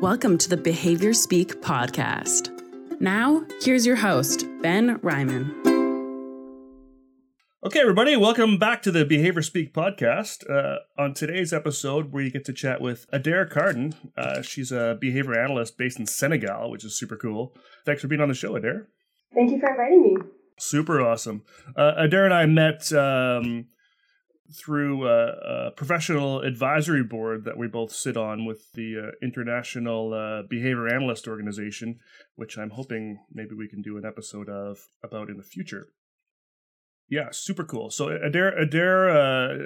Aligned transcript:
Welcome 0.00 0.38
to 0.38 0.48
the 0.48 0.56
Behavior 0.56 1.12
Speak 1.12 1.60
podcast. 1.60 2.52
Now, 3.00 3.44
here's 3.60 3.84
your 3.84 3.96
host, 3.96 4.46
Ben 4.62 5.00
Ryman. 5.02 5.50
Okay, 7.64 7.80
everybody, 7.80 8.16
welcome 8.16 8.58
back 8.58 8.80
to 8.82 8.92
the 8.92 9.04
Behavior 9.04 9.42
Speak 9.42 9.74
podcast. 9.74 10.48
Uh, 10.48 10.76
on 10.96 11.14
today's 11.14 11.52
episode, 11.52 12.12
we 12.12 12.30
get 12.30 12.44
to 12.44 12.52
chat 12.52 12.80
with 12.80 13.06
Adair 13.12 13.44
Cardon. 13.44 13.92
Uh, 14.16 14.40
she's 14.40 14.70
a 14.70 14.96
behavior 15.00 15.36
analyst 15.36 15.76
based 15.76 15.98
in 15.98 16.06
Senegal, 16.06 16.70
which 16.70 16.84
is 16.84 16.96
super 16.96 17.16
cool. 17.16 17.52
Thanks 17.84 18.00
for 18.00 18.06
being 18.06 18.20
on 18.20 18.28
the 18.28 18.34
show, 18.34 18.54
Adair. 18.54 18.86
Thank 19.34 19.50
you 19.50 19.58
for 19.58 19.68
inviting 19.68 20.14
me. 20.14 20.16
Super 20.60 21.00
awesome. 21.00 21.42
Uh, 21.76 21.94
Adair 21.96 22.24
and 22.24 22.34
I 22.34 22.46
met 22.46 22.92
um, 22.92 23.66
through 24.54 25.06
a, 25.06 25.68
a, 25.68 25.70
professional 25.72 26.40
advisory 26.40 27.04
board 27.04 27.44
that 27.44 27.58
we 27.58 27.66
both 27.66 27.92
sit 27.92 28.16
on 28.16 28.46
with 28.46 28.72
the 28.72 28.96
uh, 28.96 29.10
International 29.22 30.14
uh, 30.14 30.42
Behavior 30.48 30.88
Analyst 30.88 31.28
Organization, 31.28 31.98
which 32.36 32.56
I'm 32.56 32.70
hoping 32.70 33.18
maybe 33.32 33.54
we 33.54 33.68
can 33.68 33.82
do 33.82 33.98
an 33.98 34.04
episode 34.06 34.48
of 34.48 34.78
about 35.02 35.28
in 35.28 35.36
the 35.36 35.42
future. 35.42 35.88
Yeah, 37.08 37.28
super 37.30 37.64
cool. 37.64 37.90
So 37.90 38.08
Adair, 38.08 38.56
Adair, 38.58 39.10
uh, 39.10 39.58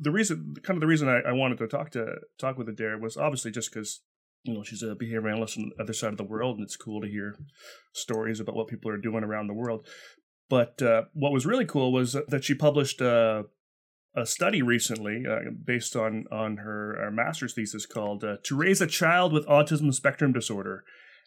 the 0.00 0.10
reason, 0.10 0.54
kind 0.62 0.76
of 0.76 0.80
the 0.80 0.86
reason 0.86 1.08
I, 1.08 1.20
I, 1.28 1.32
wanted 1.32 1.58
to 1.58 1.68
talk 1.68 1.90
to 1.92 2.16
talk 2.38 2.58
with 2.58 2.68
Adair 2.68 2.98
was 2.98 3.16
obviously 3.16 3.50
just 3.50 3.72
because 3.72 4.02
you 4.44 4.54
know 4.54 4.62
she's 4.62 4.82
a 4.82 4.94
behavior 4.94 5.28
analyst 5.28 5.58
on 5.58 5.70
the 5.76 5.82
other 5.82 5.92
side 5.92 6.10
of 6.10 6.18
the 6.18 6.24
world, 6.24 6.56
and 6.56 6.64
it's 6.64 6.76
cool 6.76 7.00
to 7.00 7.08
hear 7.08 7.36
stories 7.92 8.40
about 8.40 8.56
what 8.56 8.68
people 8.68 8.90
are 8.90 8.98
doing 8.98 9.24
around 9.24 9.46
the 9.46 9.54
world. 9.54 9.86
But 10.48 10.80
uh, 10.82 11.02
what 11.12 11.32
was 11.32 11.46
really 11.46 11.64
cool 11.64 11.92
was 11.92 12.16
that 12.28 12.44
she 12.44 12.54
published 12.54 13.02
uh, 13.02 13.44
a 14.16 14.26
study 14.26 14.62
recently 14.62 15.24
uh, 15.28 15.50
based 15.64 15.94
on 15.94 16.24
on 16.32 16.58
her, 16.58 17.10
master's 17.12 17.54
thesis 17.54 17.86
called 17.86 18.24
uh, 18.24 18.36
"To 18.44 18.56
Raise 18.56 18.80
a 18.80 18.86
Child 18.86 19.32
with 19.32 19.46
Autism 19.46 19.92
Spectrum 19.92 20.32
Disorder: 20.32 20.84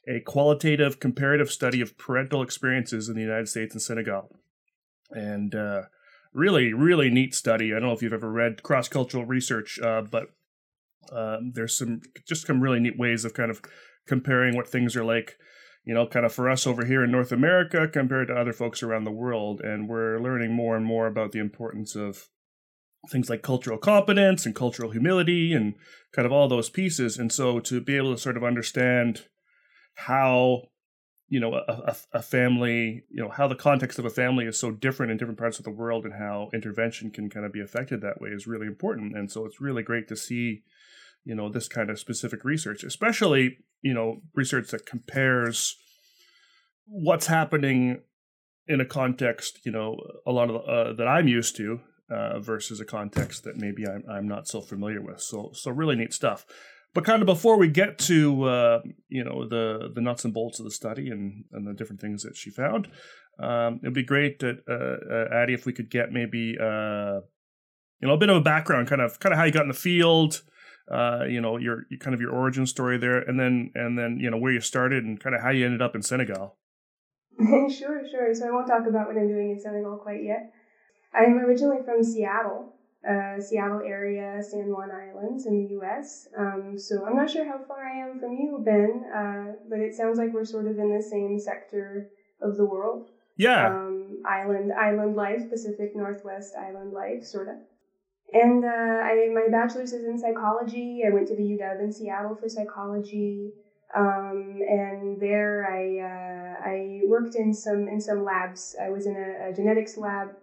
A 0.07 0.19
Qualitative 0.21 0.99
Comparative 0.99 1.51
Study 1.51 1.81
of 1.81 1.97
Parental 1.97 2.41
Experiences 2.41 3.07
in 3.07 3.15
the 3.15 3.21
United 3.21 3.47
States 3.47 3.73
and 3.73 3.81
Senegal." 3.81 4.35
And 5.11 5.55
uh, 5.55 5.83
really, 6.33 6.73
really 6.73 7.09
neat 7.09 7.35
study. 7.35 7.71
I 7.71 7.79
don't 7.79 7.89
know 7.89 7.93
if 7.93 8.01
you've 8.01 8.13
ever 8.13 8.31
read 8.31 8.63
cross 8.63 8.87
cultural 8.87 9.25
research, 9.25 9.79
uh, 9.79 10.01
but 10.01 10.27
um, 11.11 11.51
there's 11.53 11.77
some 11.77 12.01
just 12.27 12.47
some 12.47 12.61
really 12.61 12.79
neat 12.79 12.97
ways 12.97 13.23
of 13.25 13.33
kind 13.33 13.51
of 13.51 13.61
comparing 14.07 14.55
what 14.55 14.67
things 14.67 14.95
are 14.95 15.05
like 15.05 15.37
you 15.85 15.95
know, 15.95 16.05
kind 16.05 16.23
of 16.23 16.31
for 16.31 16.49
us 16.49 16.67
over 16.67 16.85
here 16.85 17.03
in 17.03 17.09
North 17.09 17.31
America 17.31 17.87
compared 17.87 18.27
to 18.27 18.35
other 18.35 18.53
folks 18.53 18.83
around 18.83 19.05
the 19.05 19.11
world. 19.11 19.59
And 19.61 19.89
we're 19.89 20.19
learning 20.19 20.53
more 20.53 20.75
and 20.75 20.85
more 20.85 21.07
about 21.07 21.31
the 21.31 21.39
importance 21.39 21.95
of 21.95 22.29
things 23.07 23.29
like 23.29 23.41
cultural 23.41 23.77
competence 23.77 24.45
and 24.45 24.55
cultural 24.55 24.91
humility 24.91 25.53
and 25.53 25.75
kind 26.13 26.25
of 26.25 26.31
all 26.31 26.47
those 26.47 26.69
pieces. 26.69 27.17
And 27.17 27.31
so 27.31 27.59
to 27.61 27.79
be 27.79 27.95
able 27.95 28.13
to 28.13 28.21
sort 28.21 28.37
of 28.37 28.43
understand 28.43 29.27
how 29.95 30.63
you 31.29 31.39
know 31.39 31.53
a, 31.53 31.95
a, 32.13 32.21
family 32.21 33.03
you 33.09 33.21
know 33.21 33.29
how 33.29 33.47
the 33.47 33.55
context 33.55 33.99
of 33.99 34.05
a 34.05 34.09
family 34.09 34.45
is 34.45 34.59
so 34.59 34.71
different 34.71 35.11
in 35.11 35.17
different 35.17 35.37
parts 35.37 35.59
of 35.59 35.65
the 35.65 35.71
world 35.71 36.03
and 36.03 36.15
how 36.15 36.49
intervention 36.53 37.11
can 37.11 37.29
kind 37.29 37.45
of 37.45 37.53
be 37.53 37.61
affected 37.61 38.01
that 38.01 38.19
way 38.19 38.29
is 38.29 38.47
really 38.47 38.65
important 38.65 39.15
and 39.15 39.31
so 39.31 39.45
it's 39.45 39.61
really 39.61 39.83
great 39.83 40.07
to 40.07 40.15
see 40.15 40.63
you 41.23 41.35
know 41.35 41.49
this 41.49 41.67
kind 41.67 41.89
of 41.89 41.99
specific 41.99 42.43
research 42.43 42.83
especially 42.83 43.57
you 43.81 43.93
know 43.93 44.21
research 44.33 44.69
that 44.69 44.85
compares 44.85 45.77
what's 46.85 47.27
happening 47.27 48.01
in 48.67 48.81
a 48.81 48.85
context 48.85 49.59
you 49.63 49.71
know 49.71 49.95
a 50.25 50.31
lot 50.31 50.49
of 50.49 50.55
uh, 50.67 50.93
that 50.93 51.07
i'm 51.07 51.27
used 51.27 51.55
to 51.55 51.79
uh, 52.09 52.39
versus 52.39 52.79
a 52.79 52.85
context 52.85 53.43
that 53.43 53.57
maybe 53.57 53.87
I'm, 53.87 54.03
I'm 54.09 54.27
not 54.27 54.47
so 54.47 54.61
familiar 54.61 55.01
with. 55.01 55.21
So 55.21 55.51
so 55.53 55.71
really 55.71 55.95
neat 55.95 56.13
stuff. 56.13 56.45
But 56.93 57.05
kind 57.05 57.21
of 57.21 57.27
before 57.27 57.57
we 57.57 57.67
get 57.67 57.99
to 57.99 58.43
uh, 58.43 58.79
you 59.07 59.23
know 59.23 59.47
the 59.47 59.91
the 59.93 60.01
nuts 60.01 60.25
and 60.25 60.33
bolts 60.33 60.59
of 60.59 60.65
the 60.65 60.71
study 60.71 61.09
and, 61.09 61.45
and 61.51 61.67
the 61.67 61.73
different 61.73 62.01
things 62.01 62.23
that 62.23 62.35
she 62.35 62.49
found, 62.49 62.87
um, 63.39 63.79
it'd 63.81 63.93
be 63.93 64.03
great, 64.03 64.39
that, 64.39 64.63
uh, 64.67 65.13
uh, 65.13 65.41
Addie, 65.41 65.53
if 65.53 65.65
we 65.65 65.73
could 65.73 65.89
get 65.89 66.11
maybe 66.11 66.57
uh, 66.59 67.21
you 68.01 68.07
know 68.07 68.13
a 68.13 68.17
bit 68.17 68.29
of 68.29 68.37
a 68.37 68.41
background, 68.41 68.87
kind 68.87 69.01
of 69.01 69.19
kind 69.19 69.33
of 69.33 69.39
how 69.39 69.45
you 69.45 69.51
got 69.51 69.63
in 69.63 69.69
the 69.69 69.73
field, 69.73 70.41
uh, 70.91 71.23
you 71.25 71.39
know 71.39 71.57
your, 71.57 71.83
your 71.89 71.99
kind 71.99 72.13
of 72.13 72.21
your 72.21 72.31
origin 72.31 72.65
story 72.65 72.97
there, 72.97 73.19
and 73.19 73.39
then 73.39 73.71
and 73.75 73.97
then 73.97 74.17
you 74.19 74.29
know 74.29 74.37
where 74.37 74.51
you 74.51 74.59
started 74.59 75.05
and 75.05 75.19
kind 75.19 75.35
of 75.35 75.41
how 75.41 75.49
you 75.49 75.65
ended 75.65 75.81
up 75.81 75.95
in 75.95 76.01
Senegal. 76.01 76.57
sure, 77.39 78.01
sure. 78.09 78.33
So 78.33 78.47
I 78.47 78.51
won't 78.51 78.67
talk 78.67 78.85
about 78.87 79.07
what 79.07 79.15
I'm 79.15 79.27
doing 79.27 79.51
in 79.51 79.59
Senegal 79.59 79.97
quite 79.97 80.23
yet. 80.23 80.51
I'm 81.13 81.37
originally 81.37 81.83
from 81.83 82.03
Seattle, 82.03 82.73
uh, 83.07 83.39
Seattle 83.39 83.81
area, 83.85 84.41
San 84.43 84.69
Juan 84.69 84.91
Islands 84.91 85.45
in 85.45 85.63
the 85.63 85.71
U.S. 85.73 86.27
Um, 86.37 86.77
so 86.77 87.05
I'm 87.05 87.15
not 87.15 87.29
sure 87.29 87.45
how 87.45 87.63
far 87.67 87.87
I 87.87 87.97
am 87.97 88.19
from 88.19 88.33
you, 88.33 88.61
Ben, 88.63 89.05
uh, 89.13 89.55
but 89.69 89.79
it 89.79 89.95
sounds 89.95 90.17
like 90.17 90.33
we're 90.33 90.45
sort 90.45 90.67
of 90.67 90.77
in 90.77 90.95
the 90.95 91.01
same 91.01 91.39
sector 91.39 92.09
of 92.41 92.57
the 92.57 92.65
world. 92.65 93.07
Yeah. 93.37 93.67
Um, 93.67 94.21
island, 94.25 94.71
island 94.73 95.15
life, 95.15 95.49
Pacific 95.49 95.95
Northwest 95.95 96.55
island 96.55 96.93
life, 96.93 97.23
sort 97.23 97.47
of. 97.47 97.55
And 98.33 98.63
uh, 98.63 98.67
I, 98.67 99.29
my 99.33 99.47
bachelor's 99.49 99.93
is 99.93 100.05
in 100.05 100.19
psychology. 100.19 101.03
I 101.07 101.11
went 101.11 101.27
to 101.29 101.35
the 101.35 101.41
UW 101.41 101.79
in 101.79 101.91
Seattle 101.91 102.35
for 102.35 102.47
psychology. 102.47 103.53
Um, 103.95 104.61
and 104.69 105.19
there 105.19 105.65
I 105.65 105.97
uh, 105.97 106.69
I 106.69 107.01
worked 107.07 107.33
in 107.33 107.53
some 107.55 107.87
in 107.87 107.99
some 107.99 108.23
labs. 108.23 108.75
I 108.79 108.89
was 108.89 109.07
in 109.07 109.15
a, 109.15 109.49
a 109.49 109.53
genetics 109.53 109.97
lab 109.97 110.35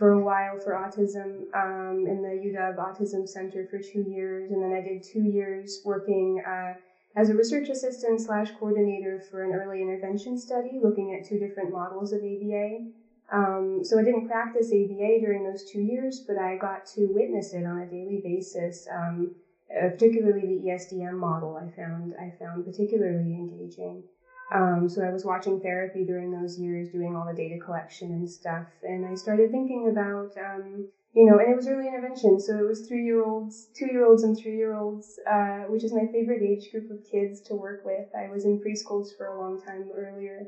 for 0.00 0.12
a 0.12 0.24
while 0.24 0.58
for 0.58 0.72
autism 0.72 1.44
um, 1.54 2.06
in 2.08 2.22
the 2.22 2.32
UW 2.48 2.78
Autism 2.78 3.28
Center 3.28 3.68
for 3.70 3.78
two 3.78 4.00
years, 4.00 4.50
and 4.50 4.62
then 4.62 4.72
I 4.72 4.80
did 4.80 5.04
two 5.04 5.22
years 5.22 5.82
working 5.84 6.42
uh, 6.48 6.72
as 7.14 7.28
a 7.28 7.34
research 7.34 7.68
assistant 7.68 8.18
slash 8.18 8.48
coordinator 8.58 9.22
for 9.30 9.44
an 9.44 9.52
early 9.52 9.82
intervention 9.82 10.38
study 10.38 10.80
looking 10.82 11.14
at 11.14 11.28
two 11.28 11.38
different 11.38 11.70
models 11.70 12.14
of 12.14 12.20
ABA. 12.20 12.86
Um, 13.30 13.84
so 13.84 13.98
I 13.98 14.02
didn't 14.02 14.26
practice 14.26 14.72
ABA 14.72 15.20
during 15.20 15.44
those 15.44 15.70
two 15.70 15.80
years, 15.82 16.24
but 16.26 16.38
I 16.38 16.56
got 16.56 16.86
to 16.96 17.12
witness 17.12 17.52
it 17.52 17.66
on 17.66 17.80
a 17.80 17.86
daily 17.86 18.22
basis. 18.24 18.88
Um, 18.90 19.32
particularly 19.68 20.46
the 20.46 20.70
ESDM 20.70 21.12
model, 21.12 21.60
I 21.60 21.68
found 21.76 22.14
I 22.18 22.32
found 22.40 22.64
particularly 22.64 23.34
engaging. 23.36 24.04
Um, 24.52 24.88
so 24.88 25.02
I 25.02 25.10
was 25.10 25.24
watching 25.24 25.58
therapy 25.60 26.04
during 26.04 26.30
those 26.30 26.58
years, 26.58 26.88
doing 26.90 27.14
all 27.14 27.24
the 27.26 27.34
data 27.34 27.56
collection 27.56 28.10
and 28.12 28.28
stuff, 28.28 28.66
and 28.82 29.04
I 29.04 29.14
started 29.14 29.50
thinking 29.50 29.86
about, 29.88 30.36
um, 30.36 30.84
you 31.12 31.24
know, 31.24 31.38
and 31.38 31.48
it 31.50 31.54
was 31.54 31.66
early 31.68 31.86
intervention, 31.86 32.38
so 32.40 32.58
it 32.58 32.66
was 32.66 32.80
three-year-olds, 32.86 33.68
two-year-olds, 33.74 34.22
and 34.24 34.36
three-year-olds, 34.36 35.18
uh, 35.26 35.62
which 35.68 35.84
is 35.84 35.92
my 35.92 36.04
favorite 36.04 36.42
age 36.42 36.70
group 36.70 36.90
of 36.90 36.98
kids 37.04 37.40
to 37.42 37.54
work 37.54 37.84
with. 37.84 38.06
I 38.14 38.28
was 38.28 38.44
in 38.44 38.58
preschools 38.58 39.14
for 39.16 39.26
a 39.26 39.36
long 39.36 39.58
time 39.58 39.90
earlier. 39.94 40.46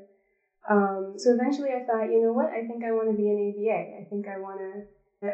Um, 0.69 1.15
so 1.19 1.33
eventually 1.33 1.73
I 1.73 1.81
thought, 1.81 2.11
you 2.11 2.21
know 2.21 2.33
what, 2.33 2.51
I 2.51 2.63
think 2.63 2.84
I 2.84 2.93
want 2.93 3.09
to 3.11 3.15
be 3.17 3.29
an 3.29 3.39
ABA. 3.39 3.99
I 3.99 4.07
think 4.09 4.29
I 4.29 4.37
want 4.37 4.59
to. 4.61 4.83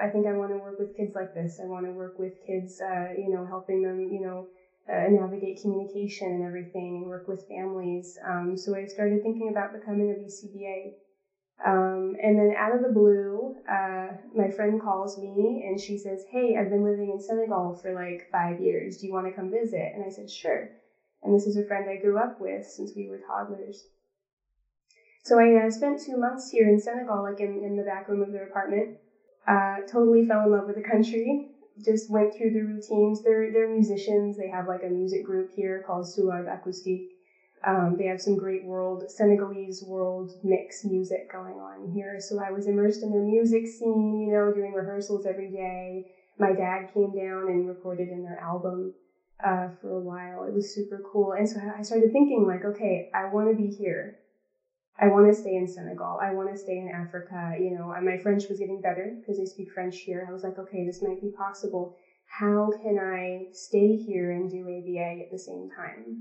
I 0.00 0.09
think 0.09 0.27
I 0.27 0.35
want 0.35 0.50
to 0.53 0.59
work 0.59 0.79
with 0.79 0.95
kids 0.95 1.15
like 1.15 1.33
this. 1.33 1.59
I 1.59 1.65
want 1.67 1.87
to 1.87 1.93
work 1.93 2.19
with 2.19 2.33
kids, 2.47 2.79
uh, 2.81 3.09
you 3.17 3.31
know, 3.31 3.45
helping 3.45 3.81
them, 3.83 4.09
you 4.11 4.21
know, 4.21 4.45
uh, 4.91 5.09
navigate 5.09 5.60
communication 5.60 6.28
and 6.28 6.43
everything 6.43 6.97
and 6.97 7.06
work 7.06 7.26
with 7.26 7.44
families. 7.49 8.16
Um, 8.25 8.56
so 8.56 8.75
I 8.75 8.84
started 8.84 9.22
thinking 9.22 9.49
about 9.49 9.72
becoming 9.72 10.10
a 10.10 10.15
BCBA. 10.15 10.93
Um, 11.65 12.15
and 12.22 12.38
then 12.38 12.53
out 12.56 12.72
of 12.72 12.81
the 12.81 12.88
blue, 12.88 13.53
uh, 13.69 14.12
my 14.34 14.49
friend 14.49 14.81
calls 14.81 15.16
me 15.16 15.62
and 15.66 15.78
she 15.81 15.97
says, 15.97 16.25
Hey, 16.31 16.56
I've 16.56 16.69
been 16.69 16.84
living 16.84 17.10
in 17.10 17.21
Senegal 17.21 17.72
for 17.72 17.93
like 17.93 18.26
five 18.31 18.59
years. 18.60 18.97
Do 18.97 19.06
you 19.06 19.12
want 19.12 19.26
to 19.26 19.32
come 19.32 19.50
visit? 19.50 19.91
And 19.93 20.03
I 20.03 20.09
said, 20.09 20.31
Sure. 20.31 20.71
And 21.22 21.34
this 21.34 21.47
is 21.47 21.56
a 21.56 21.62
friend 21.62 21.88
I 21.88 21.97
grew 21.97 22.16
up 22.16 22.38
with 22.38 22.65
since 22.65 22.94
we 22.94 23.06
were 23.06 23.19
toddlers. 23.19 23.87
So 25.25 25.38
I 25.38 25.67
uh, 25.67 25.70
spent 25.70 25.99
two 25.99 26.17
months 26.17 26.50
here 26.50 26.69
in 26.69 26.79
Senegal, 26.79 27.23
like 27.23 27.40
in, 27.40 27.58
in 27.62 27.76
the 27.76 27.82
back 27.82 28.08
room 28.08 28.23
of 28.23 28.31
their 28.31 28.44
apartment. 28.44 28.88
Uh, 29.46 29.81
totally 29.87 30.23
fell 30.23 30.44
in 30.44 30.50
love 30.50 30.67
with 30.67 30.76
the 30.76 30.82
country 30.82 31.49
just 31.84 32.10
went 32.10 32.34
through 32.34 32.50
the 32.52 32.62
routines. 32.62 33.22
They're 33.22 33.50
they're 33.50 33.69
musicians. 33.69 34.36
They 34.36 34.48
have 34.48 34.66
like 34.66 34.82
a 34.82 34.88
music 34.88 35.25
group 35.25 35.50
here 35.54 35.82
called 35.84 36.06
Sous 36.08 36.25
L'Arbre 36.25 36.50
Acoustik. 36.50 37.02
Um, 37.64 37.96
they 37.96 38.04
have 38.04 38.20
some 38.20 38.36
great 38.36 38.64
world 38.64 39.04
Senegalese 39.08 39.82
world 39.82 40.32
mix 40.42 40.84
music 40.84 41.30
going 41.30 41.56
on 41.56 41.90
here. 41.92 42.20
So 42.20 42.38
I 42.38 42.50
was 42.50 42.66
immersed 42.66 43.02
in 43.02 43.10
their 43.10 43.22
music 43.22 43.66
scene, 43.66 44.20
you 44.20 44.32
know, 44.32 44.50
doing 44.52 44.72
rehearsals 44.72 45.26
every 45.26 45.48
day. 45.48 46.04
My 46.38 46.52
dad 46.52 46.86
came 46.94 47.12
down 47.12 47.48
and 47.48 47.66
recorded 47.66 48.10
in 48.10 48.22
their 48.22 48.38
album 48.40 48.92
uh, 49.42 49.69
for 49.80 49.90
a 49.90 50.00
while. 50.00 50.44
It 50.44 50.52
was 50.52 50.72
super 50.72 51.00
cool. 51.00 51.32
And 51.32 51.48
so 51.48 51.58
I 51.58 51.82
started 51.82 52.12
thinking 52.12 52.46
like, 52.46 52.64
okay, 52.64 53.08
I 53.12 53.25
want 53.25 53.48
to 53.48 53.54
be 53.54 53.70
here. 53.70 54.14
I 54.99 55.09
want 55.09 55.27
to 55.27 55.33
stay 55.33 55.55
in 55.55 55.67
Senegal. 55.69 56.19
I 56.21 56.31
want 56.31 56.49
to 56.50 56.56
stay 56.56 56.79
in 56.79 56.89
Africa. 56.89 57.55
You 57.59 57.71
know, 57.71 57.91
and 57.93 58.05
my 58.05 58.17
French 58.17 58.49
was 58.49 58.59
getting 58.59 58.81
better 58.81 59.15
because 59.21 59.39
I 59.39 59.45
speak 59.45 59.71
French 59.71 59.99
here. 59.99 60.27
I 60.29 60.33
was 60.33 60.43
like, 60.43 60.59
okay, 60.59 60.85
this 60.85 61.03
might 61.03 61.21
be 61.21 61.29
possible. 61.29 61.91
How 62.27 62.71
can 62.83 62.99
I 62.99 63.47
stay 63.53 63.95
here 63.95 64.31
and 64.31 64.49
do 64.50 64.69
ABA 64.69 65.21
at 65.21 65.31
the 65.31 65.39
same 65.39 65.69
time? 65.69 66.19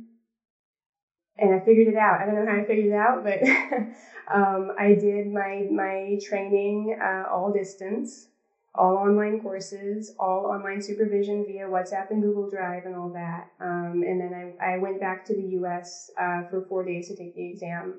And 1.40 1.54
I 1.54 1.60
figured 1.60 1.88
it 1.88 1.96
out. 1.96 2.20
I 2.20 2.26
don't 2.26 2.36
know 2.36 2.46
how 2.46 2.58
I 2.58 2.64
figured 2.64 2.88
it 2.88 2.94
out, 2.94 3.22
but 3.24 3.40
um, 4.34 4.72
I 4.78 4.94
did 4.94 5.28
my 5.28 5.66
my 5.70 6.18
training 6.20 6.96
uh, 7.00 7.26
all 7.30 7.52
distance, 7.52 8.28
all 8.74 8.96
online 8.96 9.38
courses, 9.38 10.10
all 10.18 10.46
online 10.48 10.82
supervision 10.82 11.46
via 11.46 11.68
WhatsApp 11.68 12.10
and 12.10 12.22
Google 12.22 12.48
Drive 12.48 12.86
and 12.86 12.96
all 12.96 13.10
that. 13.12 13.46
Um, 13.60 14.02
and 14.06 14.20
then 14.20 14.34
I, 14.60 14.74
I 14.74 14.78
went 14.78 15.00
back 15.00 15.24
to 15.26 15.36
the 15.36 15.44
US 15.62 16.10
uh, 16.18 16.42
for 16.44 16.60
four 16.62 16.84
days 16.84 17.06
to 17.08 17.14
take 17.14 17.36
the 17.36 17.46
exam. 17.46 17.98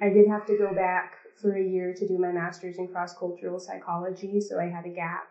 I 0.00 0.10
did 0.10 0.26
have 0.28 0.46
to 0.46 0.56
go 0.56 0.74
back 0.74 1.14
for 1.40 1.56
a 1.56 1.62
year 1.62 1.94
to 1.94 2.06
do 2.06 2.18
my 2.18 2.32
master's 2.32 2.78
in 2.78 2.88
cross 2.88 3.14
cultural 3.16 3.58
psychology, 3.58 4.40
so 4.40 4.58
I 4.58 4.68
had 4.68 4.84
a 4.84 4.90
gap. 4.90 5.28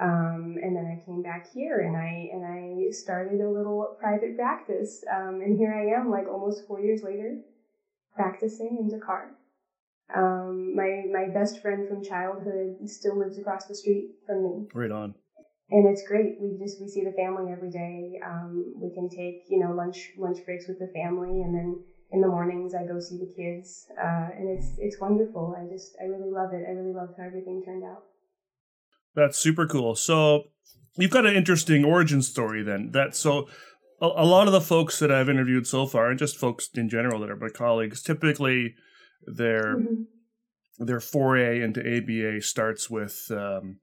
Um, 0.00 0.56
and 0.60 0.74
then 0.74 0.86
I 0.86 1.04
came 1.04 1.22
back 1.22 1.46
here 1.52 1.80
and 1.80 1.96
I 1.96 2.28
and 2.32 2.44
I 2.44 2.90
started 2.90 3.40
a 3.40 3.48
little 3.48 3.96
private 4.00 4.34
practice. 4.36 5.04
Um, 5.12 5.40
and 5.40 5.56
here 5.56 5.72
I 5.72 5.96
am, 5.96 6.10
like 6.10 6.26
almost 6.26 6.66
four 6.66 6.80
years 6.80 7.02
later, 7.02 7.38
practicing 8.14 8.76
in 8.78 8.88
Dakar. 8.88 9.30
Um, 10.12 10.74
my 10.74 11.04
my 11.12 11.28
best 11.32 11.62
friend 11.62 11.86
from 11.88 12.02
childhood 12.02 12.88
still 12.88 13.18
lives 13.18 13.38
across 13.38 13.66
the 13.66 13.74
street 13.74 14.16
from 14.26 14.42
me. 14.42 14.68
Right 14.74 14.90
on. 14.90 15.14
And 15.70 15.86
it's 15.86 16.06
great. 16.06 16.36
We 16.40 16.58
just 16.58 16.80
we 16.80 16.88
see 16.88 17.04
the 17.04 17.12
family 17.12 17.50
every 17.50 17.70
day. 17.70 18.20
Um, 18.24 18.74
we 18.76 18.92
can 18.92 19.08
take 19.08 19.44
you 19.48 19.60
know 19.60 19.72
lunch 19.72 20.10
lunch 20.18 20.44
breaks 20.44 20.66
with 20.66 20.80
the 20.80 20.90
family, 20.92 21.40
and 21.40 21.54
then 21.54 21.84
in 22.14 22.20
the 22.20 22.28
mornings 22.28 22.74
I 22.74 22.86
go 22.86 23.00
see 23.00 23.18
the 23.18 23.32
kids, 23.36 23.86
uh, 24.00 24.28
and 24.38 24.48
it's 24.56 24.78
it's 24.78 25.00
wonderful. 25.00 25.54
I 25.58 25.70
just 25.70 25.96
I 26.00 26.04
really 26.04 26.30
love 26.30 26.52
it. 26.52 26.64
I 26.66 26.72
really 26.72 26.94
love 26.94 27.10
how 27.18 27.24
everything 27.24 27.62
turned 27.64 27.82
out. 27.84 28.04
That's 29.14 29.36
super 29.36 29.66
cool. 29.66 29.96
So 29.96 30.44
you've 30.96 31.10
got 31.10 31.26
an 31.26 31.34
interesting 31.34 31.84
origin 31.84 32.22
story 32.22 32.62
then. 32.62 32.92
That 32.92 33.16
so 33.16 33.48
a, 34.00 34.06
a 34.06 34.26
lot 34.26 34.46
of 34.46 34.52
the 34.52 34.60
folks 34.60 34.98
that 35.00 35.10
I've 35.10 35.28
interviewed 35.28 35.66
so 35.66 35.86
far, 35.86 36.08
and 36.08 36.18
just 36.18 36.36
folks 36.36 36.68
in 36.74 36.88
general 36.88 37.20
that 37.20 37.30
are 37.30 37.36
my 37.36 37.48
colleagues, 37.48 38.00
typically 38.00 38.74
their 39.26 39.76
mm-hmm. 39.76 40.84
their 40.84 41.00
foray 41.00 41.62
into 41.62 41.80
ABA 41.80 42.42
starts 42.42 42.88
with 42.88 43.26
um, 43.30 43.80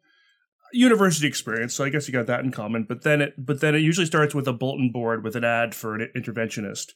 university 0.73 1.27
experience. 1.27 1.73
So 1.73 1.83
I 1.83 1.89
guess 1.89 2.07
you 2.07 2.13
got 2.13 2.27
that 2.27 2.43
in 2.43 2.51
common. 2.51 2.85
But 2.87 3.03
then 3.03 3.21
it 3.21 3.33
but 3.37 3.61
then 3.61 3.75
it 3.75 3.79
usually 3.79 4.05
starts 4.05 4.33
with 4.33 4.47
a 4.47 4.53
bulletin 4.53 4.91
board 4.91 5.23
with 5.23 5.35
an 5.35 5.43
ad 5.43 5.75
for 5.75 5.95
an 5.95 6.09
interventionist, 6.15 6.91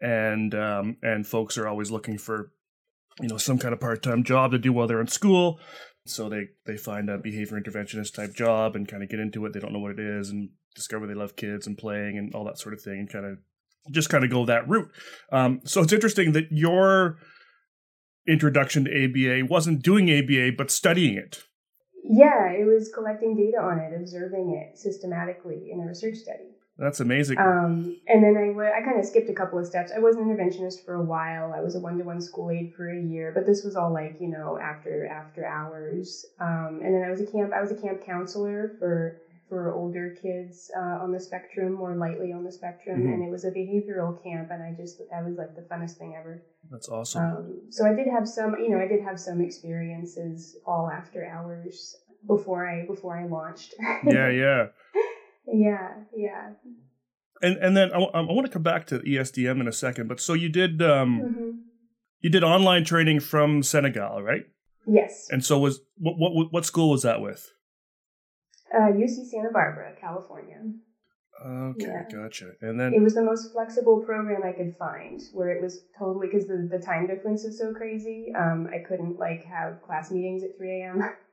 and 0.00 0.54
um, 0.54 0.96
and 1.02 1.26
folks 1.26 1.58
are 1.58 1.66
always 1.66 1.90
looking 1.90 2.18
for 2.18 2.52
you 3.20 3.28
know 3.28 3.38
some 3.38 3.58
kind 3.58 3.72
of 3.72 3.80
part 3.80 4.02
time 4.02 4.22
job 4.24 4.52
to 4.52 4.58
do 4.58 4.72
while 4.72 4.86
they're 4.86 5.00
in 5.00 5.08
school. 5.08 5.60
So 6.06 6.28
they 6.28 6.48
they 6.66 6.76
find 6.76 7.10
a 7.10 7.18
behavior 7.18 7.60
interventionist 7.60 8.14
type 8.14 8.34
job 8.34 8.76
and 8.76 8.88
kind 8.88 9.02
of 9.02 9.08
get 9.08 9.20
into 9.20 9.44
it. 9.46 9.52
They 9.52 9.60
don't 9.60 9.72
know 9.72 9.78
what 9.78 9.92
it 9.92 10.00
is 10.00 10.30
and 10.30 10.50
discover 10.74 11.06
they 11.06 11.14
love 11.14 11.36
kids 11.36 11.66
and 11.66 11.76
playing 11.76 12.16
and 12.16 12.34
all 12.34 12.44
that 12.44 12.58
sort 12.58 12.74
of 12.74 12.80
thing 12.80 13.00
and 13.00 13.10
kind 13.10 13.26
of 13.26 13.38
just 13.90 14.10
kind 14.10 14.24
of 14.24 14.30
go 14.30 14.44
that 14.46 14.68
route. 14.68 14.90
Um, 15.32 15.60
so 15.64 15.82
it's 15.82 15.92
interesting 15.92 16.32
that 16.32 16.46
your 16.50 17.18
introduction 18.26 18.84
to 18.84 18.90
ABA 19.04 19.46
wasn't 19.46 19.82
doing 19.82 20.10
ABA 20.10 20.52
but 20.56 20.70
studying 20.70 21.16
it. 21.16 21.42
Yeah, 22.04 22.52
it 22.52 22.64
was 22.64 22.90
collecting 22.94 23.36
data 23.36 23.58
on 23.62 23.78
it, 23.80 23.98
observing 23.98 24.56
it 24.56 24.78
systematically 24.78 25.70
in 25.72 25.80
a 25.80 25.86
research 25.86 26.16
study. 26.16 26.57
That's 26.78 27.00
amazing. 27.00 27.38
Um, 27.38 27.96
and 28.06 28.22
then 28.22 28.36
I, 28.36 28.46
w- 28.48 28.70
I 28.70 28.80
kind 28.82 29.00
of 29.00 29.04
skipped 29.04 29.28
a 29.28 29.34
couple 29.34 29.58
of 29.58 29.66
steps. 29.66 29.90
I 29.94 29.98
was 29.98 30.14
an 30.14 30.24
interventionist 30.24 30.84
for 30.84 30.94
a 30.94 31.02
while. 31.02 31.52
I 31.52 31.60
was 31.60 31.74
a 31.74 31.80
one-to-one 31.80 32.20
school 32.20 32.52
aide 32.52 32.72
for 32.76 32.88
a 32.88 33.02
year, 33.02 33.32
but 33.34 33.46
this 33.46 33.64
was 33.64 33.74
all 33.74 33.92
like 33.92 34.16
you 34.20 34.28
know 34.28 34.58
after 34.58 35.06
after 35.08 35.44
hours. 35.44 36.24
Um, 36.40 36.80
and 36.84 36.94
then 36.94 37.02
I 37.04 37.10
was 37.10 37.20
a 37.20 37.26
camp. 37.26 37.52
I 37.52 37.60
was 37.60 37.72
a 37.72 37.74
camp 37.74 38.06
counselor 38.06 38.76
for 38.78 39.20
for 39.48 39.74
older 39.74 40.14
kids 40.22 40.70
uh, 40.76 41.02
on 41.02 41.10
the 41.10 41.18
spectrum, 41.18 41.72
more 41.72 41.96
lightly 41.96 42.32
on 42.32 42.44
the 42.44 42.52
spectrum, 42.52 43.00
mm-hmm. 43.00 43.12
and 43.12 43.24
it 43.24 43.30
was 43.30 43.44
a 43.44 43.50
behavioral 43.50 44.22
camp. 44.22 44.50
And 44.52 44.62
I 44.62 44.72
just 44.80 44.98
that 45.10 45.24
was 45.24 45.36
like 45.36 45.56
the 45.56 45.62
funnest 45.62 45.96
thing 45.96 46.14
ever. 46.16 46.44
That's 46.70 46.88
awesome. 46.88 47.22
Um, 47.22 47.60
so 47.70 47.86
I 47.86 47.94
did 47.94 48.06
have 48.06 48.28
some, 48.28 48.54
you 48.60 48.70
know, 48.70 48.78
I 48.78 48.86
did 48.86 49.02
have 49.02 49.18
some 49.18 49.40
experiences 49.40 50.56
all 50.64 50.88
after 50.88 51.26
hours 51.26 51.96
before 52.26 52.68
I 52.68 52.86
before 52.86 53.18
I 53.18 53.26
launched. 53.26 53.74
yeah, 54.06 54.28
yeah. 54.28 54.66
Yeah, 55.52 55.94
yeah. 56.16 56.50
And 57.40 57.56
and 57.58 57.76
then 57.76 57.92
I, 57.92 57.98
I 57.98 58.20
want 58.20 58.46
to 58.46 58.52
come 58.52 58.62
back 58.62 58.86
to 58.88 58.98
ESDM 59.00 59.60
in 59.60 59.68
a 59.68 59.72
second, 59.72 60.08
but 60.08 60.20
so 60.20 60.34
you 60.34 60.48
did 60.48 60.82
um 60.82 61.20
mm-hmm. 61.20 61.50
you 62.20 62.30
did 62.30 62.42
online 62.42 62.84
training 62.84 63.20
from 63.20 63.62
Senegal, 63.62 64.22
right? 64.22 64.44
Yes. 64.86 65.28
And 65.30 65.44
so 65.44 65.58
was 65.58 65.80
what 65.96 66.16
what 66.18 66.52
what 66.52 66.66
school 66.66 66.90
was 66.90 67.02
that 67.02 67.20
with? 67.20 67.50
Uh, 68.74 68.92
UC 68.92 69.28
Santa 69.30 69.50
Barbara, 69.52 69.94
California. 70.00 70.60
Okay, 71.44 71.86
yeah. 71.86 72.02
gotcha. 72.10 72.50
And 72.60 72.78
then 72.80 72.92
it 72.92 73.00
was 73.00 73.14
the 73.14 73.22
most 73.22 73.52
flexible 73.52 74.02
program 74.04 74.42
I 74.42 74.52
could 74.52 74.74
find, 74.76 75.22
where 75.32 75.50
it 75.50 75.62
was 75.62 75.84
totally 75.96 76.26
because 76.26 76.48
the 76.48 76.68
the 76.70 76.84
time 76.84 77.06
difference 77.06 77.44
is 77.44 77.58
so 77.58 77.72
crazy. 77.72 78.32
Um, 78.36 78.68
I 78.72 78.78
couldn't 78.78 79.18
like 79.18 79.44
have 79.44 79.80
class 79.82 80.10
meetings 80.10 80.42
at 80.42 80.56
three 80.56 80.82
a.m. 80.82 81.00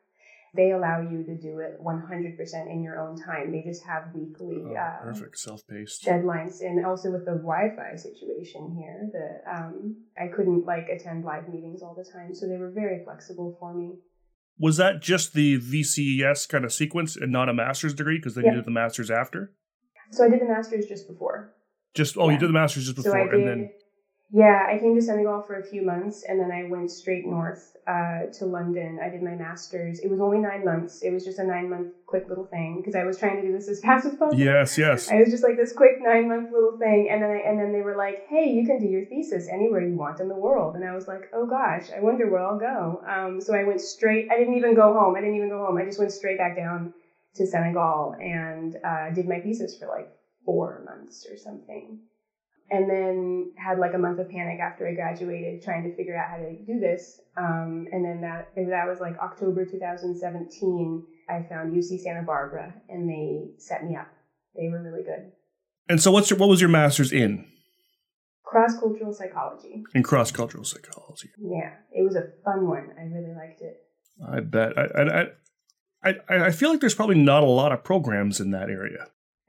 they 0.55 0.71
allow 0.71 1.01
you 1.01 1.23
to 1.23 1.35
do 1.35 1.59
it 1.59 1.79
100% 1.83 2.71
in 2.71 2.83
your 2.83 2.99
own 2.99 3.15
time. 3.21 3.51
They 3.51 3.61
just 3.61 3.83
have 3.85 4.03
weekly 4.13 4.63
oh, 4.65 4.75
uh, 4.75 5.01
perfect 5.01 5.37
self-paced 5.37 6.03
deadlines, 6.03 6.61
and 6.61 6.85
also 6.85 7.11
with 7.11 7.25
the 7.25 7.33
Wi-Fi 7.33 7.95
situation 7.95 8.75
here, 8.77 9.09
that 9.13 9.51
um, 9.51 9.95
I 10.17 10.27
couldn't 10.27 10.65
like 10.65 10.87
attend 10.89 11.25
live 11.25 11.49
meetings 11.49 11.81
all 11.81 11.95
the 11.95 12.09
time, 12.09 12.33
so 12.33 12.47
they 12.47 12.57
were 12.57 12.71
very 12.71 13.03
flexible 13.03 13.55
for 13.59 13.73
me. 13.73 13.93
Was 14.57 14.77
that 14.77 15.01
just 15.01 15.33
the 15.33 15.59
VCES 15.59 16.47
kind 16.47 16.63
of 16.63 16.71
sequence 16.71 17.17
and 17.17 17.31
not 17.31 17.49
a 17.49 17.53
master's 17.53 17.93
degree 17.93 18.17
because 18.17 18.35
then 18.35 18.45
yep. 18.45 18.53
you 18.53 18.57
did 18.59 18.65
the 18.65 18.71
master's 18.71 19.11
after? 19.11 19.51
So 20.11 20.23
I 20.23 20.29
did 20.29 20.39
the 20.39 20.45
master's 20.45 20.85
just 20.85 21.07
before. 21.07 21.53
Just 21.93 22.17
oh, 22.17 22.27
yeah. 22.27 22.33
you 22.33 22.39
did 22.39 22.49
the 22.49 22.53
master's 22.53 22.85
just 22.85 22.95
before, 22.95 23.27
so 23.29 23.35
and 23.35 23.47
then 23.47 23.69
yeah, 24.31 24.65
I 24.67 24.79
came 24.79 24.95
to 24.95 25.01
Senegal 25.01 25.43
for 25.45 25.59
a 25.59 25.63
few 25.63 25.83
months 25.83 26.23
and 26.27 26.39
then 26.39 26.51
I 26.51 26.67
went 26.67 26.89
straight 26.89 27.25
north 27.25 27.75
uh, 27.87 28.25
to 28.33 28.45
London. 28.45 28.99
I 29.01 29.09
did 29.09 29.21
my 29.21 29.35
master's. 29.35 29.99
It 29.99 30.09
was 30.09 30.19
only 30.19 30.39
nine 30.39 30.65
months. 30.65 31.03
It 31.03 31.11
was 31.11 31.23
just 31.23 31.37
a 31.37 31.43
nine 31.43 31.69
month 31.69 31.93
quick 32.07 32.27
little 32.27 32.45
thing 32.45 32.81
because 32.81 32.95
I 32.95 33.03
was 33.03 33.17
trying 33.17 33.35
to 33.35 33.47
do 33.47 33.53
this 33.53 33.69
as 33.69 33.79
fast 33.83 34.05
as 34.07 34.15
possible. 34.15 34.43
Yes, 34.43 34.79
yes. 34.79 35.11
I 35.11 35.17
was 35.17 35.29
just 35.29 35.43
like 35.43 35.57
this 35.57 35.73
quick 35.73 35.97
nine 35.99 36.27
month 36.27 36.51
little 36.51 36.75
thing, 36.77 37.07
and 37.11 37.21
then 37.21 37.29
I, 37.29 37.37
and 37.47 37.59
then 37.59 37.71
they 37.71 37.81
were 37.81 37.95
like, 37.95 38.25
"Hey, 38.27 38.49
you 38.49 38.65
can 38.65 38.79
do 38.79 38.87
your 38.87 39.05
thesis 39.05 39.47
anywhere 39.47 39.81
you 39.81 39.95
want 39.95 40.19
in 40.19 40.27
the 40.27 40.35
world." 40.35 40.75
And 40.75 40.83
I 40.83 40.95
was 40.95 41.07
like, 41.07 41.29
"Oh 41.31 41.45
gosh, 41.45 41.91
I 41.95 42.01
wonder 42.01 42.27
where 42.29 42.41
I'll 42.41 42.59
go." 42.59 43.03
Um, 43.07 43.39
so 43.39 43.53
I 43.53 43.63
went 43.63 43.81
straight. 43.81 44.27
I 44.31 44.37
didn't 44.37 44.57
even 44.57 44.73
go 44.73 44.91
home. 44.93 45.15
I 45.15 45.19
didn't 45.19 45.35
even 45.35 45.49
go 45.49 45.63
home. 45.63 45.77
I 45.77 45.85
just 45.85 45.99
went 45.99 46.11
straight 46.11 46.39
back 46.39 46.55
down 46.55 46.93
to 47.35 47.45
Senegal 47.45 48.15
and 48.19 48.75
uh, 48.83 49.11
did 49.11 49.27
my 49.27 49.39
thesis 49.39 49.77
for 49.77 49.87
like 49.87 50.09
four 50.45 50.83
months 50.85 51.27
or 51.29 51.37
something 51.37 51.99
and 52.71 52.89
then 52.89 53.51
had 53.57 53.79
like 53.79 53.93
a 53.93 53.97
month 53.97 54.19
of 54.19 54.29
panic 54.29 54.59
after 54.59 54.87
I 54.87 54.93
graduated, 54.93 55.61
trying 55.61 55.83
to 55.83 55.95
figure 55.95 56.17
out 56.17 56.29
how 56.29 56.37
to 56.37 56.55
do 56.65 56.79
this. 56.79 57.21
Um, 57.37 57.87
and 57.91 58.03
then 58.03 58.21
that 58.21 58.51
that 58.55 58.87
was 58.87 58.99
like 58.99 59.17
October 59.19 59.65
2017. 59.65 61.05
I 61.29 61.43
found 61.49 61.73
UC 61.73 62.01
Santa 62.01 62.23
Barbara, 62.23 62.73
and 62.89 63.09
they 63.09 63.49
set 63.57 63.83
me 63.83 63.95
up. 63.95 64.07
They 64.55 64.69
were 64.69 64.81
really 64.81 65.03
good. 65.03 65.31
And 65.89 66.01
so, 66.01 66.11
what's 66.11 66.29
your, 66.29 66.39
what 66.39 66.49
was 66.49 66.61
your 66.61 66.69
master's 66.69 67.11
in? 67.11 67.45
Cross 68.43 68.79
cultural 68.79 69.13
psychology. 69.13 69.83
In 69.93 70.03
cross 70.03 70.31
cultural 70.31 70.63
psychology. 70.63 71.29
Yeah, 71.39 71.73
it 71.91 72.03
was 72.03 72.15
a 72.15 72.29
fun 72.43 72.67
one. 72.67 72.91
I 72.97 73.03
really 73.03 73.33
liked 73.35 73.61
it. 73.61 73.81
I 74.25 74.39
bet. 74.39 74.77
I, 74.77 75.01
I 76.03 76.13
I 76.29 76.45
I 76.45 76.51
feel 76.51 76.69
like 76.69 76.79
there's 76.79 76.95
probably 76.95 77.17
not 77.17 77.43
a 77.43 77.47
lot 77.47 77.71
of 77.71 77.83
programs 77.83 78.39
in 78.39 78.51
that 78.51 78.69
area. 78.69 79.07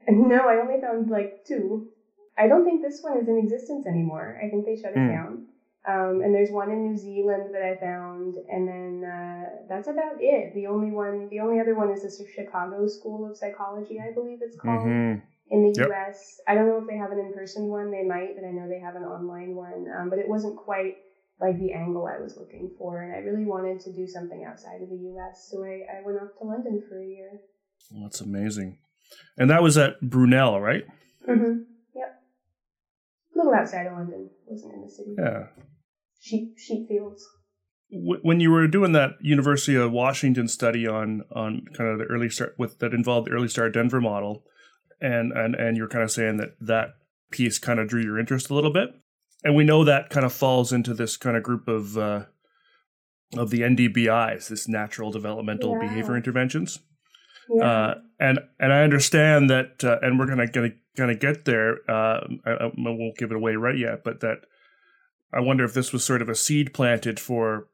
No, 0.09 0.47
I 0.47 0.59
only 0.61 0.81
found 0.81 1.09
like 1.09 1.45
two. 1.45 1.89
I 2.37 2.47
don't 2.47 2.63
think 2.63 2.81
this 2.81 3.01
one 3.01 3.17
is 3.17 3.27
in 3.27 3.37
existence 3.37 3.87
anymore. 3.87 4.39
I 4.43 4.49
think 4.49 4.65
they 4.65 4.75
shut 4.75 4.91
it 4.91 4.97
mm. 4.97 5.11
down. 5.11 5.47
Um, 5.87 6.21
and 6.21 6.35
there's 6.35 6.51
one 6.51 6.69
in 6.69 6.83
New 6.83 6.97
Zealand 6.97 7.53
that 7.53 7.63
I 7.63 7.79
found, 7.79 8.35
and 8.51 8.67
then 8.67 9.09
uh, 9.09 9.63
that's 9.69 9.87
about 9.87 10.17
it. 10.19 10.53
The 10.53 10.67
only 10.67 10.91
one, 10.91 11.29
the 11.29 11.39
only 11.39 11.61
other 11.61 11.75
one 11.75 11.91
is 11.91 12.01
the 12.01 12.27
Chicago 12.35 12.87
School 12.87 13.29
of 13.29 13.37
Psychology, 13.37 13.97
I 13.97 14.13
believe 14.13 14.39
it's 14.41 14.57
called, 14.57 14.85
mm-hmm. 14.85 15.19
in 15.49 15.63
the 15.63 15.73
yep. 15.79 15.87
U.S. 15.87 16.41
I 16.45 16.55
don't 16.55 16.67
know 16.67 16.77
if 16.79 16.87
they 16.87 16.97
have 16.97 17.13
an 17.13 17.19
in-person 17.19 17.67
one. 17.67 17.89
They 17.89 18.03
might, 18.03 18.35
but 18.35 18.45
I 18.45 18.51
know 18.51 18.67
they 18.67 18.81
have 18.81 18.97
an 18.97 19.03
online 19.03 19.55
one. 19.55 19.87
Um, 19.97 20.09
but 20.09 20.19
it 20.19 20.27
wasn't 20.27 20.57
quite 20.57 20.97
like 21.39 21.57
the 21.57 21.71
angle 21.71 22.05
I 22.05 22.19
was 22.21 22.35
looking 22.35 22.69
for, 22.77 23.01
and 23.01 23.13
I 23.15 23.19
really 23.19 23.45
wanted 23.45 23.79
to 23.81 23.93
do 23.93 24.05
something 24.05 24.43
outside 24.43 24.81
of 24.81 24.89
the 24.89 24.97
U.S. 25.15 25.47
So 25.49 25.63
I, 25.63 25.87
I 25.87 26.05
went 26.05 26.19
off 26.19 26.37
to 26.39 26.45
London 26.45 26.83
for 26.89 27.01
a 27.01 27.07
year. 27.07 27.39
Well, 27.91 28.03
that's 28.03 28.19
amazing. 28.19 28.77
And 29.37 29.49
that 29.49 29.63
was 29.63 29.77
at 29.77 30.01
Brunel, 30.01 30.59
right? 30.59 30.83
Mm-hmm 31.25 31.75
little 33.37 33.53
outside 33.53 33.85
of 33.85 33.93
London, 33.93 34.29
wasn't 34.45 34.73
in 34.73 34.81
the 34.81 34.89
city. 34.89 35.15
Yeah. 35.17 35.47
Sheep 36.19 36.55
sheep 36.57 36.87
fields. 36.87 37.25
When 37.89 38.41
you 38.41 38.51
were 38.51 38.67
doing 38.67 38.91
that 38.93 39.11
University 39.21 39.75
of 39.75 39.91
Washington 39.91 40.47
study 40.47 40.85
on 40.87 41.23
on 41.33 41.65
kind 41.73 41.89
of 41.89 41.99
the 41.99 42.05
early 42.05 42.29
start 42.29 42.55
with 42.57 42.79
that 42.79 42.93
involved 42.93 43.27
the 43.27 43.31
early 43.31 43.47
start 43.47 43.73
Denver 43.73 44.01
model, 44.01 44.43
and 44.99 45.31
and 45.31 45.55
and 45.55 45.77
you're 45.77 45.87
kind 45.87 46.03
of 46.03 46.11
saying 46.11 46.37
that 46.37 46.57
that 46.59 46.95
piece 47.31 47.59
kind 47.59 47.79
of 47.79 47.87
drew 47.87 48.01
your 48.01 48.19
interest 48.19 48.49
a 48.49 48.53
little 48.53 48.73
bit, 48.73 48.89
and 49.43 49.55
we 49.55 49.63
know 49.63 49.85
that 49.85 50.09
kind 50.09 50.25
of 50.25 50.33
falls 50.33 50.73
into 50.73 50.93
this 50.93 51.15
kind 51.15 51.37
of 51.37 51.43
group 51.43 51.67
of 51.69 51.97
uh, 51.97 52.23
of 53.37 53.51
the 53.51 53.61
NDBIs, 53.61 54.49
this 54.49 54.67
natural 54.67 55.11
developmental 55.11 55.73
yeah. 55.73 55.87
behavior 55.87 56.17
interventions. 56.17 56.79
Yeah. 57.49 57.63
Uh, 57.63 57.95
and 58.19 58.39
and 58.59 58.73
I 58.73 58.83
understand 58.83 59.49
that, 59.49 59.83
uh, 59.83 59.97
and 60.01 60.19
we're 60.19 60.27
gonna 60.27 60.47
gonna 60.47 60.71
gonna 60.97 61.15
get 61.15 61.45
there. 61.45 61.79
Uh, 61.89 62.27
I, 62.45 62.51
I, 62.51 62.71
won't 62.75 63.17
give 63.17 63.31
it 63.31 63.37
away 63.37 63.55
right 63.55 63.77
yet, 63.77 64.03
but 64.03 64.19
that 64.21 64.39
I 65.33 65.39
wonder 65.39 65.63
if 65.63 65.73
this 65.73 65.93
was 65.93 66.03
sort 66.03 66.21
of 66.21 66.29
a 66.29 66.35
seed 66.35 66.73
planted 66.73 67.19
for 67.19 67.67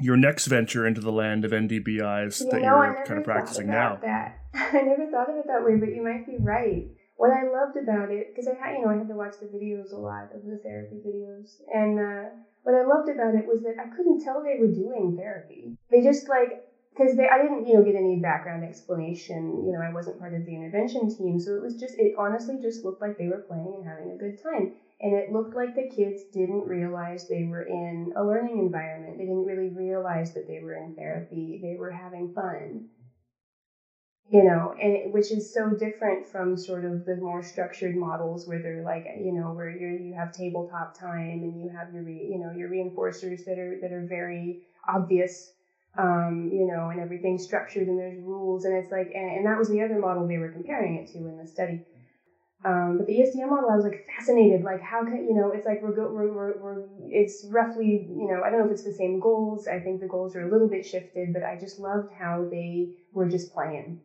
your 0.00 0.16
next 0.16 0.46
venture 0.46 0.86
into 0.86 1.00
the 1.00 1.12
land 1.12 1.44
of 1.44 1.52
NDBIs 1.52 2.40
You 2.40 2.50
that 2.50 2.62
know, 2.62 2.82
you're 2.82 3.04
kind 3.06 3.18
of 3.18 3.24
practicing 3.24 3.68
now. 3.68 3.98
That 4.02 4.38
I 4.54 4.82
never 4.82 5.10
thought 5.10 5.30
of 5.30 5.36
it 5.36 5.46
that 5.46 5.64
way, 5.64 5.76
but 5.76 5.94
you 5.94 6.02
might 6.02 6.26
be 6.26 6.36
right. 6.38 6.88
What 7.16 7.30
I 7.30 7.44
loved 7.48 7.78
about 7.78 8.10
it, 8.10 8.28
because 8.34 8.46
I 8.46 8.54
had, 8.60 8.76
you 8.76 8.84
know, 8.84 8.90
I 8.90 8.98
had 8.98 9.08
to 9.08 9.14
watch 9.14 9.40
the 9.40 9.46
videos 9.46 9.92
a 9.92 9.96
lot 9.96 10.28
of 10.34 10.44
the 10.44 10.60
therapy 10.62 10.96
videos, 10.96 11.56
and 11.72 11.98
uh, 11.98 12.28
what 12.62 12.74
I 12.74 12.84
loved 12.84 13.08
about 13.08 13.34
it 13.34 13.46
was 13.46 13.62
that 13.62 13.80
I 13.80 13.88
couldn't 13.96 14.22
tell 14.22 14.42
they 14.42 14.60
were 14.60 14.68
doing 14.68 15.16
therapy. 15.16 15.78
They 15.90 16.02
just 16.02 16.28
like 16.28 16.65
because 16.96 17.18
I 17.18 17.38
didn't, 17.38 17.66
you 17.66 17.74
know, 17.74 17.82
get 17.82 17.94
any 17.94 18.16
background 18.16 18.64
explanation. 18.64 19.64
You 19.66 19.72
know, 19.72 19.80
I 19.80 19.88
wasn't 19.90 20.18
part 20.18 20.34
of 20.34 20.44
the 20.44 20.54
intervention 20.54 21.08
team, 21.08 21.38
so 21.38 21.54
it 21.54 21.60
was 21.60 21.74
just, 21.74 21.94
it 21.98 22.12
honestly 22.16 22.58
just 22.58 22.84
looked 22.84 23.00
like 23.00 23.16
they 23.16 23.28
were 23.28 23.38
playing 23.38 23.74
and 23.74 23.84
having 23.84 24.10
a 24.10 24.16
good 24.16 24.36
time. 24.42 24.68
And 25.00 25.14
it 25.14 25.28
looked 25.30 25.54
like 25.54 25.74
the 25.74 25.84
kids 25.84 26.24
didn't 26.32 26.64
realize 26.66 27.26
they 27.26 27.44
were 27.44 27.62
in 27.62 28.12
a 28.16 28.24
learning 28.24 28.58
environment. 28.58 29.18
They 29.18 29.26
didn't 29.26 29.44
really 29.44 29.68
realize 29.68 30.32
that 30.32 30.46
they 30.46 30.60
were 30.60 30.74
in 30.74 30.92
therapy. 30.94 31.58
They 31.60 31.76
were 31.76 31.90
having 31.90 32.28
fun. 32.28 32.84
You 34.28 34.42
know, 34.42 34.72
and 34.80 34.92
it, 34.92 35.10
which 35.10 35.30
is 35.30 35.48
so 35.52 35.72
different 35.72 36.26
from 36.26 36.56
sort 36.56 36.84
of 36.84 37.04
the 37.04 37.16
more 37.16 37.42
structured 37.42 37.94
models 37.94 38.44
where 38.46 38.58
they're 38.58 38.82
like, 38.82 39.04
you 39.16 39.32
know, 39.32 39.52
where 39.52 39.68
you 39.70 39.86
you 39.88 40.14
have 40.14 40.32
tabletop 40.32 40.92
time 40.92 41.44
and 41.44 41.60
you 41.60 41.68
have 41.68 41.90
your, 41.92 42.02
re, 42.02 42.26
you 42.28 42.36
know, 42.38 42.50
your 42.50 42.68
reinforcers 42.68 43.44
that 43.44 43.56
are 43.58 43.76
that 43.80 43.92
are 43.92 44.02
very 44.02 44.58
obvious 44.88 45.52
um, 45.98 46.48
you 46.52 46.64
know, 46.66 46.90
and 46.90 47.00
everything's 47.00 47.42
structured 47.42 47.88
and 47.88 47.98
there's 47.98 48.18
rules, 48.18 48.64
and 48.64 48.74
it's 48.74 48.90
like, 48.90 49.10
and, 49.14 49.30
and, 49.30 49.46
that 49.46 49.58
was 49.58 49.68
the 49.68 49.80
other 49.82 49.98
model 49.98 50.26
they 50.26 50.38
were 50.38 50.48
comparing 50.48 50.94
it 50.94 51.06
to 51.08 51.26
in 51.26 51.36
the 51.38 51.46
study. 51.46 51.80
Um, 52.64 52.96
but 52.96 53.06
the 53.06 53.14
ESDM 53.20 53.48
model, 53.48 53.70
I 53.70 53.74
was 53.74 53.84
like 53.84 53.98
fascinated, 54.16 54.64
like 54.64 54.80
how 54.80 55.04
can 55.04 55.18
you 55.26 55.34
know, 55.34 55.50
it's 55.50 55.66
like 55.66 55.80
we're, 55.80 55.92
go, 55.92 56.08
we're, 56.08 56.32
we're, 56.32 56.54
we're, 56.56 56.78
it's 57.10 57.44
roughly, 57.48 58.02
you 58.08 58.26
know, 58.26 58.42
I 58.42 58.50
don't 58.50 58.58
know 58.58 58.64
if 58.64 58.70
it's 58.70 58.82
the 58.82 58.92
same 58.92 59.18
goals. 59.18 59.66
I 59.68 59.78
think 59.78 60.00
the 60.00 60.06
goals 60.08 60.34
are 60.34 60.42
a 60.42 60.46
little 60.48 60.68
bit 60.68 60.84
shifted, 60.84 61.32
but 61.32 61.42
I 61.44 61.56
just 61.56 61.78
loved 61.78 62.10
how 62.18 62.44
they 62.50 62.88
were 63.12 63.26
just 63.26 63.50
playing. 63.52 63.96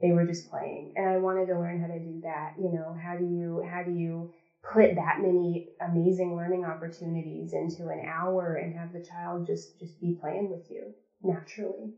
They 0.00 0.12
were 0.12 0.24
just 0.24 0.48
playing, 0.50 0.92
and 0.96 1.06
I 1.08 1.18
wanted 1.18 1.46
to 1.46 1.56
learn 1.56 1.78
how 1.78 1.86
to 1.86 1.98
do 2.00 2.20
that. 2.22 2.52
You 2.58 2.70
know, 2.70 2.94
how 3.00 3.16
do 3.16 3.24
you, 3.24 3.62
how 3.68 3.82
do 3.82 3.90
you 3.90 4.28
put 4.62 4.94
that 4.96 5.16
many 5.18 5.62
amazing 5.80 6.36
learning 6.36 6.64
opportunities 6.64 7.52
into 7.52 7.88
an 7.88 8.02
hour 8.06 8.54
and 8.54 8.72
have 8.74 8.92
the 8.92 9.00
child 9.00 9.46
just 9.46 9.78
just 9.78 10.00
be 10.00 10.12
playing 10.12 10.50
with 10.50 10.70
you? 10.70 10.94
Naturally. 11.22 11.94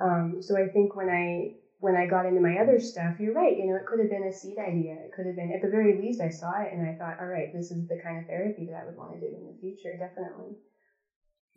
Um, 0.00 0.36
so 0.40 0.56
I 0.56 0.68
think 0.68 0.96
when 0.96 1.08
I 1.08 1.54
when 1.78 1.96
I 1.96 2.06
got 2.06 2.26
into 2.26 2.40
my 2.40 2.58
other 2.58 2.78
stuff, 2.78 3.18
you're 3.18 3.34
right. 3.34 3.56
You 3.56 3.66
know, 3.66 3.76
it 3.76 3.86
could 3.86 3.98
have 3.98 4.08
been 4.08 4.22
a 4.22 4.32
seed 4.32 4.56
idea. 4.56 4.94
It 4.94 5.12
could 5.14 5.26
have 5.26 5.34
been 5.34 5.52
at 5.52 5.62
the 5.62 5.68
very 5.68 6.00
least 6.00 6.20
I 6.20 6.30
saw 6.30 6.62
it 6.62 6.72
and 6.72 6.88
I 6.88 6.94
thought, 6.94 7.18
all 7.20 7.26
right, 7.26 7.52
this 7.52 7.72
is 7.72 7.88
the 7.88 8.00
kind 8.02 8.18
of 8.18 8.26
therapy 8.26 8.66
that 8.70 8.82
I 8.82 8.86
would 8.86 8.96
want 8.96 9.14
to 9.14 9.20
do 9.20 9.26
in 9.26 9.46
the 9.46 9.58
future, 9.60 9.96
definitely. 9.98 10.56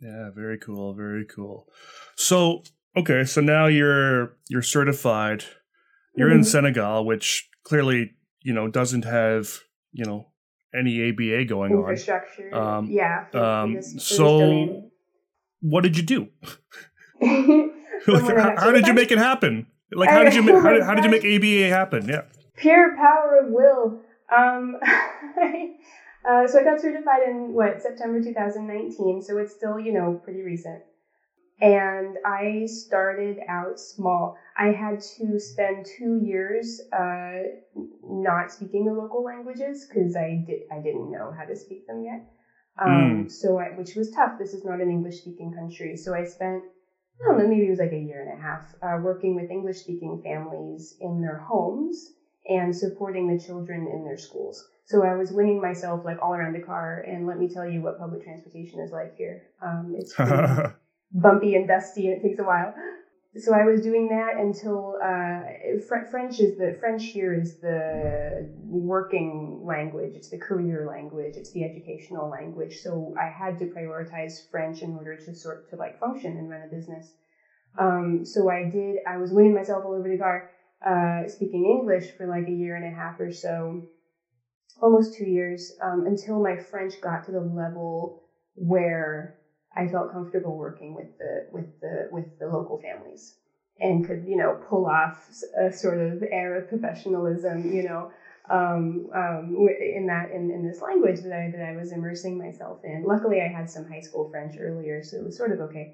Yeah, 0.00 0.30
very 0.34 0.58
cool, 0.58 0.94
very 0.94 1.24
cool. 1.24 1.68
So 2.16 2.62
okay, 2.96 3.24
so 3.24 3.40
now 3.40 3.66
you're 3.66 4.36
you're 4.48 4.62
certified. 4.62 5.44
You're 6.16 6.28
mm-hmm. 6.28 6.38
in 6.38 6.44
Senegal, 6.44 7.06
which 7.06 7.48
clearly 7.62 8.14
you 8.40 8.52
know 8.52 8.68
doesn't 8.68 9.04
have 9.04 9.60
you 9.92 10.04
know 10.04 10.26
any 10.74 11.08
ABA 11.08 11.44
going 11.46 11.72
Infrastructure. 11.72 12.54
on. 12.54 12.78
Um, 12.78 12.90
yeah. 12.90 13.26
For, 13.30 13.38
um, 13.38 13.74
for 13.74 13.80
this, 13.80 14.06
so 14.06 14.85
what 15.60 15.82
did 15.82 15.96
you 15.96 16.02
do? 16.02 16.28
like, 17.20 18.36
how, 18.36 18.54
how, 18.56 18.72
did 18.72 18.86
you 18.86 18.92
make 18.92 19.10
it 19.10 19.18
happen? 19.18 19.66
Like, 19.92 20.10
how 20.10 20.22
did 20.22 20.34
you 20.34 20.42
make, 20.42 20.56
how 20.56 20.72
did, 20.72 20.82
how 20.82 20.94
did 20.94 21.04
you 21.04 21.10
make 21.10 21.24
ABA 21.24 21.74
happen? 21.74 22.08
Yeah. 22.08 22.22
Pure 22.56 22.96
power 22.96 23.40
of 23.42 23.50
will. 23.50 24.00
Um, 24.34 24.76
uh, 24.82 26.46
so 26.46 26.60
I 26.60 26.64
got 26.64 26.80
certified 26.80 27.22
in 27.26 27.52
what 27.52 27.80
September 27.80 28.22
2019. 28.22 29.22
So 29.22 29.38
it's 29.38 29.54
still 29.54 29.78
you 29.78 29.92
know 29.92 30.20
pretty 30.22 30.42
recent. 30.42 30.82
And 31.60 32.18
I 32.26 32.66
started 32.66 33.38
out 33.48 33.80
small. 33.80 34.36
I 34.58 34.66
had 34.66 35.00
to 35.16 35.40
spend 35.40 35.86
two 35.98 36.20
years 36.22 36.82
uh, 36.92 37.44
not 38.04 38.52
speaking 38.52 38.84
the 38.84 38.92
local 38.92 39.24
languages 39.24 39.86
because 39.88 40.16
I 40.16 40.44
did 40.46 40.62
I 40.72 40.80
didn't 40.80 41.10
know 41.10 41.32
how 41.36 41.44
to 41.44 41.56
speak 41.56 41.86
them 41.86 42.04
yet. 42.04 42.26
Um, 42.78 42.90
mm. 43.26 43.30
So, 43.30 43.58
I, 43.58 43.70
which 43.70 43.94
was 43.94 44.10
tough. 44.10 44.38
This 44.38 44.52
is 44.54 44.64
not 44.64 44.80
an 44.80 44.90
English 44.90 45.18
speaking 45.18 45.52
country. 45.52 45.96
So 45.96 46.14
I 46.14 46.24
spent, 46.24 46.62
I 47.20 47.28
don't 47.28 47.38
know, 47.38 47.46
maybe 47.46 47.66
it 47.66 47.70
was 47.70 47.78
like 47.78 47.92
a 47.92 47.98
year 47.98 48.20
and 48.20 48.38
a 48.38 48.42
half 48.42 48.74
uh, 48.82 48.98
working 49.00 49.34
with 49.34 49.50
English 49.50 49.78
speaking 49.78 50.20
families 50.22 50.94
in 51.00 51.20
their 51.22 51.38
homes 51.38 52.12
and 52.48 52.74
supporting 52.74 53.28
the 53.28 53.38
children 53.38 53.88
in 53.88 54.04
their 54.04 54.16
schools. 54.18 54.64
So 54.84 55.02
I 55.02 55.14
was 55.14 55.32
winging 55.32 55.60
myself 55.60 56.04
like 56.04 56.18
all 56.22 56.34
around 56.34 56.52
Dakar. 56.52 57.00
And 57.06 57.26
let 57.26 57.38
me 57.38 57.48
tell 57.48 57.66
you 57.66 57.82
what 57.82 57.98
public 57.98 58.22
transportation 58.22 58.80
is 58.80 58.92
like 58.92 59.16
here. 59.16 59.42
Um, 59.62 59.94
it's 59.96 60.14
bumpy 61.12 61.54
and 61.54 61.66
dusty 61.66 62.08
and 62.08 62.18
it 62.18 62.22
takes 62.22 62.38
a 62.38 62.44
while 62.44 62.74
so 63.38 63.52
I 63.52 63.64
was 63.64 63.80
doing 63.80 64.08
that 64.08 64.36
until 64.36 64.96
uh, 65.02 65.40
French 66.10 66.40
is 66.40 66.54
the 66.56 66.72
French 66.72 67.04
here 67.06 67.32
is 67.32 67.54
the 67.60 68.48
working 68.54 69.60
language. 69.62 70.12
It's 70.14 70.28
the 70.28 70.38
career 70.38 70.86
language. 70.86 71.36
It's 71.36 71.50
the 71.50 71.64
educational 71.64 72.28
language. 72.28 72.78
So 72.78 73.14
I 73.18 73.28
had 73.28 73.58
to 73.58 73.66
prioritize 73.66 74.42
French 74.50 74.82
in 74.82 74.94
order 74.94 75.16
to 75.16 75.34
sort 75.34 75.68
to 75.68 75.76
like 75.76 75.96
function 75.98 76.36
and 76.36 76.48
run 76.48 76.62
a 76.62 76.66
business. 76.66 77.14
Um, 77.78 78.24
so 78.24 78.48
I 78.48 78.64
did. 78.64 78.96
I 79.06 79.16
was 79.18 79.32
winning 79.32 79.54
myself 79.54 79.84
all 79.84 79.94
over 79.94 80.08
Dakar, 80.08 80.44
uh, 80.84 81.28
speaking 81.28 81.66
English 81.66 82.12
for 82.16 82.26
like 82.26 82.46
a 82.48 82.52
year 82.52 82.76
and 82.76 82.84
a 82.84 82.90
half 82.90 83.20
or 83.20 83.30
so, 83.30 83.80
almost 84.80 85.14
two 85.14 85.24
years, 85.24 85.72
um, 85.82 86.02
until 86.06 86.40
my 86.40 86.56
French 86.56 87.00
got 87.00 87.22
to 87.24 87.32
the 87.32 87.40
level 87.42 88.14
where 88.54 89.32
I 89.76 89.86
felt 89.86 90.10
comfortable 90.10 90.56
working 90.56 90.94
with 90.94 91.08
the 91.18 91.42
with 91.50 91.66
the 91.80 92.06
with 92.10 92.26
the 92.38 92.48
local 92.48 92.78
families 92.78 93.34
and 93.78 94.04
could 94.04 94.24
you 94.24 94.36
know 94.36 94.54
pull 94.54 94.86
off 94.86 95.28
a 95.58 95.70
sort 95.70 95.98
of 95.98 96.24
air 96.30 96.54
of 96.56 96.66
professionalism 96.66 97.72
you 97.72 97.82
know 97.82 98.08
um, 98.48 99.06
um, 99.14 99.68
in 99.80 100.06
that 100.06 100.30
in, 100.30 100.50
in 100.50 100.62
this 100.62 100.80
language 100.80 101.20
that 101.20 101.32
I 101.32 101.48
that 101.48 101.62
I 101.62 101.72
was 101.72 101.90
immersing 101.92 102.38
myself 102.38 102.78
in. 102.84 103.02
Luckily, 103.02 103.40
I 103.40 103.48
had 103.48 103.68
some 103.68 103.84
high 103.86 104.00
school 104.00 104.24
French 104.24 104.56
earlier, 104.58 105.02
so 105.02 105.16
it 105.16 105.24
was 105.24 105.36
sort 105.36 105.50
of 105.50 105.60
okay. 105.60 105.90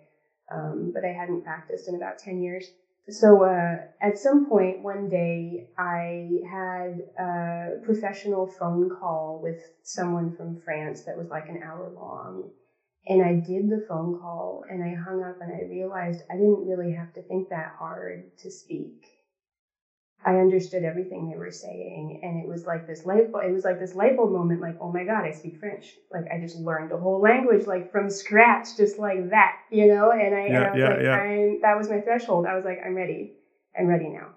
Um, 0.50 0.90
but 0.92 1.04
I 1.04 1.12
hadn't 1.12 1.42
practiced 1.42 1.88
in 1.88 1.94
about 1.94 2.18
ten 2.18 2.40
years. 2.40 2.70
So 3.08 3.42
uh, 3.42 3.78
at 4.00 4.18
some 4.18 4.46
point 4.46 4.80
one 4.80 5.08
day, 5.08 5.64
I 5.78 6.40
had 6.48 7.00
a 7.18 7.76
professional 7.82 8.46
phone 8.46 8.88
call 8.88 9.40
with 9.40 9.56
someone 9.82 10.30
from 10.30 10.54
France 10.54 11.02
that 11.02 11.16
was 11.16 11.30
like 11.30 11.48
an 11.48 11.58
hour 11.62 11.90
long 11.90 12.50
and 13.06 13.22
I 13.22 13.34
did 13.34 13.68
the 13.68 13.84
phone 13.88 14.18
call 14.20 14.64
and 14.68 14.82
I 14.82 14.94
hung 14.94 15.22
up 15.22 15.40
and 15.40 15.52
I 15.52 15.68
realized 15.68 16.22
I 16.30 16.34
didn't 16.34 16.66
really 16.66 16.92
have 16.92 17.12
to 17.14 17.22
think 17.22 17.48
that 17.48 17.74
hard 17.78 18.36
to 18.38 18.50
speak. 18.50 19.06
I 20.24 20.36
understood 20.36 20.84
everything 20.84 21.28
they 21.28 21.36
were 21.36 21.50
saying 21.50 22.20
and 22.22 22.40
it 22.40 22.48
was 22.48 22.64
like 22.64 22.86
this 22.86 23.04
light 23.04 23.32
bulb, 23.32 23.44
it 23.44 23.52
was 23.52 23.64
like 23.64 23.80
this 23.80 23.96
light 23.96 24.16
bulb 24.16 24.30
moment 24.30 24.60
like, 24.60 24.76
oh 24.80 24.92
my 24.92 25.02
God, 25.02 25.24
I 25.24 25.32
speak 25.32 25.58
French. 25.58 25.96
Like 26.12 26.26
I 26.32 26.40
just 26.40 26.56
learned 26.56 26.92
a 26.92 26.96
whole 26.96 27.20
language 27.20 27.66
like 27.66 27.90
from 27.90 28.08
scratch, 28.08 28.76
just 28.76 28.98
like 28.98 29.30
that, 29.30 29.56
you 29.70 29.88
know? 29.88 30.12
And 30.12 30.34
I, 30.34 30.46
yeah, 30.46 30.46
and 30.46 30.56
I 30.56 30.70
was 30.70 30.78
yeah, 30.78 30.88
like, 30.90 31.02
yeah. 31.02 31.52
that 31.62 31.76
was 31.76 31.90
my 31.90 32.00
threshold. 32.00 32.46
I 32.46 32.54
was 32.54 32.64
like, 32.64 32.78
I'm 32.86 32.94
ready. 32.94 33.32
I'm 33.76 33.86
ready 33.86 34.10
now. 34.10 34.28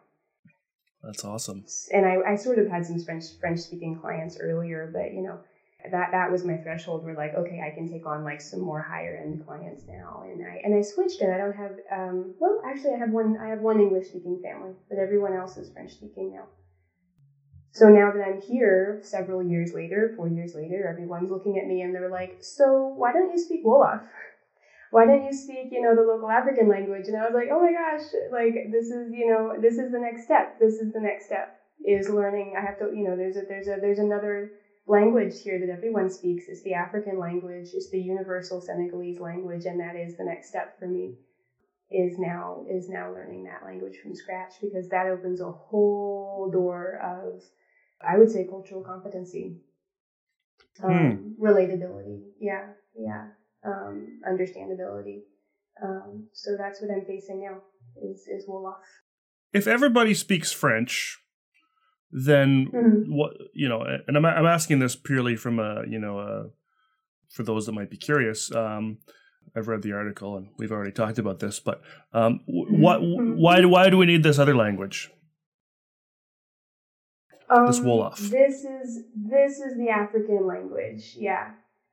That's 1.04 1.24
awesome. 1.24 1.66
And 1.94 2.04
I, 2.04 2.32
I 2.32 2.36
sort 2.36 2.58
of 2.58 2.68
had 2.68 2.84
some 2.84 3.00
French 3.04 3.26
French 3.40 3.60
speaking 3.60 4.00
clients 4.00 4.40
earlier, 4.40 4.90
but 4.92 5.14
you 5.14 5.22
know, 5.22 5.40
that 5.92 6.12
that 6.12 6.30
was 6.30 6.44
my 6.44 6.58
threshold 6.58 7.04
where 7.04 7.14
like 7.14 7.34
okay 7.34 7.62
i 7.64 7.70
can 7.70 7.86
take 7.86 8.06
on 8.06 8.24
like 8.24 8.42
some 8.42 8.60
more 8.60 8.82
higher 8.82 9.16
end 9.16 9.40
clients 9.40 9.86
now. 9.88 10.22
And 10.26 10.42
i 10.42 10.60
and 10.64 10.74
i 10.74 10.82
switched 10.82 11.22
and 11.22 11.32
i 11.32 11.38
don't 11.38 11.54
have 11.56 11.74
um 11.92 12.34
well 12.40 12.60
actually 12.66 12.94
i 12.94 12.98
have 12.98 13.12
one 13.12 13.36
i 13.40 13.48
have 13.48 13.60
one 13.60 13.80
english 13.80 14.08
speaking 14.08 14.38
family 14.42 14.76
but 14.90 14.98
everyone 14.98 15.34
else 15.34 15.58
is 15.58 15.70
french 15.70 15.92
speaking 15.94 16.32
now. 16.32 16.48
So 17.72 17.90
now 17.90 18.10
that 18.12 18.22
i'm 18.22 18.38
here 18.38 19.00
several 19.02 19.42
years 19.42 19.74
later 19.74 20.08
four 20.16 20.28
years 20.28 20.54
later 20.56 20.88
everyone's 20.88 21.30
looking 21.30 21.58
at 21.58 21.66
me 21.66 21.82
and 21.82 21.94
they're 21.94 22.10
like 22.10 22.38
so 22.40 22.94
why 22.96 23.12
don't 23.12 23.30
you 23.30 23.38
speak 23.38 23.64
wolof? 23.64 24.02
Why 24.92 25.06
don't 25.06 25.22
you 25.24 25.34
speak 25.34 25.72
you 25.72 25.82
know 25.82 25.94
the 25.96 26.04
local 26.04 26.30
african 26.30 26.68
language? 26.68 27.08
And 27.08 27.18
i 27.18 27.26
was 27.26 27.34
like 27.34 27.50
oh 27.52 27.60
my 27.60 27.72
gosh 27.72 28.02
like 28.32 28.56
this 28.72 28.90
is 28.92 29.12
you 29.12 29.26
know 29.26 29.54
this 29.60 29.78
is 29.78 29.92
the 29.92 30.00
next 30.00 30.24
step. 30.24 30.48
This 30.60 30.80
is 30.80 30.92
the 30.92 31.00
next 31.02 31.26
step 31.26 31.50
is 31.84 32.10
learning. 32.10 32.56
I 32.58 32.62
have 32.62 32.78
to 32.78 32.90
you 32.94 33.04
know 33.04 33.16
there's 33.16 33.38
a 33.38 33.44
there's 33.44 33.68
a 33.68 33.78
there's 33.78 34.00
another 34.00 34.50
language 34.88 35.42
here 35.42 35.60
that 35.60 35.72
everyone 35.72 36.10
speaks 36.10 36.48
is 36.48 36.64
the 36.64 36.74
African 36.74 37.20
language, 37.20 37.70
it's 37.74 37.90
the 37.90 38.00
universal 38.00 38.62
Senegalese 38.62 39.20
language, 39.20 39.66
and 39.66 39.80
that 39.80 39.96
is 39.96 40.16
the 40.18 40.24
next 40.24 40.50
step 40.50 40.78
for 40.80 40.88
me. 40.88 41.16
Is 41.92 42.18
now 42.18 42.66
is 42.68 42.90
now 42.90 43.12
learning 43.14 43.44
that 43.44 43.64
language 43.64 43.98
from 44.02 44.16
scratch 44.16 44.54
because 44.60 44.90
that 44.90 45.06
opens 45.06 45.40
a 45.40 45.52
whole 45.52 46.50
door 46.52 47.00
of, 47.00 47.44
I 48.02 48.18
would 48.18 48.32
say, 48.32 48.48
cultural 48.50 48.82
competency, 48.84 49.58
um, 50.84 51.36
hmm. 51.38 51.46
relatability, 51.46 52.24
yeah, 52.40 52.70
yeah, 52.98 53.28
um, 53.64 54.20
understandability. 54.28 55.22
Um, 55.82 56.28
so 56.34 56.58
that's 56.58 56.82
what 56.82 56.90
I'm 56.90 57.06
facing 57.06 57.42
now 57.42 57.62
is 58.02 58.28
is 58.28 58.48
Wolof. 58.50 58.78
If 59.54 59.68
everybody 59.68 60.16
speaks 60.16 60.52
French, 60.52 61.20
then 62.18 62.72
mm-hmm. 62.74 63.14
what 63.14 63.34
you 63.54 63.68
know 63.68 63.84
and 64.08 64.16
I'm, 64.16 64.26
I'm 64.26 64.46
asking 64.46 64.80
this 64.80 64.96
purely 64.96 65.36
from 65.36 65.60
a 65.60 65.84
you 65.88 66.00
know 66.00 66.20
a, 66.20 66.46
for 67.30 67.44
those 67.44 67.66
that 67.66 67.74
might 67.74 67.90
be 67.90 67.98
curious 67.98 68.54
um, 68.56 69.00
I've 69.56 69.68
read 69.68 69.82
the 69.82 69.94
article 69.94 70.38
and 70.38 70.50
we've 70.58 70.72
already 70.72 70.92
talked 70.92 71.18
about 71.18 71.40
this, 71.40 71.60
but 71.60 71.82
um, 72.14 72.42
what, 72.46 73.00
why, 73.02 73.64
why 73.64 73.90
do 73.90 73.98
we 73.98 74.06
need 74.06 74.24
this 74.24 74.38
other 74.38 74.56
language? 74.56 75.12
Um, 77.50 77.68
this 77.68 77.80
Wolof. 77.80 78.18
This 78.18 78.64
is 78.64 79.04
this 79.16 79.60
is 79.60 79.78
the 79.78 79.90
African 79.90 80.48
language. 80.48 81.16
Yeah. 81.16 81.52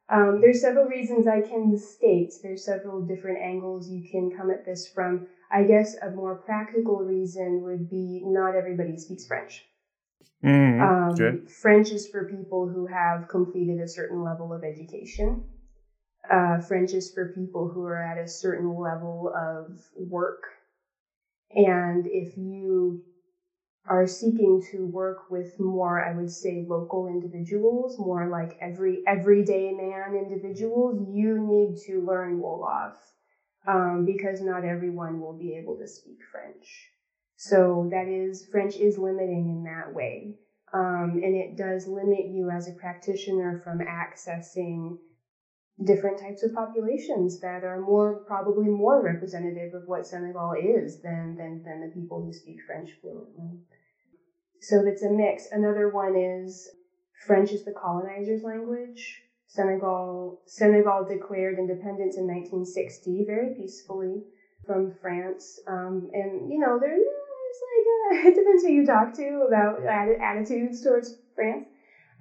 Um, 0.08 0.40
there's 0.40 0.60
several 0.60 0.86
reasons 0.86 1.26
I 1.26 1.42
can 1.42 1.76
state. 1.76 2.32
There's 2.42 2.64
several 2.64 3.02
different 3.02 3.38
angles 3.38 3.90
you 3.90 4.08
can 4.10 4.30
come 4.36 4.50
at 4.50 4.64
this 4.64 4.88
from. 4.88 5.26
I 5.50 5.64
guess 5.64 5.94
a 6.02 6.10
more 6.10 6.36
practical 6.36 6.96
reason 7.00 7.60
would 7.62 7.90
be 7.90 8.22
not 8.24 8.56
everybody 8.56 8.96
speaks 8.96 9.26
French. 9.26 9.66
Mm, 10.44 10.80
Um. 10.80 11.46
French 11.48 11.92
is 11.92 12.06
for 12.08 12.24
people 12.24 12.68
who 12.68 12.86
have 12.86 13.28
completed 13.28 13.78
a 13.80 13.88
certain 13.88 14.22
level 14.22 14.52
of 14.52 14.64
education. 14.64 15.42
Uh, 16.30 16.58
French 16.58 16.94
is 16.94 17.10
for 17.12 17.26
people 17.26 17.68
who 17.68 17.84
are 17.84 18.02
at 18.02 18.18
a 18.18 18.28
certain 18.28 18.74
level 18.76 19.32
of 19.34 19.78
work. 19.96 20.42
And 21.54 22.06
if 22.06 22.36
you 22.36 23.00
are 23.86 24.06
seeking 24.06 24.60
to 24.70 24.86
work 24.86 25.30
with 25.30 25.58
more, 25.58 26.02
I 26.02 26.12
would 26.12 26.30
say, 26.30 26.64
local 26.66 27.08
individuals, 27.08 27.98
more 27.98 28.28
like 28.28 28.56
every 28.60 29.02
everyday 29.06 29.72
man 29.72 30.14
individuals, 30.14 31.00
you 31.00 31.38
need 31.38 31.76
to 31.86 32.00
learn 32.04 32.38
Wolof 32.40 32.94
um, 33.66 34.04
because 34.04 34.40
not 34.40 34.64
everyone 34.64 35.20
will 35.20 35.34
be 35.34 35.56
able 35.56 35.76
to 35.78 35.86
speak 35.86 36.18
French. 36.30 36.90
So 37.44 37.88
that 37.90 38.06
is 38.06 38.46
French 38.52 38.76
is 38.76 38.96
limiting 38.96 39.48
in 39.48 39.64
that 39.64 39.92
way, 39.92 40.36
um, 40.72 41.18
and 41.20 41.34
it 41.34 41.56
does 41.56 41.88
limit 41.88 42.26
you 42.26 42.50
as 42.50 42.68
a 42.68 42.72
practitioner 42.72 43.60
from 43.64 43.80
accessing 43.80 44.98
different 45.82 46.20
types 46.20 46.44
of 46.44 46.54
populations 46.54 47.40
that 47.40 47.64
are 47.64 47.80
more 47.80 48.22
probably 48.28 48.68
more 48.68 49.02
representative 49.02 49.74
of 49.74 49.88
what 49.88 50.06
Senegal 50.06 50.52
is 50.52 51.00
than 51.00 51.34
than 51.34 51.60
than 51.64 51.80
the 51.80 51.88
people 51.88 52.22
who 52.22 52.32
speak 52.32 52.62
French 52.64 52.96
fluently. 53.00 53.58
So 54.60 54.86
it's 54.86 55.02
a 55.02 55.10
mix. 55.10 55.48
Another 55.50 55.88
one 55.88 56.14
is 56.14 56.70
French 57.26 57.50
is 57.50 57.64
the 57.64 57.72
colonizer's 57.72 58.44
language. 58.44 59.20
Senegal 59.46 60.38
Senegal 60.46 61.02
declared 61.02 61.58
independence 61.58 62.16
in 62.16 62.22
1960 62.22 63.24
very 63.26 63.50
peacefully 63.50 64.22
from 64.64 64.92
France, 65.00 65.58
um, 65.66 66.08
and 66.12 66.48
you 66.48 66.60
know 66.60 66.78
there 66.78 66.94
a, 68.12 68.26
it 68.28 68.34
depends 68.34 68.62
who 68.62 68.68
you 68.70 68.84
talk 68.84 69.12
to 69.14 69.42
about 69.46 69.82
atti- 69.82 70.20
attitudes 70.20 70.80
towards 70.80 71.14
France. 71.34 71.64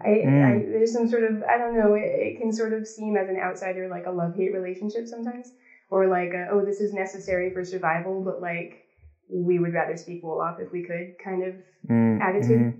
I, 0.04 0.10
I 0.42 0.66
there's 0.68 0.92
some 0.92 1.06
sort 1.08 1.24
of 1.24 1.44
I 1.44 1.58
don't 1.58 1.75
know 1.75 1.94
it, 1.94 2.10
it 2.10 2.38
can 2.38 2.51
sort 2.51 2.74
of 2.74 2.88
seem 2.88 3.16
as 3.16 3.28
an 3.28 3.38
outsider 3.38 3.88
like 3.88 4.06
a 4.08 4.12
love 4.12 4.34
hate 4.36 4.51
relationship 4.51 5.08
sometimes, 5.08 5.54
or 5.90 6.08
like 6.08 6.34
a, 6.34 6.48
oh 6.50 6.63
this 6.63 6.80
is 6.80 6.94
necessary 6.94 7.50
for 7.51 7.63
survival, 7.63 8.22
but 8.22 8.40
like 8.42 8.86
we 9.30 9.60
would 9.60 9.74
rather 9.74 9.96
speak 9.96 10.24
Wolof 10.24 10.60
if 10.60 10.72
we 10.72 10.82
could 10.82 11.18
kind 11.24 11.44
of 11.44 11.56
Mm, 11.90 12.20
attitude 12.22 12.60
mhm. 12.60 12.75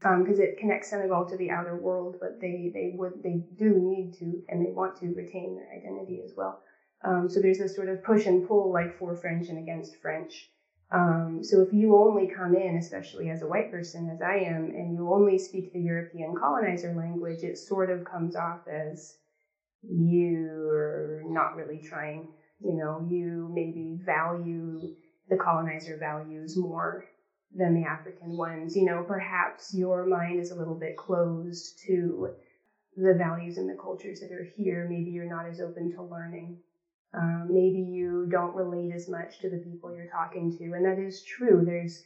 because 0.00 0.38
it 0.38 0.56
connects 0.56 0.88
Senegal 0.90 1.24
to 1.26 1.36
the 1.36 1.50
outer 1.50 1.76
world, 1.76 2.16
but 2.20 2.40
they 2.40 2.70
they 2.72 2.90
would 2.92 3.22
they 3.22 3.40
do 3.56 3.78
need 3.78 4.12
to 4.14 4.38
and 4.48 4.60
they 4.60 4.70
want 4.70 4.96
to 4.96 5.12
retain 5.12 5.54
their 5.56 5.68
identity 5.74 6.20
as 6.24 6.34
well. 6.36 6.60
Um, 7.02 7.28
so 7.28 7.40
there's 7.40 7.58
this 7.58 7.74
sort 7.74 7.88
of 7.88 8.02
push 8.02 8.26
and 8.26 8.42
pull 8.42 8.72
like 8.72 8.92
for 8.92 9.14
French 9.14 9.48
and 9.48 9.58
against 9.58 9.96
French. 9.96 10.50
Um, 10.90 11.42
so 11.42 11.60
if 11.60 11.72
you 11.72 11.96
only 11.96 12.26
come 12.26 12.54
in, 12.54 12.76
especially 12.76 13.30
as 13.30 13.42
a 13.42 13.46
white 13.46 13.70
person, 13.70 14.08
as 14.10 14.22
I 14.22 14.34
am, 14.34 14.70
and 14.70 14.94
you 14.94 15.12
only 15.12 15.38
speak 15.38 15.72
the 15.72 15.80
European 15.80 16.36
colonizer 16.36 16.94
language, 16.94 17.42
it 17.42 17.58
sort 17.58 17.90
of 17.90 18.04
comes 18.04 18.36
off 18.36 18.60
as 18.68 19.16
you're 19.82 21.22
not 21.26 21.56
really 21.56 21.80
trying. 21.80 22.28
You 22.60 22.74
know, 22.74 23.06
you 23.08 23.50
maybe 23.52 23.98
value 24.04 24.88
the 25.28 25.36
colonizer 25.36 25.96
values 25.96 26.56
more 26.56 27.04
than 27.54 27.74
the 27.74 27.84
African 27.84 28.36
ones. 28.36 28.76
You 28.76 28.84
know, 28.84 29.02
perhaps 29.02 29.74
your 29.74 30.04
mind 30.06 30.38
is 30.38 30.50
a 30.50 30.54
little 30.54 30.74
bit 30.74 30.96
closed 30.96 31.78
to 31.86 32.28
the 32.96 33.14
values 33.14 33.56
and 33.56 33.68
the 33.68 33.74
cultures 33.74 34.20
that 34.20 34.32
are 34.32 34.46
here. 34.56 34.86
Maybe 34.88 35.10
you're 35.10 35.28
not 35.28 35.46
as 35.46 35.60
open 35.60 35.90
to 35.92 36.02
learning. 36.02 36.56
Um, 37.14 37.52
maybe 37.52 37.78
you 37.80 38.26
don't 38.28 38.54
relate 38.54 38.90
as 38.90 39.08
much 39.08 39.38
to 39.40 39.48
the 39.48 39.58
people 39.58 39.92
you're 39.92 40.06
talking 40.06 40.50
to. 40.52 40.72
And 40.74 40.84
that 40.84 40.98
is 40.98 41.22
true. 41.22 41.62
There's 41.64 42.02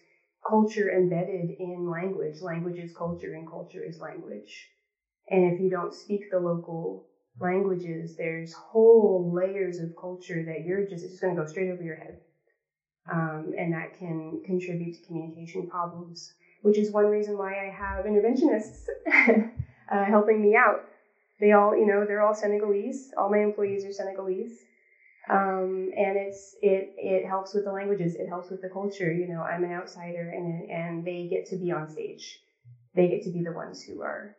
culture 0.46 0.90
embedded 0.90 1.50
in 1.58 1.88
language. 1.90 2.40
Language 2.42 2.78
is 2.78 2.92
culture, 2.92 3.34
and 3.34 3.46
culture 3.46 3.82
is 3.82 4.00
language. 4.00 4.70
And 5.30 5.44
if 5.44 5.58
you 5.58 5.70
don't 5.70 5.94
speak 5.94 6.22
the 6.30 6.40
local 6.40 7.04
languages, 7.40 8.14
there's 8.16 8.52
whole 8.52 9.32
layers 9.32 9.78
of 9.78 9.96
culture 9.96 10.42
that 10.44 10.62
you're 10.62 10.82
just, 10.82 11.04
it's 11.04 11.12
just 11.12 11.22
going 11.22 11.34
to 11.34 11.40
go 11.40 11.46
straight 11.46 11.68
over 11.68 11.82
your 11.82 11.96
head 11.96 12.18
um, 13.10 13.52
and 13.56 13.72
that 13.72 13.92
can 13.92 14.38
contribute 14.44 14.92
to 14.94 15.00
communication 15.00 15.66
problems, 15.66 16.32
which 16.62 16.78
is 16.78 16.90
one 16.90 17.06
reason 17.06 17.36
why 17.36 17.66
I 17.66 17.70
have 17.70 18.04
interventionists 18.04 18.88
uh, 19.90 20.04
helping 20.06 20.40
me 20.40 20.54
out. 20.54 20.80
They 21.40 21.52
all, 21.52 21.74
you 21.76 21.86
know, 21.86 22.04
they're 22.04 22.22
all 22.22 22.34
Senegalese. 22.34 23.12
All 23.16 23.28
my 23.30 23.38
employees 23.38 23.84
are 23.84 23.92
Senegalese, 23.92 24.64
um, 25.30 25.90
and 25.96 26.16
it's 26.16 26.56
it 26.62 26.94
it 26.96 27.26
helps 27.26 27.54
with 27.54 27.64
the 27.64 27.72
languages. 27.72 28.14
It 28.14 28.28
helps 28.28 28.50
with 28.50 28.62
the 28.62 28.68
culture. 28.68 29.12
You 29.12 29.28
know, 29.28 29.42
I'm 29.42 29.64
an 29.64 29.72
outsider, 29.72 30.30
and 30.30 30.70
and 30.70 31.06
they 31.06 31.28
get 31.28 31.46
to 31.46 31.56
be 31.56 31.70
on 31.70 31.88
stage. 31.88 32.40
They 32.94 33.08
get 33.08 33.22
to 33.24 33.30
be 33.30 33.42
the 33.42 33.52
ones 33.52 33.82
who 33.82 34.02
are 34.02 34.36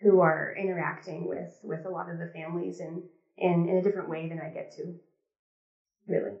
who 0.00 0.20
are 0.20 0.54
interacting 0.58 1.28
with 1.28 1.58
with 1.62 1.86
a 1.86 1.90
lot 1.90 2.10
of 2.10 2.18
the 2.18 2.30
families 2.34 2.80
and 2.80 3.02
in, 3.38 3.68
in 3.68 3.76
a 3.76 3.82
different 3.82 4.08
way 4.08 4.28
than 4.28 4.40
I 4.40 4.50
get 4.50 4.72
to. 4.76 4.94
Really. 6.06 6.36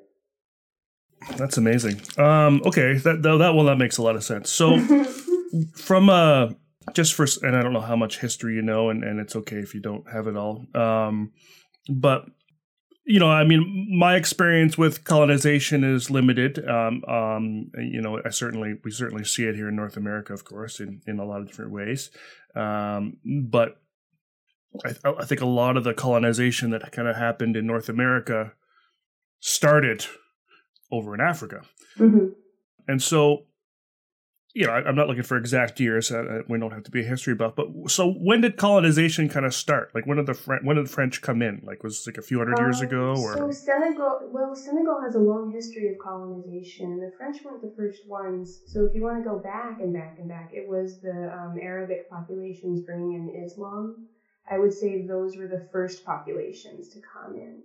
That's 1.36 1.56
amazing. 1.56 2.00
Um, 2.18 2.62
okay, 2.66 2.94
that 2.94 3.22
though 3.22 3.38
that 3.38 3.54
well 3.54 3.64
that 3.66 3.78
makes 3.78 3.98
a 3.98 4.02
lot 4.02 4.16
of 4.16 4.24
sense. 4.24 4.50
So 4.50 4.78
from 5.76 6.08
uh 6.08 6.50
just 6.94 7.14
for 7.14 7.26
and 7.42 7.56
I 7.56 7.62
don't 7.62 7.72
know 7.72 7.80
how 7.80 7.96
much 7.96 8.18
history 8.18 8.54
you 8.54 8.62
know, 8.62 8.90
and 8.90 9.04
and 9.04 9.20
it's 9.20 9.36
okay 9.36 9.58
if 9.58 9.74
you 9.74 9.80
don't 9.80 10.08
have 10.10 10.26
it 10.26 10.36
all. 10.36 10.66
Um, 10.74 11.32
but 11.88 12.26
you 13.04 13.18
know, 13.18 13.30
I 13.30 13.44
mean, 13.44 13.88
my 13.98 14.14
experience 14.14 14.78
with 14.78 15.04
colonization 15.04 15.82
is 15.82 16.10
limited. 16.10 16.66
Um, 16.68 17.04
um, 17.06 17.70
you 17.76 18.00
know, 18.00 18.20
I 18.24 18.30
certainly 18.30 18.74
we 18.84 18.90
certainly 18.90 19.24
see 19.24 19.44
it 19.44 19.54
here 19.54 19.68
in 19.68 19.76
North 19.76 19.96
America, 19.96 20.32
of 20.32 20.44
course, 20.44 20.80
in 20.80 21.02
in 21.06 21.18
a 21.18 21.24
lot 21.24 21.40
of 21.40 21.48
different 21.48 21.72
ways. 21.72 22.10
Um, 22.54 23.18
but 23.24 23.80
I, 24.84 24.94
I 25.18 25.24
think 25.24 25.40
a 25.40 25.46
lot 25.46 25.76
of 25.76 25.84
the 25.84 25.94
colonization 25.94 26.70
that 26.70 26.92
kind 26.92 27.08
of 27.08 27.16
happened 27.16 27.56
in 27.56 27.66
North 27.66 27.88
America 27.88 28.52
started 29.40 30.06
over 30.90 31.14
in 31.14 31.20
Africa. 31.20 31.62
hmm 31.96 32.28
And 32.86 33.02
so, 33.02 33.44
you 34.54 34.66
know, 34.66 34.72
I'm 34.72 34.94
not 34.94 35.08
looking 35.08 35.22
for 35.22 35.36
exact 35.36 35.80
years. 35.80 36.12
Uh, 36.12 36.18
uh, 36.18 36.42
we 36.46 36.58
don't 36.58 36.72
have 36.72 36.82
to 36.84 36.90
be 36.90 37.00
a 37.00 37.04
history 37.04 37.34
buff. 37.34 37.54
But 37.56 37.68
so, 37.86 38.12
when 38.12 38.42
did 38.42 38.56
colonization 38.58 39.28
kind 39.28 39.46
of 39.46 39.54
start? 39.54 39.90
Like, 39.94 40.06
when 40.06 40.18
did 40.18 40.26
the 40.26 40.34
French 40.34 40.62
when 40.64 40.76
did 40.76 40.86
the 40.86 40.90
French 40.90 41.22
come 41.22 41.40
in? 41.40 41.62
Like, 41.64 41.82
was 41.82 42.00
it 42.00 42.10
like 42.10 42.18
a 42.18 42.22
few 42.22 42.38
hundred 42.38 42.58
years 42.58 42.80
Um, 42.80 42.86
ago, 42.86 43.14
So 43.16 43.50
Senegal, 43.50 44.28
well, 44.30 44.54
Senegal 44.54 45.00
has 45.00 45.14
a 45.14 45.18
long 45.18 45.52
history 45.52 45.88
of 45.88 45.98
colonization, 45.98 46.86
and 46.92 47.02
the 47.02 47.12
French 47.16 47.38
weren't 47.44 47.62
the 47.62 47.72
first 47.76 48.06
ones. 48.06 48.60
So 48.66 48.84
if 48.84 48.94
you 48.94 49.02
want 49.02 49.22
to 49.22 49.28
go 49.28 49.38
back 49.38 49.80
and 49.80 49.92
back 49.92 50.18
and 50.18 50.28
back, 50.28 50.50
it 50.52 50.68
was 50.68 51.00
the 51.00 51.32
um, 51.32 51.58
Arabic 51.60 52.10
populations 52.10 52.82
bringing 52.82 53.14
in 53.14 53.42
Islam. 53.42 54.08
I 54.50 54.58
would 54.58 54.72
say 54.74 55.06
those 55.06 55.36
were 55.36 55.46
the 55.46 55.66
first 55.72 56.04
populations 56.04 56.88
to 56.90 57.00
come 57.00 57.36
in. 57.36 57.62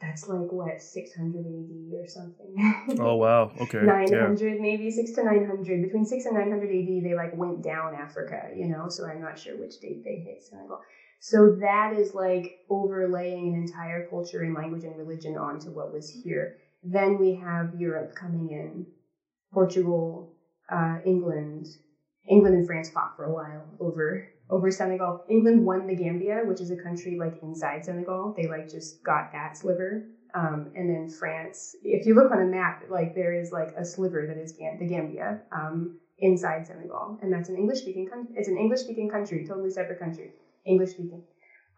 That's 0.00 0.26
like 0.28 0.50
what 0.50 0.80
600 0.80 1.38
AD 1.40 2.00
or 2.00 2.06
something. 2.06 2.96
oh 2.98 3.16
wow, 3.16 3.52
okay, 3.60 3.80
900 3.82 4.54
yeah, 4.54 4.60
maybe 4.60 4.90
six 4.90 5.12
to 5.12 5.24
nine 5.24 5.46
hundred. 5.46 5.82
Between 5.82 6.06
six 6.06 6.24
and 6.24 6.34
nine 6.34 6.50
hundred 6.50 6.70
AD, 6.70 7.04
they 7.04 7.14
like 7.14 7.36
went 7.36 7.62
down 7.62 7.94
Africa, 7.94 8.48
you 8.56 8.66
know. 8.66 8.88
So 8.88 9.06
I'm 9.06 9.20
not 9.20 9.38
sure 9.38 9.58
which 9.58 9.78
date 9.80 10.02
they 10.02 10.16
hit 10.24 10.42
Senegal. 10.42 10.80
So 11.18 11.56
that 11.60 11.92
is 11.92 12.14
like 12.14 12.60
overlaying 12.70 13.54
an 13.54 13.60
entire 13.60 14.06
culture 14.08 14.42
and 14.42 14.54
language 14.54 14.84
and 14.84 14.96
religion 14.96 15.36
onto 15.36 15.70
what 15.70 15.92
was 15.92 16.08
here. 16.08 16.56
Then 16.82 17.18
we 17.18 17.34
have 17.34 17.74
Europe 17.78 18.14
coming 18.14 18.50
in, 18.52 18.86
Portugal, 19.52 20.32
uh, 20.70 20.98
England. 21.04 21.66
England 22.26 22.54
and 22.54 22.66
France 22.66 22.88
fought 22.88 23.16
for 23.16 23.24
a 23.24 23.32
while 23.32 23.64
over 23.80 24.29
over 24.50 24.70
Senegal. 24.70 25.24
England 25.28 25.64
won 25.64 25.86
the 25.86 25.94
Gambia, 25.94 26.42
which 26.44 26.60
is 26.60 26.70
a 26.70 26.76
country 26.76 27.16
like 27.18 27.34
inside 27.42 27.84
Senegal. 27.84 28.34
They 28.36 28.48
like 28.48 28.68
just 28.68 29.02
got 29.02 29.32
that 29.32 29.56
sliver. 29.56 30.06
Um, 30.34 30.70
and 30.76 30.88
then 30.88 31.08
France, 31.08 31.74
if 31.82 32.06
you 32.06 32.14
look 32.14 32.30
on 32.30 32.40
a 32.40 32.46
map, 32.46 32.84
like 32.88 33.14
there 33.14 33.32
is 33.34 33.50
like 33.52 33.70
a 33.76 33.84
sliver 33.84 34.26
that 34.28 34.40
is 34.40 34.52
Gam- 34.52 34.78
the 34.78 34.86
Gambia 34.86 35.40
um, 35.52 35.98
inside 36.18 36.66
Senegal, 36.66 37.18
and 37.22 37.32
that's 37.32 37.48
an 37.48 37.56
English 37.56 37.80
speaking 37.80 38.06
country. 38.08 38.34
It's 38.36 38.48
an 38.48 38.56
English 38.56 38.80
speaking 38.80 39.10
country, 39.10 39.44
totally 39.46 39.70
separate 39.70 39.98
country, 39.98 40.32
English 40.64 40.90
speaking. 40.90 41.22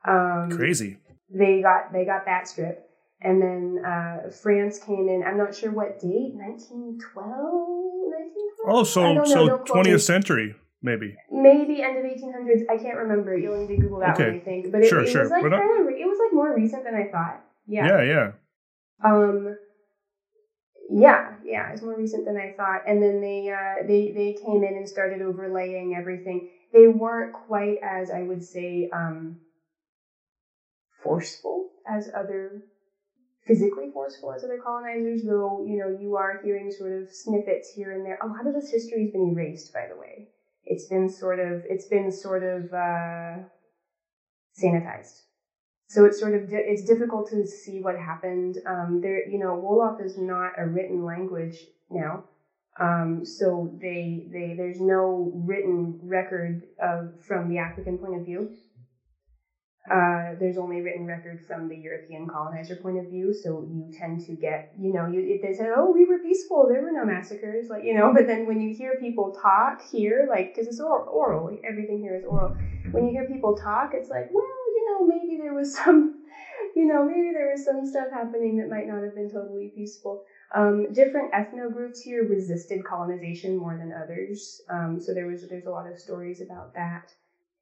Um, 0.07 0.51
crazy. 0.51 0.99
they 1.31 1.63
got 1.63 1.93
they 1.95 2.05
got 2.05 2.27
that 2.27 2.47
strip, 2.47 2.91
and 3.23 3.41
then 3.41 3.83
uh, 3.87 4.31
France 4.31 4.79
came 4.79 5.09
in. 5.09 5.25
I'm 5.27 5.39
not 5.39 5.55
sure 5.55 5.71
what 5.71 5.99
date, 6.01 6.35
1912, 6.35 7.25
1912. 7.25 8.69
Oh, 8.69 8.85
so 8.85 9.25
so 9.25 9.49
don't 9.49 9.67
quote 9.67 9.87
me. 9.87 9.93
20th 9.93 10.03
century 10.03 10.57
maybe. 10.83 11.17
Maybe 11.31 11.83
end 11.83 11.99
of 11.99 12.05
1800s. 12.05 12.63
I 12.71 12.77
can't 12.77 12.97
remember. 12.99 13.37
You'll 13.37 13.61
need 13.67 13.75
to 13.75 13.81
Google 13.81 14.01
that 14.01 14.15
Okay. 14.15 14.31
one, 14.31 14.37
I 14.37 14.41
think. 14.41 14.73
But 14.73 14.83
it, 14.83 14.89
Sure, 14.89 15.01
it 15.01 15.09
sure. 15.09 15.23
was 15.23 15.31
like 15.31 15.43
kind 15.43 15.55
of, 15.55 15.87
it 15.89 16.07
was 16.07 16.19
like 16.19 16.35
more 16.35 16.55
recent 16.55 16.85
than 16.85 16.95
I 16.95 17.09
thought. 17.11 17.41
Yeah. 17.67 17.87
Yeah, 17.87 18.03
yeah. 18.03 18.33
Um, 19.05 19.57
yeah, 20.91 21.35
yeah, 21.45 21.71
it's 21.73 21.83
more 21.83 21.97
recent 21.97 22.25
than 22.27 22.37
I 22.37 22.53
thought. 22.57 22.83
And 22.87 23.03
then 23.03 23.21
they 23.21 23.51
uh, 23.51 23.87
they 23.87 24.13
they 24.13 24.35
came 24.35 24.63
in 24.63 24.77
and 24.77 24.89
started 24.89 25.23
overlaying 25.23 25.95
everything. 25.95 26.51
They 26.73 26.89
weren't 26.89 27.33
quite 27.33 27.79
as 27.83 28.11
I 28.11 28.23
would 28.23 28.45
say 28.45 28.91
um, 28.93 29.39
forceful 31.03 31.71
as 31.87 32.11
other 32.15 32.63
physically 33.47 33.91
forceful 33.93 34.33
as 34.33 34.45
other 34.45 34.59
colonizers, 34.63 35.23
though 35.25 35.65
you 35.67 35.79
know 35.79 35.97
you 35.99 36.17
are 36.17 36.41
hearing 36.45 36.71
sort 36.71 36.93
of 36.93 37.13
snippets 37.13 37.73
here 37.75 37.93
and 37.93 38.05
there. 38.05 38.19
A 38.23 38.27
lot 38.27 38.47
of 38.47 38.55
this 38.55 38.71
history 38.71 39.05
has 39.05 39.13
been 39.13 39.31
erased, 39.33 39.73
by 39.73 39.87
the 39.89 39.99
way. 39.99 40.29
It's 40.65 40.87
been 40.87 41.09
sort 41.09 41.39
of 41.39 41.65
it's 41.69 41.87
been 41.87 42.11
sort 42.11 42.43
of 42.43 42.73
uh, 42.73 43.41
sanitized. 44.59 45.23
So 45.89 46.05
it's 46.05 46.19
sort 46.19 46.35
of 46.35 46.49
di- 46.49 46.65
it's 46.67 46.83
difficult 46.83 47.29
to 47.31 47.47
see 47.47 47.81
what 47.81 47.97
happened. 47.99 48.59
Um, 48.67 49.01
there, 49.03 49.29
you 49.29 49.39
know, 49.39 49.57
Wolof 49.59 50.01
is 50.01 50.17
not 50.17 50.53
a 50.59 50.67
written 50.67 51.05
language 51.05 51.67
now, 51.91 52.25
um, 52.81 53.25
so 53.25 53.71
they 53.81 54.27
they 54.33 54.55
there's 54.55 54.81
no 54.81 55.31
written 55.35 55.99
record 56.03 56.67
of 56.81 57.13
from 57.21 57.49
the 57.49 57.59
African 57.59 57.99
point 57.99 58.17
of 58.17 58.25
view. 58.25 58.49
Uh, 59.91 60.39
there's 60.39 60.59
only 60.59 60.81
written 60.81 61.05
record 61.05 61.41
from 61.45 61.69
the 61.69 61.77
European 61.77 62.29
colonizer 62.29 62.77
point 62.77 62.99
of 62.99 63.07
view, 63.07 63.33
so 63.33 63.67
you 63.69 63.91
tend 63.93 64.21
to 64.21 64.33
get, 64.33 64.71
you 64.79 64.93
know, 64.93 65.07
you, 65.07 65.41
they 65.43 65.53
say, 65.53 65.71
oh, 65.75 65.91
we 65.91 66.05
were 66.05 66.19
peaceful, 66.19 66.69
there 66.69 66.81
were 66.83 66.93
no 66.93 67.05
massacres, 67.05 67.69
like, 67.69 67.83
you 67.83 67.93
know, 67.93 68.13
but 68.15 68.29
then 68.29 68.47
when 68.47 68.61
you 68.61 68.73
hear 68.73 68.95
people 68.95 69.31
talk 69.33 69.83
here, 69.83 70.25
like, 70.29 70.55
because 70.55 70.69
it's 70.69 70.79
oral, 70.79 71.05
oral, 71.09 71.51
everything 71.65 71.99
here 71.99 72.15
is 72.15 72.25
oral. 72.25 72.55
When 72.93 73.05
you 73.05 73.11
hear 73.11 73.25
people 73.25 73.55
talk, 73.55 73.93
it's 73.93 74.09
like, 74.09 74.29
well, 74.31 74.45
you 74.73 74.85
know, 74.87 75.05
maybe 75.05 75.37
there 75.37 75.53
was 75.53 75.75
some, 75.75 76.23
you 76.77 76.87
know, 76.87 77.05
maybe 77.05 77.33
there 77.33 77.51
was 77.51 77.65
some 77.65 77.85
stuff 77.85 78.09
happening 78.09 78.59
that 78.59 78.69
might 78.69 78.87
not 78.87 79.03
have 79.03 79.17
been 79.17 79.29
totally 79.29 79.73
peaceful. 79.75 80.23
Um, 80.55 80.93
different 80.93 81.33
ethno 81.33 81.73
groups 81.73 82.01
here 82.01 82.23
resisted 82.23 82.85
colonization 82.85 83.57
more 83.57 83.77
than 83.77 83.93
others, 83.93 84.61
um, 84.69 85.01
so 85.01 85.13
there 85.13 85.27
was 85.27 85.45
there's 85.49 85.67
a 85.67 85.71
lot 85.71 85.89
of 85.89 85.99
stories 85.99 86.41
about 86.41 86.75
that 86.75 87.15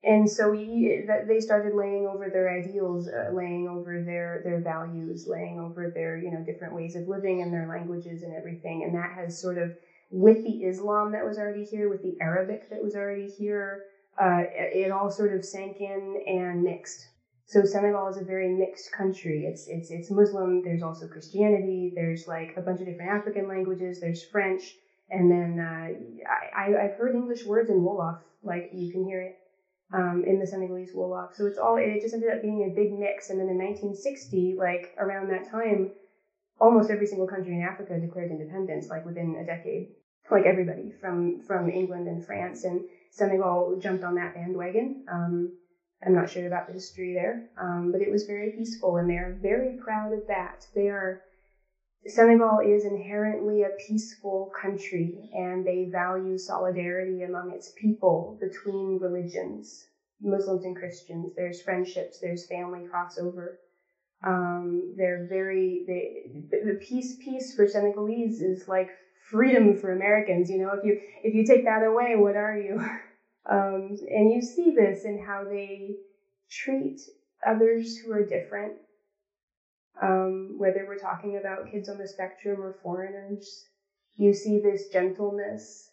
and 0.03 0.29
so 0.31 0.49
we, 0.49 1.05
they 1.27 1.41
started 1.41 1.73
laying 1.75 2.07
over 2.07 2.29
their 2.31 2.49
ideals, 2.51 3.07
uh, 3.09 3.31
laying 3.31 3.69
over 3.69 4.01
their 4.01 4.41
their 4.43 4.59
values, 4.59 5.27
laying 5.27 5.59
over 5.59 5.89
their 5.89 6.17
you 6.17 6.31
know 6.31 6.41
different 6.41 6.73
ways 6.73 6.95
of 6.95 7.07
living 7.07 7.43
and 7.43 7.53
their 7.53 7.67
languages 7.67 8.23
and 8.23 8.33
everything. 8.33 8.83
And 8.83 8.95
that 8.95 9.13
has 9.13 9.35
sort 9.35 9.59
of 9.59 9.75
with 10.11 10.43
the 10.43 10.53
Islam 10.65 11.11
that 11.13 11.25
was 11.25 11.37
already 11.37 11.63
here, 11.63 11.89
with 11.89 12.01
the 12.01 12.15
Arabic 12.21 12.69
that 12.71 12.81
was 12.81 12.95
already 12.95 13.27
here, 13.27 13.81
uh, 14.19 14.43
it 14.53 14.91
all 14.91 15.11
sort 15.11 15.33
of 15.33 15.45
sank 15.45 15.81
in 15.81 16.19
and 16.27 16.63
mixed. 16.65 17.09
So 17.45 17.65
Senegal 17.65 18.07
is 18.07 18.17
a 18.17 18.23
very 18.23 18.49
mixed 18.49 18.93
country. 18.93 19.45
It's 19.45 19.67
it's 19.67 19.91
it's 19.91 20.11
Muslim. 20.11 20.63
There's 20.63 20.83
also 20.83 21.07
Christianity. 21.07 21.93
There's 21.95 22.27
like 22.27 22.53
a 22.57 22.63
bunch 22.63 22.81
of 22.81 22.87
different 22.87 23.11
African 23.11 23.47
languages. 23.49 23.99
There's 23.99 24.23
French, 24.23 24.77
and 25.11 25.31
then 25.31 25.59
uh, 25.59 25.89
I 26.55 26.75
I've 26.85 26.95
heard 26.95 27.15
English 27.15 27.45
words 27.45 27.69
in 27.69 27.79
Wolof. 27.83 28.17
Like 28.43 28.67
you 28.71 28.89
can 28.89 29.05
hear 29.05 29.21
it 29.21 29.35
um, 29.93 30.23
in 30.27 30.39
the 30.39 30.47
Senegalese 30.47 30.93
Wolof. 30.93 31.35
So 31.35 31.47
it's 31.47 31.59
all, 31.59 31.77
it 31.77 32.01
just 32.01 32.15
ended 32.15 32.31
up 32.31 32.43
being 32.43 32.65
a 32.65 32.75
big 32.75 32.91
mix. 32.93 33.31
And 33.31 33.39
then 33.39 33.49
in 33.49 33.59
1960, 33.59 34.55
like 34.59 34.95
around 34.99 35.29
that 35.29 35.49
time, 35.51 35.91
almost 36.61 36.91
every 36.91 37.07
single 37.07 37.27
country 37.27 37.55
in 37.55 37.63
Africa 37.63 37.99
declared 37.99 38.31
independence, 38.31 38.89
like 38.91 39.05
within 39.05 39.37
a 39.37 39.45
decade. 39.45 39.87
Like 40.31 40.45
everybody 40.47 40.93
from, 41.01 41.41
from 41.41 41.69
England 41.69 42.07
and 42.07 42.23
France. 42.23 42.65
And 42.65 42.83
Senegal 43.11 43.77
jumped 43.79 44.05
on 44.05 44.15
that 44.15 44.35
bandwagon. 44.35 45.03
Um, 45.09 45.51
I'm 46.05 46.15
not 46.15 46.31
sure 46.31 46.47
about 46.47 46.67
the 46.67 46.73
history 46.73 47.13
there, 47.13 47.43
um, 47.59 47.91
but 47.93 48.01
it 48.01 48.11
was 48.11 48.25
very 48.25 48.49
peaceful, 48.49 48.97
and 48.97 49.09
they're 49.09 49.37
very 49.39 49.75
proud 49.75 50.13
of 50.13 50.27
that. 50.29 50.67
They 50.75 50.89
are 50.89 51.21
Senegal 52.07 52.59
is 52.61 52.85
inherently 52.85 53.63
a 53.63 53.71
peaceful 53.71 54.51
country 54.61 55.29
and 55.33 55.65
they 55.65 55.85
value 55.85 56.37
solidarity 56.39 57.23
among 57.23 57.51
its 57.51 57.71
people 57.71 58.37
between 58.41 58.99
religions, 58.99 59.87
Muslims 60.21 60.65
and 60.65 60.77
Christians. 60.77 61.33
There's 61.37 61.61
friendships, 61.61 62.19
there's 62.19 62.45
family 62.45 62.83
crossover. 62.83 63.53
Um, 64.25 64.95
they're 64.97 65.19
very, 65.19 65.83
they, 65.87 66.23
the 66.51 66.75
peace, 66.75 67.15
peace 67.19 67.53
for 67.55 67.67
Senegalese 67.67 68.41
is 68.41 68.69
like 68.69 68.91
freedom 69.31 69.75
for 69.75 69.93
Americans. 69.93 70.51
You 70.51 70.59
know, 70.59 70.73
if 70.73 70.83
you, 70.83 70.97
if 71.23 71.35
you 71.35 71.45
take 71.45 71.65
that 71.65 71.83
away, 71.83 72.17
what 72.17 72.37
are 72.37 72.55
you? 72.55 72.81
Um, 73.47 73.97
and 74.11 74.31
you 74.31 74.43
see 74.43 74.71
this 74.71 75.05
in 75.05 75.19
how 75.19 75.45
they 75.45 75.97
treat 76.49 77.09
others 77.45 77.97
who 77.97 78.13
are 78.13 78.23
different 78.23 78.75
um, 80.03 80.55
whether 80.59 80.85
we're 80.87 80.99
talking 80.99 81.37
about 81.37 81.71
kids 81.71 81.89
on 81.89 81.99
the 81.99 82.09
spectrum 82.09 82.61
or 82.61 82.77
foreigners. 82.83 83.67
You 84.17 84.33
see 84.33 84.59
this 84.59 84.89
gentleness, 84.89 85.91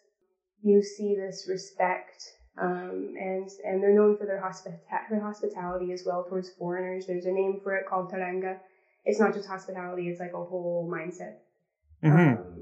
you 0.62 0.82
see 0.82 1.14
this 1.14 1.46
respect, 1.48 2.34
um, 2.60 3.14
and 3.18 3.48
and 3.64 3.82
they're 3.82 3.94
known 3.94 4.16
for 4.16 4.26
their, 4.26 4.42
hospita- 4.42 5.08
their 5.08 5.20
hospitality 5.20 5.92
as 5.92 6.02
well 6.04 6.24
towards 6.28 6.50
foreigners. 6.50 7.06
There's 7.06 7.24
a 7.24 7.30
name 7.30 7.60
for 7.62 7.76
it 7.76 7.86
called 7.86 8.10
teranga. 8.10 8.58
It's 9.04 9.20
not 9.20 9.32
just 9.32 9.48
hospitality; 9.48 10.08
it's 10.08 10.20
like 10.20 10.34
a 10.34 10.44
whole 10.44 10.90
mindset. 10.92 11.36
Mm-hmm. 12.02 12.40
Um, 12.40 12.58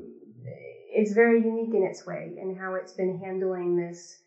it's 0.96 1.12
very 1.12 1.42
unique 1.42 1.74
in 1.74 1.82
its 1.82 2.06
way 2.06 2.36
and 2.40 2.58
how 2.58 2.74
it's 2.74 2.92
been 2.92 3.18
handling 3.18 3.76
this 3.76 4.22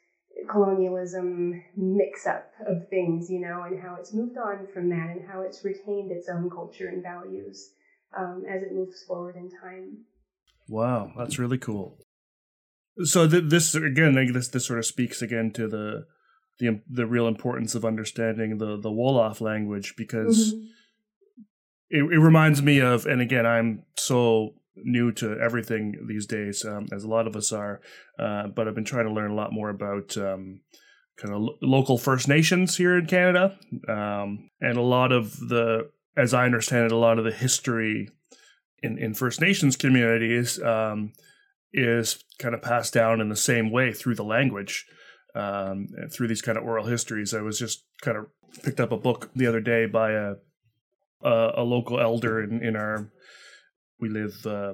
colonialism 0.48 1.64
mix 1.76 2.28
up 2.28 2.52
of 2.66 2.88
things, 2.90 3.30
you 3.30 3.40
know, 3.40 3.64
and 3.64 3.82
how 3.82 3.96
it's 3.96 4.14
moved 4.14 4.38
on 4.38 4.68
from 4.74 4.90
that 4.90 5.10
and 5.10 5.28
how 5.28 5.42
it's 5.42 5.64
retained 5.64 6.12
its 6.12 6.30
own 6.30 6.50
culture 6.50 6.88
and 6.88 7.04
values 7.04 7.72
um, 8.18 8.44
as 8.50 8.62
it 8.64 8.74
moves 8.74 9.04
forward 9.04 9.36
in 9.36 9.50
time. 9.50 9.98
Wow, 10.68 11.12
that's 11.18 11.40
really 11.40 11.58
cool. 11.58 11.98
So 13.04 13.28
th- 13.28 13.46
this 13.48 13.76
again, 13.76 14.14
this 14.34 14.50
this 14.50 14.66
sort 14.66 14.80
of 14.80 14.86
speaks 14.86 15.22
again 15.22 15.52
to 15.54 15.68
the 15.68 16.06
the 16.60 16.82
the 16.90 17.08
real 17.08 17.28
importance 17.28 17.74
of 17.76 17.86
understanding 17.86 18.58
the 18.58 18.78
the 18.78 18.90
Wolof 18.90 19.42
language 19.42 19.96
because 19.98 20.54
mm-hmm. 20.54 20.66
it, 21.90 22.14
it 22.14 22.20
reminds 22.20 22.62
me 22.62 22.80
of, 22.80 23.06
and 23.06 23.22
again, 23.22 23.46
I'm 23.46 23.84
so 23.96 24.56
new 24.76 25.12
to 25.14 25.38
everything 25.40 26.06
these 26.08 26.26
days, 26.26 26.66
um, 26.66 26.88
as 26.92 27.04
a 27.04 27.08
lot 27.08 27.28
of 27.28 27.36
us 27.36 27.52
are. 27.52 27.82
Uh, 28.18 28.48
but 28.48 28.68
I've 28.68 28.76
been 28.76 28.86
trying 28.86 29.08
to 29.08 29.14
learn 29.14 29.32
a 29.32 29.36
lot 29.36 29.52
more 29.52 29.70
about 29.70 30.18
um, 30.18 30.62
kind 31.18 31.34
of 31.34 31.42
lo- 31.42 31.58
local 31.62 31.98
First 31.98 32.28
Nations 32.28 32.78
here 32.78 32.98
in 32.98 33.06
Canada, 33.06 33.58
um, 33.88 34.50
and 34.62 34.78
a 34.78 34.82
lot 34.82 35.12
of 35.12 35.38
the, 35.38 35.90
as 36.16 36.34
I 36.34 36.46
understand 36.46 36.86
it, 36.86 36.92
a 36.92 36.98
lot 36.98 37.20
of 37.20 37.26
the 37.26 37.32
history 37.32 38.10
in 38.82 38.98
in 38.98 39.14
First 39.14 39.42
Nations 39.42 39.76
communities 39.76 40.62
um, 40.62 41.14
is 41.74 42.24
kind 42.40 42.56
of 42.56 42.62
passed 42.62 42.94
down 42.94 43.22
in 43.22 43.30
the 43.30 43.36
same 43.36 43.72
way 43.72 43.94
through 43.94 44.16
the 44.16 44.24
language. 44.24 44.86
Um, 45.36 45.90
through 46.12 46.28
these 46.28 46.42
kind 46.42 46.58
of 46.58 46.64
oral 46.64 46.88
histories, 46.88 47.36
I 47.36 47.42
was 47.42 47.60
just 47.60 47.86
kind 48.02 48.18
of 48.18 48.26
picked 48.64 48.80
up 48.80 48.92
a 48.92 48.98
book 48.98 49.30
the 49.36 49.46
other 49.46 49.62
day 49.62 49.86
by 49.86 50.14
a 50.14 50.34
a, 51.24 51.52
a 51.58 51.64
local 51.64 52.00
elder 52.00 52.42
in, 52.42 52.64
in 52.64 52.76
our 52.76 53.12
we 54.00 54.10
live 54.10 54.46
uh, 54.46 54.74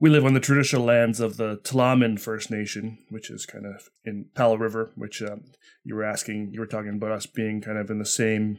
we 0.00 0.08
live 0.08 0.24
on 0.24 0.34
the 0.34 0.40
traditional 0.40 0.84
lands 0.84 1.20
of 1.20 1.36
the 1.36 1.58
Tla'amin 1.58 2.18
First 2.18 2.50
Nation, 2.50 2.98
which 3.10 3.30
is 3.30 3.44
kind 3.44 3.66
of 3.66 3.90
in 4.04 4.26
Powell 4.34 4.58
River. 4.58 4.90
Which 4.96 5.22
um, 5.22 5.44
you 5.84 5.94
were 5.94 6.04
asking, 6.04 6.50
you 6.52 6.60
were 6.60 6.66
talking 6.66 6.94
about 6.94 7.12
us 7.12 7.26
being 7.26 7.60
kind 7.60 7.78
of 7.78 7.90
in 7.90 7.98
the 7.98 8.06
same 8.06 8.58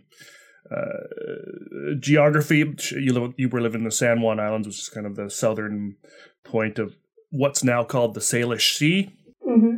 uh, 0.70 1.96
geography. 2.00 2.58
You 2.92 3.14
live, 3.14 3.34
you 3.38 3.50
were 3.50 3.62
living 3.62 3.82
in 3.82 3.86
the 3.86 3.92
San 3.92 4.22
Juan 4.22 4.40
Islands, 4.40 4.68
which 4.68 4.80
is 4.80 4.90
kind 4.90 5.08
of 5.08 5.16
the 5.16 5.30
southern 5.30 5.98
point 6.44 6.78
of 6.78 6.96
what's 7.32 7.64
now 7.64 7.84
called 7.84 8.14
the 8.14 8.20
Salish 8.20 8.78
Sea, 8.78 9.12
mm-hmm. 9.46 9.78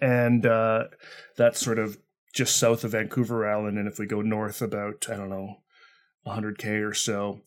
and 0.00 0.46
uh, 0.46 0.84
that's 1.36 1.60
sort 1.60 1.78
of 1.78 1.98
just 2.32 2.56
south 2.56 2.82
of 2.82 2.92
Vancouver 2.92 3.48
Island. 3.48 3.78
And 3.78 3.86
if 3.86 3.98
we 3.98 4.06
go 4.06 4.22
north 4.22 4.62
about 4.62 5.06
I 5.10 5.16
don't 5.16 5.28
know, 5.28 5.58
100k 6.26 6.88
or 6.88 6.94
so, 6.94 7.40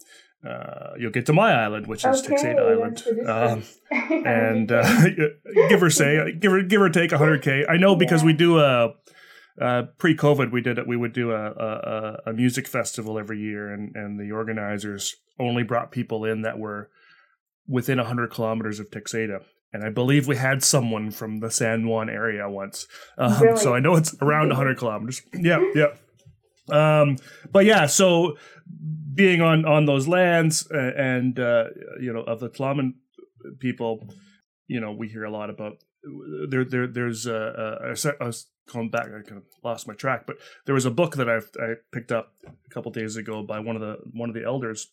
uh, 0.45 0.93
you'll 0.97 1.11
get 1.11 1.25
to 1.25 1.33
my 1.33 1.53
island, 1.53 1.87
which 1.87 2.05
is 2.05 2.23
okay, 2.23 2.35
Texada 2.35 2.71
Island, 2.71 3.03
um, 3.27 3.63
and 4.25 4.71
uh, 4.71 5.09
give 5.69 5.81
or 5.81 5.89
say, 5.89 6.33
give 6.39 6.53
or 6.53 6.61
give 6.63 6.81
or 6.81 6.89
take 6.89 7.11
100k. 7.11 7.69
I 7.69 7.77
know 7.77 7.95
because 7.95 8.21
yeah. 8.21 8.27
we 8.27 8.33
do 8.33 8.59
a 8.59 8.93
uh, 9.59 9.83
pre-COVID, 9.97 10.51
we 10.51 10.61
did 10.61 10.77
it. 10.77 10.87
We 10.87 10.97
would 10.97 11.13
do 11.13 11.31
a, 11.31 11.51
a, 11.51 12.21
a 12.27 12.33
music 12.33 12.67
festival 12.67 13.17
every 13.17 13.39
year, 13.39 13.73
and 13.73 13.95
and 13.95 14.19
the 14.19 14.31
organizers 14.31 15.15
only 15.39 15.63
brought 15.63 15.91
people 15.91 16.25
in 16.25 16.43
that 16.43 16.59
were 16.59 16.89
within 17.67 17.97
100 17.97 18.31
kilometers 18.31 18.79
of 18.79 18.89
Texada. 18.89 19.43
And 19.73 19.83
I 19.83 19.89
believe 19.89 20.27
we 20.27 20.37
had 20.37 20.63
someone 20.63 21.11
from 21.11 21.39
the 21.39 21.51
San 21.51 21.87
Juan 21.87 22.09
area 22.09 22.49
once. 22.49 22.87
Um, 23.17 23.41
really? 23.41 23.59
So 23.59 23.75
I 23.75 23.79
know 23.79 23.95
it's 23.95 24.15
around 24.21 24.47
100 24.49 24.77
kilometers. 24.79 25.21
Yeah, 25.33 25.59
yeah. 25.75 25.87
Um, 26.69 27.17
but 27.51 27.65
yeah, 27.65 27.85
so 27.85 28.37
being 29.13 29.41
on 29.41 29.65
on 29.65 29.85
those 29.85 30.07
lands 30.07 30.67
and 30.71 31.39
uh, 31.39 31.65
you 31.99 32.13
know 32.13 32.21
of 32.21 32.39
the 32.39 32.49
Tla'amin 32.49 32.93
people, 33.59 34.09
you 34.67 34.79
know, 34.79 34.91
we 34.91 35.07
hear 35.07 35.23
a 35.23 35.31
lot 35.31 35.49
about 35.49 35.77
there. 36.49 36.65
There, 36.65 36.87
there's 36.87 37.25
a, 37.25 37.93
a, 37.95 38.27
a, 38.27 38.33
coming 38.67 38.89
back. 38.89 39.07
I 39.07 39.21
kind 39.21 39.37
of 39.37 39.43
lost 39.63 39.87
my 39.87 39.93
track, 39.93 40.27
but 40.27 40.37
there 40.65 40.75
was 40.75 40.85
a 40.85 40.91
book 40.91 41.15
that 41.15 41.29
I 41.29 41.37
I 41.61 41.75
picked 41.91 42.11
up 42.11 42.33
a 42.45 42.69
couple 42.69 42.91
days 42.91 43.15
ago 43.15 43.43
by 43.43 43.59
one 43.59 43.75
of 43.75 43.81
the 43.81 43.97
one 44.11 44.29
of 44.29 44.35
the 44.35 44.43
elders 44.43 44.87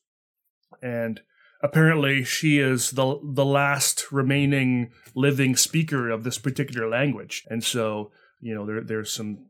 and 0.82 1.20
apparently 1.62 2.24
she 2.24 2.58
is 2.58 2.92
the 2.92 3.18
the 3.22 3.44
last 3.44 4.12
remaining 4.12 4.90
living 5.14 5.56
speaker 5.56 6.10
of 6.10 6.24
this 6.24 6.38
particular 6.38 6.88
language, 6.88 7.44
and 7.48 7.62
so 7.62 8.10
you 8.40 8.54
know 8.54 8.66
there 8.66 8.82
there's 8.82 9.12
some 9.12 9.46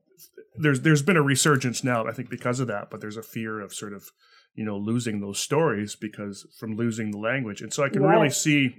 there's 0.56 0.80
there's 0.82 1.02
been 1.02 1.16
a 1.16 1.22
resurgence 1.22 1.82
now, 1.82 2.06
I 2.06 2.12
think, 2.12 2.30
because 2.30 2.60
of 2.60 2.68
that. 2.68 2.90
But 2.90 3.00
there's 3.00 3.16
a 3.16 3.22
fear 3.22 3.60
of 3.60 3.74
sort 3.74 3.92
of 3.92 4.10
you 4.54 4.64
know 4.64 4.76
losing 4.76 5.20
those 5.20 5.38
stories 5.38 5.96
because 5.96 6.46
from 6.58 6.76
losing 6.76 7.10
the 7.10 7.18
language, 7.18 7.60
and 7.60 7.72
so 7.72 7.82
I 7.82 7.88
can 7.88 8.02
yes. 8.02 8.10
really 8.10 8.30
see 8.30 8.76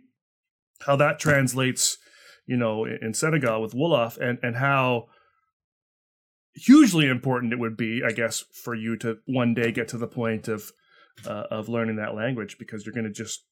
how 0.81 0.95
that 0.97 1.19
translates, 1.19 1.97
you 2.45 2.57
know, 2.57 2.85
in 2.85 3.13
Senegal 3.13 3.61
with 3.61 3.73
Wolof, 3.73 4.17
and 4.17 4.39
and 4.41 4.55
how 4.57 5.07
hugely 6.55 7.07
important 7.07 7.51
it 7.51 7.59
would 7.59 7.75
be, 7.75 8.01
I 8.05 8.11
guess, 8.11 8.43
for 8.63 8.73
you 8.73 8.95
to 8.97 9.17
one 9.25 9.53
day 9.53 9.71
get 9.71 9.89
to 9.89 9.97
the 9.97 10.07
point 10.07 10.47
of 10.47 10.71
uh, 11.25 11.43
of 11.51 11.69
learning 11.69 11.97
that 11.97 12.15
language 12.15 12.57
because 12.57 12.85
you're 12.85 12.93
going 12.93 13.05
to 13.05 13.11
just 13.11 13.45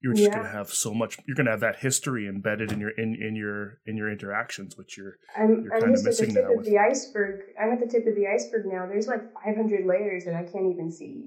you're 0.00 0.14
just 0.14 0.28
yeah. 0.28 0.34
going 0.34 0.46
to 0.46 0.52
have 0.52 0.68
so 0.70 0.94
much 0.94 1.18
you're 1.26 1.34
going 1.34 1.46
to 1.46 1.50
have 1.50 1.60
that 1.60 1.76
history 1.76 2.28
embedded 2.28 2.72
in 2.72 2.80
your 2.80 2.90
in, 2.90 3.14
in 3.14 3.34
your 3.34 3.78
in 3.86 3.96
your 3.96 4.10
interactions 4.10 4.76
which 4.76 4.96
you're 4.96 5.18
i'm, 5.36 5.62
you're 5.62 5.74
I'm 5.74 5.94
just 5.94 6.06
at 6.06 6.16
the 6.16 6.34
tip 6.34 6.44
of 6.44 6.56
with. 6.58 6.66
the 6.66 6.78
iceberg 6.78 7.40
i'm 7.60 7.72
at 7.72 7.80
the 7.80 7.86
tip 7.86 8.06
of 8.06 8.14
the 8.14 8.26
iceberg 8.26 8.66
now 8.66 8.86
there's 8.86 9.08
like 9.08 9.22
500 9.44 9.86
layers 9.86 10.24
that 10.24 10.34
i 10.34 10.42
can't 10.42 10.72
even 10.72 10.90
see 10.90 11.24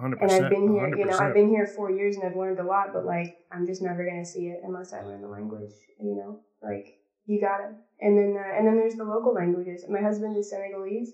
100%, 0.00 0.20
and 0.20 0.30
i've 0.30 0.50
been 0.50 0.72
here 0.72 0.90
100%. 0.90 0.98
you 0.98 1.04
know 1.06 1.18
i've 1.18 1.34
been 1.34 1.48
here 1.48 1.66
four 1.66 1.90
years 1.90 2.16
and 2.16 2.24
i've 2.24 2.36
learned 2.36 2.58
a 2.58 2.64
lot 2.64 2.88
but 2.92 3.04
like 3.04 3.36
i'm 3.52 3.66
just 3.66 3.82
never 3.82 4.04
going 4.04 4.22
to 4.22 4.28
see 4.28 4.48
it 4.48 4.60
unless 4.64 4.92
i 4.92 5.02
learn 5.02 5.22
the 5.22 5.28
language 5.28 5.72
you 6.00 6.14
know 6.14 6.40
like 6.62 6.98
you 7.26 7.40
got 7.40 7.60
it 7.60 7.74
and 8.00 8.18
then 8.18 8.36
uh, 8.36 8.58
and 8.58 8.66
then 8.66 8.76
there's 8.76 8.94
the 8.94 9.04
local 9.04 9.32
languages 9.32 9.84
my 9.88 10.00
husband 10.00 10.36
is 10.36 10.50
senegalese 10.50 11.12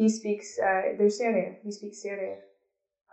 he 0.00 0.08
speaks 0.08 0.58
uh, 0.58 0.96
there's 0.96 1.18
Serer. 1.18 1.56
he 1.62 1.70
speaks 1.70 2.02
Serer. 2.02 2.38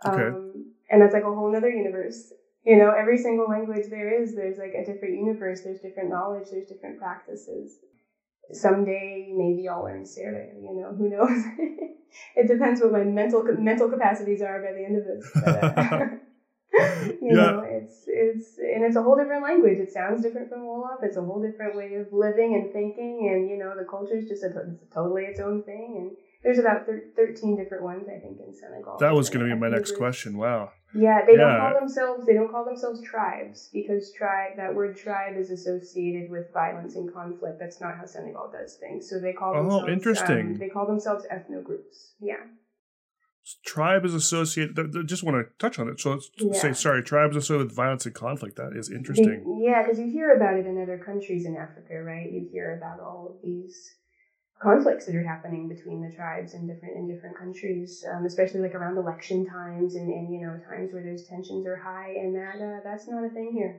Okay. 0.06 0.28
Um, 0.28 0.72
and 0.90 1.02
that's 1.02 1.12
like 1.12 1.24
a 1.24 1.26
whole 1.26 1.54
other 1.54 1.68
universe. 1.68 2.32
You 2.68 2.76
know, 2.76 2.92
every 2.92 3.16
single 3.16 3.48
language 3.48 3.86
there 3.88 4.22
is, 4.22 4.34
there's 4.34 4.58
like 4.58 4.74
a 4.74 4.84
different 4.84 5.14
universe, 5.14 5.62
there's 5.64 5.80
different 5.80 6.10
knowledge, 6.10 6.48
there's 6.50 6.68
different 6.68 6.98
practices. 6.98 7.78
Someday, 8.52 9.32
maybe 9.34 9.66
I'll 9.66 9.84
learn 9.84 10.04
Serer, 10.04 10.52
you 10.60 10.74
know, 10.74 10.92
who 10.94 11.08
knows? 11.08 11.44
it 12.36 12.46
depends 12.46 12.82
what 12.82 12.92
my 12.92 13.04
mental 13.04 13.42
mental 13.56 13.88
capacities 13.88 14.42
are 14.42 14.60
by 14.60 14.72
the 14.72 14.84
end 14.84 14.96
of 15.00 15.04
this. 15.08 15.24
But, 16.70 16.80
you 17.22 17.32
yeah. 17.34 17.52
know, 17.52 17.62
it's 17.64 18.04
it's 18.06 18.58
and 18.58 18.84
it's 18.84 18.96
a 18.96 19.02
whole 19.02 19.16
different 19.16 19.42
language. 19.42 19.78
It 19.78 19.90
sounds 19.90 20.22
different 20.22 20.50
from 20.50 20.60
Wolof. 20.60 21.02
It's 21.02 21.16
a 21.16 21.22
whole 21.22 21.40
different 21.40 21.74
way 21.74 21.94
of 21.94 22.12
living 22.12 22.54
and 22.54 22.70
thinking, 22.70 23.32
and 23.32 23.48
you 23.48 23.56
know, 23.56 23.72
the 23.74 23.88
culture 23.88 24.18
is 24.18 24.28
just 24.28 24.44
a, 24.44 24.48
it's 24.48 24.84
totally 24.92 25.22
its 25.22 25.40
own 25.40 25.62
thing. 25.62 25.96
And 26.00 26.10
there's 26.44 26.58
about 26.58 26.84
thir- 26.84 27.08
13 27.16 27.56
different 27.56 27.82
ones, 27.82 28.08
I 28.14 28.20
think, 28.20 28.40
in 28.46 28.52
Senegal. 28.52 28.98
That 28.98 29.14
was 29.14 29.30
going 29.30 29.48
to 29.48 29.54
be 29.54 29.58
my 29.58 29.70
next 29.70 29.96
question. 29.96 30.36
Wow. 30.36 30.72
Yeah, 30.94 31.24
they 31.26 31.32
yeah. 31.32 31.38
don't 31.38 31.60
call 31.60 31.80
themselves 31.80 32.26
they 32.26 32.32
don't 32.32 32.50
call 32.50 32.64
themselves 32.64 33.02
tribes 33.02 33.68
because 33.72 34.10
tribe 34.12 34.56
that 34.56 34.74
word 34.74 34.96
tribe 34.96 35.36
is 35.36 35.50
associated 35.50 36.30
with 36.30 36.52
violence 36.52 36.96
and 36.96 37.12
conflict. 37.12 37.58
That's 37.58 37.80
not 37.80 37.96
how 37.96 38.06
Senegal 38.06 38.50
does 38.50 38.76
things. 38.76 39.08
So 39.08 39.20
they 39.20 39.32
call 39.32 39.54
oh, 39.54 39.62
themselves, 39.62 39.84
oh 39.86 39.92
interesting. 39.92 40.46
Um, 40.46 40.56
they 40.56 40.68
call 40.68 40.86
themselves 40.86 41.26
ethno 41.30 41.62
groups. 41.62 42.14
Yeah. 42.20 42.36
Tribe 43.64 44.04
is 44.04 44.14
associated. 44.14 44.76
They 44.76 45.02
just 45.04 45.22
want 45.22 45.36
to 45.36 45.52
touch 45.58 45.78
on 45.78 45.88
it. 45.88 46.00
So 46.00 46.12
let's 46.12 46.30
yeah. 46.38 46.52
say 46.52 46.72
sorry. 46.72 47.02
Tribes 47.02 47.36
associated 47.36 47.68
with 47.68 47.76
violence 47.76 48.06
and 48.06 48.14
conflict. 48.14 48.56
That 48.56 48.72
is 48.74 48.90
interesting. 48.90 49.58
They, 49.60 49.70
yeah, 49.70 49.82
because 49.82 49.98
you 49.98 50.10
hear 50.10 50.36
about 50.36 50.54
it 50.54 50.66
in 50.66 50.80
other 50.80 50.98
countries 50.98 51.44
in 51.46 51.56
Africa, 51.56 52.02
right? 52.02 52.30
You 52.30 52.46
hear 52.50 52.76
about 52.76 53.00
all 53.00 53.26
of 53.30 53.42
these 53.42 53.94
conflicts 54.60 55.04
that 55.04 55.14
are 55.14 55.22
happening 55.22 55.68
between 55.68 56.00
the 56.00 56.08
tribes 56.10 56.54
in 56.54 56.66
different 56.66 56.96
in 56.96 57.06
different 57.06 57.36
countries, 57.36 58.04
um, 58.08 58.24
especially 58.24 58.60
like 58.60 58.74
around 58.74 58.96
election 58.98 59.44
times 59.44 59.94
and, 59.94 60.10
and 60.10 60.32
you 60.32 60.38
know 60.40 60.56
times 60.56 60.92
where 60.92 61.02
those 61.02 61.22
tensions 61.22 61.66
are 61.66 61.76
high, 61.76 62.08
and 62.10 62.34
that 62.34 62.60
uh, 62.60 62.80
that's 62.82 63.06
not 63.06 63.24
a 63.24 63.28
thing 63.28 63.52
here. 63.52 63.78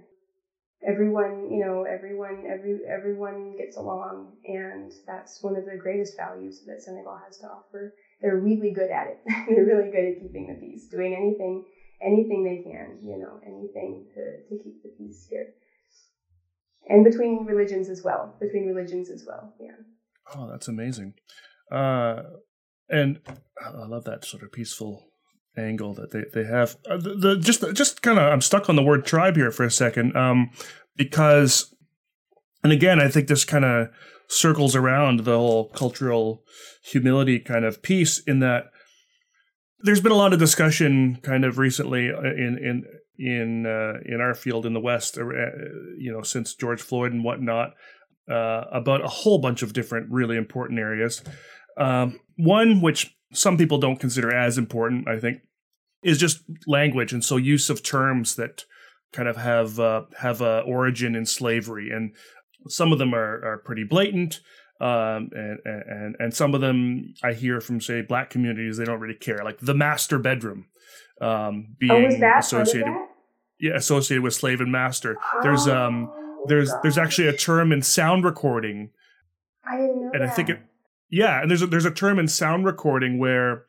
Everyone, 0.81 1.49
you 1.49 1.59
know, 1.59 1.83
everyone, 1.83 2.45
every 2.47 2.79
everyone 2.87 3.55
gets 3.55 3.75
along, 3.75 4.35
and 4.45 4.93
that's 5.05 5.41
one 5.41 5.55
of 5.57 5.65
the 5.65 5.75
greatest 5.75 6.15
values 6.15 6.61
that 6.65 6.81
Senegal 6.81 7.17
has 7.17 7.37
to 7.37 7.47
offer. 7.47 7.91
They're 8.21 8.37
really 8.37 8.71
good 8.71 8.89
at 8.89 9.07
it. 9.07 9.17
They're 9.47 9.63
really 9.63 9.89
good 9.89 10.05
at 10.05 10.17
keeping 10.19 10.47
the 10.47 10.55
peace, 10.55 10.85
doing 10.87 11.13
anything, 11.13 11.61
anything 12.01 12.43
they 12.43 12.57
can, 12.57 12.97
you 13.01 13.17
know, 13.17 13.39
anything 13.45 14.05
to 14.15 14.39
to 14.41 14.55
keep 14.63 14.81
the 14.83 14.89
peace 14.89 15.25
here. 15.29 15.47
And 16.89 17.03
between 17.05 17.45
religions 17.45 17.87
as 17.87 18.03
well, 18.03 18.33
between 18.39 18.65
religions 18.65 19.09
as 19.09 19.23
well, 19.25 19.51
yeah. 19.59 19.77
Oh, 20.35 20.49
that's 20.49 20.67
amazing. 20.67 21.13
Uh, 21.71 22.23
and 22.89 23.19
I 23.63 23.85
love 23.85 24.03
that 24.05 24.25
sort 24.25 24.43
of 24.43 24.51
peaceful 24.51 25.05
angle 25.57 25.93
that 25.95 26.11
they, 26.11 26.23
they 26.33 26.47
have. 26.47 26.75
Uh, 26.89 26.97
the, 26.97 27.15
the, 27.15 27.37
just 27.37 27.63
just 27.73 28.01
kind 28.01 28.17
of 28.17 28.31
I'm 28.31 28.41
stuck 28.41 28.69
on 28.69 28.75
the 28.75 28.83
word 28.83 29.05
tribe 29.05 29.35
here 29.35 29.51
for 29.51 29.63
a 29.63 29.71
second 29.71 30.15
um, 30.15 30.49
because, 30.95 31.73
and 32.63 32.73
again, 32.73 32.99
I 32.99 33.07
think 33.07 33.27
this 33.27 33.45
kind 33.45 33.65
of 33.65 33.89
circles 34.27 34.75
around 34.75 35.21
the 35.21 35.37
whole 35.37 35.69
cultural 35.69 36.43
humility 36.83 37.39
kind 37.39 37.65
of 37.65 37.81
piece 37.81 38.19
in 38.19 38.39
that 38.39 38.65
there's 39.81 40.01
been 40.01 40.11
a 40.11 40.15
lot 40.15 40.33
of 40.33 40.39
discussion 40.39 41.17
kind 41.23 41.45
of 41.45 41.57
recently 41.57 42.11
uh, 42.11 42.21
in 42.21 42.57
in 42.61 42.85
in 43.17 43.65
uh, 43.65 43.99
in 44.05 44.21
our 44.21 44.33
field 44.33 44.65
in 44.65 44.73
the 44.73 44.79
West, 44.79 45.17
uh, 45.17 45.25
you 45.97 46.11
know, 46.11 46.21
since 46.21 46.55
George 46.55 46.81
Floyd 46.81 47.11
and 47.11 47.23
whatnot, 47.23 47.73
uh, 48.29 48.65
about 48.71 49.03
a 49.03 49.07
whole 49.07 49.39
bunch 49.39 49.61
of 49.61 49.73
different 49.73 50.11
really 50.11 50.37
important 50.37 50.79
areas. 50.79 51.23
Um, 51.77 52.19
one 52.37 52.81
which 52.81 53.15
some 53.33 53.57
people 53.57 53.77
don't 53.77 53.99
consider 53.99 54.33
as 54.33 54.57
important, 54.57 55.07
I 55.07 55.19
think, 55.19 55.41
is 56.03 56.17
just 56.17 56.41
language, 56.67 57.13
and 57.13 57.23
so 57.23 57.37
use 57.37 57.69
of 57.69 57.83
terms 57.83 58.35
that 58.35 58.65
kind 59.11 59.27
of 59.27 59.37
have 59.37 59.79
uh, 59.79 60.03
have 60.19 60.41
a 60.41 60.61
origin 60.61 61.15
in 61.15 61.25
slavery, 61.25 61.89
and 61.91 62.15
some 62.67 62.91
of 62.91 62.99
them 62.99 63.13
are 63.13 63.43
are 63.45 63.57
pretty 63.57 63.83
blatant. 63.83 64.41
Um, 64.81 65.29
and, 65.33 65.59
and 65.65 66.15
and 66.19 66.33
some 66.33 66.55
of 66.55 66.61
them 66.61 67.13
I 67.21 67.33
hear 67.33 67.59
from 67.59 67.81
say 67.81 68.01
black 68.01 68.29
communities 68.29 68.77
they 68.77 68.85
don't 68.85 69.01
really 69.01 69.13
care 69.13 69.39
like 69.43 69.57
the 69.59 69.73
master 69.73 70.17
bedroom 70.17 70.67
um, 71.19 71.75
being 71.77 72.23
oh, 72.23 72.37
associated 72.37 72.93
yeah 73.59 73.75
associated 73.75 74.23
with 74.23 74.33
slave 74.33 74.61
and 74.61 74.71
master 74.71 75.17
oh. 75.19 75.39
there's 75.43 75.67
um 75.67 76.09
there's 76.47 76.71
there's 76.81 76.97
actually 76.97 77.27
a 77.27 77.35
term 77.35 77.71
in 77.71 77.81
sound 77.81 78.23
recording. 78.23 78.91
I 79.65 79.77
didn't 79.77 80.01
know 80.01 80.11
And 80.13 80.21
that. 80.21 80.29
I 80.29 80.33
think 80.33 80.49
it, 80.49 80.59
yeah, 81.09 81.41
and 81.41 81.49
there's 81.49 81.61
a, 81.61 81.67
there's 81.67 81.85
a 81.85 81.91
term 81.91 82.19
in 82.19 82.27
sound 82.27 82.65
recording 82.65 83.19
where, 83.19 83.65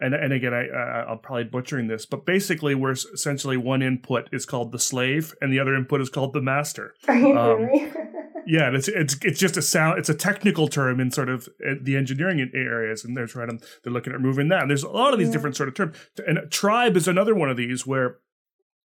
and 0.00 0.14
and 0.14 0.32
again 0.32 0.54
I, 0.54 0.66
I 0.66 1.12
am 1.12 1.18
probably 1.18 1.44
butchering 1.44 1.88
this, 1.88 2.06
but 2.06 2.24
basically 2.24 2.74
where 2.74 2.92
essentially 2.92 3.56
one 3.56 3.82
input 3.82 4.28
is 4.32 4.46
called 4.46 4.72
the 4.72 4.78
slave 4.78 5.34
and 5.40 5.52
the 5.52 5.60
other 5.60 5.74
input 5.74 6.00
is 6.00 6.10
called 6.10 6.32
the 6.32 6.42
master. 6.42 6.94
Are 7.08 7.16
you 7.16 7.38
um, 7.38 7.68
yeah, 8.46 8.70
it's 8.72 8.88
it's 8.88 9.16
it's 9.22 9.40
just 9.40 9.56
a 9.56 9.62
sound. 9.62 9.98
It's 9.98 10.08
a 10.08 10.14
technical 10.14 10.68
term 10.68 11.00
in 11.00 11.10
sort 11.10 11.28
of 11.28 11.48
uh, 11.66 11.74
the 11.82 11.96
engineering 11.96 12.48
areas, 12.54 13.04
and 13.04 13.16
they're 13.16 13.26
trying 13.26 13.48
to 13.48 13.66
they're 13.82 13.92
looking 13.92 14.12
at 14.12 14.20
removing 14.20 14.48
that. 14.48 14.62
And 14.62 14.70
there's 14.70 14.84
a 14.84 14.88
lot 14.88 15.12
of 15.12 15.18
these 15.18 15.28
yeah. 15.28 15.32
different 15.32 15.56
sort 15.56 15.68
of 15.68 15.74
terms, 15.74 15.96
and 16.26 16.38
tribe 16.50 16.96
is 16.96 17.08
another 17.08 17.34
one 17.34 17.50
of 17.50 17.56
these 17.56 17.86
where 17.86 18.18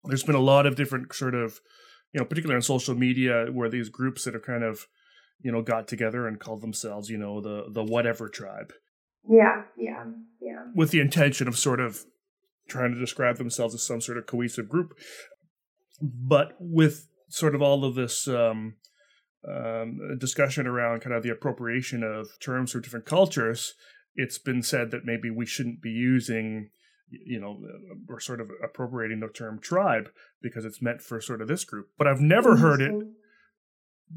there's 0.05 0.23
been 0.23 0.35
a 0.35 0.39
lot 0.39 0.65
of 0.65 0.75
different 0.75 1.13
sort 1.13 1.35
of 1.35 1.59
you 2.13 2.19
know, 2.19 2.25
particularly 2.25 2.57
on 2.57 2.61
social 2.61 2.95
media, 2.95 3.47
where 3.51 3.69
these 3.69 3.89
groups 3.89 4.25
that 4.25 4.35
are 4.35 4.39
kind 4.39 4.63
of, 4.63 4.87
you 5.41 5.51
know, 5.51 5.61
got 5.61 5.87
together 5.87 6.27
and 6.27 6.39
called 6.39 6.61
themselves, 6.61 7.09
you 7.09 7.17
know, 7.17 7.41
the 7.41 7.65
the 7.71 7.83
whatever 7.83 8.27
tribe. 8.27 8.73
Yeah, 9.27 9.63
yeah, 9.77 10.05
yeah. 10.41 10.65
With 10.75 10.91
the 10.91 10.99
intention 10.99 11.47
of 11.47 11.57
sort 11.57 11.79
of 11.79 12.05
trying 12.67 12.93
to 12.93 12.99
describe 12.99 13.37
themselves 13.37 13.73
as 13.73 13.83
some 13.83 14.01
sort 14.01 14.17
of 14.17 14.25
cohesive 14.25 14.69
group, 14.69 14.93
but 16.01 16.53
with 16.59 17.07
sort 17.29 17.55
of 17.55 17.61
all 17.61 17.85
of 17.85 17.95
this 17.95 18.27
um, 18.27 18.75
um, 19.47 20.17
discussion 20.19 20.67
around 20.67 21.01
kind 21.01 21.15
of 21.15 21.23
the 21.23 21.29
appropriation 21.29 22.03
of 22.03 22.27
terms 22.39 22.71
for 22.71 22.79
different 22.79 23.05
cultures, 23.05 23.73
it's 24.15 24.37
been 24.37 24.61
said 24.61 24.91
that 24.91 25.05
maybe 25.05 25.29
we 25.29 25.45
shouldn't 25.45 25.81
be 25.81 25.91
using 25.91 26.69
you 27.11 27.39
know, 27.39 27.61
we're 28.07 28.19
sort 28.19 28.41
of 28.41 28.49
appropriating 28.63 29.19
the 29.19 29.27
term 29.27 29.59
tribe 29.59 30.09
because 30.41 30.65
it's 30.65 30.81
meant 30.81 31.01
for 31.01 31.19
sort 31.21 31.41
of 31.41 31.47
this 31.47 31.63
group. 31.63 31.89
But 31.97 32.07
I've 32.07 32.21
never 32.21 32.57
heard 32.57 32.81
it. 32.81 32.93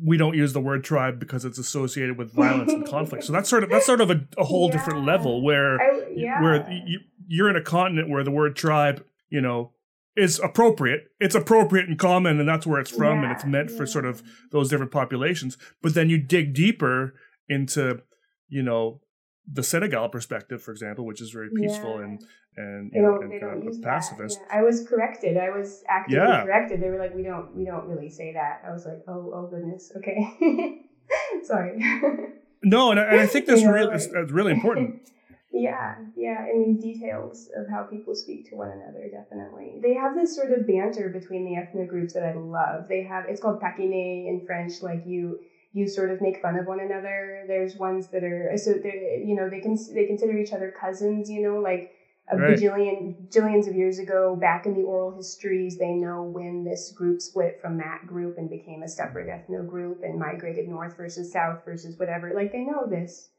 We 0.03 0.17
don't 0.17 0.35
use 0.35 0.53
the 0.53 0.61
word 0.61 0.83
tribe 0.83 1.21
because 1.21 1.45
it's 1.45 1.59
associated 1.59 2.19
with 2.19 2.33
violence 2.33 2.73
and 2.73 2.87
conflict. 2.87 3.25
So 3.25 3.33
that's 3.33 3.49
sort 3.49 3.65
of 3.65 3.71
that's 3.71 3.87
sort 3.87 4.01
of 4.01 4.11
a, 4.11 4.27
a 4.39 4.45
whole 4.45 4.67
yeah. 4.71 4.77
different 4.77 5.05
level 5.05 5.43
where 5.43 5.81
I, 5.81 6.03
yeah. 6.15 6.43
where 6.43 6.71
you, 6.71 7.01
you're 7.27 7.51
in 7.51 7.57
a 7.57 7.63
continent 7.63 8.09
where 8.09 8.25
the 8.25 8.31
word 8.31 8.57
tribe, 8.57 9.05
you 9.29 9.41
know, 9.41 9.73
is 10.17 10.41
appropriate. 10.41 11.09
It's 11.21 11.35
appropriate 11.35 11.89
and 11.89 11.99
common, 11.99 12.41
and 12.41 12.49
that's 12.49 12.67
where 12.67 12.81
it's 12.81 12.91
from, 12.91 13.19
yeah. 13.19 13.25
and 13.25 13.33
it's 13.33 13.45
meant 13.45 13.71
for 13.71 13.87
sort 13.87 14.05
of 14.05 14.23
those 14.51 14.69
different 14.69 14.93
populations. 14.93 15.57
But 15.83 15.95
then 15.95 16.09
you 16.09 16.19
dig 16.19 16.55
deeper 16.55 17.15
into, 17.49 18.03
you 18.49 18.63
know, 18.63 19.01
the 19.47 19.63
Senegal 19.63 20.09
perspective, 20.09 20.63
for 20.63 20.71
example, 20.71 21.05
which 21.05 21.21
is 21.21 21.31
very 21.31 21.51
peaceful 21.51 21.99
yeah. 21.99 22.05
and 22.05 22.25
and 22.57 22.90
they 22.93 23.01
don't, 23.01 23.21
know, 23.21 23.29
they 23.29 23.38
don't 23.38 23.64
use 23.64 23.79
pacifist. 23.79 24.38
Yeah. 24.40 24.59
I 24.59 24.62
was 24.62 24.87
corrected. 24.87 25.37
I 25.37 25.51
was 25.51 25.83
actively 25.88 26.19
yeah. 26.19 26.45
corrected. 26.45 26.81
They 26.81 26.88
were 26.88 26.99
like, 26.99 27.14
"We 27.14 27.23
don't, 27.23 27.55
we 27.55 27.64
don't 27.64 27.87
really 27.87 28.11
say 28.11 28.33
that." 28.35 28.62
I 28.67 28.73
was 28.73 28.87
like, 28.87 29.03
"Oh, 29.09 29.33
oh 29.35 29.49
goodness, 29.51 29.93
okay, 29.97 30.83
sorry." 31.43 31.79
no, 32.62 32.90
and 32.93 33.01
I, 33.01 33.05
and 33.05 33.21
I 33.21 33.27
think 33.27 33.47
that's 33.47 33.64
really, 33.64 33.90
that's 33.90 34.33
really 34.33 34.53
important. 34.53 35.09
Yeah, 35.57 35.95
yeah, 36.17 36.45
and 36.47 36.67
these 36.67 36.83
details 36.83 37.49
of 37.57 37.71
how 37.71 37.85
people 37.85 38.17
speak 38.17 38.51
to 38.51 38.57
one 38.57 38.73
another, 38.73 39.09
definitely. 39.09 39.79
They 39.81 39.95
have 39.95 40.17
this 40.17 40.35
sort 40.35 40.51
of 40.51 40.67
banter 40.67 41.11
between 41.11 41.45
the 41.45 41.55
ethnic 41.55 41.88
groups 41.88 42.12
that 42.14 42.25
I 42.25 42.35
love. 42.35 42.88
They 42.88 43.05
have 43.05 43.27
it's 43.29 43.40
called 43.40 43.61
taquiner 43.61 44.27
in 44.27 44.43
French, 44.45 44.83
like 44.83 45.05
you 45.07 45.38
you 45.73 45.87
sort 45.87 46.11
of 46.11 46.21
make 46.21 46.43
fun 46.43 46.57
of 46.57 46.67
one 46.67 46.81
another. 46.81 47.45
There's 47.47 47.77
ones 47.77 48.09
that 48.09 48.25
are 48.25 48.51
so 48.57 48.73
they 48.73 49.23
you 49.25 49.37
know 49.37 49.49
they 49.49 49.61
can 49.61 49.79
they 49.95 50.07
consider 50.07 50.37
each 50.37 50.53
other 50.53 50.75
cousins. 50.79 51.31
You 51.31 51.43
know, 51.43 51.61
like 51.61 51.93
a 52.29 52.37
right. 52.37 52.57
bajillion 52.57 53.15
bajillions 53.29 53.67
of 53.69 53.75
years 53.75 53.99
ago, 53.99 54.35
back 54.35 54.67
in 54.67 54.75
the 54.75 54.83
oral 54.83 55.13
histories, 55.13 55.77
they 55.77 55.93
know 55.93 56.23
when 56.23 56.65
this 56.65 56.91
group 56.91 57.21
split 57.21 57.61
from 57.61 57.77
that 57.79 58.07
group 58.07 58.39
and 58.39 58.49
became 58.49 58.83
a 58.83 58.89
separate 58.89 59.29
ethno 59.29 59.67
group 59.67 60.03
and 60.03 60.19
migrated 60.19 60.67
north 60.67 60.97
versus 60.97 61.31
south 61.31 61.65
versus 61.65 61.99
whatever. 61.99 62.33
Like 62.35 62.53
they 62.53 62.65
know 62.65 62.87
this, 62.87 63.31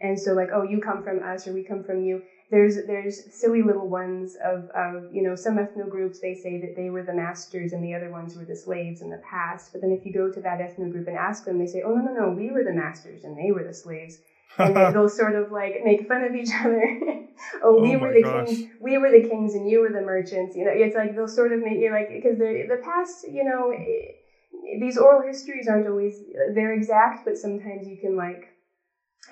and 0.00 0.18
so 0.18 0.32
like 0.32 0.50
oh 0.52 0.62
you 0.62 0.80
come 0.80 1.02
from 1.02 1.22
us 1.22 1.46
or 1.46 1.52
we 1.52 1.62
come 1.62 1.82
from 1.82 2.02
you. 2.02 2.20
There's 2.50 2.76
there's 2.86 3.32
silly 3.32 3.62
little 3.62 3.88
ones 3.88 4.36
of 4.44 4.68
of 4.70 5.06
you 5.12 5.22
know 5.22 5.36
some 5.36 5.56
ethno 5.56 5.88
groups 5.88 6.18
they 6.18 6.34
say 6.34 6.58
that 6.58 6.74
they 6.76 6.90
were 6.90 7.04
the 7.04 7.14
masters 7.14 7.72
and 7.72 7.82
the 7.82 7.94
other 7.94 8.10
ones 8.10 8.36
were 8.36 8.44
the 8.44 8.56
slaves 8.56 9.00
in 9.02 9.10
the 9.10 9.18
past. 9.18 9.70
But 9.72 9.82
then 9.82 9.92
if 9.92 10.04
you 10.04 10.12
go 10.12 10.28
to 10.28 10.40
that 10.40 10.58
ethno 10.58 10.90
group 10.90 11.06
and 11.06 11.16
ask 11.16 11.44
them, 11.44 11.58
they 11.58 11.66
say 11.66 11.82
oh 11.82 11.92
no 11.94 12.00
no 12.02 12.12
no 12.12 12.30
we 12.30 12.50
were 12.50 12.64
the 12.64 12.72
masters 12.72 13.24
and 13.24 13.38
they 13.38 13.52
were 13.52 13.62
the 13.64 13.74
slaves 13.74 14.18
and 14.58 14.76
they'll 14.94 15.08
sort 15.08 15.34
of 15.34 15.50
like 15.50 15.80
make 15.84 16.08
fun 16.08 16.24
of 16.24 16.34
each 16.34 16.50
other. 16.60 16.82
oh, 17.62 17.80
we 17.80 17.96
oh 17.96 17.98
were 17.98 18.12
the 18.12 18.22
gosh. 18.22 18.46
kings, 18.48 18.70
we 18.80 18.98
were 18.98 19.10
the 19.10 19.28
kings, 19.28 19.54
and 19.54 19.68
you 19.68 19.80
were 19.80 19.90
the 19.90 20.00
merchants. 20.00 20.56
You 20.56 20.64
know, 20.64 20.72
it's 20.74 20.96
like 20.96 21.14
they'll 21.14 21.28
sort 21.28 21.52
of 21.52 21.60
make 21.60 21.78
you 21.78 21.90
like 21.90 22.08
because 22.08 22.38
the 22.38 22.66
the 22.68 22.80
past, 22.84 23.26
you 23.28 23.44
know, 23.44 23.70
eh, 23.70 24.78
these 24.80 24.98
oral 24.98 25.26
histories 25.26 25.68
aren't 25.68 25.86
always 25.86 26.22
they're 26.54 26.74
exact, 26.74 27.24
but 27.24 27.36
sometimes 27.36 27.86
you 27.86 27.96
can 27.96 28.16
like. 28.16 28.52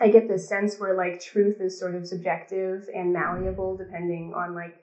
I 0.00 0.08
get 0.08 0.26
this 0.26 0.48
sense 0.48 0.80
where 0.80 0.96
like 0.96 1.20
truth 1.20 1.60
is 1.60 1.78
sort 1.78 1.94
of 1.94 2.04
subjective 2.04 2.88
and 2.92 3.12
malleable 3.12 3.76
depending 3.76 4.34
on 4.34 4.52
like 4.52 4.74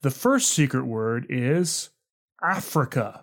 The 0.00 0.10
first 0.10 0.48
secret 0.48 0.84
word 0.84 1.26
is 1.28 1.90
Africa. 2.42 3.22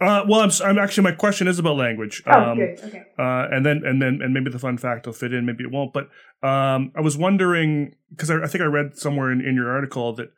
Uh, 0.00 0.24
well, 0.28 0.40
I'm, 0.40 0.50
I'm 0.64 0.78
actually 0.78 1.02
my 1.02 1.12
question 1.12 1.48
is 1.48 1.58
about 1.58 1.76
language. 1.76 2.22
Oh, 2.26 2.32
um, 2.32 2.58
good. 2.58 2.78
Okay. 2.84 3.02
Uh, 3.18 3.48
and 3.50 3.66
then 3.66 3.82
and 3.84 4.00
then 4.00 4.20
and 4.22 4.32
maybe 4.32 4.48
the 4.48 4.58
fun 4.58 4.78
fact 4.78 5.06
will 5.06 5.12
fit 5.12 5.32
in, 5.32 5.44
maybe 5.44 5.64
it 5.64 5.72
won't. 5.72 5.92
But 5.92 6.04
um, 6.46 6.92
I 6.96 7.00
was 7.00 7.16
wondering 7.16 7.96
because 8.10 8.30
I, 8.30 8.36
I, 8.36 8.46
think 8.46 8.62
I 8.62 8.66
read 8.66 8.96
somewhere 8.96 9.32
in, 9.32 9.40
in 9.40 9.56
your 9.56 9.70
article 9.70 10.12
that 10.14 10.28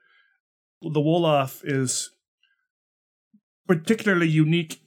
the 0.80 1.00
Wolof 1.00 1.60
is 1.62 2.10
particularly 3.66 4.28
unique 4.28 4.80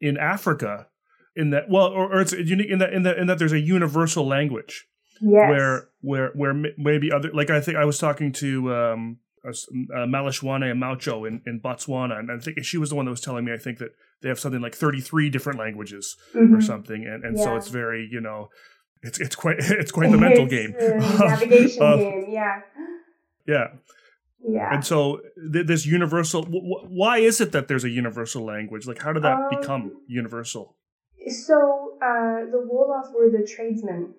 in 0.00 0.16
Africa, 0.16 0.88
in 1.36 1.50
that 1.50 1.70
well, 1.70 1.86
or, 1.86 2.12
or 2.12 2.20
it's 2.20 2.32
unique 2.32 2.70
in 2.70 2.80
that 2.80 2.92
in 2.92 3.04
that 3.04 3.18
in 3.18 3.28
that 3.28 3.38
there's 3.38 3.52
a 3.52 3.60
universal 3.60 4.26
language. 4.26 4.88
Yes. 5.20 5.48
Where 5.48 5.88
where 6.00 6.30
where 6.34 6.54
maybe 6.76 7.12
other 7.12 7.30
like 7.32 7.50
I 7.50 7.60
think 7.60 7.76
I 7.76 7.84
was 7.84 7.98
talking 7.98 8.32
to 8.32 8.74
um, 8.74 9.18
uh, 9.44 10.06
Maleshwane 10.06 10.70
and 10.70 10.80
Maucho 10.80 11.24
in, 11.24 11.42
in 11.46 11.60
Botswana, 11.60 12.18
and 12.18 12.30
I 12.30 12.38
think 12.38 12.62
she 12.64 12.78
was 12.78 12.90
the 12.90 12.96
one 12.96 13.06
that 13.06 13.10
was 13.10 13.20
telling 13.20 13.44
me. 13.44 13.52
I 13.52 13.58
think 13.58 13.78
that 13.78 13.90
they 14.22 14.28
have 14.28 14.38
something 14.38 14.60
like 14.60 14.74
thirty 14.74 15.00
three 15.00 15.30
different 15.30 15.58
languages 15.58 16.16
mm-hmm. 16.34 16.54
or 16.54 16.60
something, 16.60 17.06
and 17.06 17.24
and 17.24 17.38
yeah. 17.38 17.44
so 17.44 17.56
it's 17.56 17.68
very 17.68 18.08
you 18.10 18.20
know, 18.20 18.48
it's 19.02 19.18
it's 19.20 19.36
quite 19.36 19.56
it's 19.60 19.92
quite 19.92 20.10
the 20.10 20.18
mental 20.18 20.46
game, 20.46 20.74
navigation 20.78 21.82
uh, 21.82 21.96
game, 21.96 22.26
yeah, 22.28 22.60
yeah. 23.46 23.66
Yeah. 24.42 24.72
And 24.72 24.82
so 24.82 25.20
th- 25.52 25.66
this 25.66 25.84
universal, 25.84 26.44
w- 26.44 26.86
why 26.88 27.18
is 27.18 27.42
it 27.42 27.52
that 27.52 27.68
there's 27.68 27.84
a 27.84 27.90
universal 27.90 28.42
language? 28.42 28.86
Like, 28.86 29.02
how 29.02 29.12
did 29.12 29.22
that 29.22 29.36
um, 29.36 29.48
become 29.50 30.00
universal? 30.06 30.76
So 31.28 31.98
uh, 32.00 32.46
the 32.50 32.66
Wolof 32.66 33.12
were 33.12 33.28
the 33.30 33.46
tradesmen. 33.46 34.14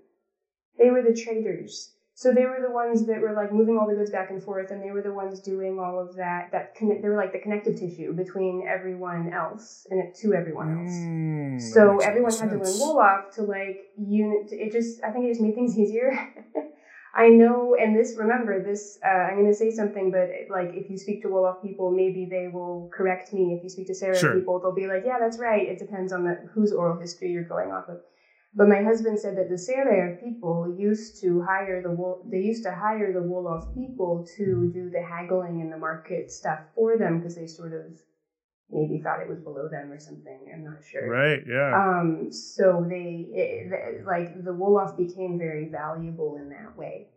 They 0.78 0.92
were 0.92 1.02
the 1.02 1.20
traders. 1.20 1.96
So 2.22 2.32
they 2.32 2.46
were 2.46 2.60
the 2.62 2.72
ones 2.72 3.08
that 3.08 3.20
were 3.20 3.34
like 3.34 3.52
moving 3.52 3.80
all 3.80 3.88
the 3.88 3.96
goods 3.96 4.12
back 4.12 4.30
and 4.30 4.44
forth, 4.44 4.70
and 4.70 4.80
they 4.80 4.92
were 4.92 5.02
the 5.02 5.12
ones 5.12 5.40
doing 5.40 5.80
all 5.80 6.00
of 6.00 6.16
that. 6.18 6.52
That 6.52 6.76
connect, 6.76 7.02
they 7.02 7.10
were 7.10 7.18
like 7.18 7.34
the 7.34 7.40
connective 7.40 7.80
tissue 7.80 8.14
between 8.14 8.68
everyone 8.70 9.34
else 9.34 9.88
and 9.90 10.00
it, 10.00 10.14
to 10.18 10.36
everyone 10.36 10.70
else. 10.70 10.92
Mm, 10.92 11.74
so 11.74 11.98
everyone 11.98 12.32
had 12.32 12.52
to 12.52 12.58
learn 12.58 12.78
Wolof 12.80 13.34
to 13.38 13.42
like 13.42 13.90
unit. 13.98 14.50
It 14.52 14.72
just, 14.72 15.04
I 15.04 15.10
think 15.10 15.26
it 15.26 15.30
just 15.30 15.42
made 15.42 15.56
things 15.56 15.76
easier. 15.76 16.12
I 17.16 17.30
know, 17.30 17.76
and 17.76 17.98
this, 17.98 18.16
remember 18.16 18.64
this, 18.64 19.00
uh, 19.04 19.10
I'm 19.10 19.38
going 19.38 19.48
to 19.48 19.58
say 19.58 19.72
something, 19.72 20.12
but 20.12 20.30
like 20.56 20.76
if 20.76 20.92
you 20.92 21.00
speak 21.00 21.24
to 21.24 21.28
Wolof 21.28 21.64
people, 21.64 21.90
maybe 21.90 22.28
they 22.30 22.50
will 22.54 22.92
correct 22.94 23.34
me. 23.34 23.56
If 23.56 23.64
you 23.64 23.70
speak 23.70 23.88
to 23.88 23.96
Serer 23.96 24.16
sure. 24.16 24.36
people, 24.36 24.60
they'll 24.60 24.76
be 24.76 24.86
like, 24.86 25.06
yeah, 25.08 25.18
that's 25.20 25.40
right. 25.40 25.68
It 25.68 25.80
depends 25.80 26.14
on 26.14 26.24
the, 26.24 26.36
whose 26.54 26.72
oral 26.72 27.00
history 27.00 27.32
you're 27.32 27.46
going 27.46 27.72
off 27.72 27.90
of. 27.90 28.02
But 28.54 28.68
my 28.68 28.84
husband 28.84 29.18
said 29.20 29.38
that 29.38 29.48
the 29.48 29.56
Serer 29.56 30.20
people 30.20 30.76
used 30.78 31.22
to 31.22 31.42
hire 31.42 31.82
the 31.82 31.92
wool, 31.92 32.22
they 32.30 32.40
used 32.40 32.64
to 32.64 32.72
hire 32.72 33.14
the 33.14 33.20
Wolof 33.20 33.74
people 33.74 34.28
to 34.36 34.70
do 34.74 34.90
the 34.90 35.02
haggling 35.02 35.62
and 35.62 35.72
the 35.72 35.78
market 35.78 36.32
stuff 36.32 36.60
for 36.76 36.98
them 36.98 37.18
because 37.18 37.36
they 37.36 37.48
sort 37.48 37.74
of 37.74 37.98
maybe 38.70 39.00
thought 39.00 39.22
it 39.22 39.30
was 39.30 39.40
below 39.40 39.70
them 39.70 39.90
or 39.90 40.00
something. 40.00 40.52
I'm 40.54 40.66
not 40.66 40.84
sure. 40.84 41.08
Right. 41.10 41.42
Yeah. 41.48 41.72
Um. 41.76 42.32
So 42.32 42.86
they 42.90 43.30
it, 43.32 44.06
like 44.06 44.44
the 44.44 44.52
Wolof 44.52 44.98
became 44.98 45.38
very 45.38 45.70
valuable 45.70 46.36
in 46.36 46.50
that 46.50 46.76
way. 46.76 47.08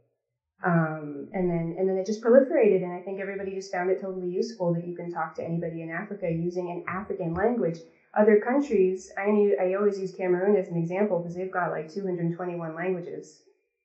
Um, 0.65 1.29
and 1.33 1.51
then 1.51 1.75
and 1.77 1.89
then 1.89 1.97
it 1.97 2.07
just 2.07 2.23
proliferated, 2.23 2.83
and 2.83 2.93
I 2.93 3.01
think 3.01 3.21
everybody 3.21 3.55
just 3.55 3.73
found 3.73 3.91
it 3.91 4.01
totally 4.01 4.31
useful 4.31 4.73
that 4.75 4.87
you 4.87 4.95
can 4.95 5.13
talk 5.13 5.35
to 5.35 5.43
anybody 5.45 5.83
in 5.83 5.91
Africa 5.91 6.31
using 6.31 6.71
an 6.71 6.85
African 6.87 7.35
language 7.35 7.79
other 8.17 8.37
countries, 8.37 9.11
I, 9.17 9.31
need, 9.31 9.57
I 9.61 9.75
always 9.75 9.99
use 9.99 10.13
Cameroon 10.13 10.57
as 10.57 10.69
an 10.69 10.77
example 10.77 11.19
because 11.19 11.35
they've 11.35 11.51
got 11.51 11.71
like 11.71 11.93
221 11.93 12.75
languages, 12.75 13.43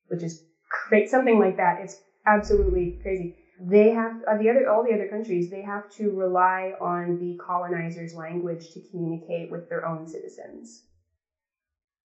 which 0.07 0.23
is 0.23 0.43
great. 0.89 1.09
Something 1.09 1.39
like 1.39 1.57
that. 1.57 1.79
It's 1.79 1.97
absolutely 2.25 2.99
crazy. 3.01 3.35
They 3.61 3.91
have 3.91 4.21
uh, 4.27 4.37
the 4.37 4.49
other 4.49 4.69
all 4.69 4.83
the 4.83 4.93
other 4.93 5.07
countries. 5.07 5.49
They 5.49 5.63
have 5.63 5.89
to 5.91 6.11
rely 6.11 6.73
on 6.79 7.17
the 7.19 7.37
colonizer's 7.45 8.13
language 8.13 8.71
to 8.71 8.79
communicate 8.89 9.51
with 9.51 9.67
their 9.67 9.85
own 9.85 10.07
citizens, 10.07 10.83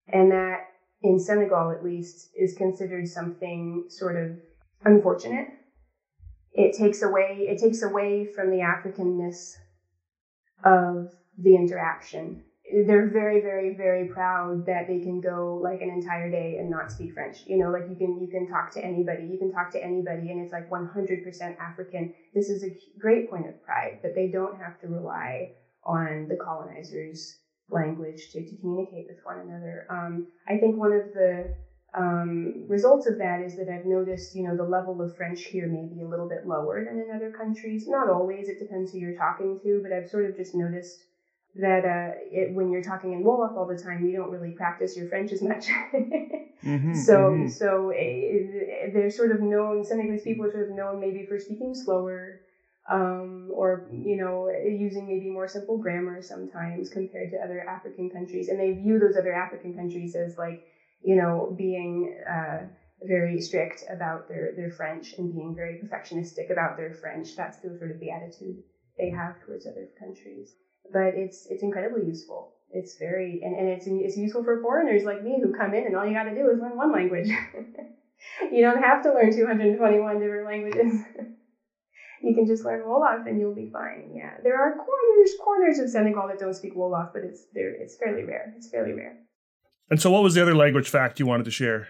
and 0.09 0.31
that 0.31 0.63
in 1.01 1.17
Senegal 1.17 1.71
at 1.71 1.83
least 1.83 2.29
is 2.37 2.53
considered 2.53 3.07
something 3.07 3.85
sort 3.87 4.17
of 4.17 4.31
unfortunate. 4.83 5.47
It 6.51 6.75
takes 6.75 7.01
away 7.01 7.45
it 7.47 7.57
takes 7.57 7.81
away 7.81 8.25
from 8.25 8.49
the 8.49 8.57
Africanness 8.57 9.55
of 10.65 11.13
the 11.37 11.55
interaction. 11.55 12.41
They're 12.87 13.07
very, 13.07 13.39
very, 13.39 13.69
very 13.75 14.05
proud 14.05 14.65
that 14.65 14.87
they 14.87 14.97
can 14.97 15.19
go 15.19 15.59
like 15.61 15.81
an 15.81 15.89
entire 15.89 16.29
day 16.29 16.57
and 16.57 16.69
not 16.69 16.89
speak 16.91 17.13
French. 17.13 17.43
You 17.45 17.57
know, 17.57 17.69
like 17.69 17.87
you 17.87 17.95
can 17.95 18.17
you 18.19 18.27
can 18.27 18.47
talk 18.47 18.71
to 18.71 18.83
anybody, 18.83 19.23
you 19.23 19.37
can 19.37 19.51
talk 19.51 19.69
to 19.71 19.83
anybody, 19.83 20.31
and 20.31 20.39
it's 20.39 20.51
like 20.51 20.67
100% 20.69 21.55
African. 21.59 22.09
This 22.33 22.49
is 22.49 22.63
a 22.63 22.73
great 22.97 23.29
point 23.29 23.47
of 23.47 23.61
pride 23.61 23.99
that 24.01 24.15
they 24.15 24.27
don't 24.27 24.55
have 24.57 24.77
to 24.79 24.87
rely 24.87 25.51
on 25.83 26.25
the 26.27 26.35
colonizers' 26.35 27.35
language 27.69 28.29
to, 28.29 28.43
to 28.43 28.55
communicate 28.55 29.05
with 29.07 29.19
one 29.23 29.37
another. 29.37 29.85
Um, 29.89 30.23
I 30.47 30.55
think 30.55 30.75
one 30.75 30.91
of 30.91 31.13
the 31.13 31.51
um, 31.95 32.51
results 32.67 33.05
of 33.05 33.17
that 33.17 33.39
is 33.39 33.55
that 33.55 33.69
I've 33.69 33.85
noticed, 33.85 34.35
you 34.35 34.43
know, 34.43 34.55
the 34.55 34.63
level 34.63 35.01
of 35.01 35.15
French 35.15 35.43
here 35.43 35.67
may 35.67 35.85
be 35.85 36.01
a 36.01 36.07
little 36.07 36.27
bit 36.27 36.45
lower 36.45 36.83
than 36.83 36.99
in 36.99 37.09
other 37.13 37.29
countries. 37.29 37.87
Not 37.87 38.09
always, 38.09 38.49
it 38.49 38.59
depends 38.59 38.91
who 38.91 38.97
you're 38.97 39.13
talking 39.13 39.57
to, 39.63 39.79
but 39.81 39.91
I've 39.91 40.07
sort 40.07 40.25
of 40.25 40.35
just 40.35 40.53
noticed 40.53 41.05
that 41.55 41.85
uh, 41.85 42.11
it, 42.31 42.53
when 42.53 42.69
you're 42.69 42.83
talking 42.83 43.13
in 43.13 43.23
Wolof 43.23 43.55
all 43.55 43.65
the 43.65 43.77
time, 43.77 44.05
you 44.05 44.11
don't 44.11 44.29
really 44.29 44.51
practice 44.51 44.95
your 44.95 45.07
French 45.07 45.31
as 45.31 45.41
much. 45.41 45.69
Mm-hmm, 46.63 46.95
so 46.95 47.13
mm-hmm. 47.13 47.47
so 47.47 47.91
uh, 47.91 48.91
they're 48.91 49.11
sort 49.11 49.31
of 49.31 49.41
known. 49.41 49.83
Senegalese 49.83 50.23
people 50.23 50.45
are 50.45 50.51
sort 50.51 50.69
of 50.69 50.75
known 50.75 50.99
maybe 50.99 51.23
for 51.25 51.37
speaking 51.37 51.75
slower, 51.75 52.39
um, 52.89 53.51
or 53.53 53.85
you 53.91 54.15
know 54.15 54.49
using 54.49 55.05
maybe 55.05 55.29
more 55.29 55.47
simple 55.47 55.77
grammar 55.77 56.23
sometimes 56.23 56.89
compared 56.89 57.29
to 57.31 57.37
other 57.37 57.59
African 57.69 58.09
countries, 58.09 58.47
and 58.47 58.59
they 58.59 58.71
view 58.71 58.97
those 58.97 59.15
other 59.15 59.35
African 59.35 59.75
countries 59.75 60.15
as 60.15 60.37
like 60.39 60.65
you 61.03 61.15
know 61.17 61.53
being 61.55 62.17
uh, 62.27 62.61
very 63.03 63.39
strict 63.41 63.83
about 63.89 64.27
their 64.27 64.53
their 64.55 64.71
French 64.71 65.13
and 65.19 65.31
being 65.31 65.53
very 65.53 65.79
perfectionistic 65.83 66.51
about 66.51 66.77
their 66.77 66.93
French. 66.93 67.35
That's 67.35 67.57
the 67.57 67.77
sort 67.77 67.91
of 67.91 67.99
the 67.99 68.09
attitude 68.09 68.63
they 68.97 69.09
have 69.11 69.39
towards 69.45 69.67
other 69.67 69.89
countries. 69.99 70.55
But 70.91 71.15
it's 71.15 71.47
it's 71.49 71.63
incredibly 71.63 72.05
useful. 72.05 72.53
It's 72.71 72.97
very 72.97 73.41
and, 73.43 73.55
and 73.55 73.69
it's 73.69 73.87
it's 73.87 74.17
useful 74.17 74.43
for 74.43 74.61
foreigners 74.61 75.03
like 75.03 75.23
me 75.23 75.39
who 75.41 75.53
come 75.53 75.73
in 75.73 75.85
and 75.85 75.95
all 75.95 76.05
you 76.05 76.13
got 76.13 76.23
to 76.23 76.35
do 76.35 76.49
is 76.49 76.59
learn 76.59 76.77
one 76.77 76.91
language. 76.91 77.29
you 78.51 78.61
don't 78.61 78.81
have 78.81 79.03
to 79.03 79.13
learn 79.13 79.35
221 79.35 80.19
different 80.19 80.45
languages. 80.45 81.01
you 82.21 82.35
can 82.35 82.47
just 82.47 82.65
learn 82.65 82.81
Wolof 82.81 83.27
and 83.27 83.39
you'll 83.39 83.55
be 83.55 83.69
fine. 83.71 84.11
Yeah, 84.13 84.33
there 84.43 84.57
are 84.59 84.75
corners 84.75 85.31
corners 85.43 85.79
of 85.79 85.89
Senegal 85.89 86.27
that 86.27 86.39
don't 86.39 86.53
speak 86.53 86.75
Wolof, 86.75 87.13
but 87.13 87.23
it's 87.23 87.45
there. 87.53 87.73
It's 87.73 87.95
fairly 87.95 88.23
rare. 88.23 88.53
It's 88.57 88.69
fairly 88.69 88.93
rare. 88.93 89.17
And 89.89 90.01
so, 90.01 90.11
what 90.11 90.23
was 90.23 90.33
the 90.33 90.41
other 90.41 90.55
language 90.55 90.89
fact 90.89 91.19
you 91.19 91.25
wanted 91.25 91.45
to 91.45 91.51
share? 91.51 91.87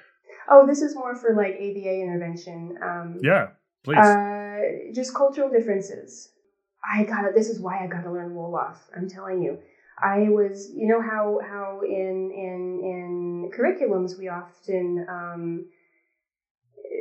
Oh, 0.50 0.68
this 0.68 0.82
is 0.82 0.96
more 0.96 1.16
for 1.16 1.34
like 1.36 1.56
ABA 1.56 2.02
intervention. 2.02 2.78
Um, 2.84 3.20
yeah, 3.24 3.48
please. 3.84 3.98
Uh, 3.98 4.92
just 4.94 5.16
cultural 5.16 5.50
differences. 5.50 6.30
I 6.88 7.04
gotta. 7.04 7.32
This 7.34 7.50
is 7.50 7.60
why 7.60 7.84
I 7.84 7.88
gotta 7.88 8.12
learn 8.12 8.36
Wolof. 8.36 8.78
I'm 8.96 9.08
telling 9.08 9.42
you. 9.42 9.58
I 9.98 10.28
was, 10.30 10.72
you 10.76 10.88
know 10.88 11.02
how 11.02 11.40
how 11.42 11.82
in 11.82 12.30
in 12.32 12.82
in 12.84 13.52
curriculums 13.56 14.18
we 14.18 14.28
often 14.28 15.06
um, 15.08 15.66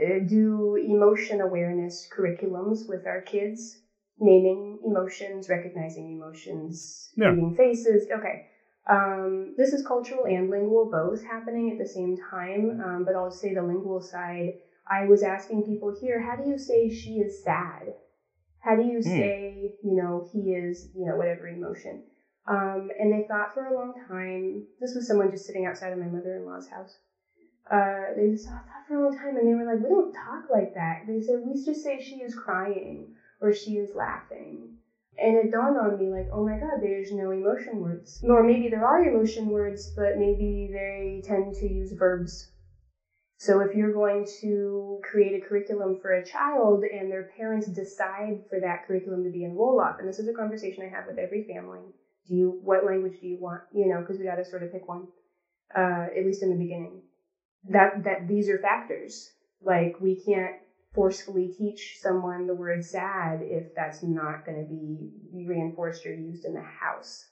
uh, 0.03 0.19
do 0.27 0.77
emotion 0.77 1.41
awareness 1.41 2.09
curriculums 2.17 2.89
with 2.89 3.07
our 3.07 3.21
kids, 3.21 3.79
naming 4.19 4.79
emotions, 4.85 5.49
recognizing 5.49 6.13
emotions, 6.13 7.11
yeah. 7.17 7.29
reading 7.29 7.55
faces. 7.55 8.07
Okay. 8.13 8.47
Um, 8.87 9.55
this 9.57 9.73
is 9.73 9.85
cultural 9.85 10.27
and 10.27 10.51
lingual 10.51 10.91
both 10.91 11.25
happening 11.25 11.71
at 11.71 11.79
the 11.79 11.87
same 11.87 12.17
time, 12.19 12.81
um, 12.81 13.05
but 13.05 13.15
I'll 13.15 13.31
say 13.31 13.55
the 13.55 13.63
lingual 13.63 14.01
side. 14.01 14.51
I 14.87 15.07
was 15.07 15.23
asking 15.23 15.65
people 15.65 15.91
here, 15.99 16.21
how 16.21 16.37
do 16.37 16.45
you 16.45 16.59
say 16.59 16.91
she 16.91 17.15
is 17.19 17.43
sad? 17.43 17.95
How 18.65 18.75
do 18.75 18.83
you 18.83 18.97
Hmm. 18.97 19.03
say, 19.03 19.73
you 19.83 19.93
know, 19.95 20.23
he 20.33 20.55
is, 20.55 20.89
you 20.95 21.05
know, 21.05 21.17
whatever 21.17 21.47
emotion? 21.47 22.01
Um, 22.47 22.91
and 22.99 23.13
they 23.13 23.21
thought 23.21 23.53
for 23.53 23.67
a 23.67 23.75
long 23.75 23.95
time, 23.95 24.65
this 24.81 24.95
was 24.95 25.07
someone 25.07 25.29
just 25.29 25.45
sitting 25.45 25.67
outside 25.67 25.93
of 25.93 25.99
my 25.99 26.07
mother 26.07 26.35
in 26.35 26.47
law's 26.47 26.69
house. 26.69 26.97
Uh, 27.71 28.15
they 28.17 28.27
just 28.29 28.47
thought 28.47 28.65
for 28.87 28.95
a 28.95 29.01
long 29.01 29.13
time 29.13 29.37
and 29.37 29.47
they 29.47 29.53
were 29.55 29.65
like, 29.65 29.83
we 29.83 29.89
don't 29.91 30.13
talk 30.15 30.49
like 30.49 30.73
that. 30.73 31.01
They 31.07 31.21
said, 31.21 31.41
we 31.43 31.55
just 31.63 31.83
say 31.83 31.99
she 31.99 32.23
is 32.23 32.35
crying 32.35 33.11
or 33.39 33.53
she 33.53 33.77
is 33.77 33.95
laughing. 33.95 34.71
And 35.19 35.37
it 35.37 35.51
dawned 35.51 35.77
on 35.77 35.99
me, 35.99 36.09
like, 36.11 36.29
oh 36.33 36.43
my 36.43 36.57
god, 36.57 36.81
there's 36.81 37.11
no 37.11 37.31
emotion 37.31 37.81
words. 37.81 38.19
Or 38.23 38.43
maybe 38.43 38.69
there 38.69 38.85
are 38.85 38.99
emotion 38.99 39.51
words, 39.51 39.93
but 39.95 40.17
maybe 40.17 40.69
they 40.73 41.21
tend 41.23 41.55
to 41.57 41.67
use 41.67 41.93
verbs. 41.93 42.47
So 43.45 43.61
if 43.61 43.75
you're 43.75 43.93
going 43.93 44.25
to 44.41 45.03
create 45.03 45.35
a 45.35 45.47
curriculum 45.47 45.97
for 46.01 46.13
a 46.13 46.25
child 46.25 46.83
and 46.83 47.13
their 47.13 47.29
parents 47.37 47.67
decide 47.67 48.41
for 48.49 48.59
that 48.59 48.87
curriculum 48.87 49.23
to 49.23 49.29
be 49.29 49.45
in 49.45 49.53
Wolof, 49.53 49.99
and 49.99 50.09
this 50.09 50.19
is 50.19 50.27
a 50.29 50.33
conversation 50.33 50.83
I 50.83 50.89
have 50.89 51.05
with 51.05 51.19
every 51.19 51.43
family, 51.43 51.93
do 52.27 52.35
you, 52.35 52.57
what 52.63 52.87
language 52.87 53.19
do 53.21 53.27
you 53.27 53.37
want? 53.39 53.61
You 53.71 53.87
know, 53.87 54.01
because 54.01 54.17
we 54.19 54.25
got 54.25 54.37
to 54.37 54.45
sort 54.47 54.63
of 54.63 54.73
pick 54.73 54.89
one, 54.89 55.09
uh, 55.77 56.07
at 56.17 56.25
least 56.25 56.43
in 56.43 56.49
the 56.49 56.57
beginning. 56.57 57.03
That, 57.65 58.05
that 58.05 58.27
these 58.27 58.49
are 58.49 58.57
factors. 58.57 59.33
Like 59.61 60.01
we 60.01 60.17
can't 60.17 60.55
forcefully 60.95 61.47
teach 61.47 61.99
someone 61.99 62.47
the 62.47 62.55
word 62.55 62.83
sad 62.83 63.41
if 63.43 63.75
that's 63.75 64.03
not 64.03 64.47
going 64.47 64.57
to 64.57 64.65
be 64.67 65.11
reinforced 65.35 66.07
or 66.07 66.15
used 66.15 66.47
in 66.47 66.55
the 66.55 66.63
house. 66.63 67.27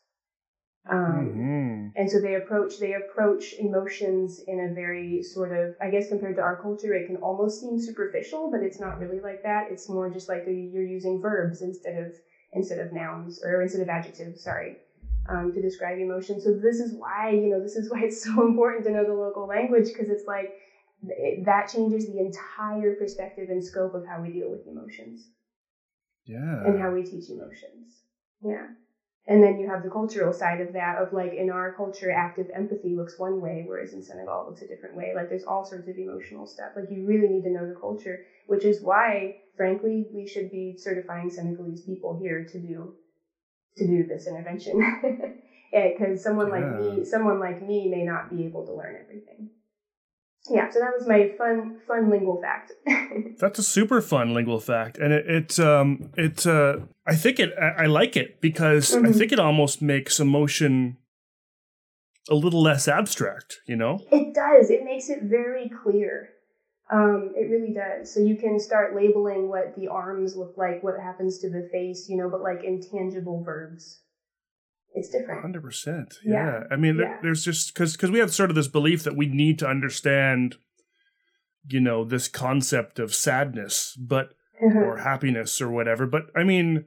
Um, 0.89 1.49
Mhm. 1.49 1.93
and 1.95 2.11
so 2.11 2.18
they 2.18 2.35
approach 2.35 2.78
they 2.78 2.95
approach 2.95 3.53
emotions 3.59 4.41
in 4.47 4.61
a 4.61 4.68
very 4.68 5.22
sort 5.22 5.53
of 5.53 5.74
I 5.80 5.89
guess 5.89 6.07
compared 6.09 6.35
to 6.37 6.43
our 6.43 6.57
culture 6.57 6.93
it 6.95 7.07
can 7.07 7.16
almost 7.16 7.61
seem 7.61 7.78
superficial, 7.78 8.49
but 8.51 8.62
it's 8.62 8.80
not 8.80 8.99
really 8.99 9.20
like 9.20 9.43
that. 9.43 9.68
It's 9.68 9.89
more 9.89 10.09
just 10.09 10.28
like 10.28 10.45
you're 10.47 10.83
using 10.83 11.20
verbs 11.20 11.61
instead 11.61 11.95
of 11.97 12.14
instead 12.53 12.78
of 12.78 12.93
nouns 12.93 13.39
or 13.43 13.61
instead 13.61 13.80
of 13.80 13.89
adjectives. 13.89 14.41
Sorry. 14.43 14.78
Um, 15.28 15.53
to 15.53 15.61
describe 15.61 15.99
emotions. 15.99 16.43
So 16.43 16.51
this 16.51 16.80
is 16.80 16.93
why, 16.93 17.28
you 17.28 17.49
know, 17.49 17.61
this 17.61 17.76
is 17.76 17.89
why 17.89 18.01
it's 18.01 18.20
so 18.24 18.43
important 18.43 18.85
to 18.85 18.91
know 18.91 19.05
the 19.05 19.14
local 19.14 19.47
language 19.47 19.87
because 19.87 20.09
it's 20.09 20.26
like 20.26 20.51
it, 21.09 21.45
that 21.45 21.68
changes 21.68 22.07
the 22.07 22.18
entire 22.18 22.93
perspective 22.93 23.49
and 23.49 23.62
scope 23.62 23.95
of 23.95 24.05
how 24.05 24.20
we 24.20 24.30
deal 24.30 24.51
with 24.51 24.66
emotions 24.66 25.28
Yeah. 26.24 26.62
and 26.64 26.78
how 26.78 26.91
we 26.91 27.03
teach 27.03 27.28
emotions. 27.28 28.03
Yeah. 28.41 28.66
And 29.27 29.43
then 29.43 29.57
you 29.57 29.66
have 29.66 29.83
the 29.83 29.89
cultural 29.89 30.33
side 30.33 30.61
of 30.61 30.73
that 30.73 30.97
of 30.97 31.12
like 31.12 31.33
in 31.33 31.49
our 31.51 31.70
culture, 31.70 32.11
active 32.11 32.51
empathy 32.53 32.95
looks 32.95 33.16
one 33.18 33.41
way, 33.41 33.62
whereas 33.62 33.93
in 33.93 34.03
Senegal 34.03 34.41
it 34.43 34.47
looks 34.47 34.62
a 34.62 34.66
different 34.66 34.95
way. 34.97 35.12
Like 35.14 35.29
there's 35.29 35.45
all 35.45 35.62
sorts 35.62 35.87
of 35.87 35.97
emotional 35.97 36.45
stuff. 36.47 36.73
Like 36.75 36.91
you 36.91 37.03
really 37.05 37.29
need 37.29 37.43
to 37.45 37.51
know 37.51 37.64
the 37.64 37.75
culture, 37.75 38.18
which 38.47 38.64
is 38.64 38.81
why, 38.81 39.33
frankly, 39.55 40.07
we 40.11 40.25
should 40.27 40.51
be 40.51 40.75
certifying 40.77 41.29
Senegalese 41.31 41.81
people 41.81 42.14
here 42.14 42.43
to 42.43 42.59
do 42.59 42.93
to 43.77 43.85
do 43.87 44.05
this 44.05 44.27
intervention. 44.27 44.83
Because 45.73 46.20
someone 46.23 46.51
like 46.51 46.70
me, 46.70 47.03
someone 47.03 47.39
like 47.39 47.61
me 47.61 47.87
may 47.87 48.03
not 48.03 48.29
be 48.29 48.45
able 48.45 48.62
to 48.64 48.73
learn 48.73 48.95
everything. 48.95 49.49
Yeah, 50.51 50.68
so 50.70 50.80
that 50.80 50.93
was 50.99 51.07
my 51.07 51.30
fun 51.38 51.78
fun 51.86 52.11
lingual 52.11 52.40
fact. 52.43 52.72
That's 53.38 53.59
a 53.59 53.62
super 53.62 54.01
fun 54.01 54.34
lingual 54.34 54.59
fact, 54.61 54.99
and 54.99 55.12
it, 55.12 55.26
it 55.28 55.61
um 55.61 56.11
it 56.16 56.47
uh 56.47 56.78
I 57.07 57.14
think 57.14 57.38
it 57.38 57.53
I, 57.61 57.84
I 57.84 57.86
like 57.86 58.16
it 58.16 58.40
because 58.40 58.93
I 58.95 58.99
Mhm. 58.99 59.16
think 59.18 59.32
it 59.32 59.38
almost 59.38 59.80
makes 59.82 60.18
emotion 60.18 60.97
a 62.28 62.34
little 62.34 62.62
less 62.62 62.88
abstract. 62.88 63.61
You 63.66 63.76
know. 63.76 64.01
It 64.11 64.34
does. 64.34 64.70
It 64.70 64.84
makes 64.84 65.09
it 65.11 65.22
very 65.22 65.68
clear. 65.82 66.30
Um, 66.90 67.32
it 67.36 67.49
really 67.49 67.72
does. 67.72 68.12
So 68.12 68.20
you 68.20 68.36
can 68.36 68.59
start 68.61 68.95
labeling 68.95 69.49
what 69.49 69.74
the 69.76 69.88
arms 69.88 70.36
look 70.36 70.59
like, 70.59 70.82
what 70.82 70.99
happens 71.01 71.38
to 71.38 71.49
the 71.49 71.68
face, 71.72 72.07
you 72.09 72.16
know, 72.18 72.28
but 72.28 72.43
like 72.43 72.64
intangible 72.64 73.43
verbs. 73.43 74.02
It's 74.95 75.09
different. 75.09 75.40
Hundred 75.43 75.62
percent. 75.62 76.14
Yeah. 76.24 76.32
Yeah. 76.32 76.64
I 76.70 76.76
mean, 76.76 76.99
Yeah. 76.99 77.18
there's 77.22 77.45
just 77.45 77.72
because 77.72 77.93
because 77.93 78.11
we 78.11 78.18
have 78.18 78.32
sort 78.32 78.51
of 78.51 78.57
this 78.57 78.68
belief 78.68 79.05
that 79.05 79.16
we 79.16 79.26
need 79.26 79.59
to 79.61 79.66
understand, 79.66 80.57
you 81.68 81.80
know, 81.80 82.05
this 82.05 82.28
concept 82.28 82.99
of 82.99 83.14
sadness, 83.14 83.97
but 83.99 84.34
mm-hmm. 84.62 84.76
or 84.78 84.99
happiness 84.99 85.61
or 85.61 85.70
whatever. 85.70 86.07
But 86.07 86.26
I 86.36 86.45
mean, 86.45 86.84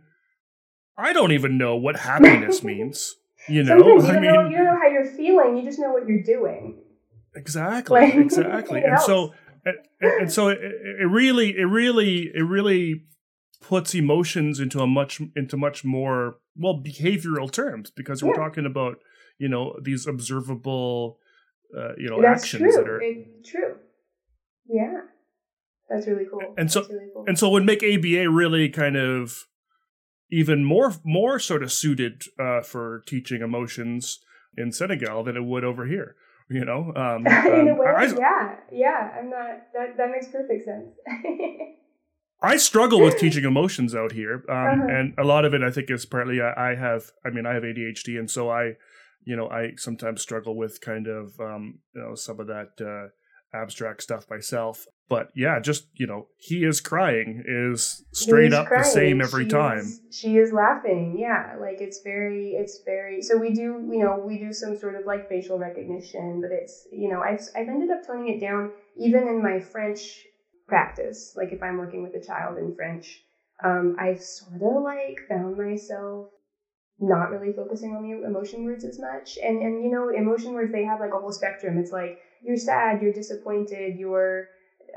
I 0.97 1.13
don't 1.13 1.31
even 1.31 1.57
know 1.57 1.75
what 1.75 1.97
happiness 1.97 2.63
means. 2.71 3.15
You 3.47 3.63
know, 3.63 3.99
Sometimes 3.99 4.03
you 4.07 4.09
I 4.17 4.19
mean, 4.19 4.33
know, 4.33 4.49
you 4.49 4.57
don't 4.57 4.65
know 4.65 4.79
how 4.81 4.87
you're 4.87 5.05
feeling. 5.05 5.57
You 5.57 5.63
just 5.63 5.79
know 5.79 5.91
what 5.91 6.07
you're 6.07 6.23
doing. 6.23 6.79
exactly, 7.35 8.01
Like, 8.01 8.15
exactly. 8.25 8.81
And 8.83 8.99
so, 9.01 9.33
and, 9.65 9.77
and 10.01 10.31
so 10.31 10.49
it, 10.49 10.59
it 10.61 11.07
really, 11.09 11.57
it 11.57 11.65
really, 11.65 12.31
it 12.33 12.41
really 12.41 13.03
puts 13.61 13.93
emotions 13.95 14.59
into 14.59 14.79
a 14.79 14.87
much 14.87 15.21
into 15.35 15.57
much 15.57 15.83
more 15.83 16.37
well 16.55 16.81
behavioral 16.81 17.51
terms 17.51 17.91
because 17.91 18.23
we're 18.23 18.35
talking 18.35 18.65
about 18.65 18.97
you 19.37 19.47
know 19.47 19.75
these 19.81 20.07
observable 20.07 21.19
uh, 21.77 21.93
you 21.97 22.09
know 22.09 22.21
That's 22.21 22.43
actions 22.43 22.61
true. 22.61 22.83
that 22.83 22.89
are 22.89 22.99
true. 23.43 23.75
Yeah. 24.67 25.01
That's 25.89 26.07
really 26.07 26.25
cool. 26.29 26.55
And 26.57 26.71
so- 26.71 26.87
really 26.87 27.09
cool. 27.13 27.25
and 27.27 27.37
so 27.37 27.47
it 27.47 27.51
would 27.51 27.65
make 27.65 27.83
ABA 27.83 28.29
really 28.29 28.69
kind 28.69 28.95
of 28.95 29.45
even 30.31 30.63
more 30.63 30.93
more 31.03 31.39
sort 31.39 31.63
of 31.63 31.71
suited 31.71 32.23
uh, 32.39 32.61
for 32.61 33.03
teaching 33.05 33.41
emotions 33.41 34.19
in 34.57 34.71
Senegal 34.71 35.23
than 35.23 35.37
it 35.37 35.43
would 35.43 35.63
over 35.63 35.85
here. 35.85 36.15
You 36.49 36.63
know, 36.63 36.93
um, 36.95 37.25
in 37.47 37.67
a 37.67 37.71
um, 37.71 37.77
way, 37.77 37.87
I, 37.87 38.05
yeah, 38.05 38.55
yeah. 38.71 39.11
I'm 39.17 39.29
not. 39.29 39.63
That 39.73 39.97
that 39.97 40.11
makes 40.11 40.27
perfect 40.27 40.65
sense. 40.65 40.93
I 42.41 42.57
struggle 42.57 43.01
with 43.01 43.17
teaching 43.17 43.43
emotions 43.45 43.95
out 43.95 44.11
here, 44.11 44.43
um, 44.49 44.55
Uh-huh. 44.55 44.88
and 44.89 45.13
a 45.17 45.23
lot 45.23 45.45
of 45.45 45.53
it 45.53 45.63
I 45.63 45.71
think 45.71 45.89
is 45.89 46.05
partly 46.05 46.41
I, 46.41 46.71
I 46.71 46.75
have. 46.75 47.11
I 47.25 47.29
mean, 47.29 47.45
I 47.45 47.53
have 47.53 47.63
ADHD, 47.63 48.19
and 48.19 48.29
so 48.29 48.49
I, 48.49 48.73
you 49.23 49.36
know, 49.36 49.49
I 49.49 49.73
sometimes 49.77 50.21
struggle 50.21 50.55
with 50.55 50.79
kind 50.81 51.07
of 51.07 51.39
um, 51.39 51.79
you 51.95 52.01
know 52.01 52.13
some 52.15 52.39
of 52.39 52.47
that 52.47 52.71
uh, 52.81 53.09
abstract 53.57 54.03
stuff 54.03 54.29
myself. 54.29 54.86
But 55.07 55.29
yeah, 55.36 55.59
just 55.59 55.88
you 55.93 56.07
know, 56.07 56.27
he 56.38 56.63
is 56.65 56.81
crying 56.81 57.43
is 57.47 58.03
straight 58.11 58.53
up 58.53 58.67
the 58.69 58.83
same 58.83 59.21
every 59.21 59.45
She 59.45 59.49
time. 59.51 59.79
is- 59.79 60.01
she 60.11 60.38
is 60.38 60.51
laughing. 60.51 61.15
Yeah, 61.17 61.55
like 61.59 61.79
it's 61.79 62.01
very, 62.03 62.51
it's 62.57 62.81
very. 62.86 63.21
So 63.21 63.38
we 63.38 63.53
do, 63.53 63.88
you 63.91 63.99
know, 64.03 64.23
we 64.25 64.38
do 64.39 64.51
some 64.51 64.77
sort 64.77 64.95
of 64.95 65.05
like 65.05 65.29
facial 65.29 65.57
recognition, 65.59 66.41
but 66.41 66.51
it's, 66.51 66.88
you 66.91 67.09
know, 67.09 67.21
I've 67.21 67.41
I've 67.55 67.67
ended 67.69 67.91
up 67.91 68.05
toning 68.05 68.33
it 68.36 68.39
down 68.41 68.71
even 68.97 69.27
in 69.27 69.41
my 69.43 69.59
French 69.59 70.25
practice. 70.68 71.34
Like 71.36 71.51
if 71.51 71.61
I'm 71.61 71.78
working 71.78 72.03
with 72.03 72.13
a 72.16 72.26
child 72.26 72.57
in 72.57 72.74
French, 72.76 73.24
um, 73.63 73.95
I've 73.99 74.22
sort 74.22 74.61
of 74.61 74.84
like 74.84 75.20
found 75.28 75.57
myself 75.57 76.28
not 76.99 77.30
really 77.30 77.51
focusing 77.51 77.93
on 77.93 78.03
the 78.03 78.26
emotion 78.26 78.63
words 78.63 78.84
as 78.84 78.99
much. 78.99 79.38
And 79.43 79.61
and 79.61 79.84
you 79.84 79.89
know, 79.89 80.09
emotion 80.09 80.53
words 80.53 80.72
they 80.72 80.84
have 80.84 80.99
like 80.99 81.13
a 81.13 81.20
whole 81.20 81.32
spectrum. 81.32 81.78
It's 81.78 81.91
like 81.91 82.18
you're 82.41 82.57
sad, 82.57 83.01
you're 83.01 83.13
disappointed, 83.13 83.97
you're 83.97 84.47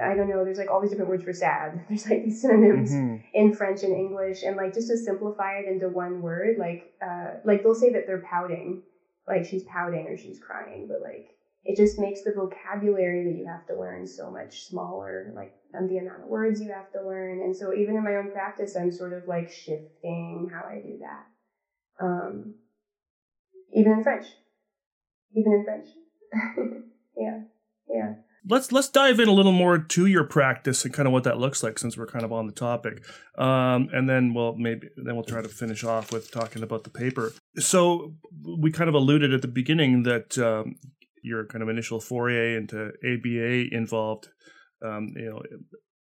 I 0.00 0.14
don't 0.14 0.28
know, 0.28 0.44
there's 0.44 0.58
like 0.58 0.70
all 0.70 0.80
these 0.80 0.90
different 0.90 1.10
words 1.10 1.24
for 1.24 1.32
sad. 1.32 1.84
There's 1.88 2.08
like 2.08 2.22
these 2.22 2.40
synonyms 2.40 2.92
mm-hmm. 2.92 3.16
in 3.34 3.52
French 3.52 3.82
and 3.82 3.92
English 3.92 4.44
and 4.44 4.56
like 4.56 4.72
just 4.72 4.86
to 4.88 4.96
simplify 4.96 5.58
it 5.58 5.66
into 5.66 5.88
one 5.88 6.20
word, 6.20 6.56
like 6.58 6.92
uh 7.02 7.38
like 7.44 7.62
they'll 7.62 7.74
say 7.74 7.90
that 7.90 8.06
they're 8.06 8.22
pouting, 8.22 8.82
like 9.26 9.44
she's 9.44 9.64
pouting 9.64 10.06
or 10.06 10.16
she's 10.16 10.38
crying, 10.38 10.86
but 10.88 11.00
like 11.00 11.34
it 11.64 11.76
just 11.76 11.98
makes 11.98 12.22
the 12.22 12.32
vocabulary 12.32 13.24
that 13.24 13.38
you 13.38 13.46
have 13.46 13.66
to 13.66 13.78
learn 13.78 14.06
so 14.06 14.30
much 14.30 14.62
smaller, 14.62 15.32
like 15.34 15.54
and 15.72 15.90
the 15.90 15.98
amount 15.98 16.22
of 16.22 16.28
words 16.28 16.60
you 16.60 16.72
have 16.72 16.90
to 16.92 17.06
learn. 17.06 17.40
And 17.42 17.54
so 17.54 17.74
even 17.74 17.96
in 17.96 18.04
my 18.04 18.16
own 18.16 18.30
practice, 18.32 18.76
I'm 18.76 18.90
sort 18.90 19.12
of 19.12 19.28
like 19.28 19.50
shifting 19.50 20.50
how 20.52 20.66
I 20.66 20.76
do 20.76 20.98
that. 21.00 22.04
Um, 22.04 22.54
even 23.74 23.92
in 23.92 24.02
French, 24.02 24.26
even 25.34 25.52
in 25.52 25.64
French. 25.64 25.88
yeah, 27.16 27.40
yeah. 27.88 28.14
Let's 28.48 28.72
let's 28.72 28.88
dive 28.88 29.20
in 29.20 29.28
a 29.28 29.32
little 29.32 29.52
more 29.52 29.78
to 29.78 30.06
your 30.06 30.24
practice 30.24 30.84
and 30.84 30.94
kind 30.94 31.06
of 31.06 31.12
what 31.12 31.24
that 31.24 31.38
looks 31.38 31.62
like, 31.62 31.78
since 31.78 31.98
we're 31.98 32.06
kind 32.06 32.24
of 32.24 32.32
on 32.32 32.46
the 32.46 32.52
topic, 32.52 33.04
um, 33.36 33.90
and 33.92 34.08
then 34.08 34.32
we'll 34.32 34.54
maybe 34.54 34.88
then 34.96 35.16
we'll 35.16 35.24
try 35.24 35.42
to 35.42 35.48
finish 35.48 35.84
off 35.84 36.12
with 36.12 36.30
talking 36.30 36.62
about 36.62 36.84
the 36.84 36.90
paper. 36.90 37.32
So 37.58 38.14
we 38.58 38.70
kind 38.70 38.88
of 38.88 38.94
alluded 38.94 39.34
at 39.34 39.42
the 39.42 39.48
beginning 39.48 40.04
that 40.04 40.38
um, 40.38 40.76
your 41.22 41.46
kind 41.46 41.62
of 41.62 41.68
initial 41.68 42.00
foray 42.00 42.56
into 42.56 42.92
ABA 43.04 43.74
involved, 43.74 44.28
um, 44.84 45.12
you 45.16 45.30
know, 45.30 45.42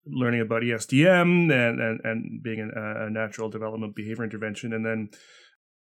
learning 0.06 0.42
about 0.42 0.62
ESDM 0.62 1.52
and 1.52 1.80
and, 1.80 2.00
and 2.04 2.44
being 2.44 2.72
a, 2.76 3.06
a 3.06 3.10
natural 3.10 3.50
development 3.50 3.96
behavior 3.96 4.24
intervention, 4.24 4.74
and 4.74 4.86
then 4.86 5.10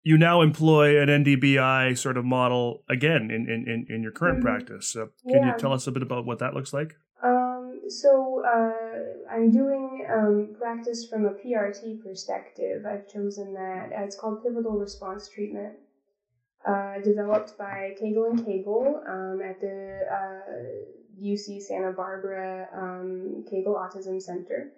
you 0.02 0.16
now 0.16 0.42
employ 0.42 1.00
an 1.00 1.08
NDBI 1.08 1.96
sort 1.98 2.16
of 2.16 2.24
model 2.24 2.84
again 2.88 3.30
in 3.30 3.48
in, 3.48 3.86
in 3.88 4.02
your 4.02 4.12
current 4.12 4.38
mm-hmm. 4.38 4.46
practice. 4.46 4.92
So 4.92 5.08
can 5.24 5.42
yeah. 5.42 5.52
you 5.52 5.58
tell 5.58 5.72
us 5.72 5.86
a 5.86 5.92
bit 5.92 6.02
about 6.02 6.26
what 6.26 6.38
that 6.38 6.54
looks 6.54 6.72
like? 6.72 6.94
Um, 7.22 7.80
so 7.88 8.42
uh, 8.46 9.32
I'm 9.32 9.50
doing 9.50 10.06
um, 10.12 10.54
practice 10.58 11.06
from 11.08 11.26
a 11.26 11.30
PRT 11.30 12.02
perspective. 12.02 12.84
I've 12.86 13.08
chosen 13.08 13.54
that. 13.54 13.90
It's 13.92 14.16
called 14.16 14.42
pivotal 14.42 14.78
response 14.78 15.28
treatment 15.28 15.74
uh, 16.66 17.00
developed 17.04 17.56
by 17.58 17.94
Koegel 18.00 18.30
and 18.30 18.40
Koegel 18.40 19.08
um, 19.08 19.40
at 19.42 19.60
the 19.60 20.06
uh, 20.10 21.22
UC 21.22 21.62
Santa 21.62 21.92
Barbara 21.92 22.68
um, 22.74 23.44
Koegel 23.50 23.76
Autism 23.76 24.20
Center. 24.20 24.72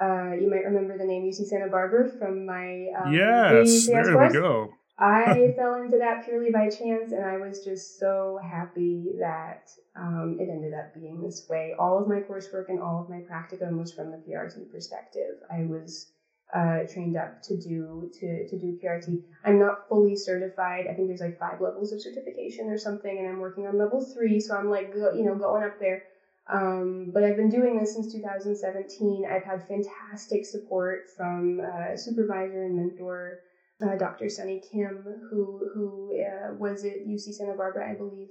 Uh, 0.00 0.32
you 0.32 0.48
might 0.48 0.64
remember 0.64 0.96
the 0.96 1.04
name 1.04 1.22
UC 1.22 1.46
Santa 1.46 1.68
Barbara 1.68 2.10
from 2.18 2.46
my 2.46 2.88
um, 2.98 3.12
yes, 3.12 3.86
there 3.86 4.12
course. 4.12 4.32
we 4.32 4.40
go. 4.40 4.70
I 4.98 5.52
fell 5.56 5.76
into 5.76 5.98
that 5.98 6.24
purely 6.24 6.50
by 6.50 6.68
chance, 6.68 7.12
and 7.12 7.24
I 7.24 7.38
was 7.38 7.64
just 7.64 7.98
so 7.98 8.38
happy 8.42 9.12
that 9.18 9.70
um, 9.96 10.36
it 10.38 10.48
ended 10.50 10.74
up 10.74 10.94
being 10.94 11.22
this 11.22 11.46
way. 11.48 11.74
All 11.78 11.98
of 11.98 12.06
my 12.06 12.20
coursework 12.20 12.68
and 12.68 12.80
all 12.80 13.02
of 13.02 13.08
my 13.08 13.20
practicum 13.20 13.78
was 13.78 13.92
from 13.92 14.10
the 14.10 14.18
PRT 14.18 14.70
perspective. 14.70 15.36
I 15.50 15.64
was 15.64 16.12
uh, 16.54 16.80
trained 16.88 17.16
up 17.16 17.40
to 17.42 17.56
do 17.56 18.10
to 18.20 18.46
to 18.46 18.58
do 18.58 18.76
PRT. 18.82 19.20
I'm 19.44 19.58
not 19.58 19.88
fully 19.88 20.16
certified. 20.16 20.86
I 20.88 20.94
think 20.94 21.08
there's 21.08 21.20
like 21.20 21.38
five 21.38 21.60
levels 21.60 21.92
of 21.92 22.00
certification 22.00 22.68
or 22.68 22.78
something, 22.78 23.18
and 23.18 23.28
I'm 23.28 23.38
working 23.38 23.66
on 23.66 23.78
level 23.78 24.00
three. 24.00 24.40
So 24.40 24.54
I'm 24.54 24.68
like 24.68 24.92
you 24.94 25.24
know 25.24 25.36
going 25.36 25.62
up 25.62 25.78
there. 25.78 26.02
Um, 26.48 27.10
but 27.14 27.22
I've 27.22 27.36
been 27.36 27.48
doing 27.50 27.78
this 27.78 27.94
since 27.94 28.12
2017. 28.12 29.24
I've 29.24 29.44
had 29.44 29.62
fantastic 29.68 30.44
support 30.44 31.02
from 31.16 31.60
uh, 31.60 31.96
supervisor 31.96 32.64
and 32.64 32.74
mentor 32.74 33.38
uh, 33.82 33.96
Dr. 33.96 34.28
Sunny 34.28 34.60
Kim, 34.70 35.26
who 35.30 35.70
who 35.72 36.18
uh, 36.20 36.54
was 36.54 36.84
at 36.84 37.06
UC 37.06 37.34
Santa 37.34 37.54
Barbara, 37.54 37.90
I 37.90 37.94
believe. 37.94 38.28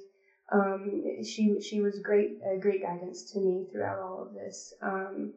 Um, 0.52 1.24
she 1.24 1.60
she 1.62 1.80
was 1.80 2.00
great 2.00 2.40
great 2.60 2.82
guidance 2.82 3.32
to 3.32 3.40
me 3.40 3.66
throughout 3.72 4.00
all 4.00 4.22
of 4.22 4.34
this. 4.34 4.74
Um, 4.82 5.32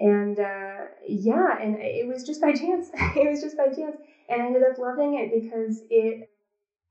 and 0.00 0.38
uh, 0.38 0.86
yeah, 1.06 1.58
and 1.60 1.76
it 1.80 2.06
was 2.06 2.24
just 2.24 2.40
by 2.40 2.52
chance. 2.52 2.90
it 3.16 3.28
was 3.28 3.40
just 3.40 3.56
by 3.56 3.68
chance, 3.68 3.96
and 4.28 4.42
I 4.42 4.46
ended 4.46 4.62
up 4.62 4.78
loving 4.78 5.14
it 5.14 5.30
because 5.30 5.82
it. 5.90 6.28